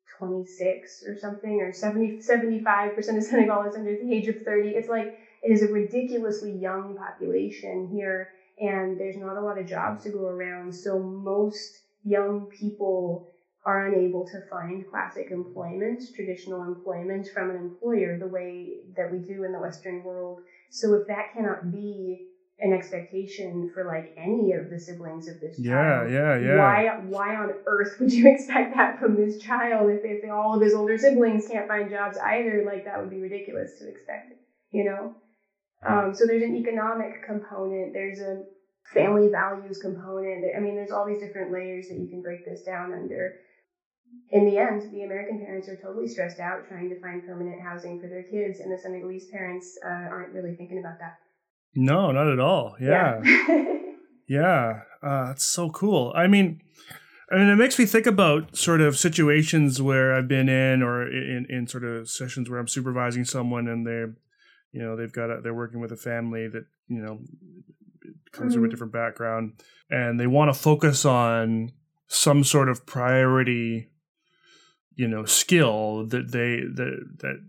26 0.07 1.03
or 1.07 1.15
something, 1.15 1.61
or 1.61 1.71
70, 1.71 2.19
75% 2.19 3.17
of 3.17 3.23
Senegal 3.31 3.63
is 3.63 3.75
under 3.75 3.95
the 3.95 4.13
age 4.13 4.27
of 4.27 4.37
30. 4.39 4.69
It's 4.75 4.89
like, 4.89 5.13
it 5.43 5.51
is 5.51 5.61
a 5.61 5.67
ridiculously 5.67 6.51
young 6.51 6.95
population 6.95 7.87
here, 7.87 8.29
and 8.59 8.97
there's 8.97 9.17
not 9.17 9.37
a 9.37 9.41
lot 9.41 9.57
of 9.57 9.65
jobs 9.65 10.03
to 10.03 10.09
go 10.11 10.25
around. 10.27 10.75
So 10.75 10.99
most 10.99 11.79
young 12.03 12.45
people 12.47 13.23
are 13.65 13.85
unable 13.85 14.23
to 14.25 14.39
find 14.49 14.85
classic 14.85 15.31
employment, 15.31 16.03
traditional 16.13 16.63
employment 16.63 17.27
from 17.33 17.49
an 17.49 17.55
employer 17.55 18.17
the 18.17 18.27
way 18.27 18.77
that 18.95 19.09
we 19.09 19.19
do 19.19 19.43
in 19.43 19.51
the 19.51 19.59
Western 19.59 20.03
world. 20.03 20.39
So 20.69 20.93
if 20.93 21.05
that 21.07 21.31
cannot 21.31 21.71
be 21.71 22.21
an 22.59 22.71
expectation 22.71 23.65
for 23.73 23.83
like 23.83 24.11
any 24.15 24.53
of 24.53 24.69
the 24.69 24.77
siblings 24.77 25.27
of 25.27 25.39
this 25.39 25.59
child. 25.59 26.09
Yeah, 26.09 26.35
yeah, 26.35 26.35
yeah. 26.35 26.57
Why 26.57 26.89
why 26.97 27.35
on 27.35 27.51
earth 27.65 27.95
would 27.99 28.11
you 28.13 28.27
expect 28.31 28.71
that 28.75 28.97
from 28.99 29.15
this 29.15 29.37
child 29.37 29.89
if, 29.89 30.03
if 30.03 30.29
all 30.29 30.53
of 30.53 30.61
his 30.61 30.73
older 30.73 30.97
siblings 30.97 31.45
can't 31.47 31.67
find 31.67 31.89
jobs 31.89 32.17
either? 32.17 32.61
Like 32.63 32.83
that 32.83 32.99
would 32.99 33.09
be 33.09 33.19
ridiculous 33.19 33.73
to 33.79 33.87
expect, 33.87 34.33
you 34.71 34.83
know? 34.83 35.13
Um, 35.85 36.13
so 36.13 36.25
there's 36.25 36.43
an 36.43 36.55
economic 36.55 37.21
component, 37.21 37.93
there's 37.93 38.19
a 38.19 38.43
family 38.93 39.27
values 39.27 39.77
component. 39.77 40.45
I 40.55 40.59
mean, 40.59 40.75
there's 40.75 40.91
all 40.91 41.05
these 41.05 41.19
different 41.19 41.51
layers 41.51 41.87
that 41.87 41.97
you 41.97 42.07
can 42.07 42.21
break 42.21 42.43
this 42.45 42.61
down 42.61 42.93
under. 42.93 43.33
In 44.31 44.45
the 44.45 44.57
end, 44.57 44.91
the 44.91 45.03
American 45.03 45.39
parents 45.39 45.67
are 45.69 45.77
totally 45.77 46.07
stressed 46.07 46.39
out 46.39 46.67
trying 46.67 46.89
to 46.89 46.99
find 46.99 47.23
permanent 47.25 47.61
housing 47.61 48.01
for 48.01 48.07
their 48.07 48.23
kids, 48.23 48.59
and 48.59 48.71
the 48.71 48.77
Senegalese 48.77 49.27
parents 49.31 49.77
uh, 49.85 50.09
aren't 50.09 50.33
really 50.33 50.55
thinking 50.55 50.79
about 50.79 50.97
that. 50.99 51.17
No, 51.75 52.11
not 52.11 52.27
at 52.27 52.39
all. 52.39 52.75
Yeah. 52.79 53.21
Yeah. 53.23 53.65
yeah. 54.27 54.79
Uh, 55.01 55.27
that's 55.27 55.43
so 55.43 55.69
cool. 55.69 56.11
I 56.15 56.27
mean, 56.27 56.61
I 57.31 57.37
mean, 57.37 57.49
it 57.49 57.55
makes 57.55 57.79
me 57.79 57.85
think 57.85 58.05
about 58.05 58.55
sort 58.55 58.81
of 58.81 58.97
situations 58.97 59.81
where 59.81 60.15
I've 60.15 60.27
been 60.27 60.49
in, 60.49 60.83
or 60.83 61.07
in, 61.07 61.45
in 61.49 61.67
sort 61.67 61.83
of 61.83 62.09
sessions 62.09 62.49
where 62.49 62.59
I'm 62.59 62.67
supervising 62.67 63.25
someone, 63.25 63.67
and 63.67 63.85
they're, 63.85 64.15
you 64.71 64.81
know, 64.81 64.95
they've 64.95 65.11
got 65.11 65.31
a, 65.31 65.41
they're 65.41 65.53
working 65.53 65.79
with 65.79 65.91
a 65.91 65.97
family 65.97 66.47
that 66.47 66.65
you 66.87 67.01
know 67.01 67.19
comes 68.31 68.51
mm-hmm. 68.51 68.61
from 68.61 68.65
a 68.65 68.69
different 68.69 68.93
background, 68.93 69.61
and 69.89 70.19
they 70.19 70.27
want 70.27 70.53
to 70.53 70.59
focus 70.59 71.05
on 71.05 71.71
some 72.07 72.43
sort 72.43 72.69
of 72.69 72.85
priority 72.85 73.89
you 74.95 75.07
know 75.07 75.25
skill 75.25 76.05
that 76.05 76.31
they 76.31 76.61
that 76.61 77.17
that 77.19 77.39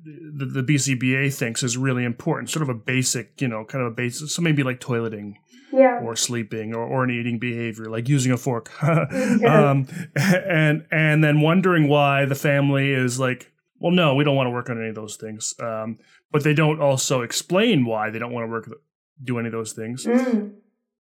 the, 0.54 0.62
BCBA 0.62 1.32
thinks 1.32 1.62
is 1.62 1.76
really 1.76 2.04
important 2.04 2.50
sort 2.50 2.62
of 2.62 2.68
a 2.68 2.74
basic 2.74 3.40
you 3.40 3.48
know 3.48 3.64
kind 3.64 3.84
of 3.84 3.92
a 3.92 3.94
basic 3.94 4.28
so 4.28 4.40
maybe 4.40 4.62
like 4.62 4.80
toileting 4.80 5.34
yeah. 5.74 6.00
or 6.02 6.16
sleeping 6.16 6.74
or, 6.74 6.82
or 6.84 7.04
an 7.04 7.10
eating 7.10 7.38
behavior 7.38 7.86
like 7.86 8.08
using 8.08 8.32
a 8.32 8.36
fork. 8.36 8.70
Um, 9.44 9.86
and 10.14 10.86
and 10.90 11.22
then 11.22 11.40
wondering 11.40 11.88
why 11.88 12.24
the 12.24 12.34
family 12.34 12.92
is 12.92 13.18
like 13.18 13.52
well 13.78 13.92
no 13.92 14.14
we 14.14 14.24
don't 14.24 14.36
want 14.36 14.46
to 14.46 14.50
work 14.50 14.70
on 14.70 14.78
any 14.78 14.88
of 14.88 14.94
those 14.94 15.16
things. 15.16 15.54
Um, 15.60 15.98
but 16.30 16.44
they 16.44 16.54
don't 16.54 16.80
also 16.80 17.22
explain 17.22 17.84
why 17.84 18.10
they 18.10 18.18
don't 18.18 18.32
want 18.32 18.44
to 18.44 18.50
work 18.50 18.70
do 19.22 19.38
any 19.38 19.48
of 19.48 19.52
those 19.52 19.72
things. 19.72 20.06
Mm. 20.06 20.54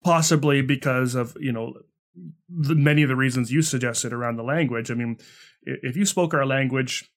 possibly 0.03 0.63
because 0.63 1.15
of 1.15 1.37
you 1.41 1.53
know 1.53 1.75
the, 2.49 2.75
many 2.75 3.03
of 3.03 3.09
the 3.09 3.17
reasons 3.17 3.53
you 3.53 3.63
suggested 3.63 4.13
around 4.13 4.37
the 4.37 4.43
language. 4.43 4.91
I 4.91 4.95
mean 4.95 5.19
if 5.65 5.97
you 5.97 6.05
spoke 6.05 6.35
our 6.35 6.47
language, 6.47 7.11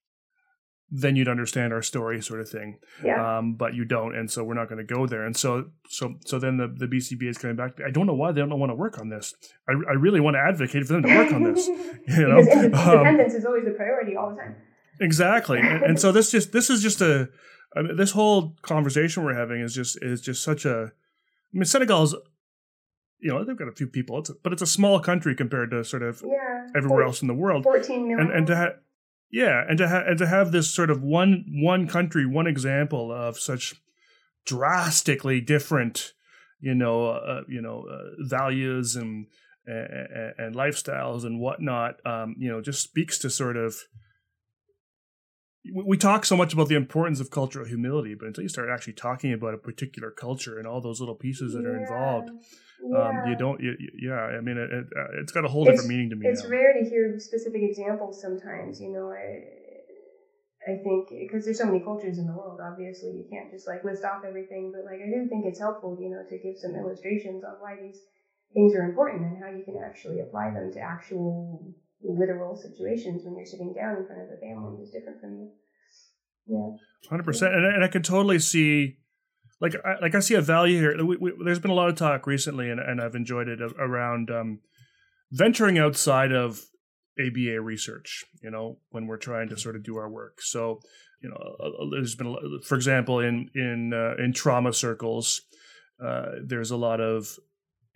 then 0.91 1.15
you'd 1.15 1.27
understand 1.27 1.73
our 1.73 1.81
story, 1.81 2.22
sort 2.22 2.39
of 2.39 2.49
thing. 2.49 2.80
Yeah. 3.03 3.38
Um, 3.38 3.55
but 3.55 3.73
you 3.73 3.85
don't, 3.85 4.15
and 4.15 4.30
so 4.30 4.43
we're 4.43 4.53
not 4.53 4.69
going 4.69 4.85
to 4.85 4.93
go 4.93 5.07
there. 5.07 5.26
And 5.26 5.35
so, 5.35 5.65
so, 5.89 6.15
so 6.26 6.39
then 6.39 6.57
the 6.57 6.67
the 6.67 6.88
BCBA 6.88 7.30
is 7.30 7.38
coming 7.38 7.55
back. 7.55 7.80
I 7.85 7.91
don't 7.91 8.05
know 8.05 8.13
why 8.13 8.31
they 8.31 8.41
don't 8.41 8.59
want 8.59 8.69
to 8.69 8.76
work 8.76 8.99
on 8.99 9.09
this. 9.09 9.34
I, 9.67 9.73
I 9.73 9.93
really 9.93 10.19
want 10.19 10.35
to 10.35 10.39
advocate 10.39 10.85
for 10.85 10.93
them 10.93 11.03
to 11.03 11.15
work 11.15 11.34
on 11.34 11.43
this. 11.43 11.67
You 12.07 12.27
know, 12.27 12.39
because 12.39 12.65
independence 12.65 13.34
um, 13.34 13.39
is 13.39 13.45
always 13.45 13.65
the 13.65 13.72
priority 13.72 14.15
all 14.15 14.30
the 14.30 14.35
time. 14.35 14.55
Exactly, 15.01 15.59
and, 15.59 15.84
and, 15.84 15.99
so 15.99 16.11
this 16.13 16.30
just 16.30 16.51
this 16.51 16.69
is 16.69 16.84
just 16.84 17.01
a 17.01 17.30
I 17.76 17.81
mean, 17.81 17.95
this 17.95 18.11
whole 18.11 18.55
conversation 18.61 19.23
we're 19.23 19.34
having 19.34 19.61
is 19.61 19.73
just 19.73 19.97
is 20.01 20.22
just 20.22 20.43
such 20.43 20.65
a. 20.65 20.91
I 20.91 21.57
mean, 21.57 21.65
Senegal's 21.65 22.15
you 23.26 23.31
know 23.31 23.43
they've 23.43 23.57
got 23.57 23.68
a 23.68 23.72
few 23.72 23.88
people, 23.88 24.19
it's 24.19 24.30
a, 24.30 24.35
but 24.43 24.53
it's 24.53 24.61
a 24.61 24.68
small 24.68 24.99
country 24.99 25.34
compared 25.34 25.72
to 25.72 25.84
sort 25.84 26.03
of 26.03 26.23
yeah, 26.23 26.68
everywhere 26.76 27.02
else 27.02 27.23
in 27.23 27.27
the 27.27 27.34
world. 27.34 27.64
Fourteen 27.64 28.07
million, 28.07 28.19
and, 28.19 28.31
and 28.31 28.47
to 28.47 28.56
have 28.56 28.73
yeah, 29.31 29.64
and 29.68 29.80
to 29.80 29.88
ha- 29.88 30.03
and 30.06 30.19
to 30.19 30.27
have 30.27 30.52
this 30.52 30.69
sort 30.69 30.91
of 30.91 31.02
one 31.02 31.43
one 31.49 31.88
country, 31.88 32.27
one 32.27 32.45
example 32.45 33.11
of 33.11 33.39
such 33.39 33.81
drastically 34.45 35.41
different, 35.41 36.14
you 36.60 36.76
know, 36.76 37.07
uh, 37.07 37.41
you 37.47 37.64
know, 37.64 37.88
uh, 37.89 38.11
values 38.19 38.95
and, 38.95 39.26
and, 39.65 40.34
and 40.38 40.56
lifestyles 40.56 41.26
and 41.26 41.39
whatnot, 41.39 41.95
um, 42.06 42.35
you 42.38 42.52
know, 42.52 42.61
just 42.61 42.84
speaks 42.84 43.18
to 43.18 43.31
sort 43.31 43.57
of. 43.57 43.76
We 45.73 45.97
talk 45.97 46.26
so 46.26 46.38
much 46.38 46.53
about 46.53 46.68
the 46.68 46.76
importance 46.76 47.19
of 47.19 47.31
cultural 47.31 47.65
humility, 47.65 48.14
but 48.14 48.27
until 48.27 48.43
you 48.43 48.49
start 48.49 48.69
actually 48.69 48.93
talking 48.93 49.34
about 49.34 49.56
a 49.56 49.57
particular 49.57 50.11
culture 50.11 50.60
and 50.60 50.68
all 50.68 50.80
those 50.80 50.99
little 50.99 51.15
pieces 51.15 51.53
that 51.53 51.64
yeah. 51.64 51.69
are 51.69 51.77
involved, 51.81 52.30
yeah. 52.91 53.10
um, 53.10 53.28
you 53.28 53.36
don't 53.36 53.60
you, 53.62 53.76
yeah 53.98 54.38
i 54.38 54.41
mean 54.41 54.57
it, 54.57 54.70
it, 54.72 54.86
has 54.94 55.30
uh, 55.30 55.34
got 55.34 55.45
a 55.45 55.48
whole 55.48 55.66
different 55.66 55.90
meaning 55.90 56.10
to 56.10 56.16
me 56.16 56.28
it's 56.28 56.44
now. 56.44 56.49
rare 56.49 56.74
to 56.74 56.88
hear 56.90 57.18
specific 57.20 57.62
examples 57.64 58.22
sometimes 58.22 58.80
you 58.80 58.91
know 58.91 59.10
i 59.10 60.72
i 60.72 60.78
think 60.84 61.10
because 61.10 61.45
there's 61.45 61.57
so 61.57 61.66
many 61.66 61.80
cultures 61.80 62.18
in 62.18 62.28
the 62.28 62.34
world 62.34 62.60
obviously 62.62 63.12
you 63.12 63.26
can't 63.30 63.52
just 63.52 63.68
like 63.68 63.84
list 63.84 64.03
off 64.03 64.24
everything 64.28 64.72
but 64.74 64.86
like 64.86 65.02
i 65.02 65.10
do 65.10 65.28
think 65.30 65.45
it's 65.45 65.60
helpful 65.60 65.98
you 65.99 66.10
know 66.10 66.22
to 66.30 66.38
give 66.38 66.57
some 66.57 66.76
illustrations 66.76 67.44
on 67.44 67.57
why 67.60 67.76
these 67.82 67.99
things 68.53 68.74
are 68.76 68.84
important 68.84 69.24
and 69.24 69.41
how 69.41 69.49
you 69.49 69.64
can 69.66 69.82
actually 69.84 70.20
apply 70.22 70.52
them 70.52 70.72
to 70.72 70.80
actual 70.80 71.74
literal 72.03 72.56
situations 72.56 73.24
when 73.26 73.36
you're 73.36 73.45
sitting 73.45 73.74
down 73.74 73.98
in 73.98 74.06
front 74.06 74.22
of 74.22 74.30
a 74.30 74.40
family 74.40 74.78
who's 74.78 74.91
different 74.91 75.20
from 75.20 75.34
you 75.38 75.49
yeah 76.45 76.70
100% 77.10 77.26
and, 77.49 77.66
and 77.66 77.84
i 77.84 77.88
can 77.88 78.03
totally 78.03 78.40
see 78.40 78.98
like 79.61 79.76
I, 79.84 79.95
like 80.02 80.15
I 80.15 80.19
see 80.19 80.36
a 80.36 80.41
value 80.41 80.80
here. 80.80 81.03
We, 81.03 81.18
we, 81.18 81.34
there's 81.44 81.60
been 81.60 81.72
a 81.72 81.76
lot 81.76 81.90
of 81.90 81.95
talk 81.95 82.27
recently, 82.27 82.69
and, 82.69 82.80
and 82.80 83.02
I've 83.02 83.15
enjoyed 83.15 83.48
it 83.48 83.60
around 83.61 84.30
um, 84.30 84.60
venturing 85.32 85.77
outside 85.77 86.32
of 86.32 86.61
ABA 87.19 87.61
research. 87.61 88.26
You 88.41 88.52
know, 88.52 88.80
when 88.90 89.07
we're 89.07 89.18
trying 89.18 89.49
to 89.49 89.57
sort 89.57 89.76
of 89.76 89.84
do 89.84 89.98
our 89.98 90.10
work. 90.10 90.41
So, 90.41 90.82
you 91.22 91.30
know, 91.30 91.90
there's 91.91 92.15
been, 92.15 92.36
for 92.64 92.76
example, 92.76 93.19
in 93.19 93.49
in 93.56 93.94
uh, 93.94 94.22
in 94.22 94.34
trauma 94.34 94.73
circles, 94.73 95.41
uh, 96.03 96.32
there's 96.44 96.72
a 96.72 96.77
lot 96.77 96.99
of 96.99 97.38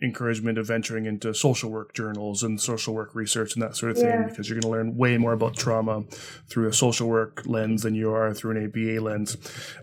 encouragement 0.02 0.56
of 0.56 0.66
venturing 0.66 1.04
into 1.06 1.34
social 1.34 1.70
work 1.70 1.92
journals 1.92 2.42
and 2.42 2.60
social 2.60 2.94
work 2.94 3.14
research 3.14 3.54
and 3.54 3.62
that 3.62 3.76
sort 3.76 3.90
of 3.92 3.98
thing 3.98 4.06
Yeah. 4.06 4.26
because 4.28 4.48
you're 4.48 4.58
going 4.58 4.62
to 4.62 4.68
learn 4.78 4.96
way 4.96 5.18
more 5.18 5.32
about 5.34 5.56
trauma 5.56 6.04
through 6.48 6.68
a 6.68 6.72
social 6.72 7.08
work 7.08 7.42
lens 7.44 7.82
than 7.82 7.94
you 7.94 8.10
are 8.12 8.32
through 8.32 8.52
an 8.56 8.64
ABA 8.64 9.00
lens. 9.02 9.36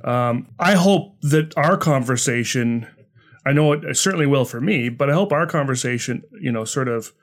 Um, 0.04 0.48
I 0.60 0.74
hope 0.74 1.22
that 1.22 1.56
our 1.56 1.78
conversation, 1.78 2.88
I 3.46 3.54
know 3.54 3.74
it 3.74 3.96
certainly 3.96 4.26
will 4.26 4.46
for 4.46 4.60
me, 4.60 4.90
but 4.90 5.10
I 5.10 5.14
hope 5.14 5.32
our 5.32 5.46
conversation, 5.46 6.24
you 6.42 6.52
know, 6.52 6.66
sort 6.66 6.88
of 6.88 7.14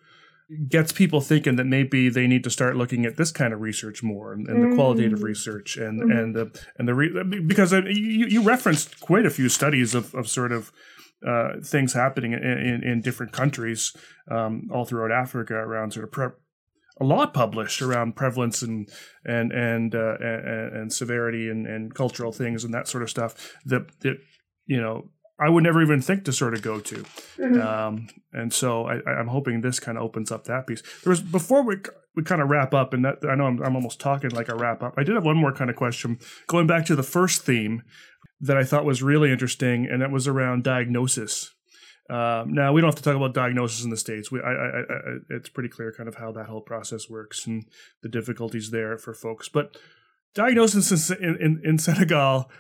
gets 0.69 0.93
people 0.93 1.21
thinking 1.23 1.57
that 1.57 1.65
maybe 1.65 2.09
they 2.11 2.27
need 2.27 2.45
to 2.45 2.51
start 2.51 2.77
looking 2.77 3.07
at 3.07 3.17
this 3.17 3.33
kind 3.33 3.53
of 3.55 3.61
research 3.61 4.03
more 4.03 4.33
and, 4.35 4.47
and 4.47 4.71
the 4.71 4.77
qualitative 4.77 5.19
Mm. 5.21 5.23
research 5.25 5.77
and 5.79 6.03
Mhm. 6.03 6.19
and 6.19 6.37
the 6.37 6.61
and 6.79 6.87
the 6.87 6.95
re- 6.95 7.41
because 7.47 7.73
uh, 7.73 7.83
you, 7.87 8.27
you 8.27 8.43
referenced 8.43 9.01
quite 9.01 9.25
a 9.25 9.31
few 9.31 9.49
studies 9.49 9.95
of, 9.95 10.15
of 10.15 10.29
sort 10.29 10.53
of 10.53 10.71
uh, 11.27 11.61
things 11.63 11.93
happening 11.93 12.33
in, 12.33 12.43
in, 12.43 12.83
in 12.83 13.01
different 13.01 13.33
countries 13.33 13.97
um, 14.31 14.69
all 14.73 14.85
throughout 14.85 15.11
Africa 15.11 15.55
around 15.55 15.93
sort 15.93 16.05
of 16.05 16.13
pre- 16.13 16.29
a 17.01 17.05
lot 17.05 17.35
published 17.35 17.83
around 17.83 18.15
prevalence 18.15 18.63
and 18.63 18.89
and 19.25 19.53
and 19.53 19.95
uh, 19.95 20.17
and, 20.21 20.77
and 20.77 20.93
severity 20.93 21.49
and, 21.49 21.67
and 21.67 21.95
cultural 21.95 22.33
things 22.33 22.65
and 22.65 22.73
that 22.73 22.87
sort 22.87 23.03
of 23.03 23.11
stuff 23.11 23.57
that 23.65 24.01
that 24.01 24.19
you 24.67 24.81
know 24.81 25.09
I 25.41 25.49
would 25.49 25.65
never 25.65 25.83
even 25.83 26.01
think 26.01 26.25
to 26.27 26.33
sort 26.33 26.55
of 26.55 26.63
go 26.63 26.79
to. 26.79 27.05
Mhm. 27.39 27.65
Um, 27.65 28.07
and 28.33 28.53
so 28.53 28.87
I, 28.87 29.01
I'm 29.11 29.27
hoping 29.27 29.61
this 29.61 29.81
kind 29.81 29.99
of 29.99 30.05
opens 30.05 30.31
up 30.31 30.45
that 30.45 30.67
piece. 30.67 30.83
There 31.03 31.11
was 31.11 31.21
before 31.21 31.63
we 31.63 31.77
we 32.15 32.23
kind 32.23 32.41
of 32.41 32.49
wrap 32.49 32.73
up, 32.73 32.95
and 32.95 33.05
that 33.05 33.19
I 33.29 33.35
know 33.35 33.47
I'm, 33.47 33.61
I'm 33.63 33.75
almost 33.75 33.99
talking 33.99 34.31
like 34.31 34.49
a 34.49 34.55
wrap 34.55 34.83
up. 34.83 34.95
I 34.97 35.03
did 35.03 35.17
have 35.17 35.25
one 35.25 35.37
more 35.37 35.53
kind 35.53 35.71
of 35.71 35.77
question 35.77 36.21
going 36.47 36.69
back 36.69 36.87
to 36.87 36.95
the 36.95 37.03
first 37.03 37.43
theme 37.43 37.83
that 38.45 38.57
I 38.59 38.65
thought 38.65 38.85
was 38.85 39.03
really 39.03 39.33
interesting, 39.33 39.87
and 39.91 40.03
that 40.03 40.11
was 40.11 40.29
around 40.29 40.65
diagnosis. 40.65 41.51
Um, 42.11 42.53
now 42.53 42.73
we 42.75 42.83
don't 42.83 42.89
have 42.89 42.97
to 42.97 43.03
talk 43.03 43.17
about 43.17 43.33
diagnosis 43.33 43.83
in 43.83 43.91
the 43.91 43.97
states. 43.97 44.31
We, 44.31 44.41
I, 44.41 44.53
I, 44.53 44.81
I, 44.81 44.83
it's 45.31 45.49
pretty 45.49 45.71
clear 45.71 45.93
kind 45.97 46.09
of 46.09 46.17
how 46.17 46.33
that 46.33 46.47
whole 46.47 46.61
process 46.61 47.09
works 47.09 47.47
and 47.47 47.65
the 48.03 48.11
difficulties 48.11 48.71
there 48.71 48.99
for 48.99 49.15
folks. 49.15 49.49
But 49.49 49.79
diagnosis 50.35 51.11
in 51.11 51.37
in, 51.41 51.63
in 51.65 51.79
Senegal 51.79 52.51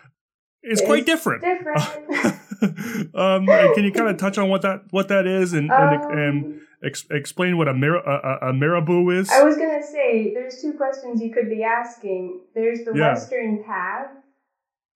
is 0.62 0.80
quite 0.80 1.04
different. 1.04 1.42
Different. 1.42 2.40
um, 3.14 3.46
can 3.46 3.84
you 3.84 3.92
kind 3.92 4.08
of 4.08 4.16
touch 4.16 4.38
on 4.38 4.48
what 4.48 4.62
that 4.62 4.84
what 4.90 5.08
that 5.08 5.26
is 5.26 5.52
and 5.52 5.70
and, 5.70 6.02
and 6.12 6.44
Um, 6.44 6.60
ex- 6.82 7.04
explain 7.10 7.58
what 7.58 7.68
a, 7.68 7.74
mar- 7.74 7.96
a, 7.96 8.46
a, 8.46 8.48
a 8.48 8.52
marabout 8.54 9.10
is? 9.10 9.28
I 9.30 9.42
was 9.42 9.58
gonna 9.58 9.82
say 9.82 10.32
there's 10.32 10.62
two 10.62 10.72
questions 10.72 11.20
you 11.20 11.30
could 11.34 11.50
be 11.50 11.62
asking. 11.62 12.40
There's 12.54 12.86
the 12.86 12.94
Yeah. 12.94 13.12
Western 13.12 13.62
path 13.64 14.08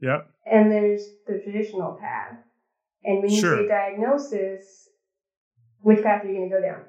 yeah, 0.01 0.21
and 0.51 0.71
there's 0.71 1.11
the 1.27 1.37
traditional 1.37 1.93
path. 1.93 2.37
And 3.05 3.21
when 3.21 3.33
you 3.33 3.41
Sure. 3.41 3.51
say 3.51 3.65
diagnosis, 3.65 4.89
which 5.81 6.03
path 6.03 6.23
are 6.23 6.27
you 6.27 6.35
gonna 6.35 6.49
go 6.49 6.61
down? 6.61 6.85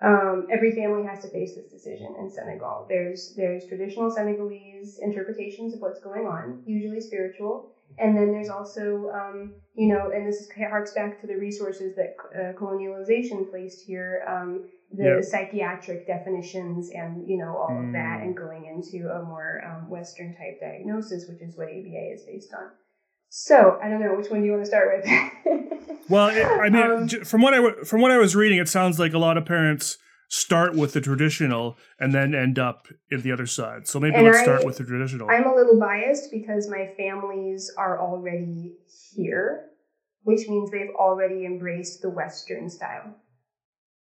Um, 0.00 0.44
every 0.48 0.70
family 0.70 1.02
has 1.02 1.20
to 1.20 1.28
face 1.28 1.52
this 1.52 1.66
decision 1.66 2.14
in 2.18 2.28
Senegal. 2.28 2.84
There's 2.88 3.30
there's 3.34 3.64
traditional 3.64 4.10
Senegalese 4.10 4.98
interpretations 5.00 5.72
of 5.72 5.80
what's 5.80 5.98
going 6.00 6.26
on, 6.26 6.56
usually 6.64 7.00
spiritual, 7.00 7.64
and 7.98 8.16
then 8.16 8.32
there's 8.32 8.48
also 8.50 9.10
um, 9.10 9.54
you 9.74 9.88
know, 9.88 10.10
and 10.14 10.26
this 10.26 10.48
harks 10.70 10.92
back 10.92 11.20
to 11.20 11.26
the 11.26 11.36
resources 11.36 11.94
that 11.96 12.14
uh, 12.34 12.52
colonialization 12.54 13.50
placed 13.50 13.84
here, 13.86 14.24
um, 14.26 14.68
the 14.90 15.04
Yeah. 15.16 15.20
psychiatric 15.20 16.06
definitions 16.06 16.90
and 16.94 17.28
you 17.28 17.36
know 17.38 17.56
all 17.56 17.78
of 17.84 17.92
that, 17.92 18.20
Mm. 18.20 18.22
and 18.24 18.36
going 18.36 18.64
into 18.66 19.08
a 19.10 19.22
more 19.22 19.62
um, 19.66 19.88
Western 19.90 20.34
type 20.34 20.60
diagnosis, 20.60 21.28
which 21.28 21.42
is 21.42 21.56
what 21.58 21.68
ABA 21.68 22.12
is 22.14 22.22
based 22.24 22.54
on. 22.54 22.70
So 23.28 23.78
I 23.82 23.88
don't 23.90 24.00
know 24.00 24.14
which 24.14 24.30
one 24.30 24.40
do 24.40 24.46
you 24.46 24.52
want 24.52 24.64
to 24.64 24.70
start 24.70 24.88
with. 24.96 25.06
Well, 26.08 26.28
it, 26.28 26.44
I 26.46 26.68
mean, 26.68 26.82
Um, 26.88 27.08
from 27.08 27.42
what 27.42 27.52
I 27.52 27.82
from 27.84 28.00
what 28.00 28.12
I 28.12 28.18
was 28.18 28.36
reading, 28.36 28.58
it 28.58 28.68
sounds 28.68 29.00
like 29.00 29.12
a 29.12 29.18
lot 29.18 29.36
of 29.36 29.44
parents 29.44 29.98
start 30.28 30.74
with 30.74 30.92
the 30.92 31.00
traditional 31.00 31.76
and 32.00 32.12
then 32.14 32.34
end 32.34 32.58
up 32.58 32.88
in 33.10 33.22
the 33.22 33.32
other 33.32 33.46
side. 33.46 33.86
So 33.86 34.00
maybe 34.00 34.16
And 34.16 34.24
let's 34.26 34.38
I- 34.38 34.42
start 34.42 34.64
with 34.64 34.78
the 34.78 34.84
traditional. 34.84 35.30
I'm 35.30 35.46
a 35.46 35.54
little 35.54 35.78
biased 35.78 36.30
because 36.30 36.68
my 36.68 36.92
families 36.96 37.72
are 37.78 38.00
already 38.00 38.76
here, 39.14 39.70
which 40.24 40.48
means 40.48 40.70
they've 40.70 40.94
already 40.94 41.44
embraced 41.46 42.02
the 42.02 42.10
Western 42.10 42.68
style. 42.68 43.14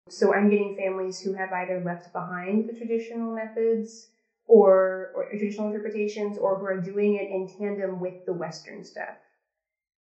So 0.09 0.32
I'm 0.32 0.48
getting 0.51 0.76
families 0.76 1.20
who 1.20 1.34
have 1.34 1.52
either 1.52 1.82
left 1.84 2.12
behind 2.12 2.68
the 2.68 2.72
traditional 2.74 3.34
methods 3.34 4.09
or, 4.47 5.10
or 5.16 5.28
traditional 5.30 5.66
interpretations 5.68 6.38
or 6.38 6.59
who 6.59 6.64
are 6.66 6.80
doing 6.80 7.16
it 7.16 7.28
in 7.28 7.48
tandem 7.59 7.98
with 8.01 8.24
the 8.24 8.32
Western 8.32 8.84
stuff. 8.84 9.16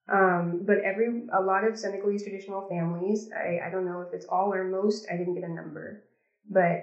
Um, 0.07 0.59
but 0.65 0.79
every 0.79 1.23
a 1.29 1.41
lot 1.41 1.63
of 1.63 1.77
Senegalese 1.77 2.23
traditional 2.23 2.61
families, 2.61 3.27
I, 3.35 3.59
I 3.63 3.69
don't 3.69 3.85
know 3.85 4.01
if 4.01 4.11
it's 4.13 4.25
all 4.27 4.53
or 4.53 4.63
most, 4.63 5.05
I 5.09 5.15
didn't 5.15 5.33
get 5.33 5.43
a 5.43 5.49
number, 5.49 5.97
but 6.49 6.81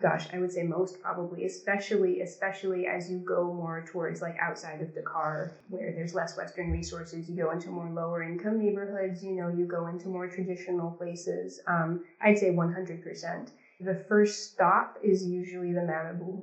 gosh, 0.00 0.26
I 0.32 0.38
would 0.38 0.50
say 0.52 0.62
most 0.62 0.98
probably, 1.00 1.44
especially 1.44 2.20
especially 2.20 2.86
as 2.86 3.08
you 3.08 3.18
go 3.18 3.50
more 3.50 3.80
towards 3.82 4.20
like 4.20 4.34
outside 4.38 4.80
of 4.80 4.92
Dakar, 4.92 5.50
where 5.68 5.92
there's 5.92 6.14
less 6.14 6.36
Western 6.36 6.70
resources. 6.70 7.28
You 7.28 7.34
go 7.36 7.50
into 7.50 7.68
more 7.70 7.90
lower 7.90 8.22
income 8.22 8.58
neighborhoods. 8.58 9.22
You 9.22 9.32
know, 9.32 9.48
you 9.48 9.64
go 9.66 9.86
into 9.86 10.08
more 10.08 10.26
traditional 10.28 10.90
places. 10.90 11.58
Um, 11.66 11.98
I'd 12.20 12.38
say 12.38 12.50
100%. 12.50 13.52
The 13.80 13.94
first 13.94 14.42
stop 14.42 14.96
is 15.00 15.24
usually 15.24 15.72
the 15.72 15.82
Marabout. 15.82 16.42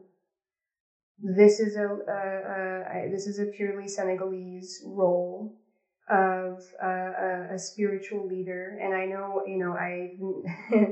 This 1.17 1.59
is 1.59 1.75
a, 1.75 1.87
a, 2.07 2.13
a, 2.13 3.05
a 3.05 3.09
this 3.09 3.25
is 3.25 3.39
a 3.39 3.45
purely 3.45 3.87
Senegalese 3.87 4.81
role 4.83 5.51
of 6.09 6.61
a, 6.81 7.47
a 7.51 7.59
spiritual 7.59 8.25
leader, 8.25 8.77
and 8.81 8.93
I 8.93 9.05
know 9.05 9.41
you 9.45 9.57
know 9.57 9.73
I. 9.75 10.11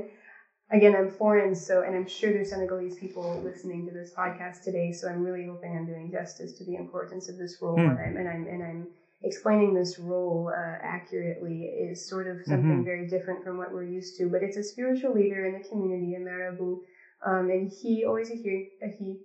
again, 0.70 0.94
I'm 0.94 1.08
foreign, 1.08 1.54
so 1.54 1.82
and 1.82 1.94
I'm 1.94 2.06
sure 2.06 2.32
there's 2.32 2.50
Senegalese 2.50 2.96
people 2.96 3.40
listening 3.42 3.84
to 3.86 3.92
this 3.92 4.12
podcast 4.16 4.62
today. 4.62 4.92
So 4.92 5.08
I'm 5.08 5.22
really 5.22 5.44
hoping 5.44 5.76
I'm 5.76 5.84
doing 5.86 6.10
justice 6.10 6.52
to 6.54 6.64
the 6.64 6.76
importance 6.76 7.28
of 7.28 7.36
this 7.36 7.58
role, 7.60 7.76
Hmm. 7.76 7.88
and, 7.88 7.98
I'm, 8.00 8.16
and 8.16 8.28
I'm 8.28 8.46
and 8.46 8.62
I'm 8.62 8.88
explaining 9.22 9.74
this 9.74 9.98
role 9.98 10.50
uh, 10.54 10.76
accurately 10.80 11.64
is 11.64 12.00
sort 12.06 12.26
of 12.26 12.40
something 12.44 12.80
Mhm. 12.80 12.84
very 12.84 13.04
different 13.06 13.42
from 13.42 13.56
what 13.58 13.70
we're 13.72 13.84
used 13.84 14.16
to. 14.16 14.28
But 14.28 14.42
it's 14.42 14.56
a 14.56 14.62
spiritual 14.62 15.12
leader 15.12 15.44
in 15.44 15.52
the 15.52 15.60
community 15.60 16.14
in 16.14 16.24
Marabout, 16.24 16.78
um, 17.24 17.48
and 17.50 17.70
he 17.80 18.04
always 18.04 18.30
a 18.30 18.34
he 18.34 18.66
a 18.82 18.88
he 18.88 19.18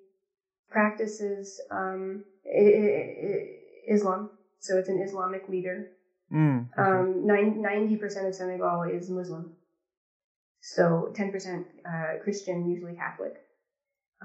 practices 0.69 1.59
um, 1.71 2.23
Islam. 3.87 4.29
So 4.59 4.77
it's 4.77 4.89
an 4.89 5.01
Islamic 5.01 5.47
leader. 5.47 5.87
Mm, 6.31 6.67
okay. 6.77 6.81
Um, 6.81 7.25
ninety 7.25 7.95
percent 7.95 8.27
of 8.27 8.35
Senegal 8.35 8.83
is 8.83 9.09
Muslim, 9.09 9.53
so 10.59 11.09
ten 11.15 11.31
percent 11.31 11.65
uh, 11.85 12.21
Christian, 12.23 12.69
usually 12.69 12.93
Catholic. 12.93 13.37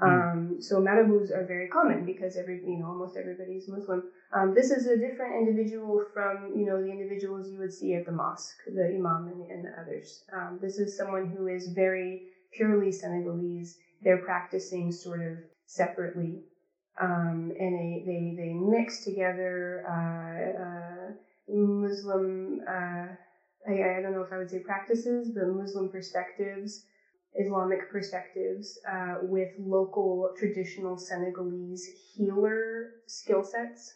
Um, 0.02 0.56
so 0.60 0.80
marabouts 0.80 1.30
are 1.30 1.44
very 1.44 1.68
common 1.68 2.04
because 2.04 2.36
every 2.36 2.60
you 2.66 2.78
know 2.78 2.88
almost 2.88 3.16
everybody's 3.16 3.68
Muslim. 3.68 4.02
Um, 4.32 4.52
this 4.52 4.70
is 4.70 4.86
a 4.86 4.98
different 4.98 5.36
individual 5.36 6.02
from 6.12 6.52
you 6.54 6.66
know 6.66 6.82
the 6.82 6.90
individuals 6.90 7.48
you 7.48 7.58
would 7.60 7.72
see 7.72 7.94
at 7.94 8.04
the 8.04 8.12
mosque, 8.12 8.56
the 8.66 8.86
imam 8.86 9.28
and, 9.28 9.50
and 9.50 9.64
the 9.64 9.80
others. 9.80 10.24
Um, 10.32 10.58
this 10.60 10.78
is 10.78 10.96
someone 10.96 11.26
who 11.26 11.46
is 11.46 11.68
very 11.68 12.24
purely 12.52 12.90
Senegalese. 12.90 13.78
They're 14.02 14.18
practicing 14.18 14.90
sort 14.90 15.22
of 15.22 15.38
separately, 15.66 16.42
um, 17.00 17.52
and 17.58 17.74
they, 17.74 18.02
they 18.06 18.34
they 18.36 18.52
mix 18.54 19.04
together. 19.04 19.82
Uh, 19.86 20.62
uh, 20.62 21.12
Muslim, 21.48 22.60
uh, 22.66 23.08
I, 23.68 23.72
I 23.96 24.00
don't 24.02 24.14
know 24.14 24.22
if 24.22 24.32
I 24.32 24.38
would 24.38 24.50
say 24.50 24.60
practices, 24.60 25.30
but 25.30 25.46
Muslim 25.48 25.90
perspectives, 25.90 26.84
Islamic 27.34 27.88
perspectives, 27.90 28.78
uh, 28.88 29.16
with 29.20 29.50
local 29.58 30.30
traditional 30.36 30.96
Senegalese 30.98 31.84
healer 32.14 32.90
skill 33.06 33.42
sets. 33.44 33.94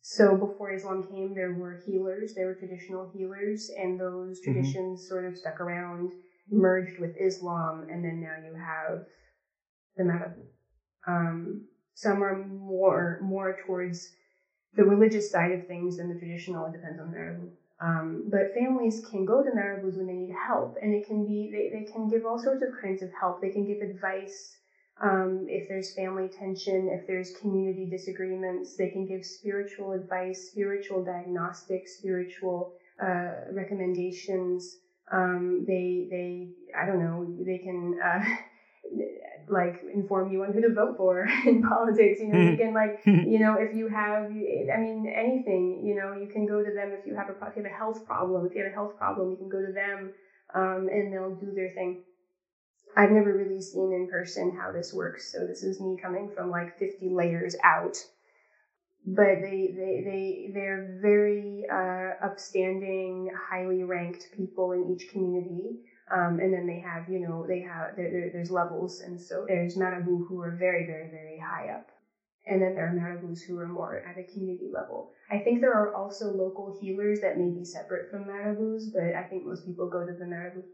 So 0.00 0.34
before 0.34 0.70
Islam 0.72 1.04
came, 1.04 1.34
there 1.34 1.52
were 1.52 1.74
healers, 1.74 2.32
there 2.34 2.46
were 2.46 2.54
traditional 2.54 3.04
healers, 3.04 3.70
and 3.76 3.98
those 4.00 4.40
Mhm. 4.40 4.44
traditions 4.44 5.06
sort 5.06 5.24
of 5.24 5.36
stuck 5.36 5.60
around, 5.60 6.14
merged 6.50 6.98
with 6.98 7.16
Islam, 7.16 7.86
and 7.88 8.04
then 8.04 8.20
now 8.20 8.34
you 8.36 8.54
have 8.54 9.04
the 9.96 10.04
Marabout. 10.04 10.48
Um, 11.08 11.62
some 11.94 12.22
are 12.22 12.34
more 12.34 13.18
more 13.20 13.54
towards 13.54 14.10
the 14.74 14.84
religious 14.84 15.30
side 15.30 15.52
of 15.52 15.64
things 15.64 15.96
than 15.96 16.08
the 16.08 16.16
traditional. 16.16 16.66
It 16.66 16.72
depends 16.72 17.00
on 17.00 17.10
Marabout. 17.12 17.50
Um, 17.80 18.24
but 18.26 18.52
families 18.54 19.00
can 19.00 19.24
go 19.24 19.42
to 19.42 19.50
Marabouts 19.50 19.96
when 19.96 20.06
they 20.06 20.14
need 20.14 20.32
help, 20.32 20.76
and 20.82 20.92
it 20.94 21.06
can 21.06 21.24
be 21.24 21.48
they, 21.52 21.68
they 21.70 21.84
can 21.84 22.08
give 22.08 22.26
all 22.26 22.38
sorts 22.38 22.62
of 22.62 22.70
kinds 22.80 23.02
of 23.02 23.10
help. 23.20 23.40
They 23.40 23.50
can 23.50 23.64
give 23.64 23.80
advice 23.80 24.58
um, 25.00 25.46
if 25.48 25.68
there's 25.68 25.90
family 25.92 26.28
tension, 26.28 26.88
if 26.90 27.06
there's 27.06 27.30
community 27.32 27.86
disagreements. 27.86 28.76
They 28.76 28.88
can 28.88 29.06
give 29.06 29.24
spiritual 29.24 29.92
advice, 29.92 30.42
spiritual 30.42 31.02
diagnostics, 31.02 31.94
spiritual 31.94 32.70
uh, 33.00 33.32
recommendations. 33.50 34.76
Um, 35.10 35.64
they 35.66 36.06
they 36.10 36.48
I 36.78 36.86
don't 36.86 37.00
know 37.00 37.26
they 37.46 37.58
can. 37.58 37.94
Uh, 38.02 38.22
like 39.50 39.80
inform 39.92 40.28
you 40.28 40.42
on 40.42 40.52
who 40.52 40.60
to 40.60 40.70
vote 40.70 40.96
for 40.96 41.26
in 41.46 41.60
politics. 41.62 42.20
You 42.20 42.28
know, 42.28 42.38
you 42.38 42.54
can 42.56 42.72
like, 42.72 42.94
you 43.22 43.38
know, 43.38 43.54
if 43.54 43.72
you 43.72 43.86
have, 43.88 44.24
I 44.24 44.76
mean, 44.78 45.06
anything. 45.14 45.82
You 45.84 45.94
know, 45.94 46.12
you 46.12 46.28
can 46.28 46.46
go 46.46 46.62
to 46.62 46.70
them 46.70 46.92
if 46.92 47.06
you 47.06 47.14
have 47.14 47.28
a 47.28 47.34
if 47.46 47.56
you 47.56 47.62
have 47.62 47.70
a 47.72 47.74
health 47.74 48.04
problem. 48.04 48.44
If 48.44 48.54
you 48.54 48.62
have 48.62 48.70
a 48.70 48.74
health 48.74 48.96
problem, 48.96 49.30
you 49.30 49.36
can 49.36 49.48
go 49.48 49.60
to 49.60 49.70
them, 49.70 50.10
um, 50.54 50.88
and 50.90 51.12
they'll 51.12 51.30
do 51.30 51.52
their 51.52 51.70
thing. 51.70 51.98
I've 52.96 53.10
never 53.10 53.34
really 53.34 53.60
seen 53.60 53.92
in 53.92 54.06
person 54.06 54.52
how 54.52 54.70
this 54.70 54.92
works, 54.92 55.24
so 55.30 55.44
this 55.46 55.62
is 55.62 55.80
me 55.80 55.96
coming 55.96 56.28
from 56.28 56.50
like 56.50 56.76
50 56.78 57.08
layers 57.08 57.54
out. 57.62 58.04
But 59.06 59.40
they 59.40 59.68
they 59.74 60.00
they 60.04 60.50
they're 60.52 60.98
very 61.00 61.64
uh, 61.70 62.12
upstanding, 62.22 63.30
highly 63.48 63.82
ranked 63.82 64.28
people 64.32 64.72
in 64.72 64.84
each 64.84 65.08
community 65.08 65.76
um, 66.10 66.38
and 66.40 66.52
then 66.52 66.66
they 66.66 66.78
have, 66.78 67.08
you 67.08 67.18
know, 67.18 67.46
they 67.46 67.60
have, 67.60 67.96
there, 67.96 68.10
there, 68.10 68.30
there's 68.32 68.50
levels. 68.50 69.00
And 69.00 69.20
so 69.20 69.44
there's 69.46 69.76
Marabout 69.76 70.24
who 70.28 70.40
are 70.40 70.52
very, 70.52 70.84
very, 70.84 71.08
very 71.08 71.38
high 71.38 71.68
up. 71.68 71.90
And 72.46 72.62
then 72.62 72.74
there 72.74 72.86
are 72.88 72.92
Marabouts 72.92 73.42
who 73.42 73.58
are 73.58 73.68
more 73.68 74.00
at 74.06 74.16
a 74.16 74.22
community 74.22 74.70
level. 74.72 75.10
I 75.30 75.38
think 75.38 75.60
there 75.60 75.74
are 75.74 75.94
also 75.94 76.30
local 76.30 76.70
healers 76.80 77.20
that 77.20 77.36
may 77.36 77.50
be 77.50 77.64
separate 77.64 78.08
from 78.08 78.26
Marabouts, 78.26 78.84
but 78.92 79.14
I 79.14 79.22
think 79.22 79.44
most 79.44 79.64
people 79.64 79.86
go 79.86 80.04
to 80.04 80.14
the 80.14 80.24
Marabout. 80.26 80.64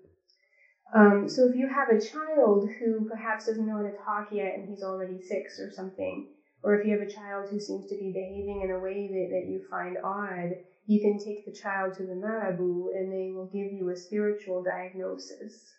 Um, 0.95 1.29
so 1.29 1.45
if 1.45 1.55
you 1.55 1.67
have 1.67 1.89
a 1.89 1.99
child 1.99 2.69
who 2.79 3.05
perhaps 3.09 3.47
doesn't 3.47 3.67
know 3.67 3.77
how 3.77 3.83
to 3.83 3.91
talk 4.05 4.27
yet 4.31 4.55
and 4.55 4.69
he's 4.69 4.83
already 4.83 5.19
six 5.21 5.59
or 5.59 5.69
something, 5.69 6.27
or 6.63 6.75
if 6.75 6.85
you 6.85 6.93
have 6.93 7.01
a 7.01 7.11
child 7.11 7.49
who 7.51 7.59
seems 7.59 7.87
to 7.87 7.97
be 7.97 8.13
behaving 8.13 8.63
in 8.63 8.71
a 8.71 8.79
way 8.79 9.09
that, 9.09 9.29
that 9.35 9.49
you 9.51 9.61
find 9.69 9.99
odd, 10.05 10.51
you 10.87 11.01
can 11.01 11.19
take 11.19 11.45
the 11.47 11.53
child 11.53 11.95
to 11.95 12.03
the 12.03 12.15
Marabout 12.15 12.91
and 12.95 13.13
they 13.13 13.33
will 13.33 13.47
give 13.47 13.73
you 13.73 13.91
a 13.91 13.97
spiritual 13.97 14.63
diagnosis 14.63 15.73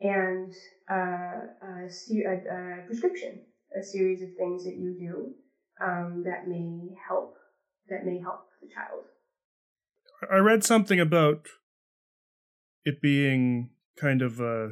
and 0.00 0.52
uh, 0.90 1.46
a, 1.62 1.88
a, 1.88 2.82
a, 2.82 2.86
prescription, 2.86 3.40
a 3.78 3.82
series 3.82 4.22
of 4.22 4.28
things 4.36 4.64
that 4.64 4.76
you 4.76 4.96
do 4.98 5.34
um, 5.84 6.24
that 6.24 6.48
may 6.48 6.94
help 7.08 7.36
that 7.88 8.04
may 8.04 8.18
help 8.20 8.48
the 8.60 8.68
child. 8.68 9.04
I 10.30 10.38
read 10.38 10.64
something 10.64 10.98
about 10.98 11.46
it 12.84 13.00
being 13.00 13.70
kind 13.98 14.22
of 14.22 14.40
uh, 14.40 14.68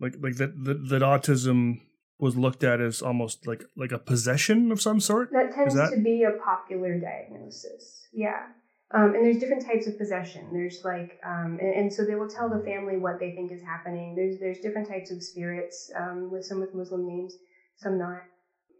like 0.00 0.14
like 0.20 0.36
that 0.36 0.64
that, 0.64 0.88
that 0.88 1.02
autism 1.02 1.80
was 2.18 2.36
looked 2.36 2.62
at 2.62 2.80
as 2.80 3.02
almost 3.02 3.46
like 3.46 3.64
like 3.76 3.92
a 3.92 3.98
possession 3.98 4.70
of 4.70 4.80
some 4.80 5.00
sort. 5.00 5.30
That 5.32 5.52
tends 5.52 5.74
that... 5.74 5.90
to 5.90 6.00
be 6.00 6.22
a 6.22 6.32
popular 6.44 6.98
diagnosis. 6.98 8.06
Yeah. 8.12 8.46
Um, 8.90 9.14
and 9.14 9.24
there's 9.24 9.38
different 9.38 9.66
types 9.66 9.88
of 9.88 9.98
possession. 9.98 10.50
There's 10.52 10.82
like, 10.84 11.18
um, 11.26 11.58
and, 11.60 11.74
and, 11.74 11.92
so 11.92 12.04
they 12.04 12.14
will 12.14 12.28
tell 12.28 12.48
the 12.48 12.62
family 12.64 12.96
what 12.96 13.18
they 13.18 13.32
think 13.32 13.50
is 13.50 13.60
happening. 13.60 14.14
There's 14.14 14.38
there's 14.38 14.58
different 14.58 14.88
types 14.88 15.10
of 15.10 15.22
spirits. 15.22 15.90
Um, 15.98 16.30
with 16.30 16.44
some 16.44 16.60
with 16.60 16.74
Muslim 16.74 17.06
names, 17.06 17.34
some 17.76 17.98
not. 17.98 18.22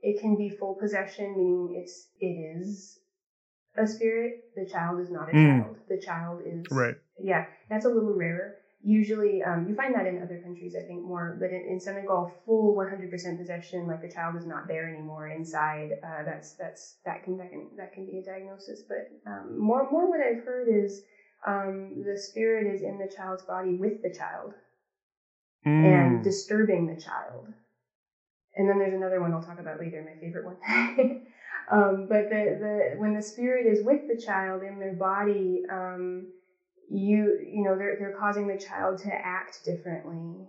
It 0.02 0.20
can 0.20 0.36
be 0.36 0.50
full 0.50 0.74
possession, 0.74 1.34
meaning 1.36 1.82
it's 1.82 2.08
it 2.20 2.26
is 2.26 3.00
a 3.76 3.86
spirit. 3.86 4.44
The 4.54 4.66
child 4.70 5.00
is 5.00 5.10
not 5.10 5.30
a 5.30 5.32
mm. 5.32 5.62
child. 5.62 5.76
The 5.88 6.00
child 6.00 6.42
is 6.46 6.64
right. 6.70 6.94
Yeah, 7.18 7.46
that's 7.68 7.86
a 7.86 7.88
little 7.88 8.14
rarer 8.14 8.56
usually 8.84 9.42
um, 9.42 9.66
you 9.66 9.74
find 9.74 9.94
that 9.94 10.06
in 10.06 10.22
other 10.22 10.38
countries 10.44 10.76
i 10.76 10.82
think 10.82 11.02
more 11.02 11.36
but 11.40 11.50
in, 11.50 11.62
in 11.68 11.80
senegal 11.80 12.30
full 12.44 12.76
100% 12.76 13.38
possession 13.38 13.86
like 13.86 14.02
the 14.02 14.12
child 14.12 14.36
is 14.36 14.44
not 14.44 14.68
there 14.68 14.88
anymore 14.88 15.28
inside 15.28 15.92
uh, 16.04 16.22
that's 16.24 16.52
that's 16.52 16.96
that 17.04 17.24
can 17.24 17.38
that 17.38 17.50
can 17.50 17.68
that 17.76 17.92
can 17.92 18.04
be 18.04 18.18
a 18.18 18.22
diagnosis 18.22 18.82
but 18.86 19.10
um, 19.26 19.58
more 19.58 19.90
more 19.90 20.08
what 20.08 20.20
i've 20.20 20.44
heard 20.44 20.68
is 20.68 21.02
um, 21.46 22.02
the 22.06 22.16
spirit 22.16 22.72
is 22.72 22.82
in 22.82 22.98
the 22.98 23.10
child's 23.14 23.42
body 23.42 23.76
with 23.76 24.02
the 24.02 24.10
child 24.10 24.54
mm. 25.66 25.84
and 25.84 26.22
disturbing 26.22 26.86
the 26.86 27.00
child 27.00 27.48
and 28.56 28.68
then 28.68 28.78
there's 28.78 28.94
another 28.94 29.20
one 29.20 29.32
i'll 29.32 29.42
talk 29.42 29.60
about 29.60 29.80
later 29.80 30.04
my 30.04 30.20
favorite 30.20 30.44
one 30.44 30.56
um, 31.70 32.06
but 32.06 32.28
the, 32.28 32.58
the 32.60 32.94
when 32.98 33.14
the 33.14 33.22
spirit 33.22 33.66
is 33.66 33.82
with 33.82 34.06
the 34.08 34.22
child 34.22 34.62
in 34.62 34.78
their 34.78 34.94
body 34.94 35.62
um, 35.70 36.26
you 36.90 37.38
you 37.44 37.62
know 37.62 37.76
they're 37.76 37.96
they're 37.98 38.16
causing 38.18 38.46
the 38.46 38.58
child 38.58 38.98
to 38.98 39.12
act 39.12 39.64
differently. 39.64 40.48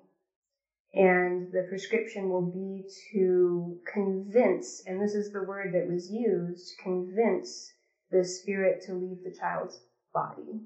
And 0.94 1.52
the 1.52 1.66
prescription 1.68 2.30
will 2.30 2.50
be 2.50 2.88
to 3.12 3.78
convince 3.92 4.82
and 4.88 5.02
this 5.02 5.14
is 5.14 5.32
the 5.32 5.44
word 5.44 5.74
that 5.74 5.88
was 5.88 6.10
used 6.10 6.74
convince 6.82 7.74
the 8.12 8.24
spirit 8.24 8.82
to 8.86 8.94
leave 8.94 9.24
the 9.24 9.36
child's 9.38 9.82
body 10.14 10.62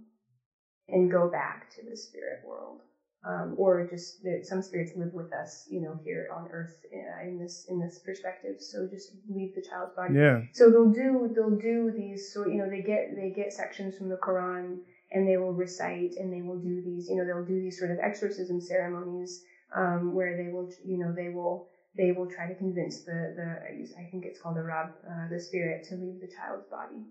and 0.87 1.09
go 1.09 1.29
back 1.29 1.71
to 1.71 1.89
the 1.89 1.97
spirit 1.97 2.41
world. 2.45 2.81
Um, 3.27 3.55
or 3.57 3.85
just 3.85 4.23
that 4.23 4.45
some 4.45 4.61
spirits 4.61 4.93
live 4.95 5.11
with 5.13 5.33
us 5.33 5.67
you 5.69 5.81
know 5.81 5.99
here 6.05 6.29
on 6.33 6.47
earth 6.51 6.73
uh, 6.93 7.27
in 7.27 7.37
this 7.37 7.65
in 7.67 7.79
this 7.79 7.99
perspective. 7.99 8.57
So 8.59 8.87
just 8.87 9.11
leave 9.27 9.55
the 9.55 9.61
child's 9.61 9.95
body. 9.95 10.13
Yeah. 10.13 10.41
So 10.53 10.69
they'll 10.69 10.93
do 10.93 11.29
they'll 11.35 11.57
do 11.57 11.91
these 11.91 12.31
so 12.33 12.45
you 12.45 12.57
know 12.57 12.69
they 12.69 12.81
get 12.81 13.15
they 13.15 13.31
get 13.31 13.51
sections 13.51 13.97
from 13.97 14.07
the 14.09 14.15
quran 14.15 14.77
and 15.11 15.27
they 15.27 15.38
will 15.38 15.53
recite 15.53 16.15
and 16.18 16.31
they 16.31 16.41
will 16.41 16.57
do 16.57 16.81
these, 16.81 17.07
you 17.10 17.15
know, 17.15 17.26
they'll 17.26 17.41
do 17.44 17.60
these 17.60 17.77
sort 17.77 17.91
of 17.91 17.99
exorcism 17.99 18.60
ceremonies 18.60 19.41
um, 19.73 20.14
where 20.14 20.36
they 20.36 20.48
will, 20.48 20.69
you 20.84 20.98
know, 20.98 21.11
they 21.11 21.30
will 21.30 21.65
they 21.95 22.11
will 22.11 22.27
try 22.27 22.45
to 22.48 22.53
convince 22.53 22.99
the 22.99 23.31
the 23.36 23.60
I 23.98 24.06
think 24.06 24.26
it's 24.26 24.40
called 24.40 24.56
the 24.56 24.64
rab, 24.64 24.91
uh, 25.07 25.27
the 25.27 25.40
spirit, 25.40 25.84
to 25.86 25.95
leave 25.95 26.19
the 26.19 26.27
child's 26.27 26.65
body. 26.65 27.06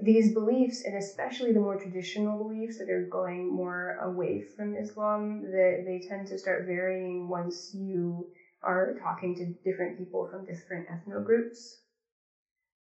These 0.00 0.30
beliefs, 0.30 0.80
and 0.84 0.94
especially 0.96 1.52
the 1.52 1.60
more 1.60 1.76
traditional 1.76 2.36
beliefs 2.36 2.78
that 2.78 2.88
are 2.90 3.00
going 3.00 3.48
more 3.48 3.92
away 4.00 4.40
from 4.40 4.74
Islam, 4.76 5.42
that 5.52 5.82
they 5.84 5.98
tend 6.00 6.26
to 6.28 6.38
start 6.38 6.64
varying 6.64 7.28
once 7.28 7.72
you 7.74 8.28
are 8.62 8.92
talking 8.92 9.34
to 9.36 9.44
different 9.64 9.96
people 9.96 10.24
from 10.26 10.44
different 10.44 10.86
ethno 10.88 11.22
groups 11.22 11.78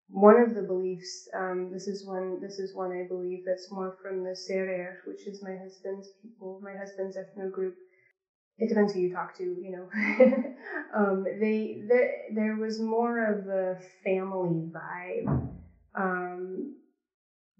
one 0.09 0.39
of 0.39 0.53
the 0.53 0.61
beliefs, 0.61 1.27
um, 1.35 1.69
this 1.71 1.87
is 1.87 2.05
one, 2.05 2.39
this 2.41 2.59
is 2.59 2.75
one 2.75 2.91
I 2.91 3.07
believe 3.07 3.43
that's 3.45 3.71
more 3.71 3.97
from 4.01 4.23
the 4.23 4.35
Serer, 4.35 4.97
which 5.05 5.27
is 5.27 5.43
my 5.43 5.55
husband's 5.57 6.09
people, 6.21 6.61
my 6.63 6.77
husband's 6.77 7.17
ethno 7.17 7.51
group. 7.51 7.75
It 8.57 8.69
depends 8.69 8.93
who 8.93 9.01
you 9.01 9.13
talk 9.13 9.35
to, 9.37 9.43
you 9.43 9.71
know. 9.71 9.89
um, 10.95 11.25
they, 11.41 11.81
there, 11.89 12.11
there 12.33 12.55
was 12.55 12.79
more 12.79 13.25
of 13.25 13.47
a 13.47 13.77
family 14.03 14.71
vibe. 14.71 15.49
Um, 15.95 16.75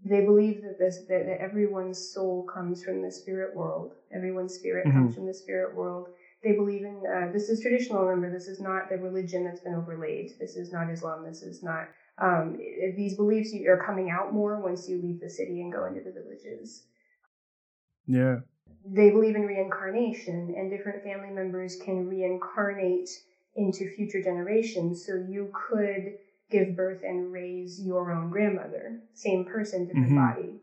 they 0.06 0.24
believe 0.24 0.62
that 0.62 0.78
this, 0.80 1.00
that, 1.10 1.26
that, 1.26 1.42
everyone's 1.42 2.14
soul 2.14 2.48
comes 2.54 2.84
from 2.84 3.02
the 3.02 3.12
spirit 3.12 3.56
world. 3.56 3.94
Everyone's 4.16 4.54
spirit 4.54 4.86
mm-hmm. 4.88 5.00
comes 5.00 5.16
from 5.16 5.26
the 5.26 5.34
spirit 5.34 5.76
world. 5.76 6.10
They 6.44 6.54
believe 6.54 6.84
in, 6.84 7.02
uh, 7.12 7.32
this 7.34 7.50
is 7.50 7.60
traditional, 7.60 8.06
remember, 8.06 8.32
this 8.32 8.48
is 8.48 8.62
not 8.62 8.88
the 8.88 8.98
religion 8.98 9.44
that's 9.44 9.62
been 9.62 9.74
overlaid. 9.74 10.30
This 10.40 10.56
is 10.56 10.72
not 10.72 10.92
Islam. 10.92 11.26
This 11.26 11.42
is 11.42 11.64
not 11.64 11.88
um, 12.18 12.58
these 12.96 13.16
beliefs 13.16 13.54
are 13.68 13.84
coming 13.86 14.10
out 14.10 14.34
more 14.34 14.60
once 14.60 14.88
you 14.88 15.02
leave 15.02 15.20
the 15.20 15.30
city 15.30 15.62
and 15.62 15.72
go 15.72 15.86
into 15.86 16.02
the 16.02 16.12
villages. 16.12 16.84
Yeah. 18.08 18.38
They 18.86 19.10
believe 19.10 19.36
in 19.36 19.46
reincarnation, 19.46 20.54
and 20.56 20.70
different 20.70 21.04
family 21.04 21.32
members 21.32 21.76
can 21.84 22.08
reincarnate 22.08 23.10
into 23.56 23.90
future 23.96 24.22
generations. 24.22 25.06
So 25.06 25.16
you 25.28 25.52
could 25.54 26.18
give 26.52 26.76
birth 26.76 27.02
and 27.04 27.34
raise 27.34 27.82
your 27.82 28.12
own 28.12 28.30
grandmother, 28.30 29.02
same 29.14 29.46
person, 29.46 29.88
different 29.88 30.10
mm-hmm. 30.10 30.34
body. 30.34 30.62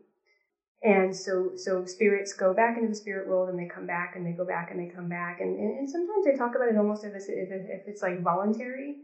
And 0.81 1.15
so, 1.15 1.51
so 1.55 1.85
spirits 1.85 2.33
go 2.33 2.53
back 2.53 2.77
into 2.77 2.89
the 2.89 2.95
spirit 2.95 3.27
world 3.27 3.49
and 3.49 3.57
they 3.57 3.73
come 3.73 3.87
back 3.87 4.15
and 4.15 4.25
they 4.25 4.31
go 4.31 4.45
back 4.45 4.69
and 4.71 4.79
they 4.79 4.93
come 4.93 5.07
back. 5.07 5.39
And, 5.39 5.57
and, 5.57 5.79
and 5.79 5.89
sometimes 5.89 6.25
they 6.25 6.35
talk 6.35 6.55
about 6.55 6.67
it 6.67 6.77
almost 6.77 7.05
as 7.05 7.13
if, 7.13 7.49
if 7.51 7.87
it's 7.87 8.01
like 8.01 8.21
voluntary, 8.21 8.97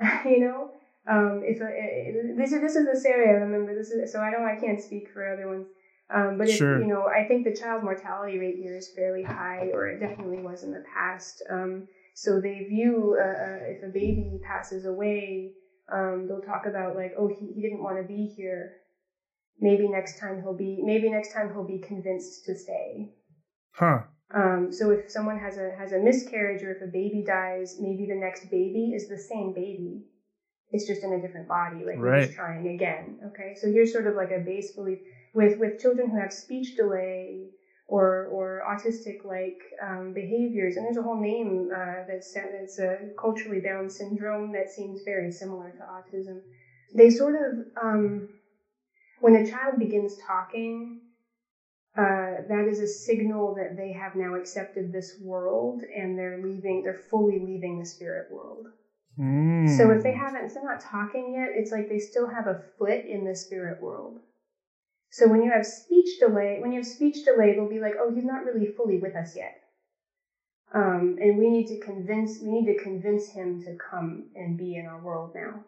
you 0.24 0.40
know? 0.40 0.70
Um, 1.10 1.42
if, 1.42 1.60
uh, 1.60 2.38
this 2.38 2.52
is 2.52 2.60
this 2.60 2.76
is 2.76 2.86
this 2.86 3.04
area. 3.04 3.40
Remember, 3.40 3.74
this 3.74 3.90
is 3.90 4.12
so 4.12 4.20
I 4.20 4.30
don't 4.30 4.46
I 4.46 4.58
can't 4.60 4.80
speak 4.80 5.08
for 5.12 5.32
other 5.32 5.48
ones. 5.48 5.66
Um, 6.14 6.36
but 6.38 6.48
if, 6.48 6.56
sure. 6.56 6.80
you 6.80 6.86
know, 6.86 7.06
I 7.06 7.26
think 7.26 7.44
the 7.44 7.56
child 7.56 7.82
mortality 7.82 8.38
rate 8.38 8.56
here 8.56 8.76
is 8.76 8.90
fairly 8.94 9.22
high, 9.22 9.70
or 9.72 9.88
it 9.88 9.98
definitely 9.98 10.42
was 10.42 10.62
in 10.62 10.70
the 10.70 10.84
past. 10.94 11.42
Um, 11.50 11.88
so 12.14 12.40
they 12.40 12.66
view 12.68 13.16
uh, 13.18 13.24
uh, 13.24 13.58
if 13.62 13.82
a 13.82 13.88
baby 13.88 14.38
passes 14.46 14.84
away, 14.84 15.52
um, 15.92 16.26
they'll 16.28 16.42
talk 16.42 16.66
about 16.66 16.94
like, 16.94 17.12
oh, 17.18 17.28
he, 17.28 17.52
he 17.54 17.62
didn't 17.62 17.82
want 17.82 17.96
to 17.96 18.06
be 18.06 18.32
here. 18.36 18.74
Maybe 19.60 19.88
next 19.88 20.20
time 20.20 20.40
he'll 20.42 20.56
be. 20.56 20.82
Maybe 20.84 21.10
next 21.10 21.32
time 21.32 21.50
he'll 21.52 21.66
be 21.66 21.80
convinced 21.80 22.44
to 22.44 22.54
stay. 22.56 23.14
Huh. 23.72 24.02
Um, 24.34 24.68
so 24.70 24.90
if 24.90 25.10
someone 25.10 25.38
has 25.38 25.56
a 25.56 25.72
has 25.76 25.92
a 25.92 25.98
miscarriage 25.98 26.62
or 26.62 26.72
if 26.72 26.82
a 26.82 26.92
baby 26.92 27.24
dies, 27.26 27.78
maybe 27.80 28.06
the 28.06 28.20
next 28.20 28.50
baby 28.50 28.92
is 28.94 29.08
the 29.08 29.18
same 29.18 29.52
baby 29.52 30.04
it's 30.72 30.86
just 30.86 31.04
in 31.04 31.12
a 31.12 31.20
different 31.20 31.48
body. 31.48 31.84
Like 31.84 31.98
right. 31.98 32.24
just 32.24 32.36
trying 32.36 32.68
again. 32.68 33.18
Okay, 33.26 33.54
so 33.54 33.70
here's 33.70 33.92
sort 33.92 34.06
of 34.06 34.14
like 34.14 34.30
a 34.30 34.38
base 34.38 34.72
belief 34.72 34.98
with 35.34 35.58
with 35.58 35.78
children 35.78 36.10
who 36.10 36.18
have 36.18 36.32
speech 36.32 36.76
delay 36.76 37.50
or 37.86 38.26
or 38.26 38.62
autistic 38.68 39.24
like 39.24 39.60
um, 39.82 40.12
behaviors, 40.12 40.76
and 40.76 40.86
there's 40.86 40.96
a 40.96 41.02
whole 41.02 41.20
name 41.20 41.70
uh, 41.72 42.04
that's 42.08 42.32
that's 42.32 42.78
a 42.78 43.10
culturally 43.18 43.60
bound 43.60 43.92
syndrome 43.92 44.52
that 44.52 44.70
seems 44.70 45.02
very 45.04 45.30
similar 45.30 45.70
to 45.70 45.80
autism. 45.80 46.40
They 46.94 47.10
sort 47.10 47.36
of 47.36 47.66
um, 47.76 48.28
when 49.20 49.36
a 49.36 49.46
child 49.46 49.78
begins 49.78 50.16
talking, 50.26 50.98
uh, 51.96 52.42
that 52.48 52.66
is 52.68 52.80
a 52.80 52.86
signal 52.86 53.54
that 53.54 53.76
they 53.76 53.92
have 53.92 54.16
now 54.16 54.34
accepted 54.34 54.90
this 54.90 55.14
world 55.20 55.82
and 55.94 56.18
they're 56.18 56.42
leaving, 56.42 56.82
they're 56.82 56.94
fully 56.94 57.38
leaving 57.38 57.78
the 57.78 57.84
spirit 57.84 58.30
world. 58.30 58.66
Mm. 59.18 59.68
So 59.76 59.90
if 59.90 60.02
they 60.02 60.12
haven't, 60.12 60.44
if 60.46 60.54
they're 60.54 60.62
not 60.62 60.80
talking 60.80 61.32
yet, 61.34 61.50
it's 61.54 61.70
like 61.72 61.88
they 61.88 61.98
still 61.98 62.28
have 62.28 62.46
a 62.46 62.54
foot 62.78 63.02
in 63.04 63.24
the 63.24 63.34
spirit 63.34 63.80
world. 63.80 64.18
So 65.10 65.28
when 65.28 65.42
you 65.42 65.50
have 65.50 65.66
speech 65.66 66.18
delay, 66.18 66.58
when 66.58 66.72
you 66.72 66.78
have 66.78 66.86
speech 66.86 67.22
delay, 67.22 67.52
they'll 67.52 67.66
be 67.66 67.78
like, 67.80 67.94
"Oh, 67.98 68.10
he's 68.10 68.24
not 68.24 68.44
really 68.44 68.66
fully 68.66 68.96
with 68.98 69.14
us 69.14 69.36
yet," 69.36 69.54
um, 70.72 71.16
and 71.20 71.38
we 71.38 71.48
need 71.50 71.66
to 71.68 71.76
convince 71.76 72.40
we 72.40 72.50
need 72.50 72.64
to 72.66 72.74
convince 72.74 73.28
him 73.28 73.60
to 73.60 73.72
come 73.74 74.24
and 74.34 74.56
be 74.56 74.76
in 74.76 74.86
our 74.86 74.98
world 74.98 75.32
now. 75.34 75.64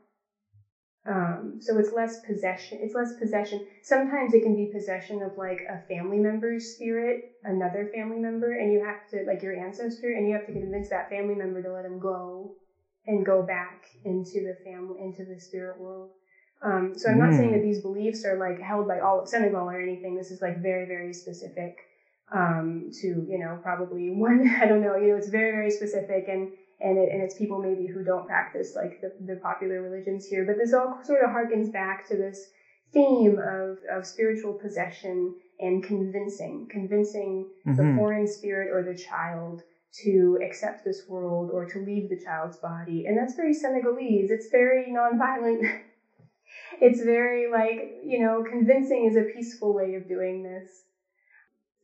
Um, 1.07 1.59
so 1.61 1.77
it's 1.79 1.93
less 1.93 2.17
possession. 2.17 2.79
It's 2.81 2.95
less 2.95 3.13
possession. 3.13 3.61
Sometimes 3.83 4.33
it 4.33 4.43
can 4.43 4.55
be 4.55 4.67
possession 4.67 5.23
of 5.23 5.37
like 5.37 5.63
a 5.69 5.79
family 5.79 6.19
member's 6.19 6.67
spirit, 6.67 7.19
another 7.43 7.85
family 7.87 8.19
member, 8.19 8.53
and 8.53 8.73
you 8.73 8.81
have 8.81 9.07
to 9.11 9.23
like 9.27 9.43
your 9.43 9.55
ancestor, 9.55 10.11
and 10.13 10.27
you 10.27 10.33
have 10.33 10.47
to 10.47 10.53
convince 10.53 10.89
that 10.89 11.09
family 11.11 11.35
member 11.35 11.61
to 11.63 11.71
let 11.71 11.85
him 11.85 11.99
go 11.99 12.53
and 13.07 13.25
go 13.25 13.43
back 13.43 13.89
into 14.05 14.43
the 14.43 14.55
family, 14.65 14.97
into 14.99 15.25
the 15.25 15.39
spirit 15.39 15.79
world. 15.79 16.11
Um, 16.63 16.95
so 16.97 17.11
I'm 17.11 17.19
not 17.19 17.35
saying 17.35 17.51
Mm. 17.51 17.53
that 17.53 17.63
these 17.63 17.81
beliefs 17.81 18.25
are 18.25 18.37
like 18.37 18.59
held 18.61 18.87
by 18.87 18.99
all 18.99 19.19
of 19.21 19.29
Senegal 19.29 19.69
or 19.69 19.81
anything. 19.81 20.17
This 20.17 20.31
is 20.31 20.41
like 20.43 20.57
very, 20.57 20.87
very 20.87 21.13
specific 21.13 21.87
um, 22.33 22.91
to 23.01 23.25
you 23.29 23.39
know 23.39 23.59
probably 23.63 24.11
one. 24.11 24.47
I 24.61 24.67
don't 24.67 24.81
know. 24.81 24.95
You 24.95 25.09
know, 25.09 25.17
it's 25.17 25.29
very, 25.29 25.51
very 25.53 25.71
specific 25.71 26.29
and 26.29 26.49
and 26.81 26.99
it, 26.99 27.11
and 27.13 27.21
it's 27.23 27.35
people 27.35 27.59
maybe 27.59 27.87
who 27.87 28.03
don't 28.03 28.27
practice 28.27 28.75
like 28.75 28.99
the, 29.01 29.13
the 29.19 29.37
popular 29.37 29.81
religions 29.83 30.27
here. 30.27 30.45
But 30.45 30.57
this 30.59 30.73
all 30.73 30.91
sort 31.03 31.23
of 31.23 31.31
harkens 31.31 31.71
back 31.71 32.07
to 32.07 32.17
this 32.17 32.49
theme 32.93 33.39
of, 33.39 33.79
of 33.91 34.07
spiritual 34.07 34.55
possession 34.55 35.33
and 35.59 35.83
convincing, 35.83 36.67
convincing 36.69 37.47
the 37.65 37.83
Mhm. 37.83 37.95
foreign 37.95 38.27
spirit 38.27 38.69
or 38.71 38.83
the 38.83 38.95
child 38.95 39.63
to 40.03 40.39
accept 40.43 40.85
this 40.85 41.05
world 41.09 41.51
or 41.51 41.65
to 41.67 41.79
leave 41.79 42.09
the 42.09 42.17
child's 42.17 42.57
body. 42.57 43.05
And 43.07 43.17
that's 43.17 43.35
very 43.35 43.53
Senegalese. 43.53 44.31
It's 44.31 44.49
very 44.51 44.93
nonviolent. 44.93 45.67
it's 46.81 47.01
very 47.01 47.47
like, 47.51 48.01
you 48.03 48.19
know, 48.19 48.43
convincing 48.43 49.05
is 49.05 49.17
a 49.17 49.23
peaceful 49.23 49.75
way 49.75 49.95
of 49.95 50.09
doing 50.09 50.43
this. 50.43 50.85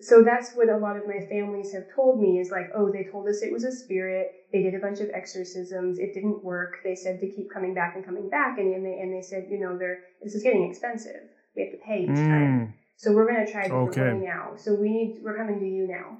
So 0.01 0.23
that's 0.23 0.55
what 0.55 0.71
a 0.71 0.79
lot 0.79 0.97
of 0.97 1.07
my 1.07 1.21
families 1.21 1.73
have 1.73 1.85
told 1.95 2.21
me 2.21 2.39
is 2.39 2.51
like, 2.51 2.71
oh, 2.75 2.91
they 2.91 3.05
told 3.05 3.29
us 3.29 3.43
it 3.43 3.53
was 3.53 3.65
a 3.65 3.71
spirit. 3.71 4.31
They 4.51 4.63
did 4.63 4.75
a 4.75 4.79
bunch 4.79 5.01
of 5.01 5.11
exorcisms. 5.13 5.99
It 5.99 6.15
didn't 6.15 6.43
work. 6.43 6.79
They 6.83 6.95
said 6.95 7.21
to 7.21 7.29
keep 7.29 7.51
coming 7.53 7.75
back 7.75 7.95
and 7.95 8.05
coming 8.05 8.29
back. 8.31 8.57
And, 8.57 8.73
and 8.75 8.85
they, 8.85 8.99
and 8.99 9.13
they 9.13 9.21
said, 9.21 9.45
you 9.51 9.61
know, 9.61 9.77
they're, 9.77 9.99
this 10.23 10.35
is 10.35 10.43
getting 10.43 10.65
expensive. 10.65 11.29
We 11.55 11.63
have 11.63 11.71
to 11.73 11.77
pay 11.77 12.05
each 12.05 12.17
time. 12.17 12.71
Mm. 12.71 12.73
So 12.97 13.13
we're 13.13 13.31
going 13.31 13.45
to 13.45 13.53
try 13.53 13.65
different 13.65 13.91
Okay. 13.91 14.25
now. 14.25 14.55
So 14.57 14.75
we 14.75 14.91
need, 14.91 15.21
we're 15.23 15.37
coming 15.37 15.59
to 15.59 15.67
you 15.67 15.87
now. 15.87 16.19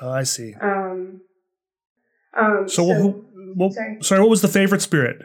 Oh, 0.00 0.10
I 0.10 0.22
see. 0.24 0.54
Um, 0.60 1.20
um, 2.36 2.68
So, 2.68 2.84
who, 2.92 3.24
well, 3.56 3.70
sorry. 3.70 3.98
sorry. 4.02 4.20
What 4.20 4.30
was 4.30 4.42
the 4.42 4.48
favorite 4.48 4.82
spirit? 4.82 5.24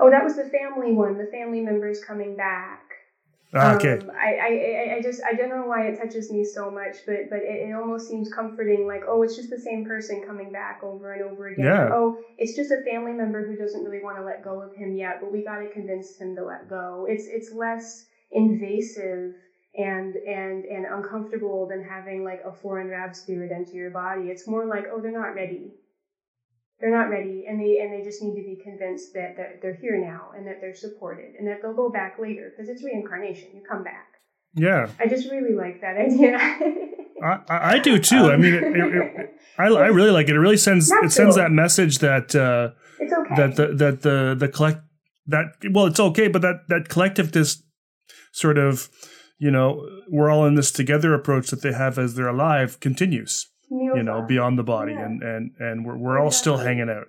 oh, 0.00 0.10
that 0.10 0.24
was 0.24 0.36
the 0.36 0.44
family 0.50 0.92
one, 0.92 1.18
the 1.18 1.26
family 1.30 1.60
members 1.60 2.02
coming 2.04 2.36
back. 2.36 2.80
Ah, 3.54 3.74
okay. 3.76 3.98
Um, 3.98 4.10
I, 4.10 4.34
I, 4.34 4.48
I- 4.48 4.96
I 4.96 5.02
just, 5.02 5.20
I 5.22 5.34
don't 5.34 5.50
know 5.50 5.66
why 5.66 5.86
it 5.88 5.98
touches 5.98 6.32
me 6.32 6.42
so 6.42 6.70
much, 6.70 6.96
but, 7.06 7.28
but 7.28 7.40
it, 7.40 7.68
it 7.68 7.74
almost 7.74 8.08
seems 8.08 8.32
comforting. 8.32 8.86
Like, 8.86 9.02
oh, 9.06 9.22
it's 9.22 9.36
just 9.36 9.50
the 9.50 9.58
same 9.60 9.84
person 9.84 10.24
coming 10.26 10.50
back 10.50 10.80
over 10.82 11.12
and 11.12 11.22
over 11.22 11.48
again. 11.48 11.66
Yeah. 11.66 11.90
Oh, 11.92 12.16
it's 12.38 12.56
just 12.56 12.70
a 12.70 12.82
family 12.90 13.12
member 13.12 13.46
who 13.46 13.54
doesn't 13.56 13.84
really 13.84 14.02
want 14.02 14.16
to 14.16 14.24
let 14.24 14.42
go 14.42 14.62
of 14.62 14.74
him 14.74 14.96
yet, 14.96 15.18
but 15.20 15.30
we 15.30 15.44
got 15.44 15.58
to 15.58 15.68
convince 15.70 16.16
him 16.16 16.34
to 16.36 16.44
let 16.44 16.66
go. 16.68 17.06
It's, 17.08 17.24
it's 17.26 17.52
less 17.52 18.06
invasive 18.30 19.34
and, 19.74 20.14
and, 20.16 20.64
and 20.64 20.86
uncomfortable 20.86 21.66
than 21.68 21.82
having 21.82 22.24
like 22.24 22.40
a 22.44 22.52
foreign 22.52 22.88
rab 22.88 23.14
spirit 23.14 23.52
enter 23.52 23.72
your 23.72 23.90
body. 23.90 24.28
It's 24.28 24.46
more 24.46 24.66
like, 24.66 24.84
oh, 24.92 25.00
they're 25.00 25.10
not 25.10 25.34
ready. 25.34 25.72
They're 26.80 26.90
not 26.90 27.10
ready, 27.10 27.44
and 27.48 27.60
they 27.60 27.78
and 27.78 27.92
they 27.92 28.02
just 28.02 28.20
need 28.24 28.34
to 28.34 28.42
be 28.42 28.60
convinced 28.60 29.14
that, 29.14 29.36
that 29.36 29.62
they're 29.62 29.78
here 29.80 30.04
now 30.04 30.30
and 30.36 30.44
that 30.48 30.60
they're 30.60 30.74
supported 30.74 31.36
and 31.38 31.46
that 31.46 31.62
they'll 31.62 31.76
go 31.76 31.88
back 31.88 32.18
later 32.18 32.50
because 32.50 32.68
it's 32.68 32.82
reincarnation. 32.82 33.50
You 33.54 33.62
come 33.62 33.84
back. 33.84 34.08
yeah, 34.54 34.88
I 34.98 35.06
just 35.06 35.30
really 35.30 35.54
like 35.54 35.80
that 35.80 35.96
idea. 36.06 36.36
I, 37.22 37.76
I 37.76 37.78
do 37.78 38.00
too. 38.00 38.32
I 38.32 38.36
mean, 38.36 38.54
it, 38.54 38.64
it, 38.64 38.94
it, 38.96 39.30
I, 39.58 39.66
I 39.66 39.86
really 39.86 40.10
like 40.10 40.28
it. 40.28 40.34
It 40.34 40.40
really 40.40 40.56
sends 40.56 40.90
it 40.90 41.12
sends 41.12 41.36
that 41.36 41.52
message 41.52 42.00
that 42.00 42.34
uh, 42.34 42.70
it's 42.98 43.12
okay. 43.12 43.34
that 43.36 43.54
the 43.54 43.66
that 43.76 44.02
the 44.02 44.34
the 44.36 44.48
collect 44.48 44.80
that 45.26 45.54
well, 45.70 45.86
it's 45.86 46.00
okay, 46.00 46.26
but 46.26 46.42
that 46.42 46.64
that 46.68 46.88
collective 46.88 47.30
this 47.30 47.62
sort 48.32 48.58
of 48.58 48.88
you 49.38 49.50
know 49.50 49.86
we're 50.08 50.30
all 50.30 50.46
in 50.46 50.54
this 50.54 50.70
together 50.70 51.14
approach 51.14 51.50
that 51.50 51.62
they 51.62 51.72
have 51.72 51.98
as 51.98 52.14
they're 52.14 52.28
alive 52.28 52.80
continues. 52.80 53.48
You 53.70 54.02
know, 54.02 54.20
beyond 54.20 54.58
the 54.58 54.62
body, 54.62 54.92
Yeah. 54.92 55.06
and 55.06 55.22
and 55.22 55.50
and 55.58 55.86
we're 55.86 55.96
we're 55.96 56.18
all 56.18 56.30
still 56.30 56.58
hanging 56.58 56.90
out. 56.90 57.08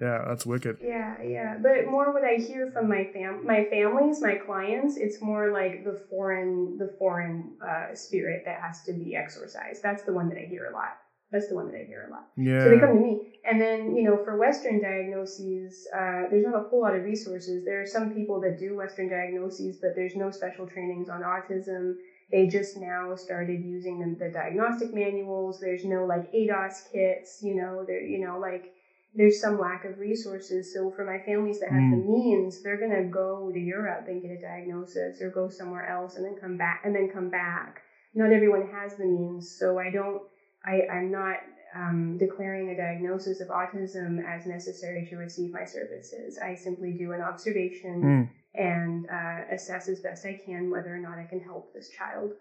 Yeah, 0.00 0.24
that's 0.26 0.44
wicked. 0.44 0.78
Yeah, 0.82 1.22
yeah. 1.22 1.56
But 1.62 1.86
more 1.88 2.12
what 2.12 2.24
I 2.24 2.34
hear 2.42 2.72
from 2.72 2.88
my 2.88 3.08
fam, 3.12 3.46
my 3.46 3.64
families, 3.66 4.20
my 4.20 4.34
clients, 4.34 4.96
it's 4.96 5.22
more 5.22 5.52
like 5.52 5.84
the 5.84 6.02
foreign, 6.10 6.76
the 6.78 6.96
foreign 6.98 7.52
uh, 7.64 7.94
spirit 7.94 8.42
that 8.46 8.60
has 8.60 8.82
to 8.86 8.92
be 8.92 9.14
exorcised. 9.14 9.80
That's 9.84 10.02
the 10.02 10.12
one 10.12 10.28
that 10.30 10.38
I 10.38 10.46
hear 10.46 10.64
a 10.66 10.72
lot. 10.72 10.96
That's 11.34 11.48
the 11.48 11.56
one 11.56 11.66
that 11.66 11.74
I 11.74 11.82
hear 11.82 12.06
a 12.06 12.10
lot. 12.12 12.28
Yeah. 12.36 12.62
So 12.62 12.70
they 12.70 12.78
come 12.78 12.94
to 12.94 13.00
me. 13.00 13.18
And 13.44 13.60
then, 13.60 13.96
you 13.96 14.04
know, 14.04 14.16
for 14.24 14.38
Western 14.38 14.80
diagnoses, 14.80 15.88
uh, 15.92 16.28
there's 16.30 16.44
not 16.44 16.54
a 16.54 16.60
whole 16.60 16.82
lot 16.82 16.94
of 16.94 17.02
resources. 17.02 17.64
There 17.64 17.80
are 17.80 17.86
some 17.86 18.08
people 18.08 18.38
that 18.42 18.56
do 18.56 18.76
Western 18.76 19.08
diagnoses, 19.08 19.76
but 19.82 19.96
there's 19.96 20.14
no 20.14 20.30
special 20.30 20.64
trainings 20.64 21.08
on 21.08 21.22
autism. 21.22 21.96
They 22.30 22.46
just 22.46 22.76
now 22.76 23.16
started 23.16 23.64
using 23.64 23.98
the, 23.98 24.26
the 24.26 24.30
diagnostic 24.30 24.94
manuals. 24.94 25.58
There's 25.58 25.84
no 25.84 26.04
like 26.06 26.30
ADOS 26.32 26.92
kits, 26.92 27.40
you 27.42 27.56
know, 27.56 27.84
there, 27.84 28.00
you 28.00 28.20
know, 28.20 28.38
like 28.38 28.70
there's 29.12 29.40
some 29.40 29.58
lack 29.58 29.84
of 29.84 29.98
resources. 29.98 30.72
So 30.72 30.92
for 30.94 31.04
my 31.04 31.18
families 31.18 31.58
that 31.58 31.70
have 31.70 31.90
the 31.90 31.96
means, 31.96 32.62
they're 32.62 32.78
going 32.78 32.94
to 32.94 33.10
go 33.10 33.50
to 33.52 33.58
Europe 33.58 34.06
and 34.06 34.22
get 34.22 34.30
a 34.30 34.40
diagnosis 34.40 35.20
or 35.20 35.30
go 35.30 35.48
somewhere 35.48 35.88
else 35.88 36.14
and 36.14 36.24
then 36.24 36.36
come 36.40 36.56
back 36.56 36.80
and 36.84 36.94
then 36.94 37.08
come 37.08 37.28
back. 37.28 37.80
Not 38.14 38.30
everyone 38.30 38.68
has 38.68 38.94
the 38.94 39.04
means. 39.04 39.50
So 39.50 39.80
I 39.80 39.90
don't, 39.90 40.22
I, 40.64 40.82
I'm 40.90 41.10
not 41.10 41.38
um, 41.74 42.16
declaring 42.18 42.70
a 42.70 42.76
diagnosis 42.76 43.40
of 43.40 43.48
autism 43.48 44.24
as 44.24 44.46
necessary 44.46 45.06
to 45.10 45.16
receive 45.16 45.52
my 45.52 45.64
services. 45.64 46.38
I 46.38 46.54
simply 46.54 46.92
do 46.92 47.12
an 47.12 47.20
observation 47.20 48.02
Mm. 48.02 48.28
and 48.54 49.06
uh, 49.10 49.52
assess 49.52 49.88
as 49.88 50.00
best 50.00 50.24
I 50.24 50.34
can 50.34 50.70
whether 50.70 50.94
or 50.94 50.98
not 50.98 51.18
I 51.18 51.24
can 51.24 51.40
help 51.40 51.72
this 51.74 51.88
child 51.88 52.32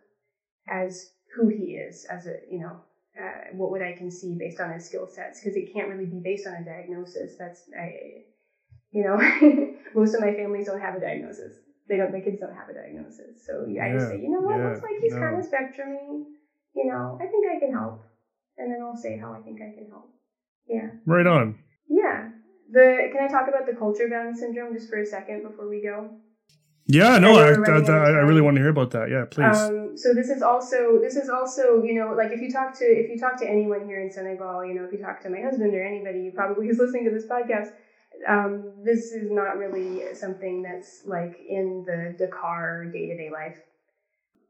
as 0.68 1.12
who 1.36 1.48
he 1.48 1.76
is, 1.76 2.06
as 2.06 2.28
a, 2.28 2.36
you 2.50 2.60
know, 2.60 2.78
uh, 3.20 3.54
what 3.54 3.72
would 3.72 3.82
I 3.82 3.94
can 3.94 4.10
see 4.12 4.36
based 4.36 4.60
on 4.60 4.72
his 4.72 4.86
skill 4.86 5.08
sets, 5.08 5.40
because 5.40 5.56
it 5.56 5.74
can't 5.74 5.90
really 5.90 6.06
be 6.06 6.20
based 6.20 6.48
on 6.48 6.54
a 6.54 6.64
diagnosis. 6.64 7.36
That's, 7.38 7.64
I, 7.78 8.24
you 8.92 9.04
know, 9.04 9.18
most 9.96 10.14
of 10.14 10.22
my 10.22 10.34
families 10.34 10.68
don't 10.68 10.80
have 10.80 10.96
a 10.96 11.00
diagnosis. 11.00 11.58
They 11.90 11.98
don't, 11.98 12.12
my 12.14 12.22
kids 12.22 12.40
don't 12.40 12.56
have 12.56 12.70
a 12.70 12.74
diagnosis. 12.74 13.46
So 13.46 13.66
yeah, 13.68 13.86
I 13.86 13.92
just 13.94 14.08
say, 14.10 14.20
you 14.22 14.30
know 14.30 14.42
what, 14.42 14.58
yeah, 14.58 14.70
looks 14.70 14.84
like 14.84 14.94
he's 15.02 15.14
no. 15.14 15.20
kind 15.20 15.36
of 15.38 15.46
spectrumy. 15.46 16.24
You 16.76 16.86
know, 16.86 17.18
I 17.22 17.26
think 17.26 17.46
I 17.52 17.60
can 17.60 17.72
help. 17.74 18.02
And 18.58 18.72
then 18.72 18.82
I'll 18.84 18.96
say 18.96 19.18
how 19.18 19.34
I 19.34 19.42
think 19.42 19.62
I 19.62 19.74
can 19.74 19.88
help. 19.90 20.10
Yeah. 20.68 20.90
Right 21.06 21.28
on. 21.28 21.60
Yeah. 21.90 22.30
The 22.72 23.10
can 23.12 23.24
I 23.24 23.28
talk 23.28 23.48
about 23.48 23.66
the 23.66 23.76
culture 23.76 24.08
bound 24.10 24.38
syndrome 24.38 24.74
just 24.74 24.90
for 24.90 25.00
a 25.00 25.06
second 25.06 25.44
before 25.44 25.70
we 25.70 25.82
go? 25.82 26.10
Yeah, 26.86 27.18
no, 27.18 27.38
I 27.38 27.54
I, 27.54 27.80
I, 27.80 28.10
I, 28.10 28.24
really 28.28 28.42
want 28.42 28.58
to 28.58 28.62
hear 28.62 28.70
about 28.70 28.92
that. 28.92 29.10
Yeah, 29.10 29.24
please. 29.30 29.58
Um, 29.58 29.96
so 29.96 30.14
this 30.14 30.30
is 30.30 30.42
also 30.42 31.00
this 31.00 31.16
is 31.16 31.30
also 31.30 31.82
you 31.82 31.96
know 31.96 32.14
like 32.14 32.32
if 32.34 32.42
you 32.42 32.52
talk 32.52 32.78
to 32.80 32.84
if 32.84 33.10
you 33.10 33.18
talk 33.18 33.40
to 33.40 33.50
anyone 33.50 33.86
here 33.86 34.02
in 34.02 34.12
Senegal, 34.12 34.66
you 34.66 34.74
know 34.74 34.84
if 34.84 34.92
you 34.92 35.00
talk 35.00 35.22
to 35.24 35.30
my 35.30 35.40
husband 35.40 35.74
or 35.74 35.82
anybody 35.82 36.26
who 36.26 36.32
probably 36.32 36.68
is 36.72 36.80
listening 36.80 37.06
to 37.06 37.12
this 37.12 37.26
podcast, 37.26 37.70
um, 38.28 38.74
this 38.84 39.14
is 39.14 39.32
not 39.32 39.58
really 39.58 40.14
something 40.14 40.62
that's 40.62 41.04
like 41.06 41.40
in 41.48 41.86
the 41.88 42.16
Dakar 42.18 42.86
day 42.92 43.08
to 43.08 43.18
day 43.18 43.30
life. 43.32 43.62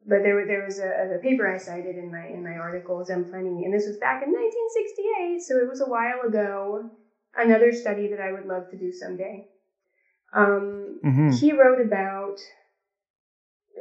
But 0.06 0.24
there 0.24 0.46
there 0.46 0.62
was 0.64 0.80
a, 0.80 1.16
a 1.16 1.18
paper 1.20 1.48
I 1.48 1.58
cited 1.58 1.98
in 1.98 2.12
my 2.12 2.24
in 2.26 2.44
my 2.44 2.58
article 2.58 3.04
Zempléni, 3.04 3.66
and 3.66 3.74
this 3.74 3.86
was 3.86 3.98
back 3.98 4.22
in 4.22 4.30
1968, 4.30 5.42
so 5.42 5.58
it 5.58 5.68
was 5.68 5.80
a 5.82 5.88
while 5.88 6.22
ago. 6.22 6.86
Another 7.36 7.72
study 7.72 8.08
that 8.08 8.20
I 8.20 8.32
would 8.32 8.46
love 8.46 8.68
to 8.70 8.78
do 8.78 8.92
someday. 8.92 9.46
Um, 10.34 11.00
hmm 11.02 11.30
he 11.40 11.52
wrote 11.54 11.80
about 11.80 12.40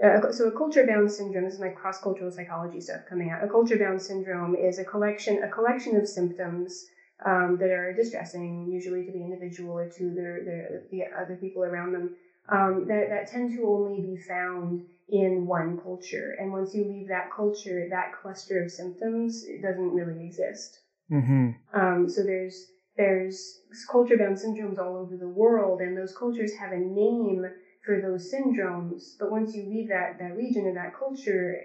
uh, 0.02 0.18
so 0.30 0.46
a 0.46 0.52
culture 0.52 0.84
bound 0.84 1.10
syndrome 1.10 1.44
this 1.44 1.54
is 1.54 1.60
my 1.60 1.68
cross 1.70 1.98
cultural 1.98 2.30
psychology 2.30 2.80
stuff 2.80 3.02
coming 3.08 3.30
out 3.30 3.42
a 3.42 3.48
culture 3.48 3.76
bound 3.76 4.00
syndrome 4.02 4.54
is 4.54 4.78
a 4.78 4.84
collection 4.84 5.38
a 5.42 5.48
collection 5.48 5.96
of 5.96 6.06
symptoms 6.06 6.86
um, 7.24 7.56
that 7.58 7.70
are 7.70 7.92
distressing 7.92 8.66
usually 8.68 9.02
to 9.02 9.12
the 9.12 9.22
individual 9.22 9.78
or 9.78 9.86
to 9.86 10.12
their, 10.14 10.42
their 10.42 10.80
the 10.90 11.04
other 11.16 11.36
people 11.36 11.62
around 11.64 11.92
them 11.92 12.10
um, 12.48 12.86
that, 12.86 13.09
that 13.09 13.27
tend 13.27 13.51
to 13.52 13.66
only 13.66 13.98
be 13.98 14.16
found 14.16 14.82
in 15.09 15.44
one 15.47 15.77
culture. 15.77 16.35
And 16.39 16.52
once 16.52 16.74
you 16.74 16.85
leave 16.85 17.06
that 17.09 17.31
culture 17.31 17.86
that 17.89 18.12
cluster 18.12 18.60
of 18.60 18.70
symptoms 18.70 19.43
it 19.47 19.60
doesn't 19.62 19.93
really 19.93 20.24
exist. 20.24 20.81
Hmm 21.09 21.51
um, 21.73 22.09
so 22.09 22.23
there's 22.23 22.66
there's 22.97 23.56
culture 23.90 24.16
bound 24.16 24.36
syndromes 24.36 24.78
all 24.78 24.94
over 24.97 25.16
the 25.16 25.28
world, 25.28 25.81
and 25.81 25.97
those 25.97 26.12
cultures 26.12 26.52
have 26.52 26.73
a 26.73 26.78
name 26.78 27.47
for 27.84 28.00
those 28.00 28.32
syndromes. 28.32 29.14
But 29.18 29.30
once 29.30 29.54
you 29.54 29.64
leave 29.64 29.88
that 29.88 30.18
that 30.18 30.36
region 30.36 30.66
and 30.66 30.76
that 30.76 30.96
culture, 30.98 31.56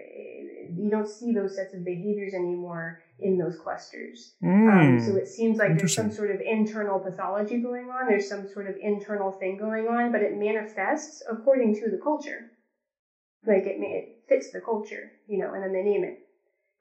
you 0.76 0.90
don't 0.90 1.08
see 1.08 1.32
those 1.32 1.56
sets 1.56 1.74
of 1.74 1.84
behaviors 1.84 2.34
anymore 2.34 3.00
in 3.20 3.38
those 3.38 3.58
clusters. 3.58 4.34
Mm. 4.42 4.72
Um, 4.72 5.00
so 5.04 5.16
it 5.16 5.28
seems 5.28 5.58
like 5.58 5.76
there's 5.76 5.94
some 5.94 6.12
sort 6.12 6.30
of 6.30 6.40
internal 6.40 7.00
pathology 7.00 7.60
going 7.60 7.90
on. 7.90 8.08
There's 8.08 8.28
some 8.28 8.48
sort 8.48 8.68
of 8.68 8.76
internal 8.80 9.32
thing 9.32 9.58
going 9.58 9.88
on, 9.88 10.12
but 10.12 10.22
it 10.22 10.36
manifests 10.36 11.22
according 11.30 11.74
to 11.76 11.90
the 11.90 11.98
culture. 11.98 12.50
Like 13.46 13.64
it, 13.64 13.76
it 13.80 14.24
fits 14.28 14.52
the 14.52 14.60
culture, 14.60 15.10
you 15.26 15.38
know, 15.38 15.54
and 15.54 15.62
then 15.62 15.72
they 15.72 15.82
name 15.82 16.04
it. 16.04 16.18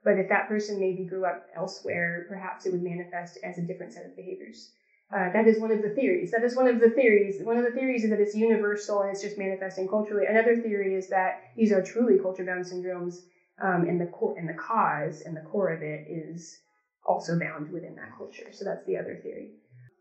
But 0.03 0.19
if 0.19 0.29
that 0.29 0.47
person 0.47 0.79
maybe 0.79 1.05
grew 1.05 1.25
up 1.25 1.47
elsewhere, 1.55 2.25
perhaps 2.29 2.65
it 2.65 2.71
would 2.71 2.83
manifest 2.83 3.39
as 3.43 3.57
a 3.57 3.61
different 3.61 3.93
set 3.93 4.05
of 4.05 4.15
behaviors. 4.15 4.71
Uh, 5.13 5.29
that 5.29 5.47
is 5.47 5.59
one 5.59 5.71
of 5.71 5.81
the 5.81 5.89
theories. 5.89 6.31
That 6.31 6.43
is 6.43 6.55
one 6.55 6.67
of 6.67 6.79
the 6.79 6.89
theories. 6.89 7.39
One 7.41 7.57
of 7.57 7.63
the 7.63 7.71
theories 7.71 8.03
is 8.03 8.09
that 8.09 8.19
it's 8.19 8.35
universal 8.35 9.01
and 9.01 9.09
it's 9.09 9.21
just 9.21 9.37
manifesting 9.37 9.87
culturally. 9.87 10.25
Another 10.25 10.55
theory 10.55 10.95
is 10.95 11.07
that 11.07 11.35
these 11.55 11.71
are 11.71 11.81
truly 11.81 12.17
culture-bound 12.17 12.65
syndromes, 12.65 13.21
um, 13.61 13.85
and 13.87 14.01
the 14.01 14.05
core 14.05 14.33
and 14.35 14.49
the 14.49 14.53
cause 14.53 15.21
and 15.25 15.35
the 15.35 15.41
core 15.41 15.69
of 15.71 15.81
it 15.81 16.03
is 16.05 16.59
also 17.05 17.37
bound 17.37 17.69
within 17.69 17.95
that 17.95 18.11
culture. 18.15 18.47
So 18.51 18.65
that's 18.65 18.83
the 18.83 18.97
other 18.97 19.15
theory. 19.15 19.53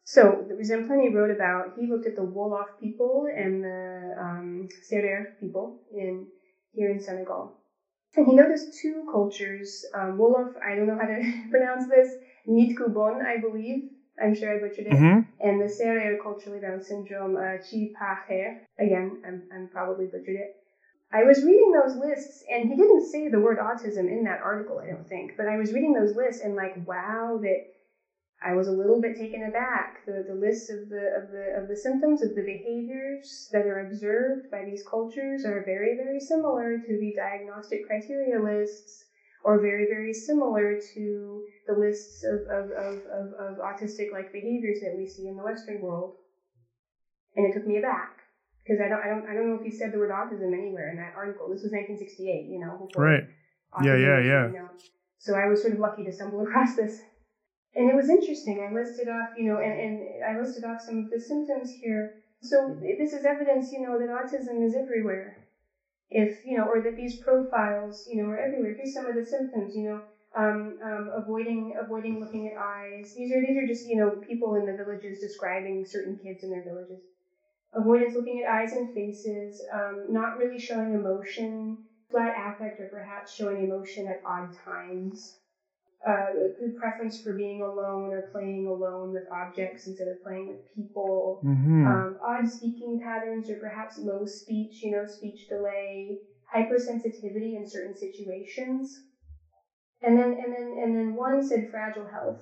So 0.05 0.45
the 0.49 0.55
Zempléni 0.55 1.13
wrote 1.13 1.31
about. 1.31 1.69
He 1.75 1.87
looked 1.87 2.07
at 2.07 2.17
the 2.17 2.27
Wolof 2.27 2.67
people 2.79 3.29
and 3.35 3.63
the 3.65 4.15
um, 4.19 4.69
Serer 4.83 5.27
people 5.39 5.77
in 5.93 6.27
here 6.73 6.91
in 6.91 6.99
Senegal, 6.99 7.53
and 8.17 8.27
he 8.27 8.35
noticed 8.35 8.73
two 8.73 9.05
cultures. 9.11 9.85
Um, 9.95 10.17
Wolof, 10.19 10.49
I 10.63 10.75
don't 10.75 10.87
know 10.87 10.97
how 10.97 11.07
to 11.07 11.23
pronounce 11.51 11.87
this. 11.87 12.17
Nitkubon, 12.49 13.23
I 13.23 13.39
believe. 13.39 13.81
I'm 14.21 14.35
sure 14.35 14.53
I 14.55 14.59
butchered 14.59 14.87
it 14.87 14.97
hmm 14.97 15.21
and 15.39 15.61
the 15.61 15.67
Serer 15.69 16.17
culturally 16.23 16.61
bound 16.61 16.83
syndrome, 16.83 17.37
uh, 17.37 17.59
Chi 17.59 17.93
Pacher. 17.95 18.57
Again, 18.79 19.19
I'm, 19.25 19.43
I'm 19.53 19.69
probably 19.69 20.07
butchered 20.07 20.37
it. 20.37 20.57
I 21.13 21.25
was 21.25 21.45
reading 21.45 21.73
those 21.73 21.95
lists, 21.95 22.43
and 22.51 22.69
he 22.69 22.75
didn't 22.77 23.03
say 23.03 23.29
the 23.29 23.41
word 23.41 23.59
autism 23.59 24.09
in 24.11 24.25
that 24.25 24.41
article, 24.43 24.81
I 24.83 24.89
don't 24.89 25.07
think, 25.07 25.33
but 25.37 25.47
I 25.47 25.57
was 25.57 25.73
reading 25.73 25.93
those 25.93 26.15
lists 26.17 26.41
and 26.43 26.57
like, 26.57 26.75
wow, 26.87 27.39
that 27.43 27.61
I 28.43 28.53
was 28.53 28.67
a 28.67 28.73
little 28.73 29.01
bit 29.01 29.17
taken 29.17 29.43
aback. 29.43 30.05
The 30.05 30.23
the 30.27 30.35
lists 30.35 30.69
of 30.69 30.91
the 30.91 31.11
of 31.17 31.31
the 31.31 31.53
of 31.57 31.69
the 31.69 31.77
symptoms 31.77 32.23
of 32.23 32.35
the 32.35 32.43
behaviors 32.43 33.49
that 33.53 33.65
are 33.65 33.81
observed 33.81 34.51
by 34.51 34.63
these 34.63 34.83
cultures 34.83 35.45
are 35.47 35.63
very 35.65 35.97
very 35.97 36.21
similar 36.21 36.77
to 36.77 36.99
the 36.99 37.15
diagnostic 37.17 37.87
criteria 37.87 38.39
lists 38.39 39.06
or 39.47 39.61
very, 39.61 39.87
very 39.87 40.13
similar 40.13 40.75
to 40.93 41.45
the 41.69 41.73
lists 41.79 42.25
of, 42.27 42.43
of, 42.51 42.67
of, 42.75 42.95
of, 43.07 43.27
of 43.39 43.53
autistic 43.63 44.11
like 44.11 44.33
behaviors 44.33 44.83
that 44.83 44.99
we 44.99 45.07
see 45.07 45.29
in 45.29 45.37
the 45.37 45.45
Western 45.45 45.81
world. 45.81 46.17
And 47.37 47.47
it 47.47 47.55
took 47.55 47.65
me 47.65 47.79
aback. 47.79 48.27
Because 48.65 48.83
I 48.83 48.89
don't, 48.89 48.99
I 48.99 49.07
don't, 49.07 49.31
I 49.31 49.35
don't 49.35 49.47
know 49.49 49.55
if 49.55 49.63
he 49.63 49.71
said 49.71 49.93
the 49.93 49.99
word 50.03 50.11
autism 50.11 50.51
anywhere 50.51 50.91
in 50.91 50.97
that 50.97 51.15
article. 51.15 51.47
This 51.47 51.63
was 51.63 51.71
1968, 51.71 52.51
you 52.51 52.59
know. 52.59 52.91
Right. 52.99 53.23
Yeah, 53.87 53.95
autism 53.95 54.03
yeah, 54.03 54.19
yeah. 54.19 54.43
written 54.51 54.67
out. 54.67 54.83
So 55.19 55.35
I 55.39 55.47
was 55.47 55.63
sort 55.63 55.75
of 55.75 55.79
lucky 55.79 56.03
to 56.03 56.11
stumble 56.11 56.43
across 56.47 56.75
this. 56.75 56.99
And 57.77 57.89
it 57.89 57.95
was 57.95 58.11
interesting. 58.11 58.67
I 58.67 58.75
listed 58.75 59.07
off, 59.07 59.39
you 59.39 59.47
know, 59.47 59.63
and, 59.63 59.79
and 59.79 59.95
I 60.27 60.43
listed 60.43 60.65
off 60.65 60.83
some 60.83 61.07
of 61.07 61.11
the 61.15 61.21
symptoms 61.23 61.71
here. 61.71 62.19
So 62.43 62.75
this 62.83 63.13
is 63.13 63.25
evidence, 63.25 63.71
you 63.71 63.87
know, 63.87 63.95
that 63.95 64.11
autism 64.11 64.67
is 64.67 64.75
everywhere. 64.75 65.46
If, 66.11 66.45
you 66.45 66.55
know, 66.57 66.65
or 66.65 66.81
that 66.81 66.95
these 66.97 67.15
profiles, 67.15 68.07
you 68.07 68.17
know, 68.17 68.25
are 68.27 68.37
everywhere. 68.37 68.73
Here's 68.73 68.93
some 68.93 69.07
of 69.07 69.15
the 69.15 69.23
symptoms, 69.23 69.75
you 69.75 69.83
know, 69.83 70.03
um, 70.35 70.77
um, 70.83 71.11
avoiding 71.13 71.75
avoiding 71.77 72.19
looking 72.21 72.47
at 72.47 72.55
eyes. 72.59 73.13
These 73.15 73.31
are 73.33 73.41
these 73.41 73.57
are 73.57 73.65
just, 73.65 73.85
you 73.85 73.97
know, 73.97 74.17
people 74.17 74.55
in 74.55 74.65
the 74.67 74.73
villages 74.75 75.19
describing 75.19 75.85
certain 75.85 76.17
kids 76.17 76.43
in 76.43 76.51
their 76.51 76.63
villages. 76.63 77.01
Avoidance 77.73 78.15
looking 78.17 78.41
at 78.41 78.49
eyes 78.51 78.73
and 78.73 78.91
faces, 78.91 79.63
um, 79.71 80.13
not 80.13 80.37
really 80.37 80.59
showing 80.59 80.93
emotion, 80.93 81.79
flat 82.11 82.33
affect 82.37 82.81
or 82.81 82.87
perhaps 82.87 83.31
showing 83.31 83.61
emotion 83.61 84.09
at 84.09 84.21
odd 84.25 84.53
times. 84.53 85.35
Uh, 86.07 86.31
the 86.61 86.73
preference 86.79 87.19
for 87.19 87.35
being 87.35 87.63
alone 87.63 88.13
or 88.13 88.23
playing 88.31 88.65
alone 88.69 89.13
with 89.13 89.27
objects 89.33 89.89
instead 89.89 90.07
of 90.07 90.23
playing 90.23 90.47
with 90.47 90.59
people. 90.75 91.41
hmm 91.43 91.87
Um, 91.87 92.17
odd 92.25 92.49
speaking 92.49 93.01
patterns 93.03 93.51
or 93.51 93.57
perhaps 93.57 93.99
low 93.99 94.25
speech, 94.25 94.83
you 94.85 94.93
know, 94.93 95.05
speech 95.05 95.49
delay, 95.49 96.21
hypersensitivity 96.55 97.57
in 97.57 97.67
certain 97.67 97.97
situations. 97.97 99.03
And 100.03 100.17
then, 100.17 100.33
and 100.41 100.53
then, 100.53 100.77
and 100.81 100.95
then 100.95 101.15
one 101.17 101.43
said 101.43 101.69
fragile 101.69 102.07
health 102.07 102.41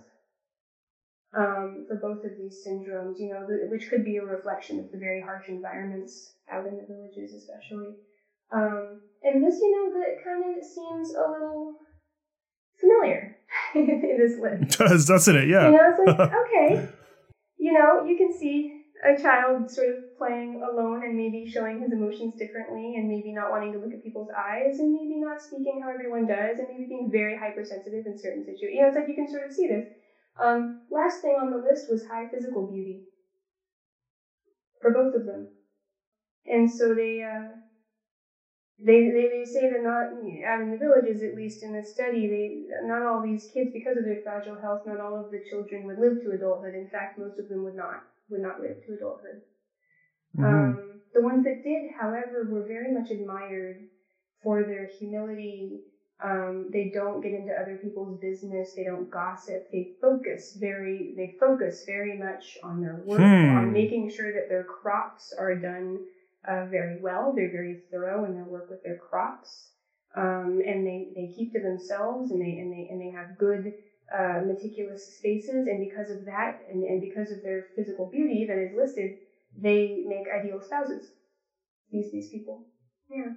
um, 1.36 1.85
for 1.86 1.97
both 1.97 2.24
of 2.24 2.36
these 2.36 2.62
syndromes, 2.66 3.19
you 3.19 3.28
know, 3.28 3.45
the, 3.47 3.66
which 3.69 3.89
could 3.89 4.05
be 4.05 4.16
a 4.16 4.23
reflection 4.23 4.78
of 4.78 4.91
the 4.91 4.99
very 4.99 5.20
harsh 5.20 5.49
environments 5.49 6.35
out 6.51 6.66
in 6.66 6.77
the 6.77 6.85
villages, 6.85 7.32
especially. 7.32 7.97
Um, 8.53 9.01
and 9.23 9.43
this, 9.43 9.59
you 9.61 9.70
know, 9.73 9.99
that 9.99 10.23
kind 10.23 10.57
of 10.57 10.65
seems 10.65 11.12
a 11.15 11.28
little 11.28 11.74
familiar 12.81 13.37
in 13.75 14.19
this 14.19 14.39
list. 14.39 14.79
does 14.79 15.07
doesn't 15.07 15.37
it? 15.37 15.49
Yeah. 15.49 15.71
You 15.71 15.77
know, 15.77 15.91
it's 15.91 16.19
like, 16.19 16.33
okay, 16.47 16.89
you 17.59 17.73
know, 17.73 18.05
you 18.05 18.17
can 18.17 18.33
see 18.33 18.83
a 19.05 19.21
child 19.21 19.71
sort 19.71 19.89
of 19.89 20.17
playing 20.17 20.63
alone 20.63 21.03
and 21.05 21.17
maybe 21.17 21.51
showing 21.51 21.81
his 21.81 21.93
emotions 21.93 22.35
differently 22.39 22.95
and 22.97 23.09
maybe 23.09 23.33
not 23.33 23.51
wanting 23.51 23.73
to 23.73 23.79
look 23.79 23.93
at 23.93 24.03
people's 24.03 24.31
eyes 24.37 24.79
and 24.79 24.93
maybe 24.95 25.21
not 25.21 25.43
speaking 25.43 25.81
how 25.83 25.91
everyone 25.93 26.27
does 26.27 26.59
and 26.59 26.69
maybe 26.69 26.87
being 26.89 27.11
very 27.11 27.37
hypersensitive 27.37 28.07
in 28.07 28.19
certain 28.19 28.45
situations. 28.45 28.75
You 28.75 28.81
know, 28.83 28.89
it's 28.89 28.97
like 28.97 29.09
you 29.09 29.15
can 29.15 29.31
sort 29.31 29.47
of 29.47 29.53
see 29.53 29.69
this. 29.69 29.87
Um, 30.43 30.83
last 30.91 31.21
thing 31.21 31.37
on 31.41 31.51
the 31.51 31.59
list 31.59 31.91
was 31.91 32.07
high 32.07 32.29
physical 32.33 32.67
beauty 32.67 33.03
for 34.81 34.91
both 34.91 35.15
of 35.15 35.27
them. 35.27 35.49
And 36.47 36.71
so 36.71 36.95
they, 36.95 37.23
uh, 37.23 37.57
they, 38.85 39.09
they, 39.09 39.28
they 39.28 39.44
say 39.44 39.69
that 39.69 39.82
not 39.82 40.06
out 40.47 40.61
in 40.61 40.70
the 40.70 40.78
villages, 40.78 41.23
at 41.23 41.35
least 41.35 41.62
in 41.65 41.73
the 41.73 41.82
study, 41.82 42.27
they 42.28 42.86
not 42.86 43.05
all 43.05 43.20
these 43.20 43.47
kids, 43.47 43.70
because 43.73 43.97
of 43.97 44.05
their 44.05 44.19
fragile 44.19 44.56
health, 44.56 44.82
not 44.86 45.01
all 45.01 45.19
of 45.19 45.31
the 45.31 45.40
children 45.40 45.85
would 45.86 45.98
live 45.98 46.20
to 46.23 46.32
adulthood. 46.32 46.74
In 46.74 46.86
fact, 46.89 47.19
most 47.19 47.39
of 47.40 47.48
them 47.48 47.65
would 47.65 47.74
not 47.74 48.01
would 48.31 48.43
not 48.43 48.61
live 48.61 48.81
to 48.82 48.94
adulthood. 48.94 49.40
Mhm. 50.39 50.44
Um, 50.44 51.01
the 51.15 51.23
ones 51.23 51.44
that 51.44 51.62
did, 51.62 51.86
however, 51.98 52.44
were 52.44 52.62
very 52.62 52.90
much 52.90 53.11
admired 53.11 53.86
for 54.43 54.65
their 54.65 54.86
humility. 54.86 55.82
Um, 56.20 56.70
they 56.70 56.85
don't 56.85 57.20
get 57.20 57.32
into 57.32 57.59
other 57.59 57.77
people's 57.77 58.16
business. 58.19 58.73
They 58.74 58.85
don't 58.85 59.11
gossip. 59.11 59.65
They 59.73 59.89
focus 60.01 60.52
very. 60.52 61.12
They 61.16 61.28
focus 61.39 61.85
very 61.86 62.15
much 62.15 62.59
on 62.62 62.81
their 62.81 62.97
work, 62.97 63.20
Hmm. 63.20 63.56
on 63.56 63.73
making 63.73 64.09
sure 64.09 64.32
that 64.32 64.48
their 64.48 64.65
crops 64.65 65.32
are 65.32 65.55
done 65.55 66.01
uh, 66.49 66.66
very 66.66 67.01
well. 67.01 67.33
They're 67.35 67.51
very 67.53 67.81
thorough 67.91 68.25
in 68.25 68.35
their 68.35 68.45
work 68.45 68.69
with 68.71 68.83
their 68.83 68.99
crops, 68.99 69.71
um, 70.16 70.61
and 70.66 70.87
they, 70.87 71.09
they 71.15 71.33
keep 71.35 71.53
to 71.53 71.61
themselves, 71.61 72.31
and 72.31 72.41
they 72.41 72.59
and 72.59 72.73
they 72.73 72.89
and 72.91 73.01
they 73.01 73.11
have 73.11 73.39
good 73.39 73.73
uh, 74.15 74.41
meticulous 74.47 75.16
spaces. 75.19 75.66
And 75.66 75.79
because 75.89 76.11
of 76.11 76.25
that, 76.27 76.61
and, 76.71 76.83
and 76.85 77.01
because 77.01 77.31
of 77.33 77.43
their 77.43 77.66
physical 77.77 78.11
beauty 78.11 78.45
that 78.49 78.59
is 78.59 78.73
listed, 78.77 79.16
they 79.57 80.05
make 80.07 80.27
ideal 80.33 80.61
spouses. 80.61 81.11
These 81.93 82.12
these 82.12 82.31
people, 82.31 82.66
yeah. 83.11 83.33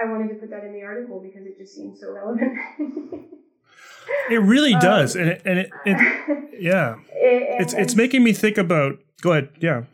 I 0.00 0.08
wanted 0.08 0.28
to 0.28 0.34
put 0.36 0.50
that 0.50 0.64
in 0.64 0.72
the 0.72 0.82
article 0.82 1.20
because 1.20 1.44
it 1.46 1.58
just 1.58 1.74
seems 1.74 2.00
so 2.00 2.10
relevant. 2.12 2.56
It 4.30 4.36
really 4.40 4.74
Um, 4.74 4.80
does, 4.80 5.16
and 5.16 5.28
it, 5.28 5.42
and 5.44 5.58
it, 5.58 5.70
it 5.84 6.60
yeah, 6.60 6.94
And- 6.94 7.60
it's 7.62 7.72
it's 7.74 7.94
making 7.96 8.22
me 8.24 8.32
think 8.32 8.58
about. 8.58 8.98
Go 9.22 9.32
ahead. 9.32 9.50
Yeah. 9.60 9.84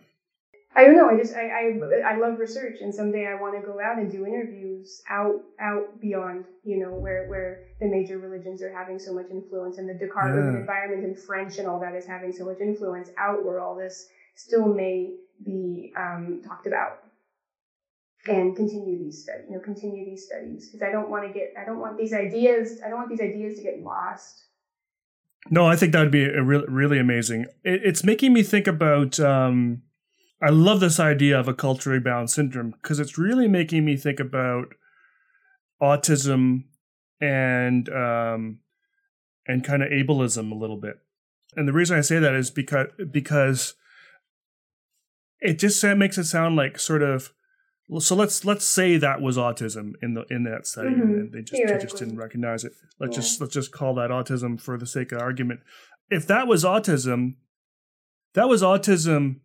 I 0.77 0.85
don't 0.85 0.97
know. 0.97 1.09
I 1.09 1.17
just 1.17 1.35
I, 1.35 1.49
I 1.49 2.13
I 2.13 2.17
love 2.19 2.39
research, 2.39 2.79
and 2.83 2.95
someday 2.95 3.27
I 3.27 3.41
want 3.41 3.59
to 3.59 3.67
go 3.67 3.81
out 3.81 3.97
and 3.99 4.11
do 4.13 4.27
interviews 4.27 5.03
out 5.09 5.41
out 5.59 5.99
beyond 6.01 6.45
you 6.65 6.79
know 6.79 6.93
where 6.93 7.27
where 7.29 7.63
the 7.81 7.87
major 7.87 8.19
religions 8.19 8.61
are 8.63 8.71
having 8.73 8.99
so 8.99 9.15
much 9.15 9.27
influence, 9.31 9.79
and 9.79 9.89
the 9.89 9.95
Dakar 9.95 10.29
urban 10.37 10.53
Yeah. 10.53 10.61
environment 10.61 11.05
and 11.05 11.19
French 11.19 11.57
and 11.59 11.67
all 11.67 11.81
that 11.81 11.95
is 11.95 12.05
having 12.07 12.31
so 12.33 12.45
much 12.45 12.61
influence 12.61 13.09
out 13.17 13.43
where 13.45 13.59
all 13.59 13.75
this 13.75 14.09
still 14.35 14.67
may 14.67 15.15
be 15.45 15.93
um, 15.97 16.43
talked 16.47 16.67
about, 16.67 17.05
and 18.27 18.55
continue 18.55 18.99
these 18.99 19.23
studies. 19.23 19.47
You 19.49 19.57
know, 19.57 19.63
continue 19.63 20.05
these 20.05 20.27
studies 20.27 20.69
because 20.69 20.83
I 20.87 20.93
don't 20.93 21.09
want 21.09 21.27
to 21.27 21.33
get 21.33 21.55
I 21.59 21.65
don't 21.65 21.79
want 21.81 21.97
these 21.97 22.13
ideas 22.13 22.81
I 22.85 22.91
don't 22.91 22.99
want 22.99 23.09
these 23.09 23.23
ideas 23.23 23.57
to 23.57 23.63
get 23.63 23.81
lost. 23.83 24.45
No, 25.49 25.67
I 25.67 25.77
think 25.77 25.93
that 25.93 26.01
would 26.01 26.11
be 26.11 26.25
a 26.25 26.43
re- 26.43 26.67
really 26.69 26.99
amazing. 26.99 27.47
It, 27.65 27.81
it's 27.83 28.05
making 28.05 28.35
me 28.35 28.43
think 28.43 28.67
about. 28.67 29.19
Um, 29.19 29.83
I 30.41 30.51
love 30.51 30.81
this 30.81 31.01
idea 31.01 31.39
of 31.39 31.49
a 31.49 31.55
culturally 31.55 32.01
bound 32.01 32.31
syndrome 32.31 32.73
because 32.83 33.01
it's 33.01 33.17
really 33.17 33.49
making 33.49 33.85
me 33.85 33.97
think 33.97 34.21
about 34.21 34.75
autism 35.81 36.65
and 37.21 37.89
um, 37.89 38.59
and 39.47 39.65
kind 39.65 39.83
of 39.83 39.91
ableism 39.91 40.53
a 40.53 40.55
little 40.55 40.77
bit. 40.77 40.97
And 41.57 41.67
the 41.67 41.73
reason 41.73 41.97
I 41.97 42.03
say 42.03 42.19
that 42.19 42.35
is 42.35 42.51
because 42.51 42.89
because 43.11 43.75
it 45.41 45.59
just 45.59 45.83
makes 45.85 46.19
it 46.19 46.25
sound 46.25 46.57
like 46.57 46.79
sort 46.79 47.03
of. 47.03 47.33
So 48.01 48.17
let's 48.17 48.45
let's 48.45 48.65
say 48.65 48.97
that 48.99 49.21
was 49.23 49.37
autism 49.37 49.93
in 50.03 50.15
the 50.15 50.25
in 50.29 50.43
that 50.45 50.67
study, 50.67 50.91
Mhm. 50.91 51.03
and 51.03 51.33
they 51.33 51.41
just 51.43 51.63
they 51.67 51.79
just 51.79 51.97
didn't 51.97 52.17
recognize 52.17 52.65
it. 52.65 52.73
Let's 52.99 53.17
Yeah. 53.17 53.23
just 53.23 53.41
let's 53.41 53.55
just 53.55 53.71
call 53.73 53.95
that 53.95 54.11
autism 54.11 54.61
for 54.61 54.77
the 54.77 54.87
sake 54.87 55.13
of 55.13 55.21
argument. 55.23 55.61
If 56.11 56.27
that 56.27 56.47
was 56.49 56.65
autism, 56.65 57.37
that 58.35 58.49
was 58.49 58.61
autism 58.63 59.41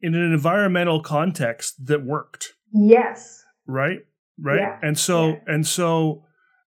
in 0.00 0.14
an 0.14 0.32
environmental 0.32 1.00
context 1.00 1.86
that 1.86 2.04
worked, 2.04 2.52
Yes. 2.72 3.44
right? 3.66 4.00
Right? 4.38 4.60
Yeah, 4.60 4.78
And 4.82 4.98
so 4.98 5.28
yeah. 5.28 5.38
and 5.46 5.66
so 5.66 6.22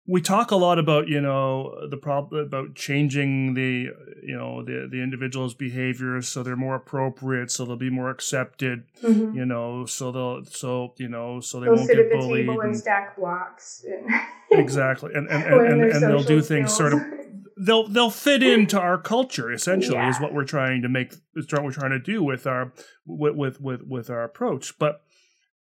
we 0.07 0.21
talk 0.21 0.51
a 0.51 0.55
lot 0.55 0.77
about 0.77 1.07
you 1.07 1.19
know 1.19 1.73
the 1.89 1.97
problem 1.97 2.45
about 2.45 2.75
changing 2.75 3.55
the 3.55 3.87
you 4.23 4.37
know 4.37 4.63
the 4.63 4.87
the 4.91 5.01
individual's 5.01 5.55
behaviors 5.55 6.27
so 6.27 6.43
they're 6.43 6.55
more 6.55 6.75
appropriate 6.75 7.49
so 7.49 7.65
they'll 7.65 7.75
be 7.75 7.89
more 7.89 8.11
accepted 8.11 8.83
Mhm. 9.01 9.33
you 9.35 9.45
know 9.47 9.85
so 9.87 10.11
they'll 10.11 10.43
so 10.45 10.93
you 10.97 11.07
know 11.09 11.39
so 11.39 11.59
they 11.59 11.65
They'll 11.65 11.75
won't 11.75 11.87
sit 11.87 11.95
get 11.97 12.05
at 12.05 12.11
the 12.11 12.17
bullied 12.19 12.45
table 12.45 12.61
and 12.61 12.69
and- 12.69 12.77
stack 12.77 13.15
blocks. 13.17 13.83
And 13.89 14.59
exactly 14.59 15.11
and 15.15 15.27
and, 15.27 15.43
and, 15.53 15.81
and, 15.81 15.91
and 15.91 16.03
they'll 16.03 16.19
do 16.21 16.41
social 16.41 16.57
things 16.57 16.73
sort 16.77 16.93
of 16.93 16.99
skills. 16.99 17.24
They'll 17.57 17.87
they'll 17.87 18.09
fit 18.09 18.43
into 18.43 18.79
our 18.79 18.97
culture 18.97 19.51
essentially 19.51 20.05
is 20.07 20.19
what 20.19 20.33
we're 20.33 20.43
trying 20.43 20.81
to 20.81 20.89
make 20.89 21.13
is 21.35 21.51
what 21.51 21.63
we're 21.63 21.71
trying 21.71 21.91
to 21.91 21.99
do 21.99 22.23
with 22.23 22.45
our 22.45 22.73
with 23.05 23.35
with 23.35 23.61
with, 23.61 23.81
with 23.83 24.09
our 24.09 24.23
approach. 24.23 24.77
But 24.77 25.01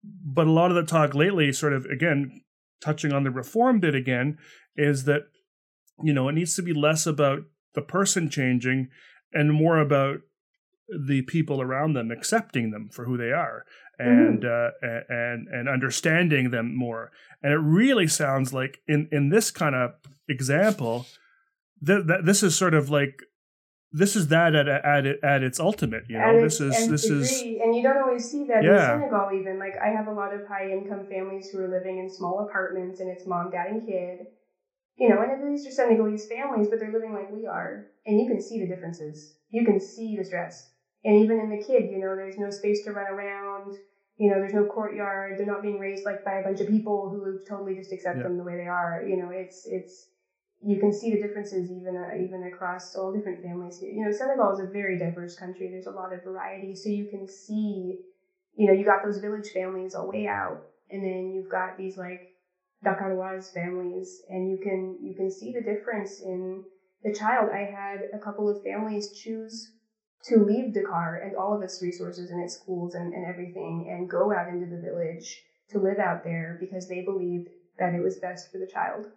but 0.04 0.48
a 0.48 0.52
lot 0.52 0.72
of 0.72 0.76
the 0.76 0.84
talk 0.84 1.14
lately 1.14 1.52
sort 1.54 1.74
of 1.74 1.86
again 1.86 2.42
touching 2.82 3.14
on 3.14 3.24
the 3.24 3.32
reform 3.32 3.80
bit 3.80 3.96
again 3.96 4.38
is 4.76 5.06
that 5.06 5.24
you 6.04 6.14
know 6.14 6.28
it 6.30 6.34
needs 6.34 6.56
to 6.56 6.62
be 6.62 6.74
less 6.74 7.06
about 7.06 7.44
the 7.76 7.82
person 7.82 8.30
changing 8.30 8.90
and 9.32 9.54
more 9.54 9.80
about 9.80 10.20
the 11.08 11.22
people 11.24 11.62
around 11.62 11.94
them 11.94 12.12
accepting 12.12 12.72
them 12.72 12.90
for 12.90 13.06
who 13.06 13.18
they 13.18 13.32
are 13.32 13.66
and 14.00 14.44
uh, 14.46 14.72
and 14.82 15.48
and 15.48 15.70
understanding 15.70 16.50
them 16.50 16.76
more. 16.76 17.12
And 17.42 17.54
it 17.54 17.58
really 17.58 18.08
sounds 18.08 18.54
like 18.54 18.80
in 18.88 19.08
in 19.12 19.30
this 19.30 19.52
kind 19.52 19.76
of 19.76 19.92
example 20.28 21.06
that, 21.84 22.08
that 22.08 22.26
this 22.26 22.44
is 22.44 22.56
sort 22.56 22.74
of 22.74 22.90
like 22.90 23.16
this 23.92 24.16
is 24.16 24.30
that 24.30 24.56
at 24.56 24.68
at 24.68 25.06
at 25.24 25.44
its 25.44 25.60
ultimate 25.60 26.04
you 26.10 26.18
know? 26.18 26.42
This 26.42 26.60
is 26.60 26.88
this 26.90 27.04
is 27.06 27.30
and 27.64 27.76
you 27.76 27.84
don't 27.84 28.02
always 28.02 28.26
see 28.30 28.46
that 28.46 28.64
Yeah. 28.64 28.96
in 28.96 29.02
Senegal 29.02 29.30
even. 29.40 29.60
Like 29.60 29.76
I 29.78 29.90
have 29.90 30.08
a 30.08 30.12
lot 30.12 30.34
of 30.34 30.48
high 30.48 30.70
income 30.72 31.06
families 31.06 31.50
who 31.50 31.60
are 31.60 31.68
living 31.68 32.00
in 32.00 32.10
small 32.10 32.48
apartments 32.48 33.00
and 33.02 33.10
it's 33.10 33.28
mom 33.28 33.52
dad 33.52 33.68
and 33.68 33.86
kid. 33.86 34.28
You 34.96 35.10
know 35.10 35.22
and 35.22 35.52
these 35.52 35.66
are 35.68 35.72
Senegalese 35.72 36.28
families 36.28 36.68
but 36.70 36.80
they're 36.80 36.92
living 36.92 37.14
like 37.14 37.32
we 37.32 37.46
are. 37.46 37.88
And 38.06 38.20
you 38.20 38.28
can 38.28 38.42
see 38.42 38.60
the 38.60 38.68
differences. 38.68 39.38
You 39.50 39.64
can 39.66 39.80
see 39.80 40.18
the 40.18 40.26
stress. 40.26 40.70
And 41.06 41.16
even 41.24 41.40
in 41.40 41.50
the 41.50 41.64
kid 41.64 41.92
you 41.92 42.00
know 42.00 42.16
there's 42.16 42.38
no 42.38 42.50
space 42.50 42.84
to 42.86 42.92
run 42.94 43.12
around. 43.14 43.78
You 44.18 44.30
know 44.32 44.38
there's 44.40 44.54
no 44.54 44.66
courtyard. 44.66 45.38
They're 45.38 45.46
not 45.46 45.62
being 45.62 45.80
raised 45.80 46.06
like 46.06 46.24
by 46.26 46.36
a 46.40 46.44
bunch 46.44 46.62
of 46.62 46.68
people 46.68 47.10
who 47.12 47.40
totally 47.48 47.76
just 47.76 47.92
accept 47.92 48.18
Yeah. 48.18 48.24
them 48.24 48.38
the 48.38 48.44
way 48.44 48.56
they 48.58 48.68
are. 48.68 49.04
You 49.08 49.18
know 49.18 49.30
it's 49.30 49.68
it's 49.68 50.08
you 50.64 50.78
can 50.78 50.92
see 50.94 51.12
the 51.12 51.18
differences 51.18 51.70
even 51.72 51.96
uh, 51.98 52.16
even 52.16 52.44
across 52.44 52.96
all 52.96 53.12
different 53.12 53.42
families. 53.42 53.80
You 53.82 54.04
know, 54.06 54.12
Senegal 54.12 54.52
is 54.52 54.60
a 54.60 54.66
very 54.66 54.98
diverse 54.98 55.36
country. 55.36 55.70
There's 55.70 55.88
a 55.88 55.92
lot 55.92 56.14
of 56.14 56.24
variety, 56.24 56.76
so 56.76 56.90
you 56.90 57.06
can 57.06 57.28
see, 57.28 58.00
you 58.56 58.68
know, 58.68 58.74
you 58.74 58.86
got 58.86 59.02
those 59.02 59.20
village 59.20 59.52
families 59.52 59.96
all 59.96 60.08
way 60.08 60.28
out, 60.28 60.60
and 60.90 61.04
then 61.04 61.32
you've 61.32 61.50
got 61.50 61.78
these 61.78 61.98
like 61.98 62.34
Dakaroise 62.86 63.52
families, 63.52 64.22
and 64.30 64.50
you 64.50 64.58
can 64.58 64.98
you 65.02 65.14
can 65.14 65.30
see 65.32 65.52
the 65.52 65.62
difference 65.62 66.20
in 66.20 66.64
the 67.04 67.12
child. 67.12 67.50
I 67.50 67.66
had 67.66 68.08
a 68.14 68.20
couple 68.20 68.50
of 68.50 68.60
families 68.60 69.10
choose 69.10 69.70
to 70.24 70.40
leave 70.40 70.74
Dakar 70.74 71.16
and 71.16 71.36
all 71.36 71.54
of 71.54 71.62
its 71.62 71.82
resources 71.82 72.30
and 72.30 72.42
its 72.42 72.54
schools 72.54 72.94
and, 72.94 73.14
and 73.14 73.26
everything 73.26 73.86
and 73.88 74.10
go 74.10 74.32
out 74.32 74.48
into 74.48 74.66
the 74.68 74.78
village 74.80 75.44
to 75.70 75.80
live 75.80 76.00
out 76.00 76.24
there 76.24 76.56
because 76.60 76.88
they 76.88 77.02
believed 77.02 77.50
that 77.78 77.94
it 77.94 78.02
was 78.02 78.18
best 78.18 78.52
for 78.52 78.58
the 78.58 78.66
child. 78.68 79.08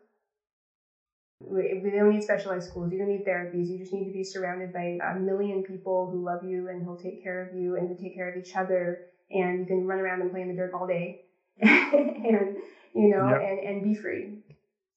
We, 1.40 1.90
don't 1.94 2.10
need 2.10 2.22
specialized 2.22 2.70
schools. 2.70 2.92
You 2.92 2.98
don't 2.98 3.08
need 3.08 3.26
therapies. 3.26 3.68
You 3.68 3.78
just 3.78 3.92
need 3.92 4.06
to 4.06 4.12
be 4.12 4.24
surrounded 4.24 4.72
by 4.72 4.98
a 5.04 5.18
million 5.18 5.62
people 5.62 6.08
who 6.10 6.24
love 6.24 6.44
you 6.44 6.68
and 6.68 6.82
who'll 6.82 6.96
take 6.96 7.22
care 7.22 7.46
of 7.46 7.54
you 7.54 7.76
and 7.76 7.88
to 7.94 8.02
take 8.02 8.14
care 8.14 8.30
of 8.30 8.36
each 8.42 8.56
other. 8.56 9.06
And 9.30 9.60
you 9.60 9.66
can 9.66 9.86
run 9.86 9.98
around 9.98 10.22
and 10.22 10.30
play 10.30 10.42
in 10.42 10.48
the 10.48 10.54
dirt 10.54 10.72
all 10.72 10.86
day, 10.86 11.22
and 11.60 12.56
you 12.94 13.10
know, 13.10 13.28
Yep. 13.28 13.42
and 13.42 13.58
and 13.58 13.82
be 13.82 13.94
free. 13.94 14.38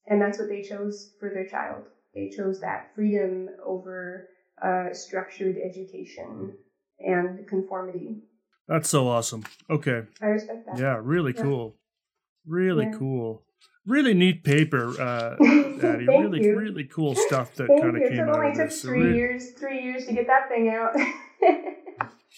And 0.07 0.21
that's 0.21 0.39
what 0.39 0.47
they 0.49 0.61
chose 0.61 1.13
for 1.19 1.29
their 1.29 1.45
child. 1.45 1.83
They 2.15 2.29
chose 2.29 2.59
that 2.61 2.93
freedom 2.95 3.49
over 3.65 4.29
uh, 4.61 4.93
structured 4.93 5.57
education 5.57 6.53
and 6.99 7.47
conformity. 7.47 8.23
that's 8.67 8.89
so 8.89 9.07
awesome 9.07 9.43
okay 9.69 10.03
I 10.21 10.25
respect 10.27 10.65
that. 10.67 10.77
yeah 10.79 10.99
really 11.01 11.33
Yeah. 11.35 11.41
cool 11.41 11.75
really 12.45 12.85
Yeah. 12.85 12.97
cool 12.97 13.43
really 13.85 14.13
neat 14.13 14.43
paper 14.43 14.89
uh 15.01 15.35
Addie. 15.83 16.05
really 16.07 16.43
you. 16.43 16.57
really 16.57 16.83
cool 16.85 17.15
stuff 17.15 17.55
that 17.55 17.67
kind 17.67 17.95
of 17.95 18.09
came 18.09 18.19
It 18.19 18.29
out 18.29 18.35
only 18.39 18.53
took 18.55 18.71
three 18.71 19.03
Re- 19.03 19.15
years, 19.15 19.51
three 19.51 19.81
years 19.83 20.05
to 20.05 20.13
get 20.13 20.27
that 20.27 20.49
thing 20.49 20.69
out. 20.69 20.93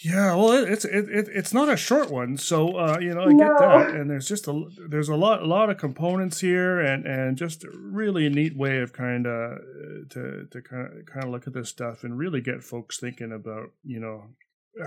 Yeah, 0.04 0.36
well, 0.36 0.54
it, 0.54 0.70
it's 0.72 0.86
it, 0.86 1.10
it, 1.10 1.28
it's 1.34 1.54
not 1.54 1.68
a 1.70 1.76
short 1.76 2.10
one, 2.10 2.38
so 2.38 2.78
uh, 2.78 2.98
you 3.00 3.14
know 3.14 3.24
I 3.24 3.34
get 3.34 3.60
that, 3.60 3.90
and 3.90 4.10
there's 4.10 4.28
just 4.28 4.48
a 4.48 4.64
there's 4.90 5.10
a 5.10 5.16
lot 5.16 5.44
a 5.44 5.46
lot 5.46 5.70
of 5.70 5.78
components 5.78 6.40
here, 6.40 6.80
and 6.80 7.06
and 7.06 7.38
just 7.38 7.66
really 7.66 7.76
a 7.76 7.78
really 7.78 8.30
neat 8.30 8.56
way 8.58 8.80
of 8.80 8.94
kind 8.94 9.28
of 9.28 9.58
to 10.12 10.48
to 10.50 10.62
kind 10.62 10.88
of 10.88 11.06
kind 11.06 11.26
of 11.26 11.30
look 11.32 11.46
at 11.46 11.54
this 11.54 11.70
stuff 11.70 12.04
and 12.04 12.18
really 12.18 12.40
get 12.40 12.64
folks 12.64 13.00
thinking 13.00 13.34
about 13.34 13.72
you 13.84 14.00
know 14.00 14.28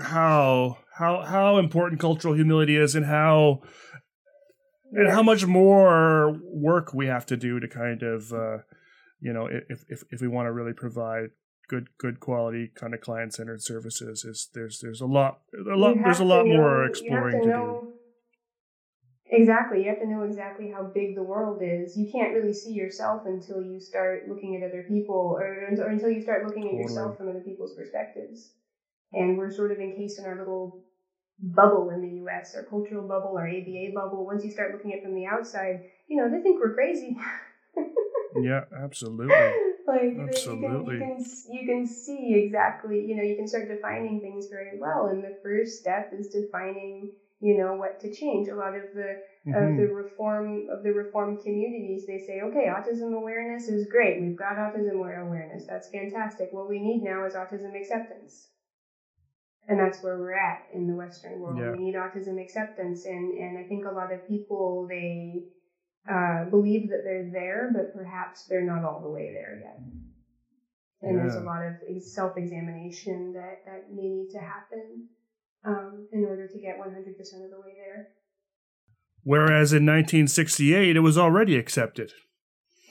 how 0.01 0.79
how 0.97 1.21
how 1.21 1.59
important 1.59 2.01
cultural 2.01 2.33
humility 2.33 2.75
is 2.75 2.95
and 2.95 3.05
how 3.05 3.61
and 4.95 5.11
how 5.11 5.21
much 5.23 5.45
more 5.45 6.37
work 6.43 6.93
we 6.93 7.07
have 7.07 7.25
to 7.27 7.37
do 7.37 7.59
to 7.59 7.67
kind 7.67 8.01
of 8.03 8.31
uh, 8.33 8.57
you 9.19 9.33
know 9.33 9.47
if 9.47 9.83
if 9.89 10.03
if 10.11 10.21
we 10.21 10.27
want 10.27 10.47
to 10.47 10.51
really 10.51 10.73
provide 10.73 11.29
good 11.67 11.87
good 11.97 12.19
quality 12.19 12.71
kind 12.75 12.93
of 12.93 13.01
client 13.01 13.33
centered 13.33 13.61
services 13.61 14.23
is 14.23 14.49
there's 14.53 14.79
there's 14.81 15.01
a 15.01 15.05
lot 15.05 15.39
a 15.71 15.75
lot 15.75 15.95
there's 16.03 16.19
a 16.19 16.23
lot 16.25 16.43
to 16.43 16.49
more 16.49 16.75
know- 16.75 16.81
have 16.81 16.89
exploring 16.89 17.39
to, 17.41 17.43
do 17.45 17.49
know- 17.51 17.91
Exactly. 19.27 19.81
You 19.81 19.89
have 19.89 19.99
to 20.01 20.07
know 20.07 20.21
exactly 20.21 20.69
how 20.71 20.83
big 20.83 21.15
the 21.15 21.23
world 21.23 21.59
is. 21.63 21.97
You 21.97 22.11
can't 22.11 22.35
really 22.35 22.53
see 22.53 22.73
yourself 22.73 23.23
until 23.25 23.59
you 23.59 23.79
start 23.79 24.29
looking 24.29 24.55
at 24.55 24.61
other 24.69 24.83
people 24.87 25.35
or, 25.35 25.65
or 25.79 25.87
until 25.89 26.09
you 26.11 26.21
start 26.21 26.45
looking 26.45 26.67
at 26.67 26.73
yourself 26.75 27.17
from 27.17 27.29
other 27.29 27.39
people's 27.41 27.73
perspectives. 27.75 28.53
And 29.13 29.35
we're 29.35 29.49
sort 29.49 29.71
of 29.71 29.79
encased 29.79 30.19
in 30.19 30.25
our 30.25 30.37
little 30.37 30.84
bubble 31.39 31.89
in 31.89 32.01
the 32.01 32.23
US, 32.25 32.55
our 32.55 32.63
cultural 32.63 33.07
bubble, 33.07 33.37
our 33.37 33.47
ABA 33.47 33.91
bubble. 33.93 34.25
Once 34.25 34.43
you 34.43 34.51
start 34.51 34.73
looking 34.73 34.93
at 34.93 34.99
it 34.99 35.03
from 35.03 35.15
the 35.15 35.25
outside, 35.25 35.83
you 36.07 36.17
know, 36.17 36.29
they 36.29 36.41
think 36.41 36.59
we're 36.59 36.73
crazy. 36.73 37.17
yeah 38.41 38.61
absolutely 38.83 39.35
like 39.87 40.01
you 40.01 40.15
can, 40.15 40.29
Absolutely. 40.29 40.95
you 40.95 40.99
can 40.99 41.25
you 41.49 41.65
can 41.65 41.87
see 41.87 42.33
exactly 42.45 43.05
you 43.05 43.15
know 43.15 43.23
you 43.23 43.35
can 43.35 43.47
start 43.47 43.67
defining 43.67 44.19
things 44.19 44.47
very 44.49 44.79
well 44.79 45.07
and 45.07 45.23
the 45.23 45.37
first 45.43 45.79
step 45.79 46.11
is 46.17 46.27
defining 46.27 47.11
you 47.39 47.57
know 47.57 47.75
what 47.75 47.99
to 47.99 48.13
change 48.13 48.47
a 48.49 48.55
lot 48.55 48.75
of 48.75 48.83
the 48.93 49.21
of 49.47 49.53
Mhm. 49.53 49.77
the 49.77 49.93
reform 49.93 50.67
of 50.69 50.83
the 50.83 50.91
reform 50.91 51.37
communities 51.37 52.05
they 52.07 52.17
say 52.17 52.41
okay 52.41 52.65
autism 52.67 53.13
awareness 53.15 53.69
is 53.69 53.87
great 53.87 54.21
we've 54.21 54.35
got 54.35 54.57
autism 54.57 54.95
awareness 54.95 55.65
that's 55.67 55.89
fantastic 55.89 56.51
what 56.51 56.67
we 56.67 56.79
need 56.79 57.03
now 57.03 57.25
is 57.25 57.35
autism 57.35 57.77
acceptance 57.79 58.49
and 59.67 59.79
that's 59.79 60.03
where 60.03 60.17
we're 60.17 60.33
at 60.33 60.67
in 60.73 60.87
the 60.87 60.95
western 60.95 61.39
world. 61.39 61.57
Yeah. 61.57 61.71
we 61.71 61.79
need 61.79 61.95
autism 61.95 62.41
acceptance 62.41 63.05
and 63.05 63.37
and 63.37 63.57
i 63.57 63.63
think 63.67 63.85
a 63.85 63.91
lot 63.91 64.11
of 64.13 64.27
people 64.27 64.85
they 64.87 65.43
uh, 66.09 66.45
believe 66.45 66.89
that 66.89 67.01
they're 67.03 67.29
there 67.31 67.71
but 67.73 67.93
perhaps 67.95 68.45
they're 68.45 68.61
not 68.65 68.83
all 68.83 69.01
the 69.01 69.09
way 69.09 69.33
there 69.33 69.59
yet. 69.63 69.79
And 71.01 71.19
there's 71.19 71.35
a 71.35 71.41
lot 71.41 71.61
of 71.61 71.75
self-examination 72.01 73.33
that 73.33 73.63
that 73.65 73.93
may 73.93 74.07
need 74.07 74.29
to 74.31 74.39
happen 74.39 75.07
um, 75.63 76.07
in 76.11 76.25
order 76.25 76.47
to 76.47 76.59
get 76.59 76.79
100% 76.79 76.85
of 76.87 77.51
the 77.51 77.59
way 77.59 77.73
there. 77.75 78.07
Whereas 79.23 79.71
in 79.71 79.85
1968 79.85 80.95
it 80.95 80.99
was 80.99 81.17
already 81.17 81.57
accepted 81.57 82.13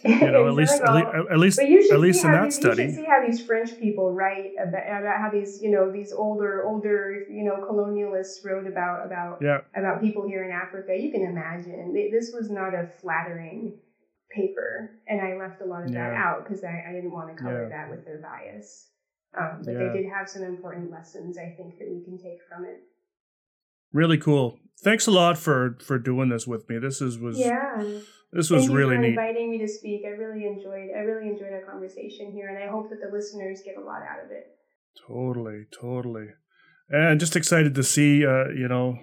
you 0.05 0.31
know 0.31 0.47
at 0.51 0.55
least 0.55 0.75
at, 0.81 0.87
Senegal. 0.87 1.27
at 1.31 1.39
least 1.39 1.59
at 1.59 2.01
least 2.01 2.25
in 2.25 2.33
that 2.33 2.45
these, 2.45 2.57
study 2.57 2.83
You 2.85 2.89
should 2.91 2.97
see 3.01 3.05
how 3.05 3.21
these 3.27 3.41
French 3.45 3.79
people 3.81 4.13
write 4.13 4.53
about, 4.61 4.85
about 5.01 5.17
how 5.23 5.31
these, 5.33 5.63
you 5.63 5.71
know, 5.71 5.91
these 5.91 6.13
older, 6.13 6.65
older, 6.65 7.25
you 7.31 7.45
know, 7.45 7.57
colonialists 7.69 8.45
wrote 8.45 8.67
about 8.67 9.07
about 9.07 9.39
yeah 9.41 9.61
about 9.77 10.01
people 10.01 10.27
here 10.27 10.45
in 10.45 10.51
Africa. 10.51 10.93
You 10.99 11.11
can 11.11 11.23
imagine 11.23 11.93
They- 11.95 12.11
this 12.11 12.33
was 12.35 12.51
not 12.51 12.75
a 12.75 12.89
flattering 13.01 13.79
paper, 14.31 14.91
and 15.09 15.21
I 15.21 15.37
left 15.37 15.63
a 15.63 15.65
lot 15.65 15.85
of 15.85 15.93
that 15.93 16.13
out 16.15 16.45
because 16.45 16.65
I, 16.65 16.85
I 16.89 16.93
didn't 16.93 17.13
want 17.13 17.29
to 17.37 17.43
color 17.43 17.63
Yeah. 17.69 17.69
that 17.77 17.91
with 17.91 18.05
their 18.05 18.21
bias. 18.21 18.91
Um, 19.39 19.63
but 19.65 19.73
Yeah. 19.73 19.79
they 19.93 20.03
did 20.03 20.07
have 20.13 20.29
some 20.29 20.43
important 20.43 20.91
lessons 20.91 21.39
I 21.39 21.55
think 21.57 21.79
that 21.79 21.89
we 21.91 22.05
can 22.05 22.19
take 22.19 22.39
from 22.49 22.65
it. 22.65 22.81
really 23.93 24.19
cool 24.19 24.59
thanks 24.83 25.07
a 25.07 25.11
lot 25.11 25.39
for 25.39 25.77
for 25.87 25.99
doing 25.99 26.29
this 26.29 26.47
with 26.47 26.69
me 26.69 26.79
this 26.79 27.01
is 27.01 27.19
was 27.19 27.39
Yeah. 27.39 27.83
This 28.35 28.51
was 28.51 28.63
Thank 28.63 28.71
you 28.73 28.77
really 28.77 28.97
for 28.97 29.03
neat 29.03 29.09
inviting 29.11 29.51
me 29.51 29.59
to 29.59 29.69
speak. 29.69 30.03
I 30.05 30.11
really 30.11 30.45
enjoyed. 30.45 30.91
I 30.95 31.01
really 31.01 31.29
enjoyed 31.29 31.53
our 31.53 31.63
conversation 31.63 32.33
here, 32.33 32.49
and 32.49 32.59
I 32.59 32.67
hope 32.67 32.91
that 32.91 33.01
the 33.01 33.15
listeners 33.17 33.63
get 33.65 33.77
a 33.77 33.81
lot 33.81 34.03
out 34.03 34.25
of 34.25 34.31
it. 34.31 34.57
Totally, 35.07 35.67
totally, 35.81 36.29
and 36.89 37.21
just 37.21 37.37
excited 37.37 37.75
to 37.77 37.85
see, 37.85 38.27
uh, 38.27 38.49
you 38.49 38.67
know, 38.67 38.99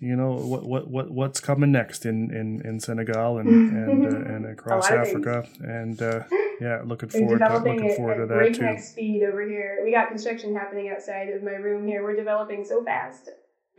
you 0.00 0.14
know 0.16 0.32
what 0.32 0.64
what 0.66 0.88
what 0.88 1.10
what's 1.10 1.40
coming 1.40 1.72
next 1.72 2.04
in 2.04 2.30
in 2.30 2.60
in 2.64 2.78
Senegal 2.78 3.38
and 3.38 3.48
and 3.48 4.06
uh, 4.06 4.34
and 4.34 4.46
across 4.52 4.90
Africa, 4.90 5.48
and 5.60 6.00
uh, 6.02 6.24
yeah, 6.60 6.82
looking 6.84 7.08
forward 7.08 7.38
to, 7.38 7.58
looking 7.58 7.90
at, 7.90 7.96
forward 7.96 8.16
to 8.16 8.22
at 8.22 8.28
that 8.28 8.34
breakneck 8.34 8.76
too. 8.76 8.82
speed 8.82 9.22
over 9.22 9.48
here. 9.48 9.80
We 9.82 9.92
got 9.92 10.08
construction 10.08 10.54
happening 10.54 10.90
outside 10.94 11.30
of 11.30 11.42
my 11.42 11.52
room 11.52 11.86
here. 11.86 12.02
We're 12.02 12.16
developing 12.16 12.64
so 12.64 12.84
fast. 12.84 13.30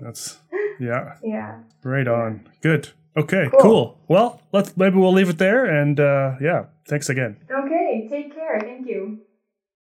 That's 0.00 0.38
yeah, 0.80 1.14
yeah. 1.22 1.60
right 1.82 2.08
on. 2.08 2.48
Good. 2.60 2.90
Okay, 3.16 3.48
cool. 3.50 3.60
cool. 3.60 3.98
Well, 4.08 4.40
let's 4.52 4.76
maybe 4.76 4.96
we'll 4.96 5.12
leave 5.12 5.28
it 5.28 5.38
there, 5.38 5.66
and 5.66 5.98
uh, 6.00 6.34
yeah, 6.40 6.64
thanks 6.86 7.08
again. 7.08 7.36
Okay, 7.50 8.08
take 8.10 8.34
care. 8.34 8.58
Thank 8.60 8.88
you. 8.88 9.23